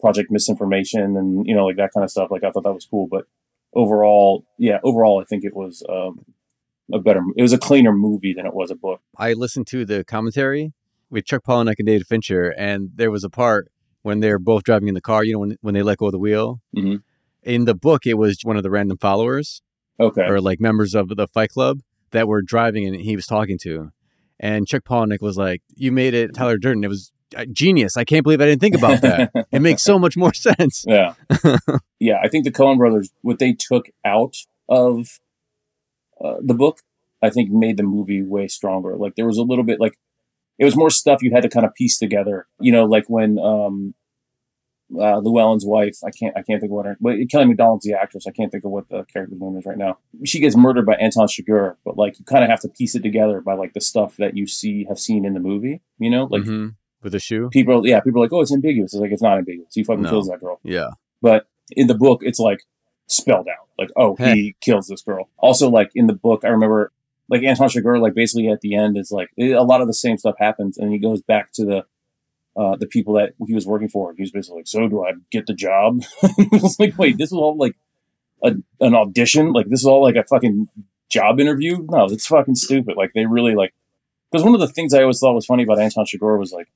Project 0.00 0.30
Misinformation, 0.32 1.16
and 1.16 1.46
you 1.46 1.54
know 1.54 1.64
like 1.66 1.76
that 1.76 1.92
kind 1.94 2.02
of 2.04 2.10
stuff. 2.10 2.30
Like 2.32 2.42
I 2.42 2.50
thought 2.50 2.64
that 2.64 2.72
was 2.74 2.86
cool, 2.86 3.06
but 3.06 3.26
overall, 3.72 4.44
yeah, 4.58 4.78
overall 4.82 5.20
I 5.20 5.24
think 5.24 5.44
it 5.44 5.54
was 5.54 5.82
um, 5.88 6.24
a 6.92 6.98
better. 6.98 7.22
It 7.36 7.42
was 7.42 7.52
a 7.52 7.58
cleaner 7.58 7.92
movie 7.92 8.34
than 8.34 8.46
it 8.46 8.54
was 8.54 8.70
a 8.72 8.74
book. 8.74 9.00
I 9.16 9.32
listened 9.32 9.68
to 9.68 9.84
the 9.84 10.02
commentary 10.04 10.72
with 11.12 11.26
Chuck 11.26 11.42
Palahniuk 11.46 11.74
and 11.78 11.86
David 11.86 12.06
Fincher, 12.08 12.52
and 12.58 12.90
there 12.96 13.10
was 13.10 13.22
a 13.22 13.30
part 13.30 13.70
when 14.02 14.18
they're 14.20 14.38
both 14.40 14.64
driving 14.64 14.88
in 14.88 14.94
the 14.94 15.00
car. 15.00 15.22
You 15.22 15.34
know, 15.34 15.38
when 15.40 15.56
when 15.60 15.74
they 15.74 15.82
let 15.82 15.98
go 15.98 16.06
of 16.06 16.12
the 16.12 16.18
wheel. 16.18 16.60
Mhm. 16.76 17.02
In 17.44 17.64
the 17.66 17.74
book, 17.74 18.06
it 18.06 18.14
was 18.14 18.38
one 18.44 18.56
of 18.56 18.62
the 18.62 18.70
random 18.70 18.98
followers 18.98 19.62
Okay. 20.00 20.22
or 20.22 20.40
like 20.40 20.60
members 20.60 20.94
of 20.94 21.08
the 21.08 21.28
Fight 21.28 21.50
Club 21.50 21.80
that 22.12 22.26
were 22.28 22.40
driving, 22.42 22.86
and 22.86 22.96
he 22.96 23.14
was 23.16 23.26
talking 23.26 23.58
to. 23.62 23.90
And 24.40 24.66
Chuck 24.66 24.84
Palahniuk 24.84 25.20
was 25.20 25.36
like, 25.36 25.60
"You 25.74 25.92
made 25.92 26.14
it, 26.14 26.34
Tyler 26.34 26.56
Durden. 26.58 26.82
It 26.84 26.88
was 26.88 27.12
uh, 27.36 27.44
genius. 27.52 27.96
I 27.96 28.04
can't 28.04 28.22
believe 28.24 28.40
I 28.40 28.46
didn't 28.46 28.60
think 28.60 28.74
about 28.76 29.00
that. 29.02 29.30
it 29.52 29.60
makes 29.62 29.82
so 29.82 29.98
much 29.98 30.16
more 30.16 30.32
sense." 30.34 30.84
Yeah. 30.88 31.14
yeah, 32.00 32.18
I 32.22 32.28
think 32.28 32.44
the 32.44 32.50
Coen 32.52 32.78
brothers, 32.78 33.10
what 33.22 33.38
they 33.38 33.52
took 33.52 33.86
out 34.04 34.36
of 34.68 35.18
uh, 36.24 36.36
the 36.42 36.54
book, 36.54 36.78
I 37.22 37.30
think 37.30 37.50
made 37.50 37.76
the 37.76 37.82
movie 37.82 38.22
way 38.22 38.48
stronger. 38.48 38.96
Like 38.96 39.14
there 39.16 39.26
was 39.26 39.36
a 39.38 39.42
little 39.42 39.64
bit 39.64 39.78
like 39.80 39.98
it 40.62 40.64
was 40.64 40.76
more 40.76 40.90
stuff 40.90 41.22
you 41.22 41.30
had 41.34 41.42
to 41.42 41.48
kind 41.48 41.66
of 41.66 41.74
piece 41.74 41.98
together. 41.98 42.46
You 42.60 42.72
know, 42.72 42.84
like 42.84 43.06
when 43.08 43.38
um 43.38 43.94
uh, 44.94 45.18
Llewellyn's 45.24 45.64
wife, 45.64 45.96
I 46.04 46.10
can't 46.10 46.36
I 46.36 46.42
can't 46.42 46.60
think 46.60 46.70
of 46.70 46.76
what 46.76 46.86
her 46.86 46.96
but 47.00 47.16
Kelly 47.30 47.46
Macdonald's 47.46 47.84
the 47.86 47.94
actress. 47.94 48.26
I 48.26 48.30
can't 48.30 48.52
think 48.52 48.64
of 48.64 48.70
what 48.70 48.88
the 48.90 49.04
character's 49.04 49.40
name 49.40 49.56
is 49.56 49.64
right 49.64 49.78
now. 49.78 49.98
She 50.24 50.38
gets 50.38 50.56
murdered 50.56 50.84
by 50.86 50.94
Anton 50.94 51.26
Chigurh, 51.28 51.76
but 51.84 51.96
like 51.96 52.18
you 52.18 52.24
kind 52.26 52.44
of 52.44 52.50
have 52.50 52.60
to 52.60 52.68
piece 52.68 52.94
it 52.94 53.02
together 53.02 53.40
by 53.40 53.54
like 53.54 53.72
the 53.72 53.80
stuff 53.80 54.16
that 54.18 54.36
you 54.36 54.46
see 54.46 54.84
have 54.88 54.98
seen 54.98 55.24
in 55.24 55.32
the 55.34 55.40
movie. 55.40 55.80
You 55.98 56.10
know, 56.10 56.24
like 56.30 56.42
Mhm. 56.42 56.74
with 57.02 57.14
a 57.14 57.18
shoe. 57.20 57.48
people, 57.50 57.86
yeah, 57.86 58.00
people 58.00 58.20
are 58.20 58.24
like, 58.26 58.32
oh, 58.34 58.42
it's 58.42 58.52
ambiguous. 58.52 58.92
It's 58.92 59.00
like 59.00 59.12
it's 59.12 59.22
not 59.22 59.38
ambiguous. 59.38 59.74
He 59.74 59.82
fucking 59.82 60.02
No. 60.02 60.10
kills 60.10 60.28
that 60.28 60.40
girl 60.40 60.60
Yeah. 60.62 60.90
but 61.22 61.46
in 61.74 61.86
the 61.86 61.94
book 61.94 62.20
it's 62.22 62.38
like 62.38 62.60
spelled 63.06 63.48
out 63.48 63.66
like 63.78 63.90
oh 63.96 64.14
he 64.16 64.54
kills 64.60 64.86
this 64.88 65.00
girl 65.02 65.28
also 65.38 65.68
like 65.70 65.90
in 65.94 66.06
the 66.06 66.12
book 66.12 66.44
i 66.44 66.48
remember 66.48 66.92
like 67.28 67.42
anton 67.42 67.68
chigurh 67.68 68.00
like 68.00 68.14
basically 68.14 68.48
at 68.48 68.60
the 68.60 68.74
end 68.74 68.96
is 68.96 69.10
like 69.10 69.30
it- 69.36 69.52
a 69.52 69.62
lot 69.62 69.80
of 69.80 69.86
the 69.86 69.94
same 69.94 70.18
stuff 70.18 70.34
happens 70.38 70.76
and 70.78 70.92
he 70.92 70.98
goes 70.98 71.22
back 71.22 71.52
to 71.52 71.64
the 71.64 71.84
uh 72.60 72.76
the 72.76 72.86
people 72.86 73.14
that 73.14 73.32
he 73.46 73.54
was 73.54 73.66
working 73.66 73.88
for 73.88 74.12
he 74.14 74.22
was 74.22 74.30
basically 74.30 74.58
like 74.58 74.66
so 74.66 74.88
do 74.88 75.04
i 75.04 75.12
get 75.30 75.46
the 75.46 75.54
job 75.54 76.02
it 76.22 76.62
was 76.62 76.78
like 76.78 76.96
wait 76.98 77.16
this 77.18 77.28
is 77.28 77.38
all 77.38 77.56
like 77.56 77.76
a, 78.44 78.54
an 78.80 78.94
audition 78.94 79.52
like 79.52 79.66
this 79.68 79.80
is 79.80 79.86
all 79.86 80.02
like 80.02 80.16
a 80.16 80.24
fucking 80.24 80.68
job 81.08 81.40
interview 81.40 81.78
no 81.90 82.04
it's 82.06 82.26
fucking 82.26 82.54
stupid 82.54 82.96
like 82.96 83.12
they 83.14 83.26
really 83.26 83.54
like 83.54 83.72
because 84.30 84.44
one 84.44 84.54
of 84.54 84.60
the 84.60 84.68
things 84.68 84.92
i 84.92 85.00
always 85.02 85.18
thought 85.18 85.34
was 85.34 85.46
funny 85.46 85.62
about 85.62 85.78
anton 85.78 86.04
chigurh 86.04 86.38
was 86.38 86.52
like 86.52 86.68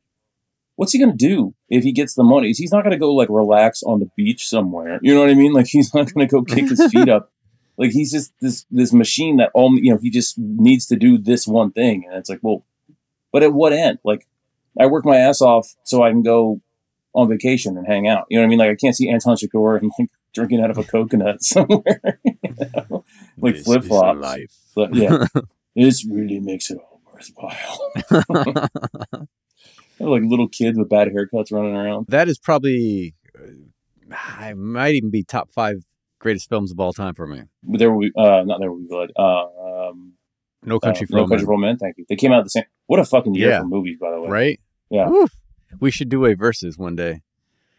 what's 0.76 0.92
he 0.92 0.99
gonna 0.99 1.12
do 1.14 1.55
if 1.70 1.82
he 1.82 1.90
gets 1.90 2.12
the 2.14 2.22
money? 2.22 2.53
He's 2.53 2.70
not 2.70 2.84
gonna 2.84 2.99
go 2.99 3.14
like 3.14 3.28
relax 3.30 3.82
on 3.82 3.99
the 3.99 4.11
beach 4.14 4.47
somewhere. 4.47 4.99
You 5.03 5.14
know 5.14 5.20
what 5.20 5.30
I 5.30 5.34
mean? 5.34 5.55
Like 5.55 5.66
he's 5.68 5.94
not 5.94 6.12
gonna 6.12 6.26
go 6.26 6.42
kick 6.42 6.68
his 6.68 6.86
feet 6.92 7.09
up 7.09 7.32
Like 7.78 7.90
he's 7.90 8.12
just 8.12 8.32
this 8.40 8.64
this 8.70 8.92
machine 8.92 9.36
that 9.36 9.50
all 9.54 9.76
you 9.78 9.92
know 9.92 9.98
he 9.98 10.10
just 10.10 10.38
needs 10.38 10.86
to 10.86 10.96
do 10.96 11.18
this 11.18 11.46
one 11.46 11.70
thing, 11.72 12.04
and 12.06 12.16
it's 12.16 12.30
like, 12.30 12.40
well, 12.42 12.64
but 13.32 13.42
at 13.42 13.52
what 13.52 13.72
end? 13.72 13.98
Like 14.04 14.26
I 14.78 14.86
work 14.86 15.04
my 15.04 15.16
ass 15.16 15.40
off 15.40 15.74
so 15.84 16.02
I 16.02 16.10
can 16.10 16.22
go 16.22 16.60
on 17.14 17.28
vacation 17.28 17.76
and 17.76 17.86
hang 17.86 18.06
out. 18.08 18.26
You 18.28 18.38
know 18.38 18.42
what 18.42 18.46
I 18.46 18.50
mean? 18.50 18.58
Like 18.58 18.70
I 18.70 18.76
can't 18.76 18.94
see 18.94 19.08
Anton 19.08 19.36
Chigurh 19.36 19.80
and 19.80 19.90
like 19.98 20.10
drinking 20.34 20.60
out 20.60 20.70
of 20.70 20.78
a 20.78 20.84
coconut 20.84 21.42
somewhere, 21.42 22.20
you 22.24 22.34
know? 22.58 23.04
like 23.38 23.56
flip 23.56 23.84
flops. 23.84 24.46
yeah, 24.92 25.26
this 25.74 26.06
really 26.06 26.40
makes 26.40 26.70
it 26.70 26.78
all 26.78 27.00
worthwhile. 27.12 27.90
like 29.98 30.22
little 30.24 30.48
kids 30.48 30.78
with 30.78 30.88
bad 30.88 31.08
haircuts 31.08 31.50
running 31.50 31.74
around. 31.74 32.06
that 32.08 32.28
is 32.28 32.38
probably, 32.38 33.14
uh, 33.38 34.14
I 34.14 34.52
might 34.52 34.94
even 34.94 35.10
be 35.10 35.24
top 35.24 35.50
five 35.52 35.82
greatest 36.26 36.48
films 36.48 36.72
of 36.72 36.80
all 36.80 36.92
time 36.92 37.14
for 37.14 37.26
me. 37.26 37.42
There 37.62 37.90
will 37.92 38.00
be, 38.00 38.10
uh, 38.16 38.42
not 38.44 38.58
there 38.60 38.70
will 38.72 38.80
be 38.80 38.86
blood. 38.88 39.12
Uh, 39.16 39.88
um, 39.90 40.14
No 40.64 40.80
Country 40.80 41.04
uh, 41.04 41.10
for 41.10 41.16
No 41.16 41.28
Country 41.28 41.38
Men, 41.38 41.46
for 41.46 41.58
Men. 41.58 41.76
Thank 41.78 41.98
you. 41.98 42.04
They 42.08 42.16
came 42.16 42.32
out 42.32 42.42
the 42.42 42.50
same. 42.50 42.64
What 42.86 42.98
a 42.98 43.04
fucking 43.04 43.34
year 43.36 43.50
Yeah. 43.50 43.60
for 43.60 43.66
movies, 43.66 43.96
by 44.00 44.10
the 44.10 44.20
way. 44.20 44.28
right? 44.28 44.60
Yeah. 44.90 45.08
Woo. 45.08 45.28
We 45.80 45.90
should 45.92 46.08
do 46.08 46.24
a 46.26 46.34
versus 46.34 46.76
one 46.76 46.96
day. 46.96 47.22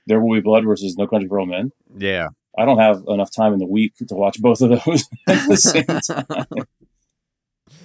There 0.06 0.22
will 0.22 0.34
be 0.34 0.40
blood 0.42 0.64
versus 0.64 0.96
No 0.98 1.08
Country 1.08 1.28
for 1.28 1.40
Old 1.40 1.50
Men. 1.50 1.72
Yeah. 1.98 2.30
I 2.58 2.64
don't 2.66 2.80
have 2.80 3.04
enough 3.10 3.32
time 3.36 3.52
in 3.54 3.60
the 3.60 3.68
week 3.68 3.96
to 4.08 4.16
watch 4.16 4.42
both 4.42 4.62
of 4.62 4.70
those 4.70 5.04
at 5.28 5.48
the 5.50 5.58
same 5.58 5.84
time. 5.86 6.66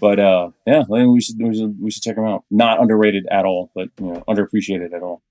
But 0.01 0.19
uh, 0.21 0.51
yeah, 0.67 0.85
we 0.89 1.21
should, 1.21 1.37
we 1.41 1.55
should 1.57 1.77
we 1.81 1.91
should 1.91 2.03
check 2.03 2.17
them 2.17 2.25
out. 2.25 2.45
Not 2.51 2.81
underrated 2.81 3.27
at 3.31 3.45
all, 3.45 3.71
but 3.75 3.89
you 4.01 4.07
know, 4.13 4.25
underappreciated 4.29 4.93
at 4.95 5.03
all. 5.03 5.23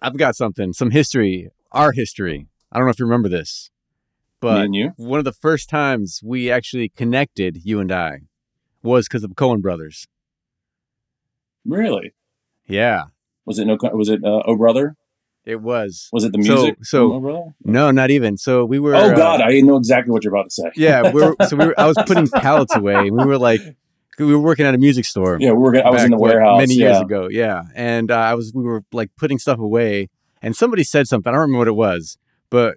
I've 0.00 0.16
got 0.16 0.34
something, 0.36 0.72
some 0.72 0.90
history, 0.90 1.50
our 1.72 1.92
history. 1.92 2.48
I 2.72 2.78
don't 2.78 2.86
know 2.86 2.90
if 2.90 2.98
you 2.98 3.06
remember 3.06 3.28
this, 3.28 3.70
but 4.40 4.68
one 4.96 5.18
of 5.18 5.24
the 5.24 5.32
first 5.32 5.68
times 5.68 6.20
we 6.24 6.50
actually 6.50 6.88
connected, 6.90 7.60
you 7.64 7.80
and 7.80 7.90
I, 7.90 8.20
was 8.82 9.08
because 9.08 9.24
of 9.24 9.30
Coen 9.32 9.60
Brothers. 9.62 10.06
Really? 11.64 12.12
Yeah, 12.66 13.04
Was 13.46 13.58
it 13.58 13.66
no? 13.66 13.76
Was 13.92 14.08
it 14.08 14.24
uh, 14.24 14.42
Oh 14.46 14.56
Brother? 14.56 14.96
it 15.44 15.60
was. 15.60 16.08
Was 16.12 16.24
it 16.24 16.32
the 16.32 16.42
So- 16.42 16.54
music? 16.54 16.84
so- 16.84 17.10
from 17.20 17.26
Oh 17.26 17.54
No, 17.64 17.90
not 17.90 18.10
even. 18.10 18.36
So 18.38 18.64
we 18.64 18.78
were. 18.78 18.94
Oh 18.94 19.10
uh, 19.12 19.16
God, 19.16 19.40
I 19.40 19.60
know 19.60 19.76
exactly 19.76 20.10
what 20.10 20.24
you're 20.24 20.34
about 20.34 20.50
to 20.50 20.54
say. 20.54 20.70
yeah, 20.76 21.10
we 21.12 21.22
were. 21.22 21.36
So 21.48 21.56
we 21.56 21.66
were. 21.66 21.80
I 21.80 21.86
was 21.86 21.96
putting 22.06 22.28
pallets 22.28 22.74
away. 22.74 22.94
and 22.94 23.12
We 23.16 23.24
were 23.24 23.38
like, 23.38 23.60
we 24.18 24.26
were 24.26 24.38
working 24.38 24.64
at 24.66 24.74
a 24.74 24.78
music 24.78 25.04
store. 25.04 25.36
Yeah, 25.40 25.52
we 25.52 25.58
were. 25.58 25.76
I 25.86 25.90
was 25.90 26.04
in 26.04 26.10
the 26.10 26.18
warehouse 26.18 26.58
many 26.60 26.74
years 26.74 26.96
yeah. 26.96 27.02
ago. 27.02 27.28
Yeah, 27.30 27.62
and 27.74 28.10
uh, 28.10 28.16
I 28.16 28.34
was. 28.34 28.52
We 28.54 28.62
were 28.62 28.82
like 28.92 29.10
putting 29.18 29.38
stuff 29.38 29.58
away, 29.58 30.08
and 30.40 30.54
somebody 30.56 30.84
said 30.84 31.06
something. 31.08 31.30
I 31.30 31.32
don't 31.32 31.40
remember 31.42 31.58
what 31.58 31.68
it 31.68 31.72
was, 31.76 32.16
but 32.50 32.76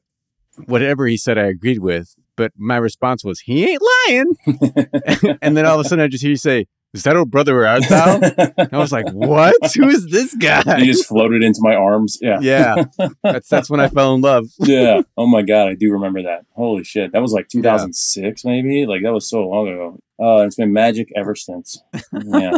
whatever 0.66 1.08
he 1.08 1.18
said, 1.18 1.38
I 1.38 1.45
agreed 1.45 1.80
with. 1.80 2.16
But 2.36 2.51
my 2.55 2.78
response 2.78 3.24
was, 3.24 3.39
"He 3.41 3.68
ain't 3.68 3.82
lying." 4.08 4.36
and 5.41 5.58
then 5.58 5.66
all 5.66 5.80
of 5.80 5.86
a 5.86 5.89
sudden, 5.89 6.03
I 6.03 6.08
just 6.08 6.22
hear 6.22 6.30
you 6.30 6.38
say, 6.38 6.68
"Is 6.93 7.01
that 7.03 7.18
old 7.18 7.32
brother 7.32 7.55
where 7.55 7.66
art 7.66 7.89
thou?" 7.89 8.20
And 8.58 8.70
I 8.72 8.78
was 8.78 8.91
like, 8.91 9.10
"What? 9.12 9.55
Who 9.76 9.89
is 9.89 10.08
this 10.08 10.36
guy?" 10.36 10.80
he 10.80 10.86
just 10.86 11.08
floated 11.08 11.41
into 11.41 11.62
my 11.62 11.74
arms. 11.74 12.20
Yeah. 12.22 12.38
yeah, 12.39 12.86
that's 13.24 13.49
that's 13.49 13.72
when 13.72 13.80
I 13.80 13.89
fell 13.89 14.14
in 14.14 14.22
love. 14.22 14.45
yeah. 14.60 15.01
Oh 15.18 15.26
my 15.26 15.41
god, 15.41 15.68
I 15.70 15.74
do 15.74 15.91
remember 15.91 16.22
that. 16.24 16.45
Holy 16.51 16.84
shit, 16.84 17.12
that 17.12 17.22
was 17.24 17.34
like 17.34 17.47
2006, 17.47 18.45
maybe. 18.45 18.86
Like 18.86 19.01
that 19.01 19.14
was 19.14 19.28
so 19.28 19.47
long 19.47 19.68
ago. 19.68 19.99
Uh, 20.20 20.45
it's 20.45 20.55
been 20.55 20.74
magic 20.74 21.10
ever 21.16 21.34
since. 21.34 21.82
Yeah. 22.14 22.58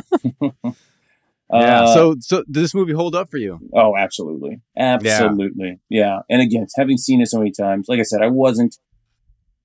Yeah. 1.51 1.83
Uh, 1.83 1.93
so, 1.93 2.15
so 2.19 2.43
did 2.43 2.53
this 2.53 2.75
movie 2.75 2.93
hold 2.93 3.15
up 3.15 3.31
for 3.31 3.37
you? 3.37 3.59
oh, 3.73 3.95
absolutely, 3.97 4.61
absolutely, 4.77 5.79
yeah. 5.89 6.19
And 6.29 6.41
again, 6.41 6.67
having 6.75 6.97
seen 6.97 7.21
it 7.21 7.27
so 7.27 7.39
many 7.39 7.51
times, 7.51 7.87
like 7.87 7.99
I 7.99 8.03
said, 8.03 8.21
I 8.21 8.27
wasn't. 8.27 8.77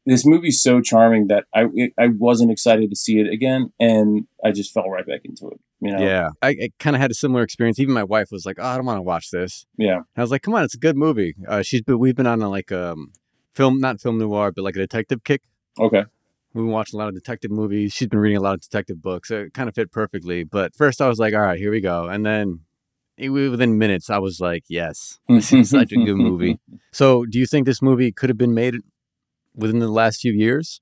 This 0.06 0.26
movie's 0.26 0.62
so 0.62 0.82
charming 0.82 1.28
that 1.28 1.44
I 1.54 1.64
I 1.98 2.08
wasn't 2.08 2.50
excited 2.50 2.90
to 2.90 2.96
see 2.96 3.20
it 3.20 3.32
again, 3.32 3.72
and 3.80 4.26
I 4.44 4.52
just 4.52 4.72
fell 4.72 4.88
right 4.90 5.06
back 5.06 5.20
into 5.24 5.48
it. 5.48 5.60
You 5.80 5.92
know. 5.92 6.02
Yeah, 6.02 6.28
I, 6.42 6.48
I 6.48 6.68
kind 6.78 6.94
of 6.94 7.00
had 7.00 7.10
a 7.10 7.14
similar 7.14 7.42
experience. 7.42 7.78
Even 7.78 7.94
my 7.94 8.04
wife 8.04 8.30
was 8.30 8.44
like, 8.44 8.56
"Oh, 8.58 8.66
I 8.66 8.76
don't 8.76 8.84
want 8.84 8.98
to 8.98 9.02
watch 9.02 9.30
this." 9.30 9.66
Yeah. 9.78 10.00
I 10.16 10.20
was 10.20 10.30
like, 10.30 10.42
"Come 10.42 10.54
on, 10.54 10.64
it's 10.64 10.74
a 10.74 10.78
good 10.78 10.96
movie." 10.96 11.34
Uh, 11.48 11.62
she's 11.62 11.80
been, 11.82 11.98
we've 11.98 12.14
been 12.14 12.26
on 12.26 12.42
a, 12.42 12.50
like 12.50 12.70
um 12.70 13.12
film, 13.54 13.80
not 13.80 14.00
film 14.00 14.18
noir, 14.18 14.52
but 14.52 14.62
like 14.62 14.76
a 14.76 14.80
detective 14.80 15.24
kick. 15.24 15.42
Okay. 15.78 16.04
We've 16.54 16.62
been 16.62 16.70
watching 16.70 16.98
a 16.98 17.02
lot 17.02 17.08
of 17.08 17.14
detective 17.14 17.50
movies. 17.50 17.92
She's 17.92 18.08
been 18.08 18.20
reading 18.20 18.38
a 18.38 18.40
lot 18.40 18.54
of 18.54 18.60
detective 18.60 19.02
books. 19.02 19.28
So 19.28 19.40
it 19.42 19.54
kind 19.54 19.68
of 19.68 19.74
fit 19.74 19.90
perfectly. 19.90 20.44
But 20.44 20.74
first, 20.76 21.02
I 21.02 21.08
was 21.08 21.18
like, 21.18 21.34
"All 21.34 21.40
right, 21.40 21.58
here 21.58 21.72
we 21.72 21.80
go," 21.80 22.06
and 22.06 22.24
then 22.24 22.60
within 23.18 23.76
minutes, 23.76 24.08
I 24.08 24.18
was 24.18 24.40
like, 24.40 24.64
"Yes, 24.68 25.18
this 25.28 25.52
is 25.52 25.70
such 25.70 25.92
a 25.92 25.96
good 25.96 26.16
movie." 26.16 26.58
So, 26.92 27.26
do 27.26 27.40
you 27.40 27.46
think 27.46 27.66
this 27.66 27.82
movie 27.82 28.12
could 28.12 28.30
have 28.30 28.38
been 28.38 28.54
made 28.54 28.76
within 29.52 29.80
the 29.80 29.88
last 29.88 30.20
few 30.20 30.32
years? 30.32 30.80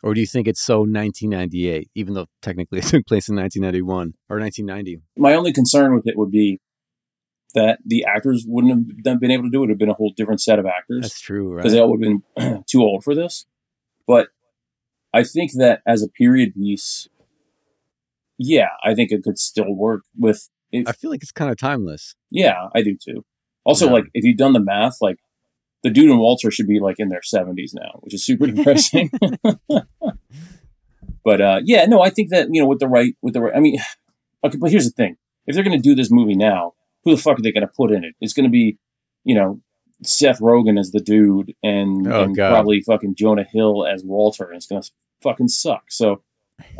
Or 0.00 0.14
do 0.14 0.20
you 0.20 0.26
think 0.26 0.46
it's 0.46 0.62
so 0.62 0.78
1998, 0.82 1.90
even 1.96 2.14
though 2.14 2.26
technically 2.40 2.78
it 2.78 2.84
took 2.84 3.04
place 3.04 3.28
in 3.28 3.34
1991 3.34 4.14
or 4.28 4.38
1990? 4.38 5.02
My 5.16 5.34
only 5.34 5.52
concern 5.52 5.92
with 5.92 6.06
it 6.06 6.16
would 6.16 6.30
be 6.30 6.60
that 7.54 7.80
the 7.84 8.04
actors 8.04 8.44
wouldn't 8.46 8.92
have 9.06 9.18
been 9.20 9.32
able 9.32 9.42
to 9.44 9.50
do 9.50 9.58
it. 9.58 9.58
It 9.58 9.60
would 9.60 9.70
have 9.70 9.78
been 9.78 9.90
a 9.90 9.94
whole 9.94 10.12
different 10.16 10.40
set 10.40 10.60
of 10.60 10.66
actors. 10.66 11.02
That's 11.02 11.20
true, 11.20 11.52
right? 11.52 11.56
because 11.58 11.72
they 11.72 11.80
all 11.80 11.90
would 11.90 12.04
have 12.04 12.22
been 12.36 12.64
too 12.70 12.82
old 12.82 13.02
for 13.02 13.14
this. 13.14 13.46
But 14.06 14.28
I 15.12 15.24
think 15.24 15.52
that 15.56 15.82
as 15.86 16.02
a 16.02 16.08
period 16.08 16.54
piece, 16.54 17.08
yeah, 18.38 18.68
I 18.84 18.94
think 18.94 19.10
it 19.12 19.22
could 19.22 19.38
still 19.38 19.74
work 19.74 20.02
with. 20.18 20.48
If, 20.72 20.88
I 20.88 20.92
feel 20.92 21.10
like 21.10 21.22
it's 21.22 21.32
kind 21.32 21.50
of 21.50 21.56
timeless. 21.56 22.14
yeah, 22.30 22.68
I 22.74 22.82
do 22.82 22.96
too. 22.96 23.24
Also, 23.64 23.86
Yeah. 23.86 23.92
like 23.92 24.04
if 24.14 24.24
you've 24.24 24.36
done 24.38 24.52
the 24.52 24.60
math, 24.60 24.98
like 25.00 25.18
the 25.82 25.90
dude 25.90 26.10
and 26.10 26.18
Walter 26.20 26.50
should 26.50 26.68
be 26.68 26.78
like 26.80 26.96
in 26.98 27.08
their 27.08 27.22
seventies 27.22 27.74
now, 27.74 27.98
which 28.00 28.14
is 28.14 28.24
super 28.24 28.46
depressing. 28.52 29.10
but 31.24 31.40
uh, 31.40 31.60
yeah, 31.64 31.86
no, 31.86 32.00
I 32.00 32.10
think 32.10 32.30
that 32.30 32.48
you 32.50 32.62
know 32.62 32.68
with 32.68 32.78
the 32.78 32.88
right 32.88 33.14
with 33.22 33.34
the 33.34 33.40
right. 33.42 33.52
I 33.54 33.60
mean, 33.60 33.78
okay, 34.44 34.58
but 34.58 34.70
here's 34.70 34.84
the 34.86 34.90
thing: 34.92 35.16
if 35.46 35.54
they're 35.54 35.64
going 35.64 35.76
to 35.76 35.82
do 35.82 35.94
this 35.94 36.10
movie 36.10 36.36
now, 36.36 36.72
who 37.04 37.14
the 37.14 37.20
fuck 37.20 37.38
are 37.38 37.42
they 37.42 37.52
going 37.52 37.66
to 37.66 37.72
put 37.76 37.90
in 37.92 38.04
it? 38.04 38.14
It's 38.20 38.32
going 38.32 38.44
to 38.44 38.50
be, 38.50 38.78
you 39.24 39.34
know, 39.34 39.60
Seth 40.02 40.40
Rogen 40.40 40.78
as 40.78 40.90
the 40.92 41.00
dude, 41.00 41.54
and, 41.62 42.06
Oh, 42.06 42.22
and 42.24 42.34
probably 42.36 42.80
fucking 42.80 43.14
Jonah 43.14 43.44
Hill 43.44 43.86
as 43.86 44.04
Walter, 44.04 44.44
and 44.44 44.56
it's 44.56 44.66
going 44.66 44.80
to 44.82 44.90
fucking 45.22 45.48
suck. 45.48 45.90
So, 45.90 46.22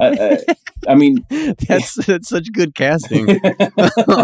I, 0.01 0.09
I, 0.09 0.55
I 0.89 0.95
mean, 0.95 1.25
that's 1.69 1.95
that's 2.07 2.29
such 2.29 2.53
good 2.53 2.75
casting. 2.75 3.27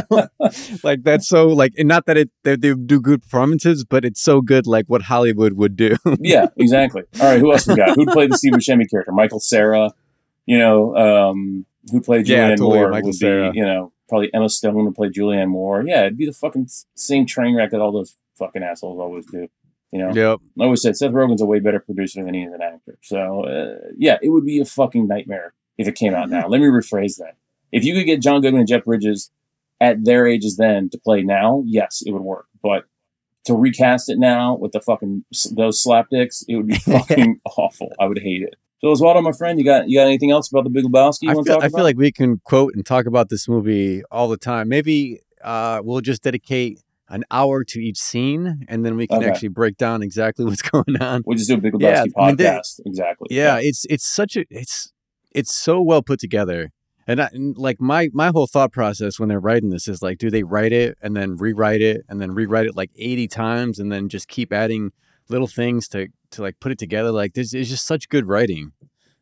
like 0.83 1.03
that's 1.03 1.29
so 1.29 1.49
like, 1.49 1.73
and 1.79 1.89
not 1.89 2.07
that 2.07 2.17
it 2.17 2.31
they, 2.45 2.57
they 2.57 2.75
do 2.75 3.01
good 3.01 3.23
performances, 3.23 3.85
but 3.85 4.05
it's 4.05 4.21
so 4.21 4.41
good 4.41 4.67
like 4.67 4.87
what 4.89 5.03
Hollywood 5.03 5.55
would 5.55 5.77
do. 5.77 5.97
yeah, 6.21 6.47
exactly. 6.57 7.03
All 7.21 7.27
right, 7.27 7.41
who 7.41 7.53
else 7.53 7.67
we 7.67 7.75
got? 7.77 7.97
Who'd 7.97 8.09
play 8.09 8.27
the 8.27 8.37
Steve 8.37 8.53
Buscemi 8.53 8.89
character? 8.91 9.13
Michael 9.13 9.41
Cera. 9.41 9.93
You 10.47 10.59
know, 10.59 10.97
um, 10.97 11.67
who 11.91 12.01
played 12.01 12.29
Yeah, 12.29 12.51
Julianne 12.51 12.57
totally, 12.57 12.79
Moore 12.79 12.91
Michael 12.91 13.09
would 13.09 13.17
Cera. 13.17 13.51
be, 13.51 13.59
you 13.59 13.65
know, 13.65 13.93
probably 14.09 14.33
Emma 14.33 14.49
Stone 14.49 14.85
would 14.85 14.95
play 14.95 15.09
Julianne 15.09 15.49
Moore. 15.49 15.83
Yeah, 15.85 16.03
it'd 16.03 16.17
be 16.17 16.27
the 16.27 16.33
fucking 16.33 16.69
same 16.95 17.27
train 17.27 17.57
wreck 17.57 17.73
that 17.73 17.81
all 17.81 17.91
those 17.91 18.15
fucking 18.39 18.63
assholes 18.63 19.01
always 19.01 19.27
do. 19.27 19.49
You 19.93 20.01
know, 20.01 20.13
yep. 20.13 20.41
I 20.61 20.65
always 20.65 20.83
said 20.83 20.97
Seth 20.97 21.13
Rogen's 21.13 21.41
a 21.41 21.47
way 21.47 21.61
better 21.61 21.81
producer 21.81 22.23
than 22.25 22.35
he 22.35 22.43
is 22.43 22.53
an 22.53 22.61
actor. 22.61 22.99
So 23.03 23.45
uh, 23.45 23.89
yeah, 23.97 24.19
it 24.21 24.31
would 24.31 24.45
be 24.45 24.61
a 24.61 24.65
fucking 24.65 25.07
nightmare 25.07 25.55
if 25.79 25.87
it 25.87 25.95
came 25.95 26.15
out 26.15 26.29
now. 26.29 26.49
Let 26.49 26.61
me 26.61 26.67
rephrase 26.67 27.17
that. 27.19 27.37
If 27.73 27.85
you 27.85 27.95
could 27.95 28.05
get 28.05 28.21
John 28.21 28.41
Goodman 28.41 28.61
and 28.61 28.69
Jeff 28.69 28.85
Bridges 28.85 29.31
at 29.81 30.05
their 30.05 30.27
ages 30.27 30.57
then 30.57 30.91
to 30.91 30.99
play 30.99 31.23
now, 31.23 31.63
yes, 31.67 32.03
it 32.05 32.13
would 32.13 32.23
work. 32.23 32.47
But 32.63 32.85
to 33.45 33.55
recast 33.55 34.11
it 34.11 34.19
now 34.19 34.57
with 34.57 34.73
the 34.73 34.81
fucking 34.81 35.25
those 35.53 35.83
slapdicks, 35.83 36.45
it 36.49 36.57
would 36.57 36.67
be 36.67 36.79
fucking 36.79 37.41
awful. 37.57 37.93
I 37.99 38.07
would 38.07 38.19
hate 38.19 38.43
it. 38.43 38.57
So 38.81 38.89
Osvaldo, 38.89 39.23
my 39.23 39.33
friend, 39.33 39.59
you 39.59 39.65
got 39.65 39.89
you 39.89 39.99
got 39.99 40.07
anything 40.07 40.31
else 40.31 40.51
about 40.51 40.65
the 40.65 40.71
Big 40.71 40.85
Lebowski 40.85 41.23
you 41.23 41.31
I 41.31 41.35
want 41.35 41.47
feel, 41.47 41.57
to 41.57 41.61
talk 41.61 41.65
I 41.65 41.69
feel 41.75 41.85
like 41.85 41.97
we 41.97 42.13
can 42.13 42.41
quote 42.45 42.75
and 42.75 42.85
talk 42.85 43.07
about 43.07 43.29
this 43.31 43.49
movie 43.49 44.03
all 44.11 44.29
the 44.29 44.37
time. 44.37 44.69
Maybe 44.69 45.21
uh, 45.43 45.81
we'll 45.83 46.01
just 46.01 46.23
dedicate 46.23 46.81
an 47.09 47.25
hour 47.31 47.63
to 47.65 47.79
each 47.81 47.99
scene, 47.99 48.65
and 48.69 48.85
then 48.85 48.97
we 48.97 49.07
can 49.07 49.19
Okay. 49.19 49.29
actually 49.29 49.49
break 49.49 49.77
down 49.77 50.03
exactly 50.03 50.45
what's 50.49 50.63
going 50.63 51.01
on. 51.01 51.23
we'll 51.27 51.37
just 51.37 51.49
do 51.49 51.55
a 51.55 51.59
Big 51.59 51.73
Lebowski 51.75 51.81
Yeah, 51.81 52.05
I 52.17 52.27
mean, 52.27 52.37
they- 52.37 52.45
podcast. 52.45 52.81
exactly. 52.85 53.29
yeah 53.31 53.59
it's 53.61 53.85
it's 53.89 54.07
such 54.07 54.37
a 54.37 54.45
it's 54.51 54.93
it's 55.33 55.55
so 55.55 55.81
well 55.83 56.03
put 56.03 56.19
together 56.19 56.73
and, 57.09 57.21
I, 57.23 57.29
and 57.33 57.57
like 57.57 57.81
my 57.81 58.09
my 58.13 58.29
whole 58.29 58.47
thought 58.49 58.73
process 58.73 59.21
when 59.21 59.29
they're 59.29 59.39
writing 59.39 59.71
this 59.71 59.87
is 59.87 60.03
like 60.03 60.19
do 60.19 60.31
they 60.31 60.43
write 60.43 60.73
it 60.73 60.97
and 61.01 61.15
then 61.17 61.37
rewrite 61.37 61.81
it 61.83 62.05
and 62.09 62.21
then 62.21 62.33
rewrite 62.33 62.67
it 62.67 62.75
like 62.77 62.91
80 62.97 63.29
times 63.29 63.79
and 63.79 63.93
then 63.93 64.09
just 64.09 64.27
keep 64.27 64.53
adding 64.53 64.91
little 65.29 65.47
things 65.47 65.87
to 65.89 66.09
to 66.33 66.43
like 66.43 66.59
put 66.59 66.73
it 66.73 66.79
together 66.79 67.13
like 67.13 67.35
this 67.35 67.55
is 67.55 67.69
just 67.69 67.87
such 67.87 68.09
good 68.09 68.27
writing 68.27 68.73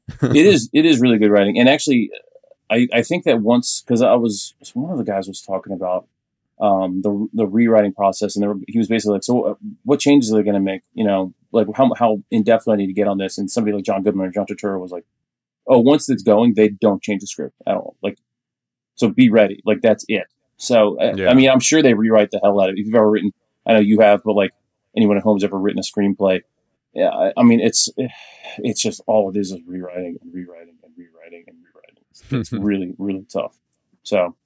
it 0.22 0.46
is 0.46 0.70
it 0.72 0.86
is 0.86 1.00
really 1.00 1.18
good 1.18 1.30
writing 1.30 1.58
and 1.58 1.68
actually 1.68 2.10
i 2.70 2.86
i 2.94 3.02
think 3.02 3.24
that 3.24 3.40
once 3.42 3.82
because 3.82 4.00
i 4.02 4.14
was 4.14 4.54
one 4.74 4.90
of 4.90 4.96
the 4.98 5.04
guys 5.04 5.26
was 5.28 5.40
talking 5.42 5.72
about 5.72 6.06
um 6.60 7.02
the 7.02 7.28
the 7.32 7.46
rewriting 7.46 7.92
process 7.92 8.36
and 8.36 8.46
were- 8.46 8.58
he 8.68 8.78
was 8.78 8.88
basically 8.88 9.14
like 9.14 9.24
so 9.24 9.42
uh, 9.42 9.54
what 9.84 9.98
changes 10.00 10.32
are 10.32 10.36
they 10.36 10.42
going 10.42 10.54
to 10.54 10.60
make 10.60 10.82
you 10.92 11.04
know 11.04 11.32
like 11.52 11.66
how 11.74 11.92
how 11.98 12.18
in 12.30 12.42
depth 12.42 12.64
do 12.64 12.72
i 12.72 12.76
need 12.76 12.86
to 12.86 12.92
get 12.92 13.08
on 13.08 13.18
this 13.18 13.38
and 13.38 13.50
somebody 13.50 13.74
like 13.74 13.84
john 13.84 14.02
goodman 14.02 14.26
or 14.26 14.30
john 14.30 14.46
turturro 14.46 14.80
was 14.80 14.92
like 14.92 15.04
oh 15.66 15.80
once 15.80 16.08
it's 16.08 16.22
going 16.22 16.54
they 16.54 16.68
don't 16.68 17.02
change 17.02 17.20
the 17.20 17.26
script 17.26 17.56
at 17.66 17.74
all 17.76 17.96
like 18.02 18.18
so 18.94 19.08
be 19.08 19.28
ready 19.30 19.60
like 19.64 19.80
that's 19.82 20.04
it 20.08 20.26
so 20.56 20.98
I, 21.00 21.12
Yeah. 21.14 21.30
I 21.30 21.34
mean 21.34 21.50
i'm 21.50 21.60
sure 21.60 21.82
they 21.82 21.94
rewrite 21.94 22.30
the 22.30 22.40
hell 22.42 22.60
out 22.60 22.68
of 22.68 22.76
it 22.76 22.80
if 22.80 22.86
you've 22.86 22.94
ever 22.94 23.10
written 23.10 23.32
i 23.66 23.72
know 23.72 23.80
you 23.80 24.00
have 24.00 24.22
but 24.24 24.34
like 24.34 24.52
anyone 24.96 25.16
at 25.16 25.24
home's 25.24 25.42
ever 25.42 25.58
written 25.58 25.80
a 25.80 25.82
screenplay 25.82 26.42
yeah, 26.94 27.08
I, 27.08 27.32
I 27.36 27.42
mean, 27.42 27.58
it's 27.58 27.88
it's 28.58 28.80
just 28.80 29.00
all 29.08 29.28
it 29.30 29.36
is 29.36 29.50
is 29.50 29.58
rewriting 29.66 30.16
and 30.22 30.32
rewriting 30.32 30.76
and 30.84 30.92
rewriting 30.96 31.42
and 31.48 31.56
rewriting. 31.56 32.04
It's, 32.10 32.22
it's 32.30 32.52
really 32.64 32.94
really 32.98 33.26
tough. 33.28 33.58
So, 34.04 34.36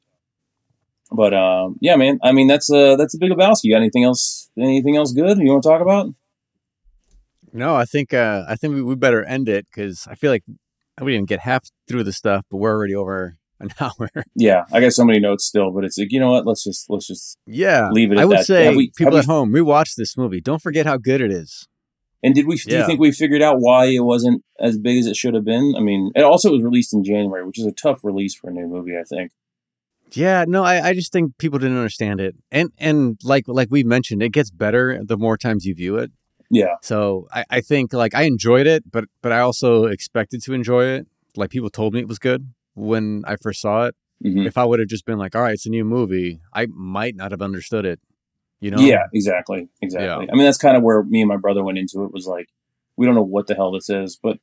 but 1.11 1.33
um, 1.35 1.77
yeah, 1.81 1.97
man. 1.97 2.19
I 2.23 2.33
mean, 2.33 2.47
that's 2.49 2.71
uh 2.71 2.97
that's 2.97 3.15
a 3.15 3.19
big 3.19 3.31
Lebowski. 3.31 3.65
You 3.65 3.75
got 3.75 3.79
anything 3.81 4.05
else? 4.05 4.51
Anything 4.59 4.97
else 4.97 5.13
good 5.13 5.39
you 5.39 5.51
want 5.51 5.63
to 5.63 5.69
talk 5.69 5.81
about? 5.81 6.13
No, 7.53 7.75
I 7.75 7.85
think 7.85 8.13
uh, 8.13 8.45
I 8.49 8.57
think 8.57 8.75
we, 8.75 8.83
we 8.83 8.95
better 8.95 9.25
end 9.25 9.49
it 9.49 9.67
because 9.71 10.07
I 10.11 10.15
feel 10.15 10.31
like 10.31 10.45
we 11.01 11.13
didn't 11.13 11.29
get 11.29 11.41
half 11.41 11.65
through 11.87 12.05
the 12.05 12.13
stuff, 12.13 12.45
but 12.51 12.59
we're 12.59 12.73
already 12.75 12.95
over 12.95 13.37
an 13.61 13.71
hour. 13.81 14.09
Yeah, 14.35 14.65
I 14.73 14.81
got 14.81 14.93
so 14.93 15.05
many 15.05 15.19
notes 15.19 15.45
still, 15.45 15.71
but 15.73 15.85
it's 15.85 15.99
like 15.99 16.13
you 16.13 16.21
know 16.21 16.31
what? 16.31 16.47
Let's 16.47 16.63
just 16.65 16.91
let's 16.91 17.07
just 17.07 17.39
yeah 17.47 17.91
leave 17.91 18.13
it. 18.13 18.19
At 18.19 18.23
I 18.23 18.25
would 18.27 18.39
that. 18.39 18.45
say 18.47 18.75
we- 18.75 18.93
people 18.97 19.15
have 19.17 19.25
at 19.25 19.29
we- 19.29 19.35
home 19.35 19.53
rewatch 19.53 19.95
this 19.97 20.17
movie. 20.17 20.41
Don't 20.41 20.63
forget 20.63 20.87
how 20.87 20.97
good 20.99 21.21
it 21.21 21.33
is. 21.33 21.67
And 22.23 22.35
did 22.35 22.47
we? 22.49 22.57
Do 22.57 22.77
you 22.77 22.85
think 22.85 22.99
we 22.99 23.13
figured 23.13 23.43
out 23.43 23.61
why 23.61 23.87
it 23.87 24.01
wasn't 24.01 24.43
as 24.59 24.77
big 24.77 24.99
as 24.99 25.07
it 25.07 25.15
should 25.15 25.35
have 25.35 25.45
been? 25.45 25.75
I 25.77 25.81
mean, 25.81 26.11
it 26.17 26.23
also 26.25 26.51
was 26.51 26.63
released 26.63 26.93
in 26.93 27.05
January, 27.05 27.47
which 27.47 27.61
is 27.61 27.65
a 27.65 27.71
tough 27.71 28.03
release 28.03 28.35
for 28.35 28.51
a 28.51 28.53
new 28.53 28.67
movie. 28.67 28.97
I 28.99 29.05
think. 29.05 29.31
Yeah, 30.13 30.45
no, 30.49 30.65
I, 30.65 30.89
I 30.89 30.95
just 30.95 31.13
think 31.13 31.37
people 31.39 31.59
didn't 31.59 31.77
understand 31.77 32.21
it, 32.21 32.35
and 32.51 32.71
and 32.79 33.19
like 33.23 33.45
like 33.47 33.69
we 33.71 33.85
mentioned, 33.85 34.23
it 34.23 34.31
gets 34.31 34.51
better 34.51 35.01
the 35.05 35.17
more 35.17 35.37
times 35.37 35.65
you 35.65 35.75
view 35.75 35.97
it. 35.97 36.11
Yeah, 36.51 36.77
So 36.83 37.29
I, 37.31 37.45
I 37.51 37.61
think 37.61 37.93
like 37.93 38.15
I 38.15 38.23
enjoyed 38.23 38.67
it, 38.67 38.91
but 38.91 39.05
but 39.21 39.33
I 39.33 39.41
also 39.41 39.85
expected 39.85 40.43
to 40.45 40.55
enjoy 40.55 40.85
it. 40.87 41.07
Like 41.37 41.51
people 41.51 41.69
told 41.69 41.93
me 41.93 42.01
it 42.01 42.09
was 42.09 42.19
good 42.19 42.53
when 42.75 43.23
I 43.27 43.37
first 43.37 43.61
saw 43.61 43.87
it. 43.87 43.95
Mhm. 44.25 44.47
If 44.47 44.57
I 44.57 44.65
would 44.65 44.81
have 44.81 44.89
just 44.89 45.05
been 45.05 45.19
like, 45.19 45.37
all 45.37 45.43
right, 45.43 45.53
it's 45.53 45.67
a 45.67 45.71
new 45.71 45.85
movie, 45.85 46.41
I 46.55 46.67
might 46.71 47.15
not 47.17 47.33
have 47.33 47.43
understood 47.43 47.85
it. 47.85 48.01
You 48.61 48.71
know? 48.73 48.81
yeah, 48.81 49.05
exactly, 49.13 49.69
exactly. 49.81 50.29
I 50.31 50.35
mean, 50.35 50.45
that's 50.45 50.59
kind 50.59 50.77
of 50.77 50.83
where 50.83 51.05
me 51.05 51.21
and 51.21 51.29
my 51.29 51.37
brother 51.37 51.63
went 51.63 51.79
into 51.79 52.03
it. 52.05 52.13
Was 52.13 52.27
like, 52.27 52.49
we 52.97 53.07
don't 53.07 53.15
know 53.15 53.23
what 53.23 53.47
the 53.47 53.55
hell 53.55 53.71
this 53.71 53.89
is, 53.89 54.19
but 54.21 54.39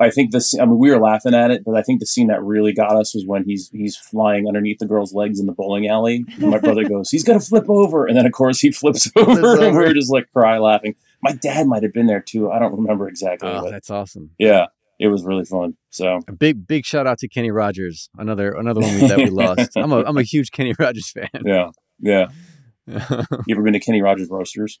I 0.00 0.10
think 0.10 0.32
this. 0.32 0.58
I 0.58 0.64
mean, 0.64 0.78
we 0.78 0.90
were 0.90 0.98
laughing 1.00 1.34
at 1.34 1.50
it, 1.52 1.62
but 1.64 1.76
I 1.76 1.82
think 1.82 2.00
the 2.00 2.06
scene 2.06 2.26
that 2.26 2.42
really 2.42 2.72
got 2.72 2.96
us 2.96 3.14
was 3.14 3.24
when 3.26 3.44
he's 3.44 3.70
he's 3.70 3.96
flying 3.96 4.48
underneath 4.48 4.78
the 4.78 4.86
girl's 4.86 5.14
legs 5.14 5.38
in 5.38 5.46
the 5.46 5.52
bowling 5.52 5.86
alley. 5.86 6.24
And 6.40 6.50
my 6.50 6.58
brother 6.58 6.82
goes, 6.88 7.10
"He's 7.10 7.22
gonna 7.24 7.38
flip 7.40 7.66
over," 7.68 8.06
and 8.06 8.16
then 8.16 8.26
of 8.26 8.32
course 8.32 8.58
he 8.60 8.72
flips 8.80 9.10
over, 9.14 9.62
and 9.64 9.76
we 9.76 9.84
are 9.84 9.94
just 9.94 10.10
like 10.12 10.30
cry 10.32 10.58
laughing. 10.58 10.96
My 11.22 11.32
dad 11.32 11.66
might 11.68 11.82
have 11.84 11.92
been 11.92 12.06
there 12.06 12.20
too. 12.20 12.50
I 12.50 12.58
don't 12.58 12.74
remember 12.76 13.08
exactly, 13.08 13.48
Oh, 13.48 13.62
but 13.62 13.70
that's 13.70 13.88
awesome. 13.90 14.30
yeah, 14.38 14.66
it 14.98 15.06
was 15.08 15.24
really 15.24 15.44
fun. 15.44 15.76
So 15.90 16.20
A 16.28 16.32
big 16.32 16.66
big 16.66 16.84
shout 16.84 17.06
out 17.06 17.18
to 17.18 17.28
Kenny 17.28 17.50
Rogers, 17.52 18.10
another 18.18 18.50
another 18.50 18.80
one 18.80 18.98
that 19.06 19.16
we 19.18 19.30
lost. 19.30 19.76
I'm 19.76 19.92
a 19.92 20.02
I'm 20.02 20.18
a 20.18 20.22
huge 20.24 20.50
Kenny 20.50 20.74
Rogers 20.78 21.08
fan. 21.10 21.28
yeah, 21.44 21.70
yeah. 22.00 22.26
You 23.46 23.54
ever 23.54 23.62
been 23.62 23.72
to 23.72 23.80
Kenny 23.80 24.02
Rogers 24.02 24.28
Roasters? 24.28 24.78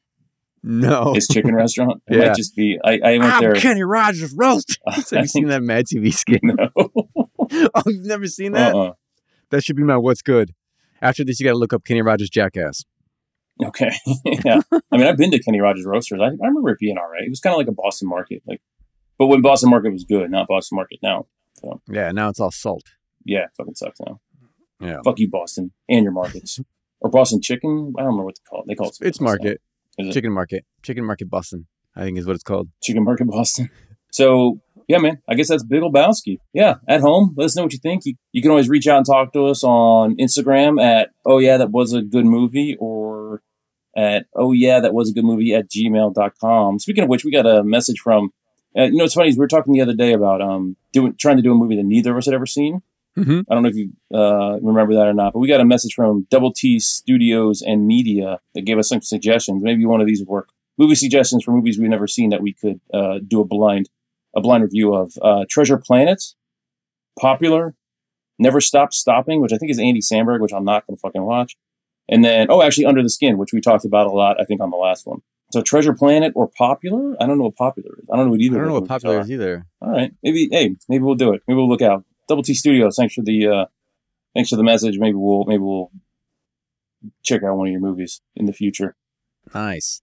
No, 0.66 1.12
His 1.12 1.28
chicken 1.28 1.54
restaurant. 1.54 2.02
It 2.08 2.16
Yeah. 2.16 2.28
might 2.28 2.36
just 2.36 2.56
be. 2.56 2.78
I, 2.82 2.98
I 3.04 3.18
went 3.18 3.24
I'm 3.24 3.40
there. 3.42 3.54
Kenny 3.54 3.82
Rogers 3.82 4.32
roast. 4.34 4.78
Have 4.86 5.04
you 5.12 5.26
seen 5.26 5.48
that 5.48 5.62
Mad 5.62 5.84
TV 5.86 6.12
skit? 6.12 6.40
No. 6.42 6.70
oh, 6.76 7.82
you've 7.86 8.06
never 8.06 8.26
seen 8.26 8.52
that? 8.52 8.74
Uh-uh. 8.74 8.92
That 9.50 9.62
should 9.62 9.76
be 9.76 9.82
my 9.82 9.98
what's 9.98 10.22
good. 10.22 10.54
After 11.02 11.22
this, 11.22 11.38
you 11.38 11.44
got 11.44 11.52
to 11.52 11.58
look 11.58 11.74
up 11.74 11.84
Kenny 11.84 12.00
Rogers 12.00 12.30
Jackass. 12.30 12.84
Okay. 13.62 13.90
yeah. 14.24 14.62
I 14.90 14.96
mean, 14.96 15.06
I've 15.06 15.18
been 15.18 15.30
to 15.32 15.38
Kenny 15.38 15.60
Rogers 15.60 15.84
Roasters. 15.84 16.20
I, 16.20 16.28
I 16.28 16.46
remember 16.48 16.70
it 16.70 16.78
being 16.78 16.96
all 16.96 17.08
right. 17.10 17.22
It 17.22 17.30
was 17.30 17.40
kind 17.40 17.52
of 17.52 17.58
like 17.58 17.68
a 17.68 17.72
Boston 17.72 18.08
Market, 18.08 18.42
like, 18.46 18.62
but 19.18 19.26
when 19.26 19.42
Boston 19.42 19.68
Market 19.70 19.92
was 19.92 20.04
good, 20.04 20.30
not 20.30 20.48
Boston 20.48 20.76
Market 20.76 20.98
now. 21.02 21.26
So. 21.60 21.80
Yeah, 21.88 22.10
now 22.10 22.30
it's 22.30 22.40
all 22.40 22.50
salt. 22.50 22.84
Yeah, 23.24 23.46
fucking 23.56 23.74
sucks 23.74 24.00
now. 24.00 24.20
Yeah. 24.80 24.98
Fuck 25.04 25.18
you, 25.18 25.28
Boston, 25.30 25.72
and 25.88 26.02
your 26.02 26.12
markets, 26.12 26.58
or 27.00 27.10
Boston 27.10 27.40
Chicken. 27.40 27.92
I 27.96 28.00
don't 28.00 28.06
remember 28.06 28.24
what 28.24 28.34
they 28.34 28.48
call 28.48 28.62
it. 28.62 28.64
They 28.66 28.74
call 28.74 28.88
it. 28.88 28.96
It's 29.00 29.20
market. 29.20 29.60
Chicken 30.12 30.32
market. 30.32 30.64
Chicken 30.82 31.04
market 31.04 31.30
Boston, 31.30 31.66
I 31.96 32.02
think 32.02 32.18
is 32.18 32.26
what 32.26 32.34
it's 32.34 32.44
called. 32.44 32.68
Chicken 32.82 33.04
Market 33.04 33.26
Boston. 33.28 33.70
So 34.10 34.60
yeah, 34.86 34.98
man, 34.98 35.18
I 35.28 35.34
guess 35.34 35.48
that's 35.48 35.64
Big 35.64 35.80
Lebowski. 35.80 36.38
Yeah, 36.52 36.76
at 36.86 37.00
home, 37.00 37.34
let 37.36 37.46
us 37.46 37.56
know 37.56 37.62
what 37.62 37.72
you 37.72 37.78
think. 37.78 38.02
You, 38.04 38.14
you 38.32 38.42
can 38.42 38.50
always 38.50 38.68
reach 38.68 38.86
out 38.86 38.98
and 38.98 39.06
talk 39.06 39.32
to 39.32 39.46
us 39.46 39.64
on 39.64 40.16
Instagram 40.16 40.82
at 40.82 41.10
oh 41.24 41.38
yeah 41.38 41.56
that 41.56 41.70
was 41.70 41.92
a 41.92 42.02
good 42.02 42.26
movie 42.26 42.76
or 42.78 43.42
at 43.96 44.26
oh 44.34 44.52
yeah 44.52 44.80
that 44.80 44.94
was 44.94 45.10
a 45.10 45.12
good 45.12 45.24
movie 45.24 45.54
at 45.54 45.70
gmail.com. 45.70 46.78
Speaking 46.78 47.04
of 47.04 47.10
which, 47.10 47.24
we 47.24 47.30
got 47.30 47.46
a 47.46 47.64
message 47.64 47.98
from. 48.00 48.30
Uh, 48.76 48.84
you 48.84 48.96
know, 48.96 49.04
it's 49.04 49.14
funny. 49.14 49.30
We 49.30 49.36
were 49.36 49.46
talking 49.46 49.72
the 49.72 49.80
other 49.80 49.94
day 49.94 50.12
about 50.12 50.42
um 50.42 50.76
doing 50.92 51.14
trying 51.18 51.36
to 51.36 51.42
do 51.42 51.52
a 51.52 51.56
movie 51.56 51.76
that 51.76 51.84
neither 51.84 52.12
of 52.12 52.18
us 52.18 52.26
had 52.26 52.34
ever 52.34 52.46
seen. 52.46 52.82
Mm-hmm. 53.18 53.40
I 53.48 53.54
don't 53.54 53.62
know 53.62 53.68
if 53.68 53.76
you 53.76 53.90
uh, 54.12 54.58
remember 54.60 54.94
that 54.94 55.06
or 55.06 55.14
not, 55.14 55.32
but 55.32 55.38
we 55.38 55.48
got 55.48 55.60
a 55.60 55.64
message 55.64 55.94
from 55.94 56.26
Double 56.30 56.52
T 56.52 56.78
Studios 56.80 57.62
and 57.62 57.86
Media 57.86 58.40
that 58.54 58.62
gave 58.62 58.78
us 58.78 58.88
some 58.88 59.02
suggestions. 59.02 59.62
Maybe 59.62 59.86
one 59.86 60.00
of 60.00 60.06
these 60.06 60.20
would 60.20 60.28
work. 60.28 60.48
Movie 60.78 60.96
suggestions 60.96 61.44
for 61.44 61.52
movies 61.52 61.78
we've 61.78 61.88
never 61.88 62.08
seen 62.08 62.30
that 62.30 62.42
we 62.42 62.52
could 62.52 62.80
uh, 62.92 63.20
do 63.26 63.40
a 63.40 63.44
blind 63.44 63.88
a 64.36 64.40
blind 64.40 64.64
review 64.64 64.94
of. 64.94 65.12
Uh, 65.22 65.44
Treasure 65.48 65.78
Planet, 65.78 66.22
Popular, 67.18 67.76
Never 68.38 68.60
Stop 68.60 68.92
Stopping, 68.92 69.40
which 69.40 69.52
I 69.52 69.58
think 69.58 69.70
is 69.70 69.78
Andy 69.78 70.00
Samberg, 70.00 70.40
which 70.40 70.52
I'm 70.52 70.64
not 70.64 70.86
going 70.86 70.96
to 70.96 71.00
fucking 71.00 71.22
watch. 71.22 71.56
And 72.08 72.24
then, 72.24 72.48
oh, 72.50 72.62
actually, 72.62 72.86
Under 72.86 73.02
the 73.02 73.08
Skin, 73.08 73.38
which 73.38 73.52
we 73.52 73.60
talked 73.60 73.84
about 73.84 74.08
a 74.08 74.10
lot, 74.10 74.40
I 74.40 74.44
think, 74.44 74.60
on 74.60 74.70
the 74.70 74.76
last 74.76 75.06
one. 75.06 75.20
So 75.52 75.62
Treasure 75.62 75.94
Planet 75.94 76.32
or 76.34 76.48
Popular? 76.48 77.14
I 77.20 77.26
don't 77.26 77.38
know 77.38 77.44
what 77.44 77.56
Popular 77.56 77.92
is. 77.98 78.08
I 78.12 78.16
don't 78.16 78.26
know 78.26 78.32
what 78.32 78.40
either. 78.40 78.56
I 78.56 78.58
don't 78.58 78.68
know 78.68 78.80
what 78.80 78.88
popular 78.88 79.20
is 79.20 79.30
either. 79.30 79.66
All 79.80 79.90
right, 79.90 80.12
maybe. 80.22 80.48
Hey, 80.50 80.74
maybe 80.88 81.04
we'll 81.04 81.14
do 81.14 81.32
it. 81.32 81.42
Maybe 81.46 81.56
we'll 81.56 81.68
look 81.68 81.82
out. 81.82 82.04
Double 82.28 82.42
T 82.42 82.54
Studios. 82.54 82.96
Thanks 82.96 83.14
for 83.14 83.22
the 83.22 83.46
uh, 83.46 83.64
thanks 84.34 84.50
for 84.50 84.56
the 84.56 84.62
message. 84.62 84.98
Maybe 84.98 85.14
we'll 85.14 85.44
maybe 85.44 85.62
we'll 85.62 85.90
check 87.22 87.42
out 87.42 87.56
one 87.56 87.68
of 87.68 87.72
your 87.72 87.80
movies 87.80 88.20
in 88.34 88.46
the 88.46 88.52
future. 88.52 88.96
Nice. 89.54 90.00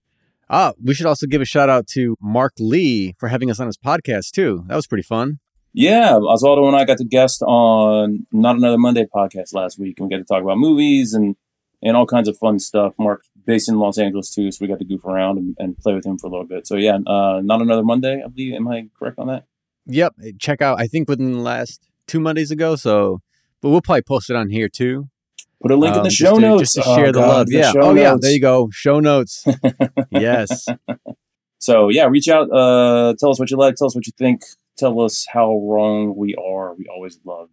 Ah, 0.48 0.72
we 0.82 0.94
should 0.94 1.06
also 1.06 1.26
give 1.26 1.40
a 1.40 1.46
shout 1.46 1.68
out 1.68 1.86
to 1.88 2.16
Mark 2.20 2.52
Lee 2.58 3.14
for 3.18 3.28
having 3.28 3.50
us 3.50 3.58
on 3.58 3.66
his 3.66 3.78
podcast 3.78 4.32
too. 4.32 4.64
That 4.68 4.76
was 4.76 4.86
pretty 4.86 5.02
fun. 5.02 5.38
Yeah, 5.74 6.12
Osvaldo 6.12 6.66
and 6.66 6.76
I 6.76 6.84
got 6.84 6.98
to 6.98 7.04
guest 7.04 7.42
on 7.42 8.26
Not 8.30 8.56
Another 8.56 8.76
Monday 8.76 9.06
podcast 9.06 9.54
last 9.54 9.78
week, 9.78 9.98
and 9.98 10.06
we 10.06 10.14
got 10.14 10.18
to 10.18 10.24
talk 10.24 10.42
about 10.42 10.58
movies 10.58 11.14
and 11.14 11.36
and 11.82 11.96
all 11.96 12.06
kinds 12.06 12.28
of 12.28 12.36
fun 12.36 12.58
stuff. 12.58 12.94
Mark 12.98 13.24
based 13.46 13.68
in 13.68 13.78
Los 13.78 13.98
Angeles 13.98 14.34
too, 14.34 14.52
so 14.52 14.58
we 14.60 14.68
got 14.68 14.78
to 14.78 14.84
goof 14.84 15.04
around 15.04 15.38
and, 15.38 15.56
and 15.58 15.78
play 15.78 15.94
with 15.94 16.04
him 16.04 16.18
for 16.18 16.26
a 16.26 16.30
little 16.30 16.46
bit. 16.46 16.66
So 16.66 16.76
yeah, 16.76 16.98
uh, 17.06 17.40
Not 17.42 17.62
Another 17.62 17.82
Monday. 17.82 18.22
I 18.22 18.28
believe. 18.28 18.54
Am 18.54 18.68
I 18.68 18.88
correct 18.98 19.18
on 19.18 19.28
that? 19.28 19.46
Yep. 19.86 20.14
Check 20.38 20.60
out. 20.60 20.78
I 20.78 20.86
think 20.86 21.08
within 21.08 21.32
the 21.32 21.38
last 21.38 21.88
two 22.12 22.20
Mondays 22.20 22.50
ago. 22.50 22.76
So, 22.76 23.20
but 23.60 23.70
we'll 23.70 23.80
probably 23.82 24.02
post 24.02 24.30
it 24.30 24.36
on 24.36 24.48
here 24.50 24.68
too. 24.68 25.08
Put 25.60 25.70
a 25.70 25.76
link 25.76 25.92
in 25.94 25.98
um, 26.00 26.04
the 26.04 26.10
just 26.10 26.20
show 26.20 26.34
to- 26.36 26.40
notes 26.40 26.74
just 26.74 26.74
to 26.74 26.82
Oh, 26.84 26.96
share 26.96 27.06
the 27.12 27.20
God, 27.20 27.28
love. 27.28 27.46
yeah. 27.50 27.70
show 27.72 27.80
Oh 27.82 27.94
yeah. 27.94 28.16
There 28.20 28.32
you 28.32 28.40
go. 28.40 28.68
Show 28.72 29.00
notes. 29.00 29.44
yes. 30.10 30.66
So 31.58 31.90
yeah, 31.90 32.06
reach 32.06 32.28
out. 32.28 32.50
Uh, 32.50 33.14
tell 33.20 33.30
us 33.30 33.38
what 33.38 33.48
you 33.52 33.56
like. 33.56 33.76
Tell 33.76 33.86
us 33.86 33.94
what 33.94 34.04
you 34.04 34.12
think. 34.18 34.42
Tell 34.76 35.00
us 35.00 35.26
how 35.32 35.56
wrong 35.64 36.16
we 36.16 36.34
are. 36.34 36.74
We 36.74 36.86
always 36.92 37.20
love 37.24 37.50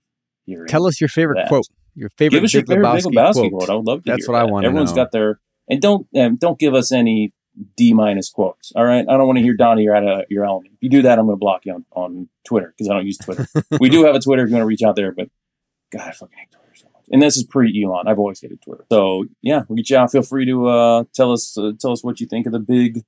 hearing. 0.48 0.68
Tell 0.68 0.88
us 0.88 1.00
your 1.00 1.10
favorite 1.10 1.36
that. 1.36 1.48
quote. 1.48 1.68
Your 1.94 2.10
favorite 2.18 2.38
Give 2.40 2.44
us 2.46 2.54
your 2.56 2.66
favorite 2.66 2.88
Lebowski, 2.88 3.14
Lebowski 3.14 3.34
quote. 3.34 3.52
quote. 3.52 3.70
I 3.70 3.76
would 3.76 3.86
love 3.86 4.04
to. 4.06 4.10
That's 4.12 4.28
what 4.28 4.34
I 4.36 4.46
wanna 4.46 4.66
Everyone's 4.66 4.90
know. 4.94 4.96
got 4.96 5.12
their 5.12 5.40
and 5.68 5.80
don't 5.80 6.08
um, 6.18 6.38
don't 6.38 6.58
give 6.58 6.74
us 6.74 6.92
any 6.92 7.34
D 7.78 7.94
minus 7.94 8.30
quotes. 8.30 8.72
All 8.76 8.86
right, 8.86 9.06
I 9.08 9.18
don't 9.18 9.26
want 9.28 9.38
to 9.38 9.44
hear 9.44 9.54
Donnie. 9.54 9.84
You're 9.84 9.96
out 9.96 10.08
of 10.08 10.26
your 10.30 10.46
element. 10.46 10.74
If 10.76 10.80
you 10.82 10.90
do 10.90 11.02
that, 11.04 11.20
I'm 11.20 11.26
going 11.26 11.38
to 11.38 11.40
block 11.40 11.66
you 11.66 11.74
on, 11.74 11.86
on 11.92 12.30
Twitter 12.46 12.74
because 12.76 12.90
I 12.90 12.94
don't 12.94 13.06
use 13.06 13.18
Twitter. 13.18 13.48
we 13.80 13.90
do 13.90 14.06
have 14.06 14.16
a 14.16 14.20
Twitter 14.20 14.44
if 14.44 14.50
you 14.50 14.56
want 14.56 14.64
to 14.64 14.68
reach 14.68 14.84
out 14.84 14.96
there, 14.96 15.12
but 15.12 15.30
God, 15.92 16.08
I 16.08 16.12
fucking 16.12 16.38
hate 16.38 16.52
Twitter 16.52 16.76
so 16.76 16.88
much. 16.94 17.04
And 17.12 17.22
this 17.22 17.38
is 17.38 17.44
pre 17.44 17.84
Elon. 17.84 18.08
I've 18.08 18.20
always 18.20 18.40
hated 18.40 18.62
Twitter. 18.62 18.86
So 18.92 19.26
yeah, 19.42 19.64
we 19.68 19.78
get 19.78 19.90
you 19.90 19.98
out. 19.98 20.12
Feel 20.12 20.22
free 20.22 20.46
to 20.46 20.68
uh, 20.68 21.04
tell 21.14 21.32
us 21.32 21.58
uh, 21.58 21.72
tell 21.80 21.92
us 21.92 22.04
what 22.04 22.20
you 22.20 22.28
think 22.28 22.46
of 22.46 22.52
the 22.52 22.60
big 22.60 23.04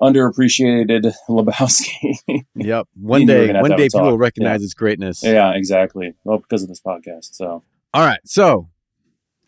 underappreciated 0.00 1.12
Lebowski. 1.28 2.44
Yep. 2.54 2.88
One 2.94 3.20
You 3.22 3.26
knew 3.26 3.34
we 3.34 3.40
were 3.40 3.52
day, 3.52 3.60
one 3.60 3.70
day 3.70 3.88
people 3.88 4.02
will 4.02 4.18
recognize 4.18 4.62
its 4.62 4.74
greatness. 4.74 5.22
yeah, 5.22 5.52
exactly. 5.54 6.14
Well, 6.24 6.38
because 6.38 6.62
of 6.62 6.68
this 6.68 6.80
podcast. 6.80 7.34
So. 7.34 7.62
All 7.94 8.04
right. 8.04 8.20
So, 8.24 8.68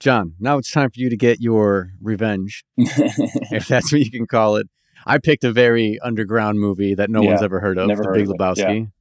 John, 0.00 0.34
now 0.38 0.58
it's 0.58 0.70
time 0.70 0.90
for 0.90 1.00
you 1.00 1.10
to 1.10 1.16
get 1.16 1.40
your 1.40 1.90
revenge, 2.00 2.64
if 2.76 3.66
that's 3.66 3.92
what 3.92 4.00
you 4.00 4.10
can 4.10 4.26
call 4.26 4.56
it. 4.56 4.68
I 5.06 5.18
picked 5.18 5.42
a 5.42 5.52
very 5.52 5.98
underground 6.00 6.60
movie 6.60 6.94
that 6.94 7.10
no 7.10 7.20
one's 7.22 7.42
ever 7.42 7.60
heard 7.60 7.78
of, 7.78 7.88
never 7.88 8.02
The 8.02 8.08
heard 8.08 8.14
Big 8.14 8.28
of 8.28 8.36
Lebowski, 8.36 8.92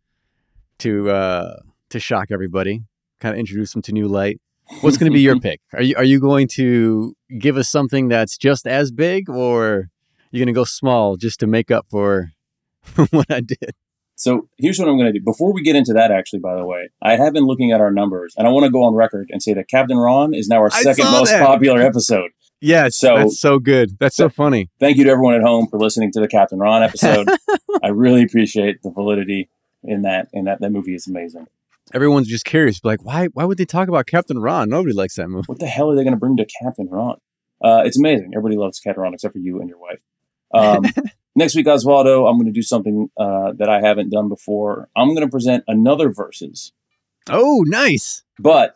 to 0.80 1.10
uh, 1.10 1.56
to 1.90 2.00
shock 2.00 2.28
everybody, 2.32 2.84
kind 3.20 3.34
of 3.34 3.40
introduce 3.40 3.74
them 3.74 3.82
to 3.84 3.92
new 3.92 4.08
light. 4.08 4.40
What's 4.82 4.98
going 4.98 5.12
to 5.12 5.14
be 5.16 5.22
your 5.22 5.40
pick? 5.40 5.62
Are 5.74 5.82
you 5.82 5.96
are 5.98 6.04
you 6.04 6.20
going 6.20 6.48
to 6.56 7.16
give 7.40 7.58
us 7.58 7.70
something 7.70 8.08
that's 8.08 8.38
just 8.38 8.66
as 8.66 8.92
big, 8.92 9.30
or 9.30 9.90
you're 10.32 10.40
going 10.40 10.54
to 10.54 10.58
go 10.58 10.64
small 10.64 11.16
just 11.16 11.40
to 11.42 11.48
make 11.48 11.72
up 11.72 11.86
for 11.90 12.32
what 13.12 13.30
I 13.32 13.42
did? 13.42 13.76
So 14.20 14.50
here's 14.58 14.80
what 14.80 14.88
I'm 14.90 14.98
going 14.98 15.14
to 15.14 15.20
do. 15.20 15.24
Before 15.24 15.54
we 15.54 15.62
get 15.62 15.76
into 15.76 15.94
that, 15.94 16.12
actually, 16.12 16.40
by 16.40 16.56
the 16.56 16.66
way, 16.66 16.90
I 17.02 17.16
have 17.18 17.34
been 17.34 17.46
looking 17.46 17.72
at 17.72 17.80
our 17.80 17.92
numbers, 17.92 18.34
and 18.36 18.48
I 18.48 18.50
want 18.50 18.66
to 18.66 18.72
go 18.72 18.84
on 18.84 18.96
record 18.96 19.30
and 19.32 19.42
say 19.44 19.54
that 19.54 19.70
Captain 19.70 19.98
Ron 19.98 20.34
is 20.34 20.48
now 20.48 20.58
our 20.58 20.70
I 20.74 20.82
second 20.82 21.06
most 21.12 21.30
that. 21.30 21.46
popular 21.46 21.82
episode. 21.82 22.32
Yeah, 22.60 22.90
So- 22.90 23.16
that's 23.18 23.40
so 23.40 23.60
good. 23.60 23.98
That's 24.00 24.16
so 24.16 24.28
funny. 24.30 24.70
Thank 24.80 24.98
you 24.98 25.04
to 25.04 25.12
everyone 25.12 25.36
at 25.36 25.44
home 25.44 25.68
for 25.68 25.78
listening 25.80 26.12
to 26.14 26.20
the 26.20 26.28
Captain 26.28 26.58
Ron 26.58 26.82
episode. 26.82 27.30
I 27.84 27.90
really 27.90 28.24
appreciate 28.24 28.82
the 28.82 28.90
validity 28.90 29.50
in 29.84 30.02
that. 30.02 30.28
And 30.34 30.48
that 30.48 30.62
that 30.62 30.72
movie 30.72 30.96
is 30.96 31.08
amazing. 31.08 31.46
Everyone's 31.94 32.28
just 32.28 32.44
curious, 32.44 32.84
like, 32.84 33.06
why 33.06 33.28
why 33.28 33.46
would 33.46 33.60
they 33.60 33.66
talk 33.66 33.88
about 33.88 34.08
Captain 34.08 34.40
Ron? 34.40 34.70
Nobody 34.70 34.94
likes 34.94 35.16
that 35.16 35.28
movie. 35.30 35.46
What 35.46 35.60
the 35.60 35.68
hell 35.68 35.92
are 35.92 35.96
they 35.96 36.04
going 36.04 36.16
to 36.16 36.20
bring 36.20 36.36
to 36.38 36.46
Captain 36.64 36.90
Ron? 36.90 37.18
Uh, 37.64 37.84
it's 37.86 37.98
amazing. 38.00 38.32
Everybody 38.34 38.58
loves 38.58 38.80
Captain 38.80 39.04
Ron 39.04 39.14
except 39.14 39.34
for 39.34 39.40
you 39.40 39.60
and 39.62 39.70
your 39.70 39.78
wife. 39.78 40.02
Um, 40.54 40.84
Next 41.38 41.56
week, 41.56 41.68
Osvaldo, 41.68 42.28
I'm 42.28 42.36
going 42.38 42.48
to 42.48 42.52
do 42.52 42.64
something 42.64 43.12
uh, 43.16 43.52
that 43.60 43.70
I 43.70 43.80
haven't 43.80 44.10
done 44.10 44.28
before. 44.28 44.90
I'm 44.96 45.10
going 45.10 45.22
to 45.26 45.30
present 45.30 45.64
another 45.68 46.10
verses, 46.10 46.72
Oh, 47.30 47.64
nice. 47.68 48.24
but 48.40 48.76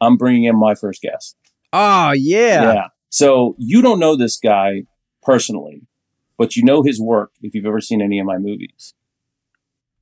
I'm 0.00 0.16
bringing 0.16 0.44
in 0.44 0.56
my 0.58 0.74
first 0.74 1.02
guest. 1.02 1.36
Oh, 1.70 2.12
yeah. 2.12 2.72
yeah. 2.72 2.86
So 3.10 3.54
you 3.58 3.82
don't 3.82 4.00
know 4.00 4.16
this 4.16 4.38
guy 4.38 4.84
personally, 5.22 5.82
but 6.38 6.56
you 6.56 6.64
know 6.64 6.82
his 6.82 6.98
work 6.98 7.32
if 7.42 7.54
you've 7.54 7.66
ever 7.66 7.80
seen 7.82 8.00
any 8.00 8.18
of 8.18 8.24
my 8.24 8.38
movies. 8.38 8.94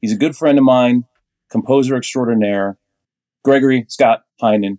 He's 0.00 0.12
a 0.12 0.16
good 0.16 0.36
friend 0.36 0.58
of 0.58 0.64
mine, 0.64 1.06
composer 1.50 1.96
extraordinaire, 1.96 2.78
Gregory 3.44 3.84
Scott 3.88 4.20
Heinen, 4.40 4.78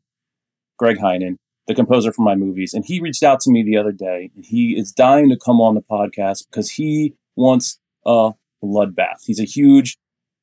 Greg 0.78 0.98
Heinen, 1.00 1.40
the 1.68 1.76
composer 1.76 2.12
for 2.12 2.22
my 2.22 2.36
movies. 2.36 2.74
And 2.74 2.86
he 2.86 3.00
reached 3.02 3.24
out 3.24 3.40
to 3.42 3.52
me 3.52 3.64
the 3.64 3.78
other 3.78 3.92
day 3.92 4.32
he 4.42 4.78
is 4.78 4.92
dying 4.92 5.30
to 5.30 5.38
come 5.38 5.60
on 5.62 5.76
the 5.76 5.82
podcast 5.82 6.46
because 6.50 6.72
he 6.72 7.14
wants 7.36 7.80
a 8.06 8.32
bloodbath. 8.64 9.24
He's 9.26 9.40
a 9.40 9.44
huge 9.46 9.98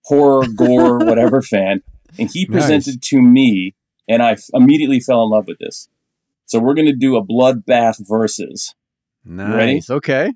horror, 0.05 0.47
gore, 0.55 0.99
whatever 1.05 1.41
fan. 1.43 1.83
And 2.19 2.31
he 2.31 2.45
Nice. 2.47 2.53
presented 2.61 3.03
to 3.03 3.21
me 3.23 3.75
and 4.09 4.23
I 4.23 4.33
f- 4.33 4.51
immediately 4.53 5.01
fell 5.01 5.23
in 5.25 5.31
love 5.31 5.47
with 5.47 5.59
this. 5.59 5.89
So 6.47 6.59
we're 6.59 6.75
going 6.75 6.87
to 6.87 6.95
do 6.95 7.17
a 7.17 7.25
bloodbath 7.25 8.07
versus 8.07 8.75
Nice. 9.25 9.55
ready? 9.55 9.81
Okay. 9.89 10.33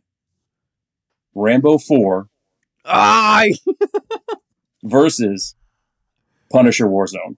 Rambo 1.35 1.77
4 1.78 2.28
Ah, 2.86 3.44
versus 4.82 5.55
Punisher 6.51 6.86
Warzone. 6.86 7.36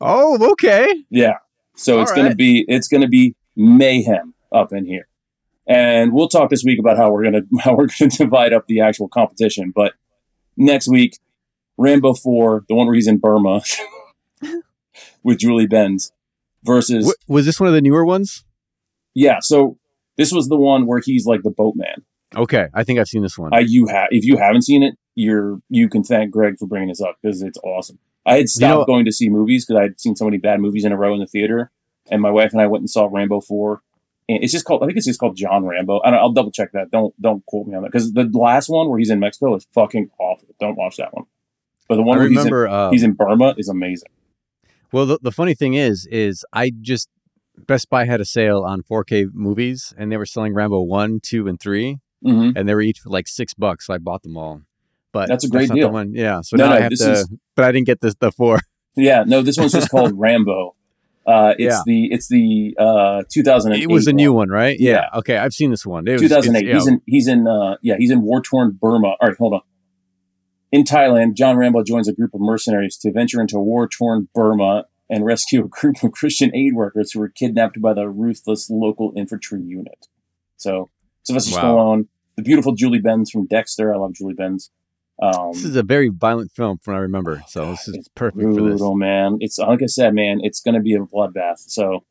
oh, 0.00 0.52
okay. 0.52 0.86
Yeah. 1.10 1.38
So 1.78 1.96
All 1.96 2.02
it's 2.02 2.12
gonna 2.12 2.34
be 2.34 2.64
it's 2.68 2.88
going 2.88 3.02
to 3.02 3.08
be 3.08 3.34
mayhem 3.56 4.34
up 4.52 4.72
in 4.72 4.84
here. 4.84 5.06
And 5.66 6.12
we'll 6.12 6.28
talk 6.28 6.50
this 6.50 6.64
week 6.64 6.78
about 6.78 6.96
how 6.96 7.10
we're 7.12 7.22
going 7.22 7.34
to 7.50 7.58
how 7.60 7.72
we're 7.76 7.86
going 7.98 8.10
to 8.10 8.18
divide 8.18 8.52
up 8.52 8.66
the 8.66 8.80
actual 8.80 9.08
competition, 9.08 9.72
but 9.74 9.94
next 10.56 10.88
week 10.88 11.18
Rambo 11.76 12.14
4, 12.14 12.64
the 12.68 12.74
one 12.74 12.86
where 12.86 12.96
he's 12.96 13.06
in 13.06 13.18
Burma 13.18 13.62
with 15.22 15.38
Julie 15.38 15.66
Benz 15.68 16.12
versus 16.64 17.04
W- 17.04 17.14
was 17.28 17.46
this 17.46 17.60
one 17.60 17.68
of 17.68 17.74
the 17.74 17.80
newer 17.80 18.04
ones? 18.04 18.44
yeah, 19.14 19.38
so 19.40 19.78
this 20.16 20.32
was 20.32 20.48
the 20.48 20.56
one 20.56 20.86
where 20.86 21.00
he's 21.04 21.26
like 21.26 21.42
the 21.42 21.50
boatman. 21.50 22.04
Okay, 22.36 22.66
I 22.74 22.82
think 22.84 22.98
I've 22.98 23.08
seen 23.08 23.22
this 23.22 23.38
one. 23.38 23.54
I 23.54 23.60
you 23.60 23.86
have 23.86 24.08
if 24.10 24.24
you 24.24 24.36
haven't 24.36 24.62
seen 24.62 24.82
it, 24.82 24.96
you're 25.14 25.60
you 25.68 25.88
can 25.88 26.02
thank 26.02 26.32
Greg 26.32 26.58
for 26.58 26.66
bringing 26.66 26.88
this 26.88 27.00
up 27.00 27.16
because 27.22 27.40
it's 27.42 27.58
awesome. 27.64 28.00
I 28.28 28.36
had 28.38 28.48
stopped 28.48 28.80
know- 28.80 28.84
going 28.84 29.04
to 29.04 29.12
see 29.12 29.28
movies 29.28 29.64
because 29.66 29.80
I'd 29.82 30.00
seen 30.00 30.16
so 30.16 30.24
many 30.24 30.38
bad 30.38 30.60
movies 30.60 30.84
in 30.84 30.92
a 30.92 30.96
row 30.96 31.14
in 31.14 31.20
the 31.20 31.26
theater, 31.26 31.70
and 32.10 32.22
my 32.22 32.30
wife 32.30 32.52
and 32.52 32.60
I 32.60 32.66
went 32.66 32.82
and 32.82 32.90
saw 32.90 33.08
Rambo 33.10 33.40
four. 33.40 33.82
And 34.28 34.42
it's 34.44 34.52
just 34.52 34.64
called 34.66 34.82
I 34.82 34.86
think 34.86 34.98
it's 34.98 35.06
just 35.06 35.18
called 35.20 35.36
John 35.36 35.64
Rambo. 35.64 36.00
I 36.04 36.10
don't, 36.10 36.20
I'll 36.20 36.32
double 36.32 36.50
check 36.50 36.72
that. 36.72 36.90
Don't 36.90 37.14
don't 37.20 37.44
quote 37.46 37.66
me 37.66 37.74
on 37.74 37.82
that 37.82 37.90
because 37.92 38.12
the 38.12 38.28
last 38.32 38.68
one 38.68 38.88
where 38.90 38.98
he's 38.98 39.10
in 39.10 39.20
Mexico 39.20 39.54
is 39.56 39.66
fucking 39.74 40.10
awful. 40.18 40.48
Don't 40.60 40.76
watch 40.76 40.96
that 40.98 41.14
one. 41.14 41.24
But 41.88 41.96
the 41.96 42.02
I 42.02 42.04
one 42.04 42.18
where 42.18 42.26
remember. 42.28 42.68
uh, 42.68 42.90
he's 42.90 43.02
in, 43.02 43.10
he's 43.10 43.10
in 43.10 43.12
Burma 43.14 43.54
is 43.56 43.68
amazing. 43.70 44.10
well, 44.92 45.06
the, 45.06 45.18
the 45.22 45.32
funny 45.32 45.54
thing 45.54 45.72
is, 45.74 46.06
is 46.10 46.44
I 46.52 46.70
just 46.80 47.08
Best 47.56 47.88
Buy 47.88 48.04
had 48.04 48.20
a 48.20 48.24
sale 48.26 48.62
on 48.62 48.82
4K 48.82 49.28
movies, 49.32 49.94
and 49.96 50.12
they 50.12 50.16
were 50.18 50.26
selling 50.26 50.52
Rambo 50.54 50.82
one, 50.82 51.20
two, 51.20 51.48
and 51.48 51.58
three, 51.58 51.98
hmm 52.22 52.50
and 52.54 52.68
they 52.68 52.74
were 52.74 52.82
each 52.82 53.00
for 53.00 53.08
like 53.08 53.26
six 53.28 53.54
bucks. 53.54 53.86
So 53.86 53.94
I 53.94 53.98
bought 53.98 54.22
them 54.22 54.36
all. 54.36 54.60
But 55.12 55.28
That's 55.28 55.44
a 55.44 55.48
great 55.48 55.68
the 55.68 55.74
deal. 55.74 55.90
one. 55.90 56.12
Yeah. 56.14 56.40
So 56.42 56.56
No, 56.56 56.64
now 56.66 56.70
no, 56.70 56.76
I 56.76 56.80
have 56.80 56.90
this 56.90 57.00
to. 57.00 57.12
is- 57.12 57.28
But 57.56 57.64
I 57.64 57.72
didn't 57.72 57.86
get 57.86 58.00
this 58.00 58.14
the 58.20 58.30
four. 58.32 58.60
Yeah, 58.96 59.22
no, 59.24 59.42
this 59.42 59.56
one's 59.56 59.70
just 59.72 59.90
called 59.90 60.12
Rambo. 60.18 60.74
Uh, 61.24 61.54
it's 61.56 61.76
Yeah. 61.76 61.80
the 61.86 62.12
it's 62.12 62.26
the 62.28 62.74
uh, 62.78 63.22
2008. 63.30 63.82
It 63.82 63.90
was 63.90 64.08
a 64.08 64.12
new 64.12 64.32
one, 64.32 64.48
right? 64.48 64.76
Yeah. 64.80 64.92
Yeah. 65.12 65.18
Okay, 65.20 65.36
I've 65.36 65.52
seen 65.52 65.70
this 65.70 65.86
one. 65.86 66.08
It 66.08 66.14
was, 66.14 66.22
2008. 66.22 66.74
He's 66.74 66.86
in 66.88 67.02
he's 67.06 67.28
in 67.28 67.46
uh 67.46 67.76
yeah, 67.80 67.94
he's 67.96 68.10
in 68.10 68.22
war 68.22 68.40
torn 68.42 68.76
Burma. 68.80 69.08
All 69.20 69.28
right, 69.28 69.36
hold 69.38 69.54
on. 69.54 69.60
In 70.72 70.82
Thailand, 70.84 71.34
John 71.34 71.56
Rambo 71.56 71.82
joins 71.84 72.08
a 72.08 72.12
group 72.12 72.34
of 72.34 72.40
mercenaries 72.40 72.96
to 72.98 73.12
venture 73.12 73.40
into 73.40 73.58
war 73.58 73.88
torn 73.88 74.28
Burma 74.34 74.86
and 75.08 75.24
rescue 75.24 75.64
a 75.64 75.68
group 75.68 76.02
of 76.02 76.10
Christian 76.12 76.54
aid 76.54 76.74
workers 76.74 77.12
who 77.12 77.20
were 77.20 77.28
kidnapped 77.28 77.80
by 77.80 77.94
the 77.94 78.08
ruthless 78.08 78.68
local 78.68 79.12
infantry 79.16 79.62
unit. 79.62 80.06
So 80.56 80.90
Sylvester 81.22 81.54
Wow. 81.56 81.62
Stallone, 81.62 82.08
the 82.36 82.42
beautiful 82.42 82.74
Julie 82.74 82.98
Benz 83.00 83.30
from 83.30 83.46
Dexter. 83.46 83.94
I 83.94 83.96
love 83.98 84.14
Julie 84.14 84.34
Benz. 84.34 84.70
Um, 85.20 85.52
This 85.52 85.64
is 85.64 85.76
a 85.76 85.82
very 85.82 86.08
violent 86.08 86.52
film 86.52 86.78
from 86.78 86.94
what 86.94 86.98
I 86.98 87.02
remember. 87.02 87.42
So 87.48 87.70
this 87.72 87.88
is 87.88 88.08
perfect 88.14 88.40
for 88.40 88.48
this. 88.48 88.56
brutal, 88.56 88.94
man. 88.96 89.38
It's 89.40 89.58
like 89.58 89.82
I 89.82 89.86
said, 89.86 90.14
man. 90.14 90.40
It's 90.42 90.60
going 90.60 90.74
to 90.74 90.80
be 90.80 90.94
a 90.94 91.00
bloodbath. 91.00 91.58
So, 91.68 92.04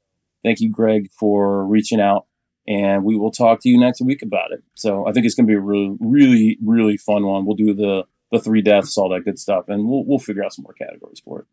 thank 0.44 0.60
you, 0.60 0.70
Greg, 0.70 1.10
for 1.12 1.66
reaching 1.66 2.02
out, 2.02 2.26
and 2.68 3.04
we 3.06 3.16
will 3.16 3.32
talk 3.32 3.62
to 3.62 3.70
you 3.70 3.80
next 3.80 4.02
week 4.02 4.22
about 4.22 4.52
it. 4.52 4.64
So, 4.76 5.08
I 5.08 5.14
think 5.14 5.26
it's 5.26 5.36
going 5.36 5.48
to 5.48 5.52
be 5.52 5.56
a 5.56 5.60
really, 5.60 5.96
really, 6.00 6.58
really 6.62 6.98
fun 6.98 7.26
one. 7.26 7.46
We'll 7.46 7.56
do 7.56 7.74
the 7.74 8.04
the 8.32 8.40
three 8.40 8.62
deaths, 8.62 8.98
all 8.98 9.08
that 9.10 9.24
good 9.24 9.40
stuff, 9.40 9.66
and 9.70 9.88
we'll 9.88 10.04
we'll 10.06 10.20
figure 10.20 10.44
out 10.44 10.54
some 10.54 10.64
more 10.64 10.74
categories 10.74 11.22
for 11.24 11.40
it. 11.40 11.46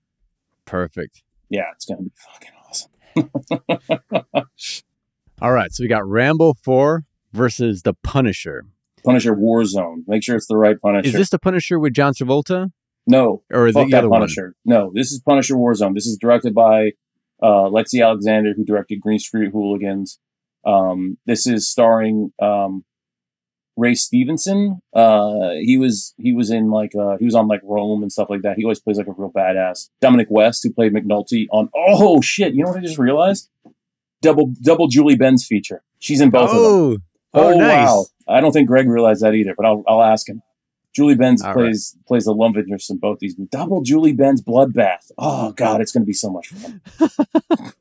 Perfect. 0.64 1.22
Yeah, 1.50 1.66
it's 1.74 1.84
going 1.84 1.98
to 1.98 2.04
be 2.04 2.12
fucking 2.16 2.50
awesome. 2.66 2.90
All 5.42 5.52
right. 5.52 5.72
So 5.72 5.84
we 5.84 5.88
got 5.88 6.06
Rambo 6.08 6.54
4 6.54 7.04
versus 7.32 7.82
The 7.82 7.94
Punisher. 7.94 8.64
Punisher 9.04 9.34
Warzone. 9.34 10.04
Make 10.06 10.22
sure 10.22 10.36
it's 10.36 10.46
the 10.46 10.56
right 10.56 10.80
Punisher. 10.80 11.08
Is 11.08 11.12
this 11.14 11.30
The 11.30 11.38
Punisher 11.38 11.78
with 11.78 11.92
John 11.94 12.14
Travolta? 12.14 12.70
no? 13.06 13.42
Or 13.52 13.70
Fuck 13.70 13.88
the 13.88 13.96
other 13.96 14.08
one? 14.08 14.20
Punisher. 14.20 14.54
No, 14.64 14.90
this 14.94 15.12
is 15.12 15.20
Punisher 15.20 15.54
Warzone. 15.54 15.94
This 15.94 16.06
is 16.06 16.16
directed 16.16 16.54
by 16.54 16.92
uh, 17.42 17.68
Lexi 17.68 18.02
Alexander, 18.04 18.54
who 18.56 18.64
directed 18.64 19.00
Green 19.00 19.18
Street 19.18 19.50
Hooligans. 19.52 20.18
Um, 20.66 21.18
this 21.26 21.46
is 21.46 21.68
starring 21.68 22.32
um, 22.40 22.84
Ray 23.76 23.94
Stevenson. 23.94 24.80
Uh, 24.94 25.50
he 25.60 25.76
was 25.76 26.14
he 26.16 26.32
was 26.32 26.50
in 26.50 26.70
like 26.70 26.94
uh, 26.94 27.16
he 27.18 27.26
was 27.26 27.34
on 27.34 27.48
like 27.48 27.60
Rome 27.62 28.02
and 28.02 28.10
stuff 28.10 28.30
like 28.30 28.42
that. 28.42 28.56
He 28.56 28.64
always 28.64 28.80
plays 28.80 28.96
like 28.96 29.06
a 29.06 29.12
real 29.12 29.30
badass. 29.30 29.90
Dominic 30.00 30.28
West, 30.30 30.62
who 30.62 30.72
played 30.72 30.94
McNulty 30.94 31.46
on 31.50 31.68
oh 31.74 32.20
shit, 32.20 32.54
you 32.54 32.64
know 32.64 32.70
what 32.70 32.78
I 32.78 32.82
just 32.82 32.98
realized? 32.98 33.50
Double 34.22 34.52
double 34.62 34.88
Julie 34.88 35.16
Benz 35.16 35.46
feature. 35.46 35.82
She's 35.98 36.20
in 36.20 36.30
both 36.30 36.50
of 36.50 36.56
them. 36.56 37.02
Oh, 37.36 37.52
oh, 37.52 37.58
nice. 37.58 37.88
wow! 37.88 38.06
I 38.26 38.40
don't 38.40 38.52
think 38.52 38.68
Greg 38.68 38.88
realized 38.88 39.22
that 39.22 39.34
either, 39.34 39.54
but 39.56 39.66
I'll 39.66 39.82
I'll 39.86 40.02
ask 40.02 40.28
him. 40.28 40.42
Julie 40.94 41.16
Benz 41.16 41.42
All 41.42 41.52
plays 41.52 41.96
plays 42.06 42.24
the 42.24 42.34
love 42.34 42.56
interest 42.56 42.90
in 42.90 42.98
both 42.98 43.18
these. 43.18 43.34
Double 43.34 43.82
Julie 43.82 44.12
Benz 44.12 44.42
bloodbath. 44.42 45.10
Oh 45.18 45.52
god, 45.52 45.80
it's 45.80 45.92
going 45.92 46.02
to 46.02 46.06
be 46.06 46.12
so 46.12 46.30
much 46.30 46.48
fun. 46.48 46.80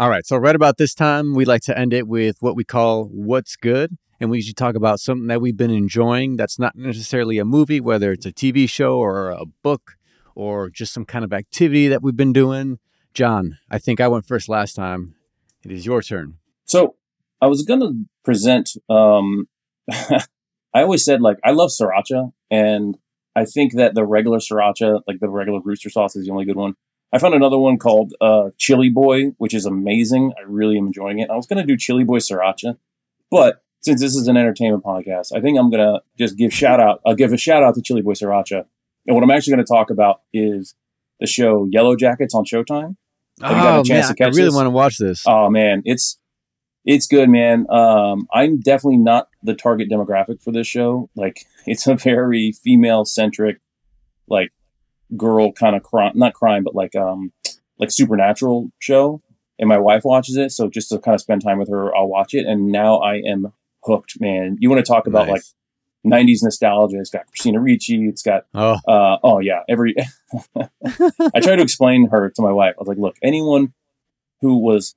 All 0.00 0.08
right. 0.08 0.26
So, 0.26 0.38
right 0.38 0.56
about 0.56 0.78
this 0.78 0.94
time, 0.94 1.34
we 1.34 1.44
like 1.44 1.60
to 1.64 1.78
end 1.78 1.92
it 1.92 2.08
with 2.08 2.36
what 2.40 2.56
we 2.56 2.64
call 2.64 3.04
What's 3.04 3.54
Good. 3.54 3.98
And 4.18 4.30
we 4.30 4.38
usually 4.38 4.54
talk 4.54 4.74
about 4.74 4.98
something 4.98 5.26
that 5.26 5.42
we've 5.42 5.58
been 5.58 5.70
enjoying 5.70 6.36
that's 6.36 6.58
not 6.58 6.74
necessarily 6.74 7.36
a 7.36 7.44
movie, 7.44 7.82
whether 7.82 8.10
it's 8.10 8.24
a 8.24 8.32
TV 8.32 8.66
show 8.68 8.96
or 8.96 9.28
a 9.28 9.44
book 9.62 9.98
or 10.34 10.70
just 10.70 10.94
some 10.94 11.04
kind 11.04 11.22
of 11.22 11.34
activity 11.34 11.86
that 11.88 12.02
we've 12.02 12.16
been 12.16 12.32
doing. 12.32 12.78
John, 13.12 13.58
I 13.70 13.78
think 13.78 14.00
I 14.00 14.08
went 14.08 14.24
first 14.24 14.48
last 14.48 14.72
time. 14.74 15.16
It 15.62 15.70
is 15.70 15.84
your 15.84 16.00
turn. 16.00 16.38
So 16.64 16.96
I 17.42 17.48
was 17.48 17.62
going 17.62 17.80
to 17.80 17.94
present. 18.24 18.70
Um, 18.88 19.48
I 20.74 20.82
always 20.82 21.04
said 21.04 21.20
like 21.20 21.38
I 21.44 21.50
love 21.50 21.70
sriracha, 21.70 22.32
and 22.50 22.96
I 23.34 23.44
think 23.44 23.74
that 23.74 23.94
the 23.94 24.04
regular 24.04 24.38
sriracha, 24.38 25.02
like 25.06 25.20
the 25.20 25.28
regular 25.28 25.60
rooster 25.60 25.90
sauce, 25.90 26.16
is 26.16 26.26
the 26.26 26.32
only 26.32 26.44
good 26.44 26.56
one. 26.56 26.74
I 27.12 27.18
found 27.18 27.34
another 27.34 27.58
one 27.58 27.76
called 27.76 28.14
uh, 28.20 28.50
Chili 28.56 28.88
Boy, 28.88 29.32
which 29.38 29.52
is 29.52 29.66
amazing. 29.66 30.32
I 30.38 30.42
really 30.46 30.78
am 30.78 30.86
enjoying 30.86 31.18
it. 31.18 31.28
I 31.28 31.34
was 31.34 31.46
going 31.46 31.58
to 31.58 31.66
do 31.66 31.76
Chili 31.76 32.04
Boy 32.04 32.18
sriracha, 32.18 32.76
but 33.30 33.62
since 33.80 34.00
this 34.00 34.14
is 34.14 34.28
an 34.28 34.36
entertainment 34.36 34.84
podcast, 34.84 35.34
I 35.34 35.40
think 35.40 35.58
I'm 35.58 35.70
going 35.70 35.84
to 35.84 36.02
just 36.18 36.36
give 36.36 36.52
shout 36.52 36.80
out. 36.80 37.00
I'll 37.06 37.14
give 37.14 37.32
a 37.32 37.36
shout 37.36 37.62
out 37.62 37.74
to 37.74 37.82
Chili 37.82 38.02
Boy 38.02 38.12
sriracha, 38.12 38.64
and 39.06 39.14
what 39.14 39.24
I'm 39.24 39.30
actually 39.30 39.54
going 39.54 39.64
to 39.64 39.72
talk 39.72 39.90
about 39.90 40.20
is 40.32 40.74
the 41.18 41.26
show 41.26 41.66
Yellow 41.70 41.96
Jackets 41.96 42.34
on 42.34 42.44
Showtime. 42.44 42.96
Have 43.42 43.56
you 43.56 43.62
got 43.62 43.76
a 43.76 43.80
oh, 43.80 43.84
chance 43.84 44.08
man, 44.08 44.16
to 44.16 44.24
I 44.24 44.26
really 44.28 44.44
this? 44.44 44.54
want 44.54 44.66
to 44.66 44.70
watch 44.70 44.98
this. 44.98 45.24
Oh 45.26 45.48
man, 45.48 45.82
it's 45.84 46.18
it's 46.84 47.06
good, 47.06 47.28
man. 47.28 47.66
Um, 47.70 48.26
I'm 48.32 48.60
definitely 48.60 48.98
not 48.98 49.28
the 49.42 49.54
target 49.54 49.88
demographic 49.90 50.42
for 50.42 50.52
this 50.52 50.66
show. 50.66 51.08
Like, 51.16 51.46
it's 51.66 51.86
a 51.86 51.94
very 51.94 52.52
female 52.52 53.04
centric, 53.04 53.60
like 54.28 54.52
girl 55.16 55.52
kind 55.52 55.74
of 55.76 55.82
crime, 55.82 56.12
not 56.14 56.34
crime, 56.34 56.64
but 56.64 56.74
like 56.74 56.94
um, 56.94 57.32
like 57.78 57.90
supernatural 57.90 58.70
show. 58.78 59.22
And 59.58 59.68
my 59.68 59.78
wife 59.78 60.04
watches 60.04 60.36
it, 60.36 60.52
so 60.52 60.70
just 60.70 60.88
to 60.88 60.98
kind 60.98 61.14
of 61.14 61.20
spend 61.20 61.42
time 61.42 61.58
with 61.58 61.68
her, 61.68 61.94
I'll 61.94 62.08
watch 62.08 62.32
it. 62.32 62.46
And 62.46 62.68
now 62.68 62.96
I 62.96 63.16
am 63.16 63.52
hooked, 63.84 64.18
man. 64.18 64.56
You 64.58 64.70
want 64.70 64.84
to 64.84 64.90
talk 64.90 65.06
about 65.06 65.26
Nice. 65.28 65.54
like 66.04 66.12
'90s 66.26 66.42
nostalgia? 66.42 66.98
It's 66.98 67.10
got 67.10 67.26
Christina 67.26 67.60
Ricci. 67.60 68.08
It's 68.08 68.22
got 68.22 68.46
oh, 68.54 68.78
uh, 68.88 69.18
oh 69.22 69.38
yeah, 69.40 69.60
every. 69.68 69.94
I 70.56 71.40
try 71.40 71.56
to 71.56 71.62
explain 71.62 72.08
her 72.08 72.30
to 72.30 72.42
my 72.42 72.52
wife. 72.52 72.74
I 72.78 72.80
was 72.80 72.88
like, 72.88 72.96
look, 72.96 73.16
anyone 73.22 73.74
who 74.40 74.56
was 74.56 74.94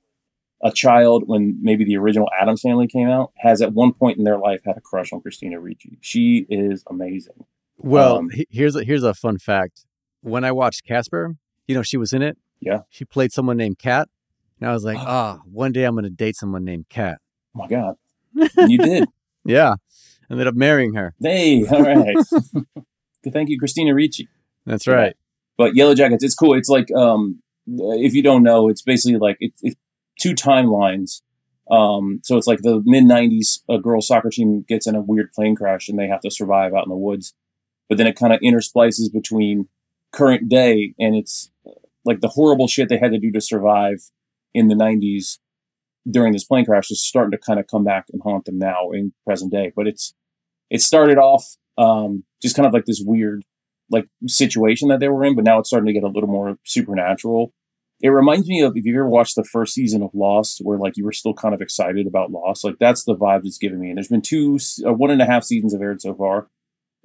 a 0.64 0.72
child 0.72 1.24
when 1.26 1.58
maybe 1.60 1.84
the 1.84 1.96
original 1.96 2.28
Addams 2.40 2.62
Family 2.62 2.86
came 2.88 3.08
out 3.08 3.32
has 3.36 3.60
at 3.60 3.74
one 3.74 3.92
point 3.92 4.16
in 4.18 4.24
their 4.24 4.38
life 4.38 4.62
had 4.64 4.76
a 4.76 4.80
crush 4.80 5.12
on 5.12 5.20
Christina 5.20 5.60
Ricci. 5.60 5.98
She 6.00 6.46
is 6.48 6.82
amazing. 6.88 7.44
well, 7.78 8.16
um, 8.16 8.30
here's 8.50 8.74
a, 8.74 8.82
here's 8.82 9.04
a 9.04 9.12
fun 9.14 9.38
fact. 9.38 9.84
When 10.22 10.42
I 10.42 10.52
watched 10.52 10.84
Casper, 10.86 11.36
you 11.68 11.74
know, 11.74 11.82
she 11.82 11.98
was 11.98 12.14
in 12.14 12.22
it. 12.22 12.38
Yeah. 12.60 12.80
She 12.88 13.04
played 13.04 13.30
someone 13.30 13.58
named 13.58 13.78
Kat. 13.78 14.08
And 14.58 14.70
I 14.70 14.72
was 14.72 14.84
like, 14.84 14.96
ah, 15.00 15.40
one 15.44 15.70
day 15.72 15.84
I'm 15.84 15.94
going 15.94 16.04
to 16.04 16.10
date 16.10 16.36
someone 16.36 16.64
named 16.64 16.86
Kat. 16.88 17.18
Oh 17.54 17.60
my 17.60 17.68
god, 17.68 17.96
you 18.68 18.78
did. 18.78 19.08
Yeah. 19.46 19.74
ended 20.30 20.46
up 20.46 20.54
marrying 20.54 20.94
her. 20.94 21.14
Hey, 21.20 21.66
all 21.66 21.82
right. 21.82 22.16
Thank 23.30 23.50
you, 23.50 23.58
Christina 23.58 23.94
Ricci. 23.94 24.26
That's 24.64 24.86
right. 24.86 25.14
But 25.58 25.76
Yellow 25.76 25.94
Jackets, 25.94 26.24
it's 26.24 26.34
cool. 26.34 26.54
It's 26.54 26.70
like 26.70 26.90
um, 26.92 27.42
if 27.66 28.14
you 28.14 28.22
don't 28.22 28.42
know, 28.42 28.70
it's 28.70 28.80
basically 28.80 29.18
like 29.18 29.36
it's, 29.40 29.60
it's 29.62 29.76
two 30.18 30.34
timelines. 30.34 31.22
Um, 31.70 32.20
so 32.22 32.36
it's 32.36 32.46
like 32.46 32.60
the 32.60 32.82
mid 32.84 33.04
'90s, 33.04 33.60
a 33.68 33.78
girls' 33.78 34.06
soccer 34.06 34.30
team 34.30 34.64
gets 34.68 34.86
in 34.86 34.94
a 34.94 35.00
weird 35.00 35.32
plane 35.32 35.56
crash 35.56 35.88
and 35.88 35.98
they 35.98 36.08
have 36.08 36.20
to 36.20 36.30
survive 36.30 36.74
out 36.74 36.84
in 36.84 36.90
the 36.90 36.96
woods. 36.96 37.34
But 37.88 37.98
then 37.98 38.06
it 38.06 38.18
kind 38.18 38.32
of 38.32 38.40
intersplices 38.40 39.12
between 39.12 39.68
current 40.12 40.48
day 40.48 40.94
and 40.98 41.14
it's 41.14 41.50
like 42.04 42.20
the 42.20 42.28
horrible 42.28 42.68
shit 42.68 42.88
they 42.88 42.98
had 42.98 43.12
to 43.12 43.18
do 43.18 43.32
to 43.32 43.40
survive 43.40 44.10
in 44.52 44.68
the 44.68 44.74
'90s 44.74 45.38
during 46.10 46.32
this 46.32 46.44
plane 46.44 46.64
crash 46.64 46.90
is 46.90 47.02
starting 47.02 47.30
to 47.30 47.38
kind 47.38 47.58
of 47.58 47.66
come 47.66 47.84
back 47.84 48.06
and 48.12 48.22
haunt 48.22 48.44
them 48.44 48.58
now 48.58 48.90
in 48.90 49.12
present 49.26 49.50
day. 49.50 49.72
But 49.74 49.86
it's 49.86 50.14
it 50.70 50.82
started 50.82 51.18
off 51.18 51.56
um, 51.78 52.24
just 52.42 52.56
kind 52.56 52.66
of 52.66 52.72
like 52.72 52.84
this 52.84 53.02
weird 53.04 53.44
like 53.90 54.06
situation 54.26 54.88
that 54.88 55.00
they 55.00 55.08
were 55.08 55.24
in, 55.24 55.34
but 55.34 55.44
now 55.44 55.58
it's 55.58 55.68
starting 55.68 55.86
to 55.86 55.92
get 55.92 56.04
a 56.04 56.08
little 56.08 56.28
more 56.28 56.58
supernatural. 56.64 57.52
It 58.04 58.10
reminds 58.10 58.46
me 58.46 58.60
of 58.60 58.76
if 58.76 58.84
you 58.84 58.92
ever 58.94 59.08
watched 59.08 59.34
the 59.34 59.44
first 59.44 59.72
season 59.72 60.02
of 60.02 60.10
Lost, 60.12 60.58
where 60.62 60.76
like 60.76 60.98
you 60.98 61.04
were 61.04 61.12
still 61.12 61.32
kind 61.32 61.54
of 61.54 61.62
excited 61.62 62.06
about 62.06 62.30
Lost. 62.30 62.62
Like 62.62 62.76
that's 62.78 63.04
the 63.04 63.16
vibe 63.16 63.46
it's 63.46 63.56
giving 63.56 63.80
me. 63.80 63.88
And 63.88 63.96
there's 63.96 64.08
been 64.08 64.20
two, 64.20 64.58
uh, 64.86 64.92
one 64.92 65.10
and 65.10 65.22
a 65.22 65.24
half 65.24 65.42
seasons 65.42 65.72
have 65.72 65.80
aired 65.80 66.02
so 66.02 66.14
far, 66.14 66.48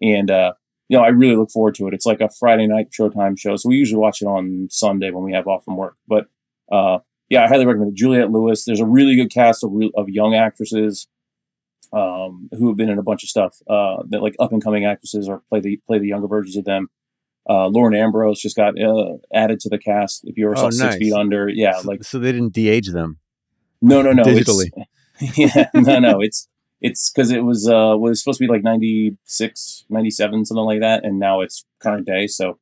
and 0.02 0.30
uh, 0.30 0.52
you 0.90 0.98
know 0.98 1.04
I 1.06 1.08
really 1.08 1.38
look 1.38 1.52
forward 1.52 1.76
to 1.76 1.88
it. 1.88 1.94
It's 1.94 2.06
like 2.06 2.20
a 2.20 2.28
Friday 2.28 2.68
night 2.68 2.92
Showtime 2.92 3.40
show, 3.40 3.56
so 3.56 3.70
we 3.70 3.78
usually 3.78 4.02
watch 4.02 4.22
it 4.22 4.26
on 4.26 4.68
Sunday 4.70 5.10
when 5.10 5.24
we 5.24 5.32
have 5.32 5.48
off 5.48 5.64
from 5.64 5.78
work. 5.78 5.96
But 6.06 6.28
uh, 6.70 7.00
yeah, 7.30 7.46
I 7.46 7.48
highly 7.48 7.66
recommend 7.66 7.94
it. 7.94 7.96
Juliette 7.96 8.32
Lewis. 8.32 8.66
There's 8.66 8.82
a 8.82 8.86
really 8.86 9.16
good 9.16 9.32
cast 9.32 9.64
of, 9.64 9.72
re- 9.72 9.94
of 9.96 10.10
young 10.10 10.36
actresses 10.36 11.08
um, 11.94 12.50
who 12.52 12.68
have 12.68 12.76
been 12.76 12.90
in 12.90 13.00
a 13.00 13.04
bunch 13.04 13.24
of 13.24 13.30
stuff 13.30 13.56
uh, 13.70 14.04
that 14.10 14.22
like 14.22 14.36
up 14.38 14.52
and 14.52 14.62
coming 14.62 14.84
actresses 14.84 15.30
or 15.30 15.44
play 15.48 15.62
the 15.62 15.80
play 15.88 15.98
the 15.98 16.10
younger 16.10 16.28
versions 16.28 16.58
of 16.58 16.66
them. 16.66 16.90
Uh, 17.48 17.68
Lauren 17.68 17.96
Ambrose 17.96 18.42
just 18.42 18.56
got 18.56 18.74
uh, 18.82 19.18
added 19.34 19.60
to 19.62 19.70
the 19.70 19.78
cast. 19.78 20.22
If 20.26 20.38
you 20.38 20.46
ever 20.48 20.56
saw 20.56 20.68
Oh, 20.68 20.70
Six 20.72 20.84
nice. 20.84 20.98
Feet 20.98 21.14
Under, 21.14 21.48
yeah, 21.50 21.80
like 21.84 22.04
So 22.04 22.18
they 22.20 22.32
didn't 22.32 22.54
de-age 22.54 22.88
them. 22.90 23.20
no, 23.82 24.02
no, 24.02 24.12
no, 24.14 24.24
it's- 24.24 24.48
digitally. 24.48 24.70
yeah, 25.38 25.70
no, 25.74 26.00
no, 26.00 26.22
it's 26.22 26.48
it's 26.82 27.12
because 27.12 27.30
it 27.30 27.44
was 27.44 27.68
uh 27.68 27.94
was 27.98 28.22
supposed 28.22 28.38
to 28.40 28.46
be 28.48 28.52
like 28.52 28.64
96, 28.64 29.86
97, 29.90 30.46
something 30.46 30.64
like 30.64 30.80
that, 30.80 31.04
and 31.06 31.20
now 31.20 31.42
it's 31.42 31.66
current 31.80 32.06
day. 32.06 32.26
So 32.28 32.58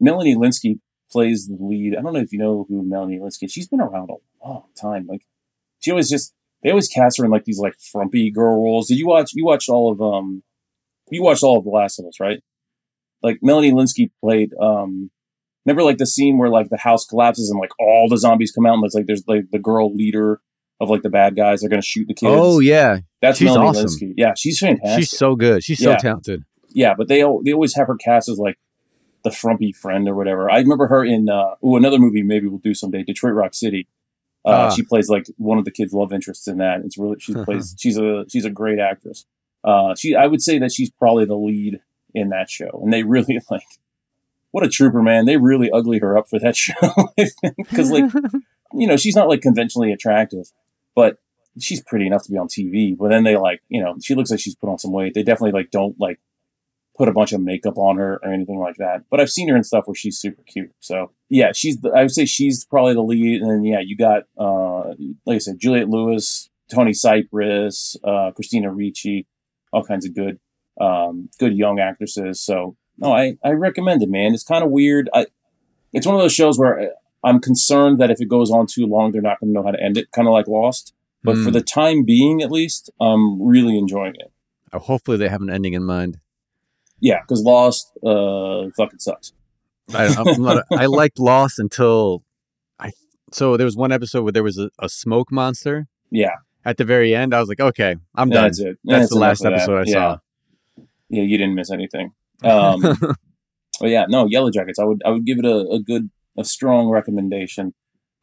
Melanie 0.00 0.34
Lynskey 0.36 0.80
plays 1.10 1.46
the 1.48 1.56
lead. 1.58 1.96
I 1.96 2.02
don't 2.02 2.12
know 2.12 2.18
if 2.20 2.32
you 2.32 2.38
know 2.38 2.66
who 2.68 2.82
Melanie 2.82 3.18
Lynskey. 3.18 3.44
is. 3.44 3.52
She's 3.52 3.68
been 3.68 3.80
around 3.80 4.10
a 4.10 4.46
long 4.46 4.64
time. 4.78 5.06
Like 5.08 5.22
she 5.80 5.90
always 5.92 6.10
just 6.10 6.34
they 6.62 6.70
always 6.70 6.88
cast 6.88 7.18
her 7.18 7.24
in 7.24 7.30
like 7.30 7.44
these 7.44 7.58
like 7.58 7.76
frumpy 7.80 8.30
girl 8.30 8.62
roles. 8.62 8.88
Did 8.88 8.98
you 8.98 9.06
watch? 9.06 9.30
You 9.34 9.44
watched 9.46 9.68
all 9.70 9.90
of 9.90 10.02
um, 10.02 10.42
you 11.10 11.22
watched 11.22 11.42
all 11.42 11.58
of 11.58 11.64
The 11.64 11.70
Last 11.70 11.98
of 11.98 12.04
Us, 12.06 12.20
right? 12.20 12.42
Like 13.24 13.38
Melanie 13.42 13.72
Lynskey 13.72 14.10
played 14.22 14.52
um. 14.60 15.10
Remember, 15.66 15.82
like 15.82 15.96
the 15.96 16.06
scene 16.06 16.36
where 16.36 16.50
like 16.50 16.68
the 16.68 16.76
house 16.76 17.06
collapses 17.06 17.48
and 17.50 17.58
like 17.58 17.70
all 17.80 18.06
the 18.08 18.18
zombies 18.18 18.52
come 18.52 18.66
out, 18.66 18.74
and 18.74 18.84
it's 18.84 18.94
like 18.94 19.06
there's 19.06 19.24
like 19.26 19.46
the 19.50 19.58
girl 19.58 19.92
leader 19.94 20.42
of 20.78 20.90
like 20.90 21.00
the 21.02 21.08
bad 21.08 21.34
guys. 21.36 21.60
They're 21.62 21.70
gonna 21.70 21.80
shoot 21.80 22.06
the 22.06 22.12
kids. 22.12 22.30
Oh 22.32 22.60
yeah, 22.60 22.98
That's 23.22 23.38
she's 23.38 23.46
Melanie 23.46 23.68
awesome. 23.70 23.86
Lynskey. 23.86 24.12
Yeah, 24.18 24.34
she's 24.36 24.58
fantastic. 24.58 24.98
she's 25.04 25.10
so 25.18 25.34
good. 25.36 25.64
She's 25.64 25.80
Yeah. 25.80 25.96
so 25.96 26.02
talented. 26.02 26.42
yeah, 26.68 26.92
but 26.96 27.08
they 27.08 27.24
they 27.44 27.52
always 27.54 27.74
have 27.76 27.86
her 27.86 27.96
cast 27.96 28.28
as 28.28 28.38
like 28.38 28.58
the 29.22 29.30
frumpy 29.30 29.72
friend 29.72 30.06
or 30.06 30.14
whatever. 30.14 30.50
I 30.50 30.58
remember 30.58 30.86
her 30.88 31.02
in 31.02 31.30
uh, 31.30 31.54
ooh, 31.64 31.76
another 31.76 31.98
movie. 31.98 32.22
Maybe 32.22 32.46
we'll 32.46 32.58
do 32.58 32.74
someday. 32.74 33.02
Detroit 33.02 33.32
Rock 33.32 33.54
City. 33.54 33.88
Uh, 34.44 34.68
Ah. 34.68 34.70
She 34.74 34.82
plays 34.82 35.08
like 35.08 35.24
one 35.38 35.56
of 35.56 35.64
the 35.64 35.70
kids' 35.70 35.94
love 35.94 36.12
interests 36.12 36.46
in 36.46 36.58
that. 36.58 36.82
It's 36.84 36.98
really 36.98 37.16
she 37.20 37.32
plays. 37.46 37.74
she's 37.78 37.96
a 37.96 38.26
she's 38.28 38.44
a 38.44 38.50
great 38.50 38.78
actress. 38.78 39.24
Uh, 39.64 39.94
she 39.94 40.14
I 40.14 40.26
would 40.26 40.42
say 40.42 40.58
that 40.58 40.72
she's 40.72 40.90
probably 40.90 41.24
the 41.24 41.36
lead 41.38 41.80
in 42.14 42.30
that 42.30 42.50
show, 42.50 42.80
and 42.82 42.92
they 42.92 43.02
really 43.02 43.38
like. 43.50 43.66
What 44.50 44.64
a 44.64 44.68
trooper, 44.68 45.02
man! 45.02 45.24
They 45.24 45.36
really 45.36 45.68
ugly 45.68 45.98
her 45.98 46.16
up 46.16 46.28
for 46.28 46.38
that 46.38 46.54
show 46.56 46.74
because, 47.16 47.90
like, 47.90 48.04
you 48.72 48.86
know, 48.86 48.96
she's 48.96 49.16
not 49.16 49.28
like 49.28 49.40
conventionally 49.40 49.90
attractive, 49.90 50.52
but 50.94 51.18
she's 51.58 51.82
pretty 51.82 52.06
enough 52.06 52.22
to 52.24 52.30
be 52.30 52.38
on 52.38 52.48
TV. 52.48 52.96
But 52.96 53.08
then 53.08 53.24
they 53.24 53.36
like, 53.36 53.62
you 53.68 53.82
know, 53.82 53.96
she 54.02 54.14
looks 54.14 54.30
like 54.30 54.40
she's 54.40 54.54
put 54.54 54.70
on 54.70 54.78
some 54.78 54.92
weight. 54.92 55.14
They 55.14 55.22
definitely 55.22 55.52
like 55.52 55.70
don't 55.70 55.98
like 55.98 56.20
put 56.96 57.08
a 57.08 57.12
bunch 57.12 57.32
of 57.32 57.40
makeup 57.40 57.76
on 57.76 57.96
her 57.96 58.20
or 58.22 58.32
anything 58.32 58.58
like 58.58 58.76
that. 58.76 59.02
But 59.10 59.20
I've 59.20 59.30
seen 59.30 59.48
her 59.48 59.56
in 59.56 59.64
stuff 59.64 59.86
where 59.86 59.94
she's 59.94 60.18
super 60.18 60.42
cute. 60.42 60.72
So 60.80 61.10
yeah, 61.28 61.52
she's 61.52 61.80
the, 61.80 61.90
I 61.90 62.02
would 62.02 62.12
say 62.12 62.24
she's 62.24 62.64
probably 62.64 62.94
the 62.94 63.02
lead. 63.02 63.42
And 63.42 63.50
then 63.50 63.64
yeah, 63.64 63.80
you 63.80 63.96
got 63.96 64.24
uh 64.38 64.94
like 65.26 65.36
I 65.36 65.38
said, 65.38 65.58
Juliette 65.58 65.88
Lewis, 65.88 66.48
Tawny 66.70 66.94
Cypress, 66.94 67.96
uh, 68.04 68.30
Christina 68.32 68.72
Ricci, 68.72 69.26
all 69.72 69.84
kinds 69.84 70.06
of 70.06 70.14
good 70.14 70.38
um 70.80 71.28
good 71.38 71.56
young 71.56 71.78
actresses. 71.80 72.40
So 72.40 72.76
no, 72.98 73.12
I 73.12 73.36
I 73.44 73.50
recommend 73.50 74.02
it, 74.02 74.08
man. 74.08 74.34
It's 74.34 74.44
kind 74.44 74.64
of 74.64 74.70
weird. 74.70 75.08
I 75.14 75.26
it's 75.92 76.06
one 76.06 76.16
of 76.16 76.20
those 76.22 76.32
shows 76.34 76.58
where 76.58 76.78
uh, 76.80 76.86
I'm 77.22 77.40
concerned 77.40 77.98
that 78.00 78.10
if 78.10 78.20
it 78.20 78.26
goes 78.28 78.50
on 78.50 78.66
too 78.66 78.86
long, 78.86 79.12
they're 79.12 79.22
not 79.22 79.40
going 79.40 79.50
to 79.52 79.54
know 79.54 79.64
how 79.64 79.70
to 79.70 79.80
end 79.82 79.96
it, 79.96 80.10
kind 80.12 80.28
of 80.28 80.32
like 80.32 80.46
Lost. 80.48 80.92
But 81.22 81.36
for 81.36 81.50
Mm. 81.50 81.52
the 81.54 81.62
time 81.62 82.04
being, 82.04 82.42
at 82.42 82.50
least, 82.50 82.90
I'm 83.00 83.40
really 83.40 83.78
enjoying 83.78 84.14
it. 84.16 84.30
Uh, 84.72 84.78
Hopefully 84.80 85.16
they 85.16 85.28
have 85.28 85.40
an 85.40 85.48
ending 85.48 85.72
in 85.72 85.84
mind. 85.84 86.18
Yeah, 87.00 87.20
because 87.22 87.42
Lost 87.42 87.90
uh, 88.04 88.68
fucking 88.76 88.98
sucks. 88.98 89.32
I, 89.94 90.06
I'm 90.06 90.42
not 90.42 90.58
a, 90.58 90.64
I 90.72 90.86
liked 91.00 91.18
Lost 91.18 91.58
until 91.58 92.22
I. 92.78 92.92
So 93.32 93.56
there 93.56 93.64
was 93.64 93.76
one 93.76 93.90
episode 93.92 94.22
where 94.24 94.32
there 94.32 94.42
was 94.42 94.58
a, 94.58 94.70
a 94.78 94.88
smoke 94.90 95.32
monster 95.32 95.86
Yeah, 96.10 96.34
at 96.64 96.76
the 96.76 96.84
very 96.84 97.14
end. 97.14 97.32
I 97.34 97.40
was 97.40 97.48
like, 97.48 97.60
okay, 97.60 97.96
I'm 98.14 98.28
done. 98.30 98.44
that's 98.44 98.58
it. 98.60 98.78
That's 98.84 99.02
That's 99.04 99.12
the 99.14 99.18
last 99.18 99.40
of 99.44 99.52
that. 99.52 99.52
episode 99.54 99.76
I 99.78 99.84
yeah. 99.86 99.92
saw. 99.92 100.18
Yeah, 101.08 101.22
you 101.22 101.38
didn't 101.38 101.54
miss 101.54 101.70
anything. 101.70 102.12
Um, 102.42 102.80
but 103.80 103.88
yeah, 103.88 104.06
no, 104.08 104.26
Yellow 104.26 104.50
Jackets. 104.50 104.78
I 104.78 104.84
would 104.84 105.00
I 105.06 105.10
would 105.10 105.24
give 105.24 105.38
it 105.38 105.44
a, 105.46 105.66
a 105.70 105.80
good, 105.80 106.10
a 106.36 106.44
strong 106.44 106.88
recommendation. 106.90 107.72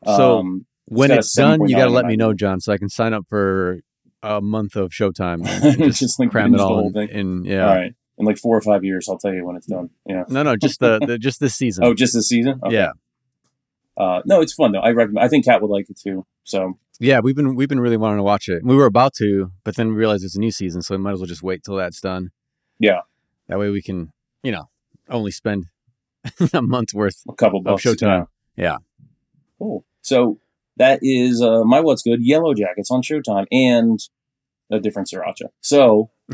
So, 0.06 0.40
um, 0.40 0.66
when 0.86 1.12
a 1.12 1.16
it's 1.16 1.34
done, 1.34 1.68
you 1.68 1.76
got 1.76 1.86
to 1.86 1.92
let 1.92 2.06
me 2.06 2.16
know, 2.18 2.34
John, 2.34 2.60
so 2.60 2.72
I 2.74 2.78
can 2.78 2.90
sign 2.90 3.14
up 3.14 3.26
for 3.30 3.80
a 4.22 4.40
month 4.42 4.76
of 4.76 4.92
Showtime 4.92 5.44
just, 5.78 6.00
Just, 6.00 6.20
like, 6.20 6.30
cram 6.30 6.54
it 6.54 6.60
all 6.60 6.68
whole 6.76 6.88
in. 6.88 6.94
thing. 6.94 7.10
in- 7.10 7.46
yeah. 7.46 7.68
all 7.68 7.76
right, 7.76 7.96
in 8.18 8.26
like 8.26 8.38
four 8.38 8.56
or 8.56 8.62
five 8.62 8.84
years, 8.84 9.08
I'll 9.10 9.18
tell 9.18 9.34
you 9.34 9.46
when 9.46 9.56
it's 9.56 9.66
done. 9.68 9.90
Yeah. 10.06 10.26
No, 10.28 10.44
no, 10.44 10.56
just 10.56 10.80
the, 10.80 11.00
the 11.00 11.18
just 11.18 11.40
this 11.40 11.56
season. 11.56 11.84
Oh, 11.86 11.94
just 11.96 12.14
this 12.14 12.28
season? 12.30 12.60
Okay. 12.64 12.76
Yeah, 12.76 12.92
Uh, 13.98 14.22
no, 14.26 14.42
it's 14.42 14.54
fun 14.54 14.72
though. 14.74 14.80
I 14.82 14.92
recommend. 14.92 15.24
I 15.26 15.30
think 15.30 15.46
Kat 15.46 15.62
would 15.62 15.72
like 15.72 15.90
it 15.90 16.00
too. 16.00 16.26
So 16.44 16.78
yeah. 17.00 17.20
We've 17.22 17.36
been 17.36 17.56
we've 17.56 17.70
been 17.70 17.80
really 17.80 17.98
wanting 17.98 18.18
to 18.18 18.24
watch 18.24 18.48
it. 18.50 18.64
We 18.64 18.76
were 18.76 18.86
about 18.86 19.14
to, 19.16 19.52
but 19.64 19.76
then 19.76 19.90
we 19.90 19.96
realized 19.96 20.24
it's 20.24 20.36
a 20.36 20.40
new 20.40 20.52
season, 20.52 20.82
so 20.82 20.96
we 20.96 21.02
might 21.02 21.14
as 21.14 21.20
well 21.20 21.28
just 21.28 21.44
wait 21.44 21.64
till 21.64 21.76
that's 21.76 22.00
done. 22.02 22.30
Yeah. 22.82 23.02
That 23.48 23.60
way 23.60 23.70
we 23.70 23.82
can, 23.82 24.12
you 24.44 24.52
know, 24.52 24.70
only 25.10 25.32
spend 25.32 25.66
a 26.54 26.62
month's 26.62 26.94
worth. 26.94 27.22
a 27.30 27.34
couple 27.34 27.62
bucks. 27.62 27.86
of 27.86 27.96
Showtime. 27.96 28.28
Yeah. 28.56 28.78
Cool. 29.60 29.86
So 30.02 30.40
that 30.78 31.00
is 31.02 31.42
uh, 31.42 31.64
my 31.64 31.80
what's 31.80 32.02
good. 32.02 32.20
Yellow 32.22 32.54
Jackets 32.54 32.90
on 32.92 33.02
Showtime 33.02 33.46
and 33.52 34.00
a 34.72 34.80
different 34.80 35.10
sriracha. 35.10 35.50
So 35.62 36.10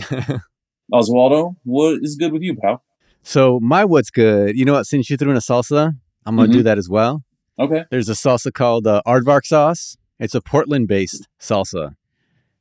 Osvaldo, 0.94 1.56
what 1.64 2.00
is 2.02 2.16
good 2.16 2.32
with 2.32 2.42
you, 2.42 2.56
pal? 2.56 2.84
so 3.24 3.60
my 3.60 3.84
what's 3.84 4.10
good? 4.10 4.58
You 4.58 4.64
know 4.64 4.74
what? 4.74 4.86
Since 4.86 5.10
you 5.10 5.18
threw 5.18 5.32
in 5.32 5.38
a 5.38 5.42
salsa, 5.42 5.94
I'm 6.26 6.36
gonna 6.38 6.48
do 6.52 6.64
that 6.64 6.78
as 6.78 6.88
well. 6.88 7.24
Okay. 7.60 7.86
There's 7.90 8.08
a 8.08 8.14
salsa 8.14 8.54
called 8.54 8.88
uh, 8.88 9.02
Aardvark 9.06 9.46
sauce. 9.46 9.98
It's 10.20 10.36
a 10.36 10.42
Portland-based 10.42 11.28
salsa. 11.40 11.96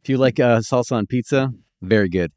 If 0.02 0.08
you 0.08 0.18
like 0.18 0.40
uh, 0.40 0.58
salsa 0.58 0.92
on 0.92 1.06
pizza, 1.06 1.52
very 1.82 2.08
good, 2.08 2.32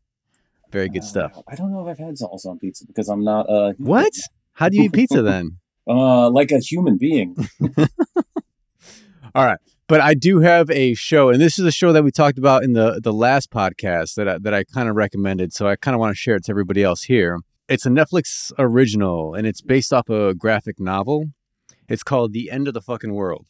very 0.72 0.90
good 0.90 1.04
stuff. 1.04 1.34
Uh, 1.36 1.42
I 1.48 1.56
don't 1.56 1.72
know 1.72 1.88
if 1.88 1.92
I've 1.92 2.06
had 2.06 2.16
salsa 2.16 2.48
on 2.48 2.60
pizza 2.60 2.86
because 2.86 3.10
I'm 3.10 3.24
not 3.24 3.50
uh 3.50 3.74
What? 3.78 4.14
How 4.54 4.70
do 4.70 4.78
you 4.78 4.84
eat 4.84 4.94
pizza 4.94 5.22
then? 5.22 5.58
uh 5.88 6.30
like 6.30 6.52
a 6.52 6.60
human 6.60 6.98
being. 6.98 7.36
All 9.36 9.46
right. 9.46 9.60
But 9.88 10.02
I 10.02 10.14
do 10.14 10.40
have 10.42 10.70
a 10.70 10.94
show, 10.94 11.30
and 11.30 11.42
this 11.42 11.58
is 11.58 11.66
a 11.66 11.72
show 11.72 11.92
that 11.94 12.04
we 12.04 12.12
talked 12.12 12.38
about 12.38 12.64
in 12.64 12.74
the 12.74 13.02
the 13.04 13.12
last 13.12 13.50
podcast 13.50 14.14
that 14.16 14.30
I, 14.30 14.38
that 14.38 14.54
I 14.54 14.64
kind 14.64 14.88
of 14.88 14.96
recommended. 14.96 15.52
So 15.52 15.68
I 15.68 15.76
kind 15.76 15.96
of 15.96 16.00
want 16.00 16.12
to 16.12 16.16
share 16.16 16.36
it 16.36 16.44
to 16.46 16.52
everybody 16.52 16.84
else 16.84 17.04
here. 17.04 17.40
It's 17.68 17.88
a 17.88 17.90
Netflix 17.90 18.52
original, 18.60 19.34
and 19.34 19.48
it's 19.48 19.62
based 19.62 19.92
off 19.92 20.08
a 20.10 20.36
graphic 20.36 20.80
novel. 20.80 21.32
It's 21.88 22.04
called 22.04 22.34
The 22.34 22.52
End 22.52 22.68
of 22.68 22.76
the 22.76 22.82
Fucking 22.82 23.16
World, 23.16 23.48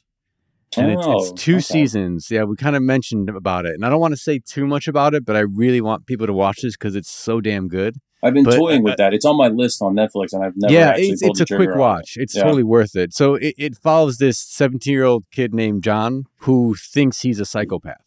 and 0.77 0.91
it's, 0.91 1.01
Oh, 1.05 1.17
it's 1.17 1.31
two 1.43 1.53
okay. 1.55 1.61
seasons. 1.61 2.27
Yeah, 2.29 2.43
we 2.43 2.55
kind 2.55 2.75
of 2.75 2.83
mentioned 2.83 3.29
about 3.29 3.65
it, 3.65 3.73
and 3.75 3.85
I 3.85 3.89
don't 3.89 3.99
want 3.99 4.13
to 4.13 4.17
say 4.19 4.39
too 4.39 4.65
much 4.67 4.87
about 4.87 5.13
it, 5.13 5.25
but 5.25 5.35
I 5.35 5.39
really 5.41 5.81
want 5.81 6.05
people 6.05 6.27
to 6.27 6.33
watch 6.33 6.61
this 6.61 6.75
because 6.77 6.95
it's 6.95 7.09
so 7.09 7.41
damn 7.41 7.67
good. 7.67 7.95
I've 8.21 8.33
been 8.33 8.43
But, 8.43 8.57
toying 8.57 8.81
uh, 8.81 8.83
with 8.83 8.97
that. 8.97 9.13
It's 9.13 9.23
on 9.23 9.37
my 9.37 9.47
list 9.47 9.81
on 9.81 9.95
Netflix, 9.95 10.33
and 10.33 10.43
I've 10.43 10.53
never 10.57 10.73
yeah, 10.73 10.89
actually 10.89 11.07
it's, 11.11 11.21
it's 11.23 11.39
a 11.39 11.45
quick 11.45 11.69
on 11.69 11.75
it. 11.75 11.79
watch. 11.79 12.13
It's 12.17 12.35
Yeah. 12.35 12.43
totally 12.43 12.63
worth 12.63 12.95
it. 12.95 13.13
So 13.13 13.35
it, 13.35 13.55
it 13.57 13.77
follows 13.77 14.17
this 14.17 14.37
17 14.37 14.91
year 14.91 15.05
old 15.05 15.23
kid 15.31 15.53
named 15.53 15.83
John 15.83 16.25
who 16.39 16.75
thinks 16.75 17.21
he's 17.21 17.39
a 17.39 17.45
psychopath. 17.45 18.03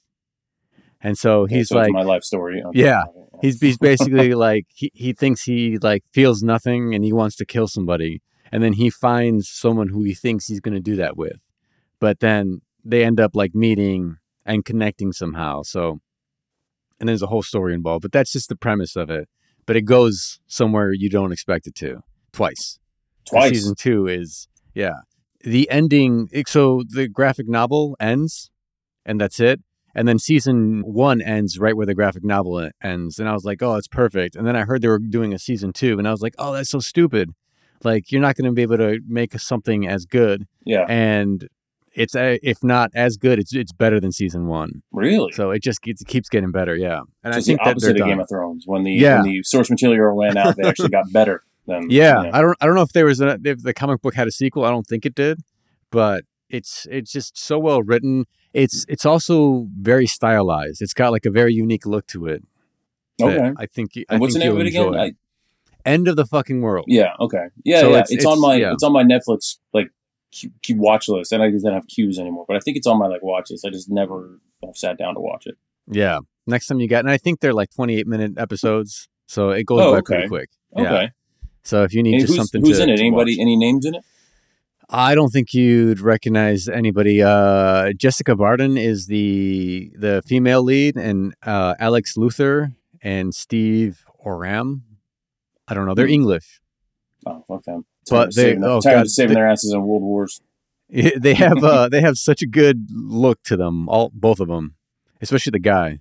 And 1.00 1.18
so 1.18 1.42
Okay, 1.42 1.56
he's 1.56 1.68
so 1.68 1.78
it's 1.78 1.86
like, 1.86 1.92
my 1.92 2.02
life 2.02 2.22
story. 2.24 2.62
Okay. 2.62 2.78
Yeah. 2.80 3.02
he's, 3.40 3.58
he's 3.60 3.78
basically 3.78 4.34
like, 4.46 4.66
he, 4.74 4.90
he 4.94 5.12
thinks 5.14 5.44
he 5.44 5.78
like 5.78 6.04
feels 6.12 6.42
nothing 6.42 6.94
and 6.94 7.02
he 7.04 7.12
wants 7.12 7.34
to 7.36 7.46
kill 7.46 7.66
somebody. 7.66 8.20
And 8.52 8.62
then 8.62 8.74
he 8.74 8.90
finds 8.90 9.48
someone 9.48 9.88
who 9.88 10.02
he 10.04 10.14
thinks 10.14 10.46
he's 10.46 10.60
going 10.60 10.74
to 10.74 10.80
do 10.80 10.94
that 10.96 11.16
with. 11.16 11.38
But 12.02 12.18
then 12.18 12.62
they 12.84 13.04
end 13.04 13.20
up 13.20 13.36
like 13.36 13.54
meeting 13.54 14.16
and 14.44 14.64
connecting 14.64 15.12
somehow. 15.12 15.62
So 15.62 16.00
and 16.98 17.08
there's 17.08 17.22
a 17.22 17.28
whole 17.28 17.42
story 17.44 17.74
involved. 17.74 18.02
But 18.02 18.10
that's 18.10 18.32
just 18.32 18.48
the 18.48 18.56
premise 18.56 18.96
of 18.96 19.08
it. 19.08 19.28
But 19.66 19.76
it 19.76 19.82
goes 19.82 20.40
somewhere 20.48 20.92
you 20.92 21.08
don't 21.08 21.30
expect 21.30 21.68
it 21.68 21.76
to 21.76 22.00
twice. 22.32 22.80
And 23.30 23.38
Twice. 23.40 23.50
Season 23.50 23.76
two 23.76 24.08
is 24.08 24.48
yeah. 24.74 24.96
The 25.44 25.70
ending. 25.70 26.28
So 26.48 26.82
the 26.88 27.06
graphic 27.06 27.48
novel 27.48 27.96
ends, 28.00 28.50
and 29.06 29.20
that's 29.20 29.38
it. 29.38 29.60
And 29.94 30.08
then 30.08 30.18
season 30.18 30.82
one 30.84 31.20
ends 31.22 31.60
right 31.60 31.76
where 31.76 31.86
the 31.86 31.94
graphic 31.94 32.24
novel 32.24 32.68
ends, 32.82 33.20
and 33.20 33.28
I 33.28 33.32
was 33.32 33.44
like, 33.44 33.62
"Oh, 33.62 33.76
it's 33.76 33.86
perfect." 33.86 34.34
And 34.34 34.44
then 34.44 34.56
I 34.56 34.64
heard 34.64 34.82
they 34.82 34.88
were 34.88 34.98
doing 34.98 35.32
a 35.32 35.38
season 35.38 35.72
two, 35.72 35.98
and 36.00 36.08
I 36.08 36.10
was 36.10 36.22
like, 36.22 36.34
"Oh, 36.38 36.52
that's 36.52 36.70
so 36.70 36.80
stupid! 36.80 37.30
Like, 37.84 38.10
you're 38.10 38.20
not 38.26 38.34
going 38.36 38.46
to 38.50 38.52
be 38.52 38.62
able 38.62 38.78
to 38.78 39.00
make 39.06 39.38
something 39.38 39.86
as 39.86 40.04
good, 40.06 40.46
Yeah. 40.64 40.86
and 40.88 41.48
it's 41.94 42.14
a, 42.16 42.38
if 42.42 42.62
not 42.64 42.90
as 42.94 43.16
good, 43.16 43.38
it's 43.38 43.54
it's 43.54 43.72
better 43.72 44.00
than 44.00 44.12
season 44.12 44.46
one. 44.46 44.82
Really? 44.92 45.32
So 45.32 45.50
it 45.50 45.62
just 45.62 45.82
keeps, 45.82 46.02
keeps 46.04 46.28
getting 46.28 46.50
better. 46.50 46.76
Yeah, 46.76 47.00
and 47.24 47.34
Just 47.34 47.46
I 47.46 47.50
think 47.50 47.60
the 47.62 47.70
opposite 47.70 47.90
of 47.92 47.96
done. 47.98 48.08
Game 48.08 48.20
of 48.20 48.28
Thrones. 48.28 48.64
When 48.66 48.84
the 48.84 48.92
Yeah. 48.92 49.16
when 49.22 49.24
the 49.30 49.42
source 49.42 49.70
material 49.70 50.16
ran 50.16 50.36
out, 50.36 50.56
they 50.56 50.68
actually 50.68 50.88
got 50.90 51.12
better 51.12 51.42
than 51.66 51.86
Yeah, 51.90 52.22
you 52.22 52.30
know. 52.30 52.30
I 52.38 52.40
don't 52.42 52.56
I 52.60 52.66
don't 52.66 52.74
know 52.74 52.82
if 52.82 52.92
there 52.92 53.04
was 53.06 53.20
a 53.20 53.38
if 53.44 53.62
the 53.62 53.74
comic 53.74 54.02
book 54.02 54.14
had 54.14 54.26
a 54.26 54.32
sequel. 54.32 54.64
I 54.64 54.70
don't 54.70 54.86
think 54.86 55.04
it 55.06 55.14
did, 55.14 55.40
but 55.90 56.24
it's 56.48 56.86
it's 56.90 57.12
just 57.12 57.38
so 57.38 57.58
well 57.58 57.82
written. 57.82 58.26
It's 58.54 58.84
it's 58.88 59.06
also 59.06 59.68
very 59.80 60.06
stylized. 60.06 60.82
It's 60.82 60.94
got 60.94 61.12
like 61.12 61.24
a 61.26 61.30
very 61.30 61.54
unique 61.54 61.86
look 61.86 62.06
to 62.08 62.26
it. 62.26 62.42
Okay. 63.20 63.52
I 63.56 63.66
think 63.66 63.92
I 63.96 64.04
And 64.10 64.20
what's 64.20 64.34
the 64.34 64.40
name 64.40 64.52
of 64.52 64.60
it 64.60 64.66
again? 64.66 64.94
I, 64.94 65.12
End 65.84 66.06
of 66.06 66.14
the 66.16 66.24
fucking 66.26 66.60
world. 66.62 66.84
yeah. 66.88 67.12
Okay. 67.18 67.46
Yeah. 67.64 67.80
So 67.80 67.86
yeah. 67.90 67.94
it's- 68.00 68.10
It's, 68.12 68.24
on 68.24 68.40
my 68.40 68.54
yeah. 68.54 68.72
it's 68.72 68.84
on 68.84 68.92
my 68.92 69.02
Netflix 69.02 69.58
like 69.72 69.90
Q, 70.32 70.50
Q 70.62 70.76
watch 70.78 71.08
list, 71.08 71.32
and 71.32 71.42
I 71.42 71.50
just 71.50 71.64
don't 71.64 71.74
have 71.74 71.86
queues 71.88 72.18
anymore. 72.18 72.44
But 72.48 72.56
I 72.56 72.60
think 72.60 72.76
it's 72.76 72.86
on 72.86 72.98
my 72.98 73.06
like 73.06 73.22
watch 73.22 73.50
list. 73.50 73.64
I 73.66 73.70
just 73.70 73.90
never 73.90 74.38
have 74.64 74.76
sat 74.76 74.98
down 74.98 75.14
to 75.14 75.20
watch 75.20 75.46
it. 75.46 75.56
Yeah. 75.90 76.20
Next 76.46 76.66
time 76.66 76.80
you 76.80 76.88
get, 76.88 77.00
and 77.00 77.10
I 77.10 77.18
think 77.18 77.40
they're 77.40 77.52
like 77.52 77.70
28 77.74 78.06
minute 78.06 78.32
episodes, 78.36 79.08
so 79.26 79.50
it 79.50 79.64
goes 79.64 79.80
Oh, 79.80 79.92
by 79.92 79.98
okay. 79.98 80.14
pretty 80.14 80.28
quick. 80.28 80.50
Okay. 80.76 81.10
So 81.62 81.84
if 81.84 81.94
you 81.94 82.02
need 82.02 82.18
just 82.20 82.28
who's 82.32 82.36
something 82.38 82.60
who's 82.62 82.78
to, 82.78 82.82
in 82.84 82.90
it? 82.90 82.98
Anybody? 82.98 83.40
Any 83.40 83.56
names 83.56 83.86
in 83.86 83.94
it? 83.94 84.04
I 84.94 85.14
don't 85.14 85.30
think 85.30 85.54
you'd 85.54 86.00
recognize 86.00 86.68
anybody. 86.68 87.22
Uh, 87.22 87.92
Jessica 87.96 88.34
Barden 88.34 88.76
is 88.76 89.06
the 89.06 89.92
the 89.96 90.22
female 90.26 90.62
lead, 90.62 90.96
and 90.96 91.34
uh, 91.44 91.74
Alex 91.78 92.16
Lawther 92.16 92.72
and 93.00 93.32
Steve 93.34 94.04
Oram. 94.18 94.82
I 95.68 95.74
don't 95.74 95.86
know. 95.86 95.94
They're 95.94 96.06
Hmm. 96.06 96.12
English. 96.14 96.60
Oh, 97.24 97.44
fuck 97.46 97.62
them. 97.64 97.84
But 98.10 98.34
they- 98.34 98.42
saving, 98.42 98.64
oh, 98.64 98.80
God, 98.80 99.08
saving 99.08 99.28
they- 99.30 99.34
their 99.34 99.48
asses 99.48 99.72
in 99.72 99.82
world 99.82 100.02
wars. 100.02 100.40
they 100.88 101.34
have 101.44 101.62
uh, 101.64 101.88
they 101.88 102.00
have 102.00 102.16
such 102.18 102.42
a 102.42 102.46
good 102.46 102.88
look 102.90 103.42
to 103.44 103.56
them. 103.56 103.88
All 103.88 104.10
both 104.12 104.40
of 104.40 104.48
them, 104.48 104.74
especially 105.20 105.50
the 105.52 105.58
guy, 105.58 106.00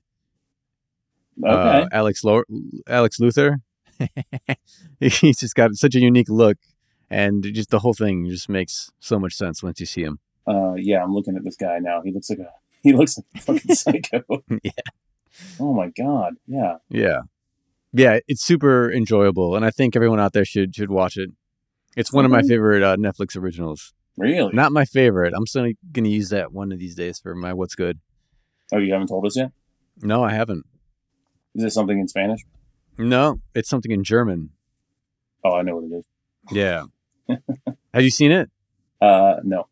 Okay. 1.44 1.82
uh, 1.82 1.86
Alex 1.92 2.24
Lo- 2.24 2.44
Alex 2.88 3.20
Lawther. 3.20 3.60
He's 5.00 5.38
just 5.40 5.56
got 5.56 5.74
such 5.76 5.96
a 5.96 6.00
unique 6.00 6.30
look, 6.30 6.58
and 7.10 7.44
just 7.54 7.70
the 7.70 7.80
whole 7.80 7.94
thing 7.94 8.28
just 8.30 8.50
makes 8.50 8.90
so 9.00 9.20
much 9.20 9.34
sense 9.34 9.62
once 9.64 9.80
you 9.80 9.86
see 9.86 10.04
him. 10.04 10.20
Uh, 10.48 10.74
yeah, 10.74 11.04
I'm 11.04 11.14
looking 11.14 11.36
at 11.38 11.44
this 11.44 11.56
guy 11.56 11.80
now. 11.80 12.02
He 12.04 12.12
looks 12.12 12.30
like 12.30 12.40
a 12.40 12.50
he 12.84 12.94
looks 12.94 13.18
like 13.18 13.26
a 13.36 13.40
fucking 13.40 13.76
psycho. 13.76 14.24
Yeah. 14.64 14.72
Oh 15.60 15.74
my 15.74 15.90
god. 15.90 16.34
Yeah. 16.48 16.78
Yeah. 16.90 17.20
Yeah, 17.94 18.20
it's 18.28 18.44
super 18.44 18.92
enjoyable 18.92 19.56
and 19.56 19.64
I 19.66 19.70
think 19.70 19.96
everyone 19.96 20.20
out 20.20 20.34
there 20.34 20.46
should 20.46 20.76
should 20.76 20.90
watch 20.90 21.16
it. 21.18 21.30
It's 21.96 22.14
one 22.14 22.26
of 22.26 22.32
my 22.32 22.42
favorite 22.42 22.84
uh, 22.84 22.96
Netflix 22.96 23.36
originals. 23.36 23.94
Really? 24.18 24.52
Not 24.54 24.72
my 24.72 24.86
favorite. 24.86 25.34
I'm 25.36 25.46
still 25.46 25.64
going 25.64 26.04
to 26.04 26.10
use 26.10 26.30
that 26.30 26.52
one 26.52 26.72
of 26.72 26.80
these 26.80 26.96
days 26.96 27.20
for 27.20 27.36
my 27.36 27.54
what's 27.54 27.76
good. 27.76 28.00
oh, 28.74 28.78
you 28.78 28.94
haven't 28.94 29.08
told 29.08 29.26
us 29.26 29.36
yet. 29.38 29.52
No, 30.02 30.24
I 30.24 30.32
haven't. 30.32 30.66
Is 31.56 31.64
it 31.64 31.72
something 31.72 32.00
in 32.00 32.08
Spanish? 32.08 32.42
No, 32.98 33.42
it's 33.54 33.70
something 33.70 33.92
in 33.92 34.04
German. 34.04 34.52
Oh, 35.44 35.54
I 35.54 35.62
know 35.64 35.78
what 35.78 35.86
it 35.86 35.96
is. 35.98 36.06
Yeah. 36.52 36.84
Have 37.94 38.04
you 38.04 38.10
seen 38.10 38.32
it? 38.32 38.50
Uh, 39.02 39.38
no. 39.44 39.68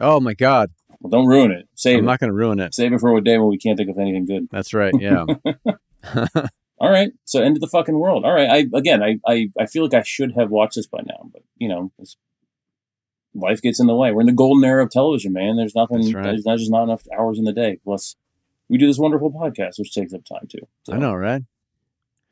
Oh 0.00 0.20
my 0.20 0.34
god. 0.34 0.70
Well, 1.00 1.10
don't 1.10 1.26
ruin 1.28 1.52
it. 1.52 1.68
Save 1.74 1.98
I'm 1.98 2.04
it. 2.04 2.06
not 2.06 2.20
going 2.20 2.30
to 2.30 2.34
ruin 2.34 2.58
it. 2.60 2.74
Save 2.74 2.92
it 2.92 3.00
for 3.00 3.16
a 3.16 3.22
day 3.22 3.38
when 3.38 3.48
we 3.48 3.58
can't 3.58 3.76
think 3.76 3.90
of 3.90 3.98
anything 3.98 4.26
good. 4.26 4.48
That's 4.50 4.74
right. 4.74 4.92
Yeah. 4.98 5.26
All 6.78 6.90
right. 6.90 7.12
So 7.24 7.42
end 7.42 7.56
of 7.56 7.60
the 7.60 7.68
fucking 7.68 7.98
world. 7.98 8.24
All 8.24 8.32
right. 8.32 8.48
I 8.50 8.66
again, 8.76 9.02
I 9.02 9.18
I, 9.26 9.48
I 9.58 9.66
feel 9.66 9.84
like 9.84 9.94
I 9.94 10.02
should 10.02 10.32
have 10.34 10.50
watched 10.50 10.74
this 10.76 10.86
by 10.86 11.00
now, 11.06 11.28
but 11.32 11.42
you 11.56 11.68
know, 11.68 11.92
it's, 11.98 12.16
life 13.34 13.62
gets 13.62 13.80
in 13.80 13.86
the 13.86 13.94
way. 13.94 14.12
We're 14.12 14.20
in 14.22 14.26
the 14.26 14.32
golden 14.32 14.64
era 14.64 14.82
of 14.84 14.90
television, 14.90 15.32
man. 15.32 15.56
There's 15.56 15.74
nothing. 15.74 16.12
Right. 16.12 16.24
There's 16.24 16.44
not 16.46 16.58
just 16.58 16.70
not 16.70 16.84
enough 16.84 17.02
hours 17.16 17.38
in 17.38 17.44
the 17.44 17.52
day. 17.52 17.78
Plus, 17.84 18.16
we 18.68 18.78
do 18.78 18.86
this 18.86 18.98
wonderful 18.98 19.30
podcast, 19.32 19.78
which 19.78 19.92
takes 19.92 20.12
up 20.12 20.24
time 20.24 20.46
too. 20.50 20.66
So, 20.84 20.94
I 20.94 20.98
know, 20.98 21.14
right? 21.14 21.42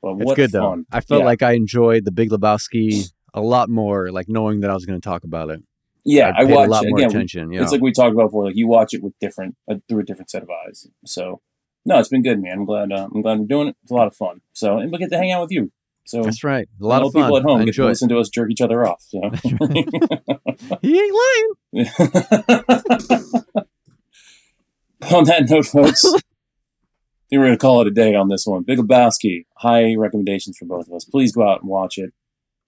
But 0.01 0.17
It's 0.17 0.25
what 0.25 0.37
good 0.37 0.51
though. 0.53 0.85
I 0.91 1.01
felt 1.01 1.21
Yeah. 1.21 1.27
like 1.27 1.43
I 1.43 1.53
enjoyed 1.53 2.05
The 2.05 2.11
Big 2.13 2.31
Lebowski 2.31 3.13
a 3.35 3.41
lot 3.41 3.69
more 3.69 4.11
like 4.11 4.29
knowing 4.29 4.61
that 4.61 4.71
I 4.71 4.75
was 4.75 4.85
going 4.85 5.01
to 5.01 5.05
talk 5.09 5.25
about 5.25 5.51
it. 5.51 5.63
Yeah, 6.05 6.33
I, 6.37 6.45
paid 6.45 6.55
watch 6.55 6.67
a 6.67 6.71
lot 6.71 6.85
more 6.89 6.99
again. 6.99 7.09
we- 7.09 7.15
attention, 7.15 7.53
you 7.53 7.63
It's 7.63 7.71
like 7.71 7.81
we 7.81 7.93
talked 7.93 8.13
about 8.13 8.27
before. 8.27 8.47
Like 8.47 8.57
you 8.57 8.67
watch 8.67 8.93
it 8.93 9.03
with 9.05 9.13
different 9.21 9.55
uh, 9.71 9.77
through 9.89 10.01
a 10.01 10.05
different 10.05 10.31
set 10.31 10.43
of 10.43 10.49
eyes. 10.51 10.89
So 11.07 11.41
no, 11.85 11.99
it's 11.99 12.09
been 12.09 12.23
good, 12.23 12.41
man. 12.41 12.59
I'm 12.59 12.65
glad. 12.65 12.93
Uh, 12.93 13.09
I'm 13.15 13.23
glad 13.23 13.41
we're 13.41 13.47
doing 13.47 13.69
it. 13.69 13.77
It's 13.83 13.91
a 13.91 13.95
lot 13.95 14.07
of 14.07 14.15
fun. 14.17 14.41
So 14.53 14.79
and 14.79 14.91
we 14.93 14.99
get 14.99 15.11
to 15.11 15.19
hang 15.19 15.33
out 15.33 15.43
with 15.43 15.51
you. 15.51 15.73
So 16.05 16.23
That's 16.23 16.43
right. 16.43 16.69
A 16.81 16.85
lot 16.85 17.03
of 17.03 17.13
fun. 17.13 17.23
people 17.23 17.37
at 17.37 17.45
home 17.45 17.61
I 17.61 17.65
get 17.65 17.75
to 17.77 17.85
it. 17.85 17.87
listen 17.87 18.09
to 18.09 18.19
us 18.19 18.29
jerk 18.29 18.51
each 18.51 18.61
other 18.61 18.85
off. 18.87 19.03
So. 19.09 19.21
He 20.83 20.99
ain't 21.01 21.15
lying. 21.73 21.87
on 25.11 25.25
that 25.25 25.47
note, 25.49 25.67
folks, 25.67 26.05
I 26.05 26.11
think 26.11 26.23
we're 27.33 27.47
going 27.47 27.53
to 27.53 27.59
call 27.59 27.81
it 27.83 27.87
a 27.89 27.91
day 27.91 28.15
on 28.15 28.29
this 28.29 28.47
one. 28.47 28.63
Big 28.63 28.79
Lebowski, 28.79 29.47
high 29.59 29.95
recommendations 29.97 30.57
for 30.59 30.67
both 30.67 30.89
of 30.89 30.95
us. 30.95 31.05
Please 31.05 31.33
go 31.33 31.49
out 31.49 31.61
and 31.63 31.71
watch 31.71 31.99
it. 31.99 32.13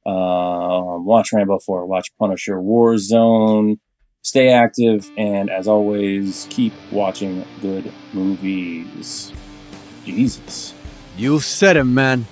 Uh, 0.06 0.98
watch 1.00 1.32
Rambo 1.32 1.58
4, 1.58 1.86
watch 1.86 2.10
Punisher, 2.18 2.56
Warzone. 2.56 3.78
Stay 4.24 4.48
active, 4.48 5.10
and 5.18 5.50
as 5.50 5.68
always, 5.68 6.46
keep 6.48 6.72
watching 6.90 7.44
good 7.60 7.92
movies. 8.14 9.34
Jesus. 10.06 10.72
You 11.18 11.40
said 11.40 11.76
it, 11.76 11.84
man. 11.84 12.24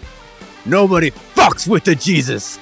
Nobody 0.65 1.11
fucks 1.11 1.69
with 1.69 1.85
the 1.85 1.95
Jesus. 1.95 2.59